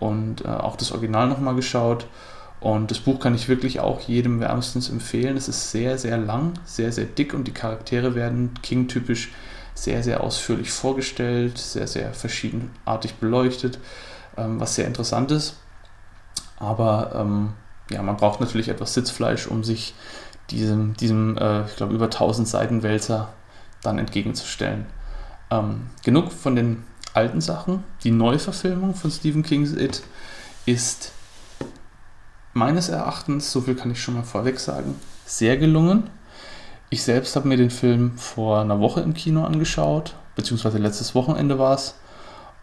und 0.00 0.44
äh, 0.44 0.48
auch 0.48 0.76
das 0.76 0.92
Original 0.92 1.28
nochmal 1.28 1.54
geschaut. 1.54 2.06
Und 2.60 2.90
das 2.90 2.98
Buch 2.98 3.20
kann 3.20 3.36
ich 3.36 3.48
wirklich 3.48 3.78
auch 3.78 4.00
jedem 4.00 4.40
wärmstens 4.40 4.90
empfehlen. 4.90 5.36
Es 5.36 5.48
ist 5.48 5.70
sehr, 5.70 5.96
sehr 5.96 6.18
lang, 6.18 6.54
sehr, 6.64 6.90
sehr 6.90 7.04
dick 7.04 7.34
und 7.34 7.46
die 7.46 7.52
Charaktere 7.52 8.16
werden 8.16 8.54
King-typisch 8.62 9.30
sehr, 9.74 10.02
sehr 10.02 10.24
ausführlich 10.24 10.72
vorgestellt, 10.72 11.56
sehr, 11.56 11.86
sehr 11.86 12.12
verschiedenartig 12.12 13.14
beleuchtet, 13.14 13.78
was 14.46 14.74
sehr 14.74 14.86
interessant 14.86 15.30
ist. 15.30 15.56
Aber 16.58 17.12
ähm, 17.14 17.52
ja, 17.90 18.02
man 18.02 18.16
braucht 18.16 18.40
natürlich 18.40 18.68
etwas 18.68 18.94
Sitzfleisch, 18.94 19.46
um 19.46 19.64
sich 19.64 19.94
diesem, 20.50 20.96
diesem 20.96 21.36
äh, 21.38 21.66
ich 21.66 21.76
glaube, 21.76 21.94
über 21.94 22.06
1000 22.06 22.48
Seiten 22.48 22.82
Wälzer 22.82 23.28
dann 23.82 23.98
entgegenzustellen. 23.98 24.86
Ähm, 25.50 25.86
genug 26.02 26.32
von 26.32 26.56
den 26.56 26.84
alten 27.14 27.40
Sachen. 27.40 27.84
Die 28.04 28.10
Neuverfilmung 28.10 28.94
von 28.94 29.10
Stephen 29.10 29.42
King's 29.42 29.72
It 29.72 30.02
ist 30.66 31.12
meines 32.52 32.88
Erachtens, 32.88 33.52
so 33.52 33.60
viel 33.60 33.74
kann 33.74 33.90
ich 33.90 34.02
schon 34.02 34.14
mal 34.14 34.24
vorweg 34.24 34.58
sagen, 34.58 34.96
sehr 35.24 35.56
gelungen. 35.56 36.10
Ich 36.90 37.02
selbst 37.02 37.36
habe 37.36 37.48
mir 37.48 37.56
den 37.56 37.70
Film 37.70 38.16
vor 38.16 38.60
einer 38.60 38.80
Woche 38.80 39.00
im 39.00 39.14
Kino 39.14 39.44
angeschaut, 39.44 40.14
beziehungsweise 40.36 40.78
letztes 40.78 41.14
Wochenende 41.14 41.58
war 41.58 41.74
es. 41.74 41.94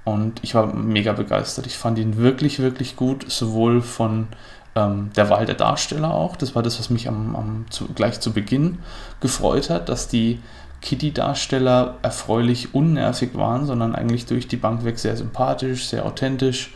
Und 0.05 0.43
ich 0.43 0.55
war 0.55 0.73
mega 0.73 1.13
begeistert. 1.13 1.65
Ich 1.65 1.77
fand 1.77 1.97
ihn 1.97 2.17
wirklich, 2.17 2.59
wirklich 2.59 2.95
gut, 2.95 3.29
sowohl 3.29 3.81
von 3.81 4.27
ähm, 4.75 5.09
der 5.15 5.29
Wahl 5.29 5.45
der 5.45 5.55
Darsteller 5.55 6.13
auch. 6.13 6.35
Das 6.35 6.55
war 6.55 6.61
das, 6.61 6.79
was 6.79 6.89
mich 6.89 7.07
am, 7.07 7.35
am 7.35 7.65
zu, 7.69 7.87
gleich 7.87 8.19
zu 8.19 8.31
Beginn 8.31 8.79
gefreut 9.19 9.69
hat, 9.69 9.89
dass 9.89 10.07
die 10.07 10.39
Kitty-Darsteller 10.81 11.97
erfreulich 12.03 12.75
unnervig 12.75 13.33
waren, 13.33 13.65
sondern 13.65 13.95
eigentlich 13.95 14.27
durch 14.27 14.47
die 14.47 14.57
Bank 14.57 14.85
weg 14.85 14.99
sehr 14.99 15.17
sympathisch, 15.17 15.87
sehr 15.87 16.05
authentisch. 16.05 16.73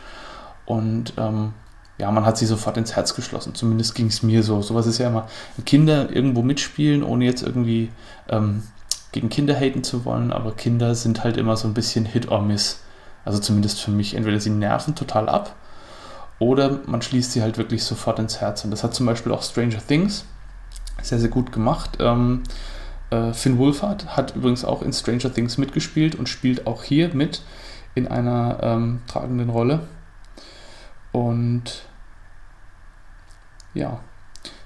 Und 0.66 1.12
ähm, 1.16 1.52
ja, 1.98 2.10
man 2.10 2.26
hat 2.26 2.36
sie 2.36 2.46
sofort 2.46 2.76
ins 2.76 2.96
Herz 2.96 3.14
geschlossen. 3.14 3.54
Zumindest 3.54 3.94
ging 3.94 4.06
es 4.06 4.24
mir 4.24 4.42
so. 4.42 4.62
Sowas 4.62 4.86
ist 4.86 4.98
ja 4.98 5.08
immer, 5.08 5.28
Kinder 5.64 6.10
irgendwo 6.10 6.42
mitspielen, 6.42 7.04
ohne 7.04 7.26
jetzt 7.26 7.42
irgendwie 7.42 7.90
ähm, 8.28 8.64
gegen 9.12 9.28
Kinder 9.28 9.54
haten 9.54 9.84
zu 9.84 10.04
wollen, 10.04 10.32
aber 10.32 10.52
Kinder 10.52 10.94
sind 10.94 11.22
halt 11.22 11.36
immer 11.36 11.56
so 11.56 11.68
ein 11.68 11.74
bisschen 11.74 12.06
Hit 12.06 12.28
or 12.28 12.42
Miss. 12.42 12.80
Also 13.24 13.38
zumindest 13.38 13.80
für 13.80 13.90
mich. 13.90 14.14
Entweder 14.14 14.40
sie 14.40 14.50
nerven 14.50 14.94
total 14.94 15.28
ab 15.28 15.54
oder 16.38 16.80
man 16.86 17.02
schließt 17.02 17.32
sie 17.32 17.42
halt 17.42 17.58
wirklich 17.58 17.84
sofort 17.84 18.18
ins 18.18 18.40
Herz. 18.40 18.64
Und 18.64 18.70
das 18.70 18.82
hat 18.82 18.94
zum 18.94 19.06
Beispiel 19.06 19.32
auch 19.32 19.42
Stranger 19.42 19.86
Things 19.86 20.24
sehr, 21.02 21.18
sehr 21.18 21.28
gut 21.28 21.52
gemacht. 21.52 21.98
Ähm, 22.00 22.42
äh, 23.10 23.32
Finn 23.32 23.58
Wolfhard 23.58 24.16
hat 24.16 24.34
übrigens 24.36 24.64
auch 24.64 24.82
in 24.82 24.92
Stranger 24.92 25.32
Things 25.32 25.58
mitgespielt 25.58 26.14
und 26.14 26.28
spielt 26.28 26.66
auch 26.66 26.82
hier 26.82 27.14
mit 27.14 27.42
in 27.94 28.08
einer 28.08 28.58
ähm, 28.62 29.02
tragenden 29.06 29.50
Rolle. 29.50 29.80
Und 31.12 31.82
ja, 33.74 34.00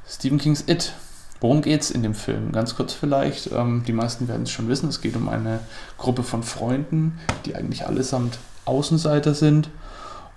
Stephen 0.06 0.38
Kings 0.38 0.64
It. 0.66 0.92
Worum 1.40 1.62
geht 1.62 1.82
es 1.82 1.90
in 1.90 2.02
dem 2.02 2.14
Film? 2.14 2.52
Ganz 2.52 2.76
kurz 2.76 2.92
vielleicht. 2.92 3.52
Ähm, 3.52 3.84
die 3.86 3.92
meisten 3.92 4.28
werden 4.28 4.44
es 4.44 4.50
schon 4.50 4.68
wissen. 4.68 4.88
Es 4.88 5.00
geht 5.00 5.16
um 5.16 5.28
eine 5.28 5.60
Gruppe 5.98 6.22
von 6.22 6.42
Freunden, 6.42 7.18
die 7.44 7.54
eigentlich 7.54 7.86
allesamt 7.86 8.38
Außenseiter 8.64 9.34
sind. 9.34 9.68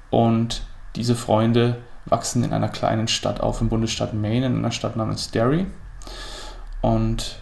Und 0.10 0.64
diese 0.96 1.16
Freunde 1.16 1.78
wachsen 2.06 2.44
in 2.44 2.54
einer 2.54 2.70
kleinen 2.70 3.08
Stadt 3.08 3.42
auf 3.42 3.62
im 3.62 3.70
Bundesstaat 3.70 4.14
Maine, 4.14 4.48
in 4.48 4.58
einer 4.58 4.72
Stadt 4.72 4.96
namens 4.96 5.32
Derry. 5.32 5.66
Und 6.82 7.40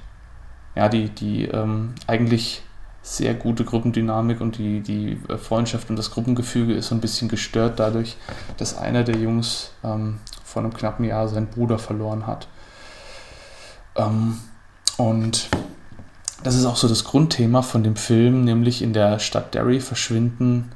ja, 0.76 0.90
die, 0.90 1.10
die 1.10 1.46
ähm, 1.46 1.96
eigentlich 2.08 2.64
sehr 3.02 3.36
gute 3.36 3.64
Gruppendynamik 3.64 4.42
und 4.42 4.58
die, 4.58 4.82
die 4.82 5.20
Freundschaft 5.38 5.92
und 5.92 5.96
das 5.96 6.10
Gruppengefüge 6.10 6.74
ist 6.74 6.88
so 6.88 6.96
ein 6.96 7.02
bisschen 7.02 7.30
gestört 7.30 7.80
dadurch, 7.80 8.18
dass 8.58 8.76
einer 8.78 9.04
der 9.04 9.16
Jungs 9.16 9.72
ähm, 9.84 10.18
vor 10.44 10.64
einem 10.64 10.74
knappen 10.74 11.06
Jahr 11.06 11.28
seinen 11.28 11.48
Bruder 11.48 11.78
verloren 11.78 12.26
hat. 12.26 12.48
Ähm, 13.96 14.40
und 14.98 15.50
das 16.44 16.56
ist 16.56 16.66
auch 16.66 16.76
so 16.76 16.88
das 16.88 17.04
Grundthema 17.04 17.62
von 17.62 17.84
dem 17.84 17.96
Film, 17.96 18.44
nämlich 18.44 18.82
in 18.82 18.94
der 18.94 19.20
Stadt 19.20 19.54
Derry 19.54 19.80
verschwinden 19.80 20.72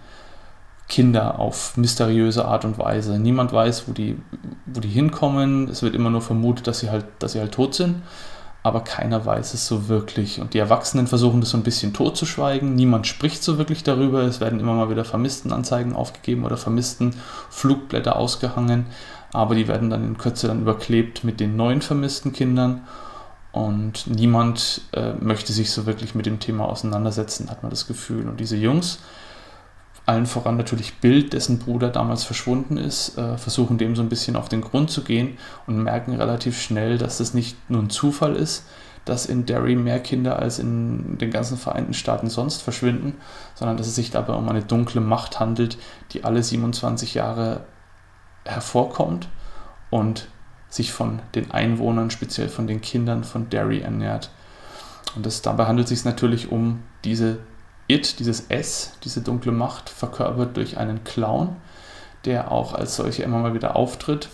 Kinder 0.88 1.40
auf 1.40 1.78
mysteriöse 1.78 2.46
Art 2.46 2.66
und 2.66 2.80
Weise. 2.80 3.20
Niemand 3.20 3.54
weiß, 3.54 3.88
wo 3.88 3.92
die, 3.92 4.18
wo 4.66 4.80
die 4.80 4.90
hinkommen. 4.90 5.70
Es 5.70 5.84
wird 5.84 5.94
immer 5.94 6.10
nur 6.10 6.22
vermutet, 6.22 6.66
dass 6.66 6.80
sie 6.80 6.90
halt, 6.90 7.06
dass 7.20 7.34
sie 7.34 7.40
halt 7.40 7.52
tot 7.52 7.76
sind 7.76 8.02
aber 8.62 8.82
keiner 8.82 9.26
weiß 9.26 9.54
es 9.54 9.68
so 9.68 9.88
wirklich. 9.88 10.42
Und 10.42 10.54
die 10.54 10.60
Erwachsenen 10.60 11.08
versuchen 11.08 11.40
das 11.40 11.52
so 11.52 11.58
ein 11.58 11.64
bisschen 11.64 11.94
totzuschweigen. 11.94 12.76
Niemand 12.76 13.08
spricht 13.08 13.42
so 13.42 13.58
wirklich 13.58 13.84
darüber. 13.84 14.24
Es 14.24 14.42
werden 14.42 14.60
immer 14.60 14.74
mal 14.74 14.90
wieder 14.90 15.06
Vermisstenanzeigen 15.06 15.96
aufgegeben 15.96 16.44
oder 16.44 16.58
vermissten 16.58 17.16
Flugblätter 17.50 18.18
ausgehangen, 18.18 18.88
aber 19.32 19.56
die 19.56 19.68
werden 19.68 19.90
dann 19.90 20.04
in 20.04 20.18
Kürze 20.18 20.48
dann 20.48 20.62
überklebt 20.62 21.24
mit 21.24 21.40
den 21.40 21.56
neuen 21.56 21.82
vermissten 21.82 22.34
Kindern. 22.34 22.82
Und 23.52 24.06
niemand 24.08 24.82
äh, 24.94 25.14
möchte 25.14 25.54
sich 25.54 25.72
so 25.72 25.86
wirklich 25.86 26.14
mit 26.14 26.26
dem 26.26 26.40
Thema 26.40 26.66
auseinandersetzen, 26.66 27.50
hat 27.50 27.64
man 27.64 27.72
das 27.72 27.88
Gefühl. 27.88 28.28
Und 28.28 28.40
diese 28.40 28.56
Jungs 28.56 29.00
allen 30.10 30.26
voran 30.26 30.58
natürlich 30.58 30.98
Bild, 30.98 31.34
dessen 31.34 31.60
Bruder 31.60 31.90
damals 31.90 32.24
verschwunden 32.24 32.78
ist, 32.78 33.16
äh, 33.18 33.38
versuchen 33.38 33.78
dem 33.78 33.96
so 33.96 34.02
ein 34.02 34.10
bisschen 34.10 34.36
auf 34.36 34.50
den 34.50 34.62
Grund 34.62 34.90
zu 34.90 35.04
gehen 35.04 35.38
und 35.68 35.84
merken 35.84 36.16
relativ 36.16 36.60
schnell, 36.60 36.98
dass 36.98 37.20
das 37.20 37.36
nicht 37.36 37.56
nur 37.70 37.84
ein 37.84 37.92
Zufall 37.92 38.36
ist, 38.36 38.66
dass 39.06 39.28
in 39.28 39.46
Derry 39.46 39.76
mehr 39.76 40.00
Kinder 40.00 40.40
als 40.40 40.58
in 40.58 41.20
den 41.20 41.30
ganzen 41.30 41.58
Vereinten 41.58 41.94
Staaten 41.94 42.28
sonst 42.28 42.64
verschwinden, 42.64 43.18
sondern 43.54 43.78
dass 43.78 43.86
es 43.86 43.96
sich 43.96 44.10
dabei 44.10 44.34
um 44.34 44.50
eine 44.50 44.64
dunkle 44.64 45.00
Macht 45.00 45.40
handelt, 45.40 45.78
die 46.12 46.24
alle 46.24 46.42
27 46.42 47.14
Jahre 47.14 47.62
hervorkommt 48.46 49.30
und 49.92 50.28
sich 50.70 50.92
von 50.92 51.20
den 51.36 51.52
Einwohnern, 51.52 52.12
speziell 52.12 52.50
von 52.50 52.68
den 52.68 52.82
Kindern 52.82 53.24
von 53.24 53.50
Derry 53.50 53.82
ernährt. 53.82 54.30
Und 55.16 55.26
das, 55.26 55.42
dabei 55.42 55.66
handelt 55.66 55.86
es 55.86 55.90
sich 55.90 56.06
natürlich 56.06 56.52
um 56.52 56.84
diese 57.04 57.40
It, 57.88 58.20
dieses 58.20 58.50
S, 58.50 58.94
diese 59.04 59.22
dunkle 59.22 59.52
Macht, 59.52 59.90
verkörpert 59.90 60.56
durch 60.56 60.78
einen 60.78 61.04
Clown, 61.04 61.56
der 62.26 62.52
auch 62.52 62.74
als 62.74 62.96
solcher 62.96 63.24
immer 63.24 63.40
mal 63.40 63.56
wieder 63.56 63.76
auftritt. 63.76 64.30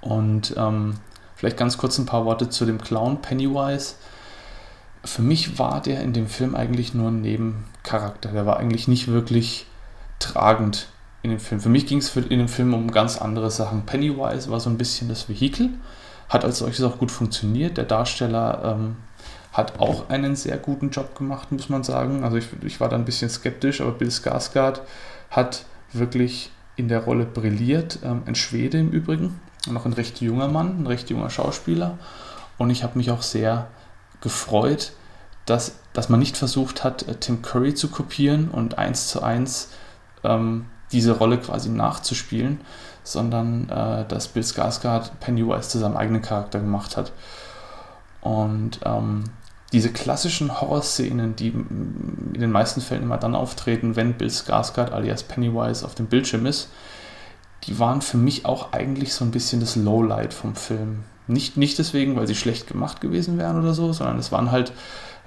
Und 0.00 0.54
ähm, 0.56 0.94
vielleicht 1.34 1.56
ganz 1.56 1.76
kurz 1.76 1.98
ein 1.98 2.06
paar 2.06 2.24
Worte 2.24 2.48
zu 2.48 2.64
dem 2.64 2.80
Clown 2.80 3.20
Pennywise. 3.20 3.96
Für 5.04 5.22
mich 5.22 5.58
war 5.58 5.82
der 5.82 6.02
in 6.02 6.12
dem 6.12 6.28
Film 6.28 6.54
eigentlich 6.54 6.94
nur 6.94 7.10
ein 7.10 7.20
Nebencharakter. 7.20 8.30
Der 8.30 8.46
war 8.46 8.58
eigentlich 8.58 8.86
nicht 8.86 9.08
wirklich 9.08 9.66
tragend 10.20 10.86
in 11.22 11.30
dem 11.30 11.40
Film. 11.40 11.60
Für 11.60 11.68
mich 11.68 11.86
ging 11.86 11.98
es 11.98 12.14
in 12.16 12.38
dem 12.38 12.48
Film 12.48 12.74
um 12.74 12.90
ganz 12.90 13.18
andere 13.18 13.50
Sachen. 13.50 13.86
Pennywise 13.86 14.50
war 14.50 14.60
so 14.60 14.70
ein 14.70 14.78
bisschen 14.78 15.08
das 15.08 15.28
Vehikel, 15.28 15.70
hat 16.28 16.44
als 16.44 16.58
solches 16.58 16.84
auch 16.84 16.98
gut 16.98 17.10
funktioniert. 17.10 17.76
Der 17.76 17.84
Darsteller 17.84 18.76
ähm, 18.76 18.96
hat 19.52 19.78
auch 19.78 20.08
einen 20.08 20.34
sehr 20.34 20.56
guten 20.56 20.90
Job 20.90 21.16
gemacht, 21.16 21.52
muss 21.52 21.68
man 21.68 21.84
sagen. 21.84 22.24
Also 22.24 22.38
ich, 22.38 22.48
ich 22.64 22.80
war 22.80 22.88
da 22.88 22.96
ein 22.96 23.04
bisschen 23.04 23.28
skeptisch, 23.28 23.80
aber 23.80 23.92
Bill 23.92 24.08
Skarsgård 24.08 24.80
hat 25.30 25.64
wirklich 25.92 26.50
in 26.76 26.88
der 26.88 27.04
Rolle 27.04 27.24
brilliert. 27.24 28.00
Ähm, 28.02 28.22
ein 28.26 28.34
Schwede 28.34 28.78
im 28.78 28.90
Übrigen, 28.90 29.40
noch 29.70 29.86
ein 29.86 29.92
recht 29.92 30.20
junger 30.20 30.48
Mann, 30.48 30.82
ein 30.82 30.86
recht 30.86 31.10
junger 31.10 31.30
Schauspieler. 31.30 31.98
Und 32.58 32.70
ich 32.70 32.82
habe 32.82 32.98
mich 32.98 33.10
auch 33.10 33.22
sehr 33.22 33.68
gefreut, 34.20 34.92
dass, 35.46 35.76
dass 35.92 36.08
man 36.08 36.20
nicht 36.20 36.36
versucht 36.36 36.82
hat, 36.82 37.06
äh, 37.06 37.14
Tim 37.14 37.42
Curry 37.42 37.74
zu 37.74 37.88
kopieren 37.88 38.48
und 38.48 38.78
eins 38.78 39.08
zu 39.08 39.22
eins 39.22 39.68
ähm, 40.24 40.66
diese 40.92 41.12
Rolle 41.12 41.38
quasi 41.38 41.68
nachzuspielen, 41.68 42.60
sondern 43.04 43.68
äh, 43.68 44.06
dass 44.06 44.28
Bill 44.28 44.42
Skarsgård 44.42 45.10
Pennywise 45.20 45.68
zu 45.68 45.78
seinem 45.78 45.96
eigenen 45.96 46.22
Charakter 46.22 46.60
gemacht 46.60 46.96
hat. 46.96 47.12
Und 48.20 48.80
ähm, 48.84 49.24
diese 49.72 49.90
klassischen 49.90 50.60
Horrorszenen, 50.60 51.34
die 51.34 51.48
in 51.48 52.40
den 52.40 52.52
meisten 52.52 52.80
Fällen 52.80 53.02
immer 53.02 53.16
dann 53.16 53.34
auftreten, 53.34 53.96
wenn 53.96 54.14
Bill 54.14 54.28
Skarsgård 54.28 54.92
alias 54.92 55.22
Pennywise 55.22 55.84
auf 55.84 55.94
dem 55.94 56.06
Bildschirm 56.06 56.46
ist, 56.46 56.68
die 57.64 57.78
waren 57.78 58.02
für 58.02 58.18
mich 58.18 58.44
auch 58.44 58.72
eigentlich 58.72 59.14
so 59.14 59.24
ein 59.24 59.30
bisschen 59.30 59.60
das 59.60 59.76
Lowlight 59.76 60.34
vom 60.34 60.54
Film. 60.54 61.04
Nicht, 61.26 61.56
nicht 61.56 61.78
deswegen, 61.78 62.16
weil 62.16 62.26
sie 62.26 62.34
schlecht 62.34 62.66
gemacht 62.66 63.00
gewesen 63.00 63.38
wären 63.38 63.60
oder 63.60 63.74
so, 63.74 63.92
sondern 63.92 64.18
es 64.18 64.32
waren 64.32 64.50
halt 64.50 64.72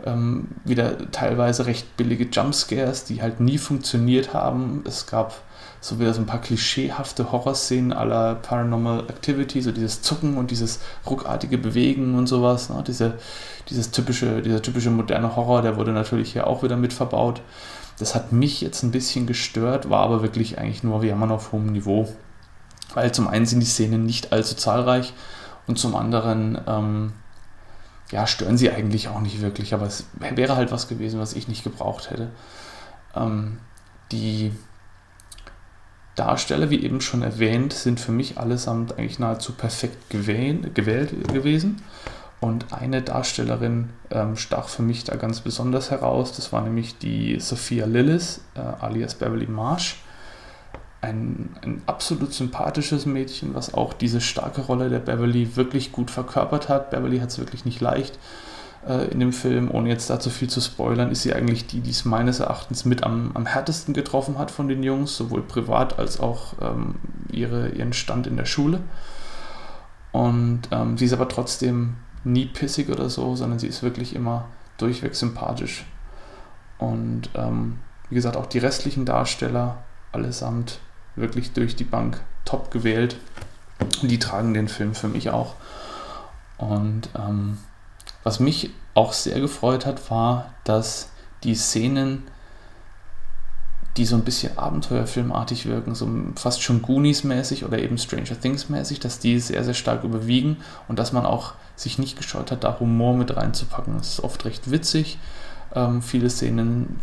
ähm, 0.06 0.50
wieder 0.66 1.12
teilweise 1.12 1.66
recht 1.66 1.96
billige 1.98 2.26
Jumpscares, 2.26 3.06
die 3.06 3.22
halt 3.22 3.40
nie 3.40 3.58
funktioniert 3.58 4.34
haben. 4.34 4.84
Es 4.86 5.08
gab 5.08 5.42
so 5.86 6.00
wieder 6.00 6.16
so 6.16 6.22
ein 6.22 6.26
paar 6.26 6.42
klischeehafte 6.42 7.32
Horrorszenen 7.32 7.94
aller 7.94 8.34
Paranormal 8.34 9.02
Activity, 9.02 9.62
so 9.62 9.72
dieses 9.72 10.02
Zucken 10.02 10.36
und 10.36 10.50
dieses 10.50 10.80
ruckartige 11.06 11.60
Bewegen 11.60 12.16
und 12.16 12.26
sowas. 12.26 12.70
Ne? 12.70 12.84
Diese, 12.88 13.20
dieses 13.70 13.92
typische, 13.92 14.42
dieser 14.42 14.64
typische 14.64 14.90
moderne 14.90 15.36
Horror, 15.36 15.62
der 15.62 15.78
wurde 15.78 15.92
natürlich 15.92 16.34
hier 16.34 16.48
auch 16.48 16.64
wieder 16.64 16.76
mit 16.76 16.92
verbaut. 16.92 17.42
Das 18.00 18.16
hat 18.16 18.32
mich 18.32 18.62
jetzt 18.62 18.82
ein 18.82 18.90
bisschen 18.90 19.28
gestört, 19.28 19.88
war 19.88 20.00
aber 20.00 20.24
wirklich 20.24 20.58
eigentlich 20.58 20.84
nur 20.84 21.04
wie 21.04 21.10
immer 21.10 21.30
auf 21.30 21.52
hohem 21.52 21.68
Niveau. 21.68 22.12
Weil 22.96 23.12
zum 23.12 23.28
einen 23.28 23.46
sind 23.46 23.60
die 23.60 23.68
Szenen 23.68 24.08
nicht 24.08 24.34
allzu 24.34 24.56
zahlreich 24.56 25.14
und 25.68 25.78
zum 25.78 25.96
anderen 25.96 26.60
ähm, 26.66 27.14
ja, 28.10 28.26
stören 28.26 28.58
sie 28.58 28.72
eigentlich 28.72 29.08
auch 29.08 29.20
nicht 29.20 29.40
wirklich, 29.42 29.76
aber 29.76 29.86
es 29.86 30.06
wäre 30.20 30.56
halt 30.56 30.72
was 30.72 30.88
gewesen, 30.88 31.20
was 31.20 31.34
ich 31.34 31.48
nicht 31.48 31.64
gebraucht 31.64 32.10
hätte. 32.10 32.32
Ähm, 33.16 33.60
die 34.12 34.52
Darsteller, 36.16 36.70
wie 36.70 36.84
eben 36.84 37.02
schon 37.02 37.22
erwähnt, 37.22 37.74
sind 37.74 38.00
für 38.00 38.12
mich 38.12 38.38
allesamt 38.38 38.98
eigentlich 38.98 39.20
nahezu 39.20 39.54
perfekt 39.54 40.10
gewählt, 40.10 40.74
gewählt 40.74 41.34
gewesen. 41.34 41.82
Und 42.40 42.74
eine 42.74 43.02
Darstellerin 43.02 43.90
ähm, 44.12 44.36
stach 44.36 44.68
für 44.68 44.82
mich 44.82 45.04
da 45.04 45.16
ganz 45.16 45.42
besonders 45.42 45.92
heraus. 45.92 46.34
Das 46.34 46.54
war 46.54 46.62
nämlich 46.62 46.98
die 46.98 47.40
Sophia 47.40 47.86
Lillis, 47.86 48.42
äh, 48.56 48.60
alias 48.60 49.16
Beverly 49.16 49.48
Marsh. 49.48 49.98
Ein, 51.02 51.56
ein 51.64 51.82
absolut 51.86 52.34
sympathisches 52.34 53.06
Mädchen, 53.06 53.54
was 53.54 53.74
auch 53.74 53.94
diese 53.94 54.22
starke 54.22 54.62
Rolle 54.62 54.90
der 54.90 55.00
Beverly 55.00 55.56
wirklich 55.56 55.92
gut 55.92 56.12
verkörpert 56.12 56.70
hat. 56.70 56.92
Beverly 56.92 57.20
hat 57.20 57.30
es 57.30 57.40
wirklich 57.40 57.66
nicht 57.66 57.82
leicht 57.82 58.18
äh, 58.88 59.06
in 59.12 59.20
dem 59.20 59.34
Film. 59.34 59.70
Ohne 59.72 59.90
jetzt 59.90 60.10
da 60.10 60.20
zu 60.20 60.30
viel 60.30 60.50
zu 60.50 60.62
spoilern, 60.62 61.12
ist 61.12 61.24
sie 61.24 61.34
eigentlich 61.34 61.68
die, 61.68 61.82
die 61.82 61.92
es 61.92 62.06
meines 62.06 62.40
Erachtens 62.40 62.86
mit 62.86 63.04
am, 63.04 63.32
am 63.34 63.46
härtesten 63.46 63.94
getroffen 63.94 64.38
hat 64.38 64.52
von 64.52 64.68
den 64.68 64.84
Jungs, 64.84 65.16
sowohl 65.16 65.42
privat 65.42 66.00
als 66.00 66.20
auch 66.20 66.54
ähm, 66.62 66.96
ihre, 67.32 67.70
ihren 67.70 67.94
Stand 67.94 68.28
in 68.28 68.38
der 68.38 68.46
Schule. 68.46 68.82
Und 70.12 70.62
ähm, 70.72 70.98
sie 70.98 71.06
ist 71.06 71.14
aber 71.14 71.28
trotzdem 71.28 71.96
nie 72.24 72.46
pissig 72.46 72.90
oder 72.90 73.10
so, 73.10 73.36
sondern 73.36 73.60
sie 73.60 73.68
ist 73.68 73.84
wirklich 73.84 74.16
immer 74.16 74.46
durchweg 74.78 75.16
sympathisch. 75.16 75.86
Und 76.78 77.30
ähm, 77.36 77.80
wie 78.10 78.16
gesagt, 78.16 78.38
auch 78.38 78.46
die 78.46 78.60
restlichen 78.60 79.06
Darsteller 79.06 79.84
allesamt 80.12 80.80
wirklich 81.16 81.54
durch 81.54 81.76
die 81.76 81.84
Bank 81.84 82.22
top 82.46 82.72
gewählt. 82.72 83.18
Die 84.02 84.20
tragen 84.20 84.54
den 84.54 84.68
Film 84.68 84.94
für 84.96 85.08
mich 85.08 85.30
auch. 85.30 85.56
Und 86.58 87.10
ähm, 87.18 87.58
was 88.26 88.40
mich 88.40 88.72
auch 88.96 89.14
sehr 89.14 89.40
gefreut 89.40 89.86
hat, 89.86 90.10
war, 90.10 90.56
dass 90.66 91.10
die 91.44 91.54
Szenen, 91.54 92.24
die 93.98 94.06
so 94.06 94.16
ein 94.16 94.24
bisschen 94.24 94.58
abenteuerfilmartig 94.58 95.68
wirken, 95.68 95.94
so 95.94 96.10
fast 96.36 96.64
schon 96.64 96.82
Goonies-mäßig 96.82 97.66
oder 97.66 97.78
eben 97.80 98.00
Stranger 98.00 98.38
Things-mäßig, 98.38 99.00
dass 99.00 99.20
die 99.20 99.40
sehr, 99.40 99.64
sehr 99.64 99.76
stark 99.76 100.04
überwiegen 100.04 100.58
und 100.88 100.98
dass 100.98 101.14
man 101.14 101.26
auch 101.26 101.54
sich 101.76 102.00
nicht 102.00 102.18
gescheut 102.18 102.52
hat, 102.52 102.64
da 102.64 102.80
Humor 102.80 103.16
mit 103.16 103.38
reinzupacken. 103.38 103.96
Das 103.96 104.10
ist 104.10 104.24
oft 104.24 104.44
recht 104.44 104.72
witzig. 104.72 105.20
Ähm, 105.76 106.02
viele 106.02 106.32
Szenen 106.32 107.00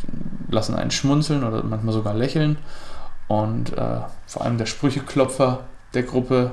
lassen 0.50 0.74
einen 0.74 0.90
schmunzeln 0.90 1.44
oder 1.44 1.62
manchmal 1.62 1.94
sogar 1.94 2.14
lächeln. 2.14 2.58
Und 3.28 3.78
äh, 3.78 4.00
vor 4.26 4.42
allem 4.42 4.58
der 4.58 4.66
Sprücheklopfer 4.66 5.60
der 5.94 6.02
Gruppe 6.02 6.50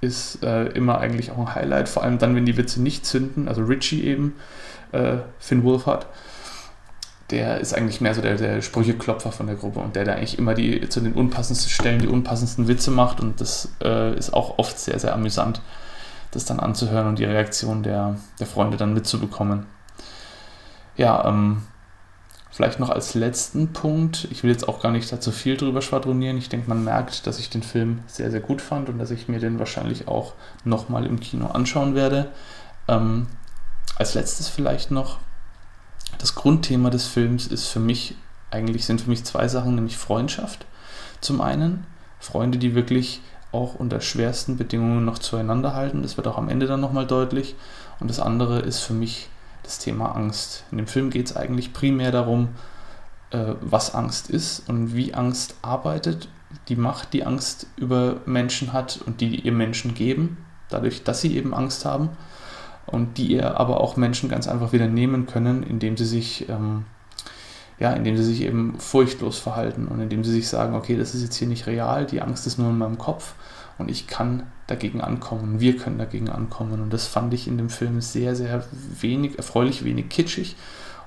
ist 0.00 0.42
äh, 0.42 0.66
immer 0.66 0.98
eigentlich 0.98 1.30
auch 1.30 1.38
ein 1.38 1.54
Highlight, 1.54 1.88
vor 1.88 2.02
allem 2.02 2.18
dann, 2.18 2.34
wenn 2.36 2.46
die 2.46 2.56
Witze 2.56 2.82
nicht 2.82 3.06
zünden. 3.06 3.48
Also 3.48 3.62
Richie 3.62 4.04
eben, 4.04 4.34
äh, 4.92 5.18
Finn 5.38 5.64
Wolfhard, 5.64 6.06
der 7.30 7.60
ist 7.60 7.74
eigentlich 7.74 8.00
mehr 8.00 8.14
so 8.14 8.22
der, 8.22 8.36
der 8.36 8.62
Sprücheklopfer 8.62 9.32
von 9.32 9.46
der 9.46 9.56
Gruppe 9.56 9.80
und 9.80 9.96
der, 9.96 10.04
der 10.04 10.16
eigentlich 10.16 10.38
immer 10.38 10.54
die 10.54 10.88
zu 10.88 11.00
den 11.00 11.14
unpassendsten 11.14 11.70
Stellen 11.70 12.00
die 12.00 12.08
unpassendsten 12.08 12.68
Witze 12.68 12.90
macht 12.90 13.20
und 13.20 13.40
das 13.40 13.70
äh, 13.82 14.16
ist 14.16 14.32
auch 14.32 14.58
oft 14.58 14.78
sehr, 14.78 14.98
sehr 14.98 15.12
amüsant 15.12 15.60
das 16.36 16.44
dann 16.44 16.60
anzuhören 16.60 17.08
und 17.08 17.18
die 17.18 17.24
Reaktion 17.24 17.82
der, 17.82 18.16
der 18.38 18.46
Freunde 18.46 18.76
dann 18.76 18.94
mitzubekommen. 18.94 19.66
Ja, 20.96 21.26
ähm, 21.26 21.62
vielleicht 22.56 22.80
noch 22.80 22.88
als 22.88 23.12
letzten 23.12 23.74
Punkt, 23.74 24.28
ich 24.30 24.42
will 24.42 24.50
jetzt 24.50 24.66
auch 24.66 24.80
gar 24.80 24.90
nicht 24.90 25.12
dazu 25.12 25.30
viel 25.30 25.58
drüber 25.58 25.82
schwadronieren. 25.82 26.38
Ich 26.38 26.48
denke, 26.48 26.70
man 26.70 26.82
merkt, 26.84 27.26
dass 27.26 27.38
ich 27.38 27.50
den 27.50 27.62
Film 27.62 27.98
sehr, 28.06 28.30
sehr 28.30 28.40
gut 28.40 28.62
fand 28.62 28.88
und 28.88 28.98
dass 28.98 29.10
ich 29.10 29.28
mir 29.28 29.38
den 29.38 29.58
wahrscheinlich 29.58 30.08
auch 30.08 30.32
nochmal 30.64 31.04
im 31.04 31.20
Kino 31.20 31.48
anschauen 31.48 31.94
werde. 31.94 32.30
Ähm, 32.88 33.26
als 33.96 34.14
letztes 34.14 34.48
vielleicht 34.48 34.90
noch, 34.90 35.18
das 36.16 36.34
Grundthema 36.34 36.88
des 36.88 37.06
Films 37.06 37.46
ist 37.46 37.68
für 37.68 37.78
mich, 37.78 38.16
eigentlich 38.50 38.86
sind 38.86 39.02
für 39.02 39.10
mich 39.10 39.22
zwei 39.26 39.48
Sachen, 39.48 39.74
nämlich 39.74 39.98
Freundschaft. 39.98 40.64
Zum 41.20 41.42
einen, 41.42 41.84
Freunde, 42.20 42.56
die 42.56 42.74
wirklich 42.74 43.20
auch 43.52 43.74
unter 43.74 44.00
schwersten 44.00 44.56
Bedingungen 44.56 45.04
noch 45.04 45.18
zueinander 45.18 45.74
halten. 45.74 46.00
Das 46.00 46.16
wird 46.16 46.26
auch 46.26 46.38
am 46.38 46.48
Ende 46.48 46.66
dann 46.66 46.80
nochmal 46.80 47.06
deutlich. 47.06 47.54
Und 48.00 48.08
das 48.08 48.18
andere 48.18 48.60
ist 48.60 48.78
für 48.78 48.94
mich 48.94 49.28
das 49.66 49.78
Thema 49.78 50.16
Angst. 50.16 50.64
In 50.70 50.78
dem 50.78 50.86
Film 50.86 51.10
geht 51.10 51.26
es 51.26 51.36
eigentlich 51.36 51.72
primär 51.72 52.12
darum, 52.12 52.48
äh, 53.30 53.54
was 53.60 53.94
Angst 53.94 54.30
ist 54.30 54.68
und 54.68 54.94
wie 54.94 55.14
Angst 55.14 55.56
arbeitet, 55.62 56.28
die 56.68 56.76
Macht, 56.76 57.12
die 57.12 57.24
Angst 57.24 57.66
über 57.76 58.20
Menschen 58.24 58.72
hat 58.72 59.00
und 59.04 59.20
die 59.20 59.40
ihr 59.40 59.52
Menschen 59.52 59.94
geben, 59.94 60.38
dadurch, 60.70 61.04
dass 61.04 61.20
sie 61.20 61.36
eben 61.36 61.54
Angst 61.54 61.84
haben 61.84 62.10
und 62.86 63.18
die 63.18 63.32
ihr 63.32 63.58
aber 63.58 63.80
auch 63.80 63.96
Menschen 63.96 64.28
ganz 64.28 64.48
einfach 64.48 64.72
wieder 64.72 64.86
nehmen 64.86 65.26
können, 65.26 65.62
indem 65.62 65.96
sie 65.96 66.06
sich 66.06 66.48
ähm, 66.48 66.86
ja, 67.78 67.92
indem 67.92 68.16
sie 68.16 68.24
sich 68.24 68.40
eben 68.42 68.78
furchtlos 68.78 69.38
verhalten 69.38 69.86
und 69.86 70.00
indem 70.00 70.24
sie 70.24 70.32
sich 70.32 70.48
sagen, 70.48 70.74
okay, 70.74 70.96
das 70.96 71.14
ist 71.14 71.22
jetzt 71.22 71.36
hier 71.36 71.48
nicht 71.48 71.66
real, 71.66 72.06
die 72.06 72.22
Angst 72.22 72.46
ist 72.46 72.58
nur 72.58 72.70
in 72.70 72.78
meinem 72.78 72.98
Kopf 72.98 73.34
und 73.76 73.90
ich 73.90 74.06
kann 74.06 74.44
dagegen 74.66 75.00
ankommen, 75.00 75.60
wir 75.60 75.76
können 75.76 75.98
dagegen 75.98 76.28
ankommen. 76.28 76.80
Und 76.80 76.92
das 76.92 77.06
fand 77.06 77.32
ich 77.34 77.46
in 77.46 77.58
dem 77.58 77.70
Film 77.70 78.00
sehr, 78.00 78.34
sehr 78.34 78.64
wenig, 79.00 79.38
erfreulich 79.38 79.84
wenig 79.84 80.08
kitschig 80.08 80.56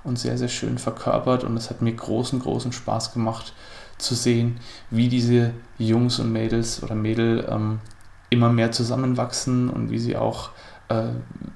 und 0.03 0.17
sehr, 0.17 0.37
sehr 0.37 0.47
schön 0.47 0.77
verkörpert 0.77 1.43
und 1.43 1.57
es 1.57 1.69
hat 1.69 1.81
mir 1.81 1.93
großen, 1.93 2.39
großen 2.39 2.71
Spaß 2.71 3.13
gemacht 3.13 3.53
zu 3.97 4.15
sehen, 4.15 4.57
wie 4.89 5.09
diese 5.09 5.51
Jungs 5.77 6.19
und 6.19 6.31
Mädels 6.31 6.81
oder 6.83 6.95
Mädel 6.95 7.45
ähm, 7.49 7.79
immer 8.29 8.49
mehr 8.49 8.71
zusammenwachsen 8.71 9.69
und 9.69 9.91
wie 9.91 9.99
sie 9.99 10.15
auch 10.15 10.51
äh, 10.87 11.09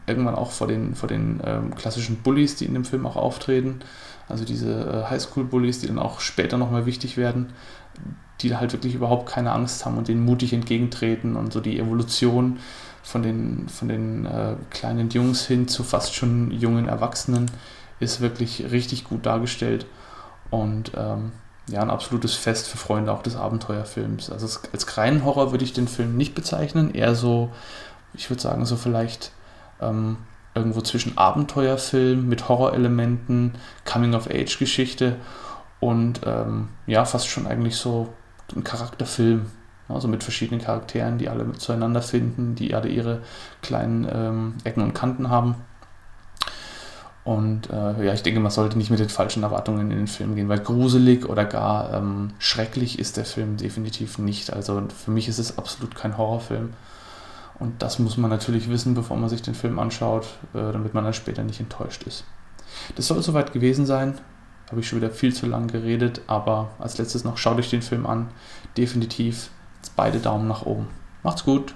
irgendwann 0.07 0.35
auch 0.35 0.51
vor 0.51 0.67
den, 0.67 0.95
vor 0.95 1.07
den 1.07 1.39
ähm, 1.45 1.75
klassischen 1.75 2.17
Bullies, 2.17 2.55
die 2.55 2.65
in 2.65 2.73
dem 2.73 2.85
Film 2.85 3.05
auch 3.05 3.15
auftreten, 3.15 3.79
also 4.27 4.45
diese 4.45 5.05
äh, 5.05 5.09
Highschool-Bullies, 5.09 5.79
die 5.79 5.87
dann 5.87 5.99
auch 5.99 6.19
später 6.19 6.57
nochmal 6.57 6.85
wichtig 6.85 7.17
werden, 7.17 7.53
die 8.43 8.55
halt 8.55 8.73
wirklich 8.73 8.93
überhaupt 8.93 9.27
keine 9.27 9.51
Angst 9.51 9.85
haben 9.85 9.97
und 9.97 10.07
denen 10.07 10.25
mutig 10.25 10.53
entgegentreten 10.53 11.35
und 11.35 11.51
so 11.53 11.59
die 11.59 11.79
Evolution 11.79 12.59
von 13.01 13.23
den, 13.23 13.67
von 13.69 13.87
den 13.87 14.25
äh, 14.25 14.55
kleinen 14.69 15.09
Jungs 15.09 15.45
hin 15.45 15.67
zu 15.67 15.83
fast 15.83 16.13
schon 16.13 16.51
jungen 16.51 16.87
Erwachsenen 16.87 17.49
ist 17.99 18.21
wirklich 18.21 18.71
richtig 18.71 19.05
gut 19.05 19.25
dargestellt 19.25 19.85
und 20.49 20.91
ähm, 20.95 21.31
ja, 21.69 21.81
ein 21.81 21.89
absolutes 21.89 22.35
Fest 22.35 22.67
für 22.67 22.77
Freunde 22.77 23.11
auch 23.11 23.23
des 23.23 23.35
Abenteuerfilms. 23.35 24.29
Also 24.29 24.59
als 24.73 24.97
reinen 24.97 25.23
Horror 25.23 25.51
würde 25.51 25.63
ich 25.63 25.73
den 25.73 25.87
Film 25.87 26.17
nicht 26.17 26.35
bezeichnen, 26.35 26.93
eher 26.93 27.15
so, 27.15 27.51
ich 28.13 28.29
würde 28.29 28.41
sagen, 28.41 28.65
so 28.65 28.75
vielleicht 28.75 29.31
ähm, 29.81 30.17
irgendwo 30.55 30.81
zwischen 30.81 31.17
Abenteuerfilm 31.17 32.27
mit 32.27 32.49
Horrorelementen, 32.49 33.55
Coming-of-Age-Geschichte 33.85 35.15
und 35.79 36.21
ähm, 36.25 36.69
ja, 36.85 37.05
fast 37.05 37.27
schon 37.27 37.47
eigentlich 37.47 37.75
so 37.75 38.09
ein 38.55 38.63
Charakterfilm. 38.63 39.47
Also 39.89 40.07
mit 40.07 40.23
verschiedenen 40.23 40.61
Charakteren, 40.61 41.17
die 41.17 41.27
alle 41.27 41.51
zueinander 41.53 42.01
finden, 42.01 42.55
die 42.55 42.73
alle 42.73 42.87
ihre 42.87 43.21
kleinen 43.61 44.07
ähm, 44.09 44.53
Ecken 44.63 44.81
und 44.81 44.93
Kanten 44.93 45.29
haben. 45.29 45.55
Und 47.25 47.69
äh, 47.69 48.05
ja, 48.05 48.13
ich 48.13 48.23
denke, 48.23 48.39
man 48.39 48.51
sollte 48.51 48.77
nicht 48.77 48.89
mit 48.89 48.99
den 48.99 49.09
falschen 49.09 49.43
Erwartungen 49.43 49.91
in 49.91 49.97
den 49.97 50.07
Film 50.07 50.35
gehen, 50.35 50.49
weil 50.49 50.59
gruselig 50.59 51.27
oder 51.27 51.45
gar 51.45 51.93
ähm, 51.93 52.31
schrecklich 52.39 52.99
ist 52.99 53.15
der 53.15 53.25
Film 53.25 53.55
definitiv 53.57 54.17
nicht. 54.17 54.51
Also 54.51 54.81
für 55.03 55.11
mich 55.11 55.27
ist 55.29 55.39
es 55.39 55.57
absolut 55.57 55.95
kein 55.95 56.17
Horrorfilm. 56.17 56.73
Und 57.59 57.81
das 57.81 57.99
muss 57.99 58.17
man 58.17 58.29
natürlich 58.29 58.69
wissen, 58.69 58.93
bevor 58.93 59.15
man 59.15 59.29
sich 59.29 59.41
den 59.41 59.55
Film 59.55 59.79
anschaut, 59.79 60.25
äh, 60.53 60.71
damit 60.73 60.93
man 60.93 61.03
dann 61.05 61.13
später 61.13 61.43
nicht 61.43 61.59
enttäuscht 61.61 62.03
ist. 62.03 62.25
Das 62.95 63.07
soll 63.07 63.21
soweit 63.21 63.53
gewesen 63.53 63.85
sein. 63.85 64.15
Habe 64.69 64.81
ich 64.81 64.87
schon 64.87 64.99
wieder 64.99 65.11
viel 65.11 65.33
zu 65.33 65.45
lang 65.45 65.67
geredet, 65.67 66.21
aber 66.27 66.71
als 66.79 66.97
letztes 66.97 67.23
noch 67.23 67.37
schaut 67.37 67.57
euch 67.57 67.69
den 67.69 67.81
Film 67.81 68.05
an. 68.05 68.29
Definitiv 68.77 69.49
beide 69.95 70.19
Daumen 70.19 70.47
nach 70.47 70.65
oben. 70.65 70.87
Macht's 71.21 71.43
gut. 71.43 71.73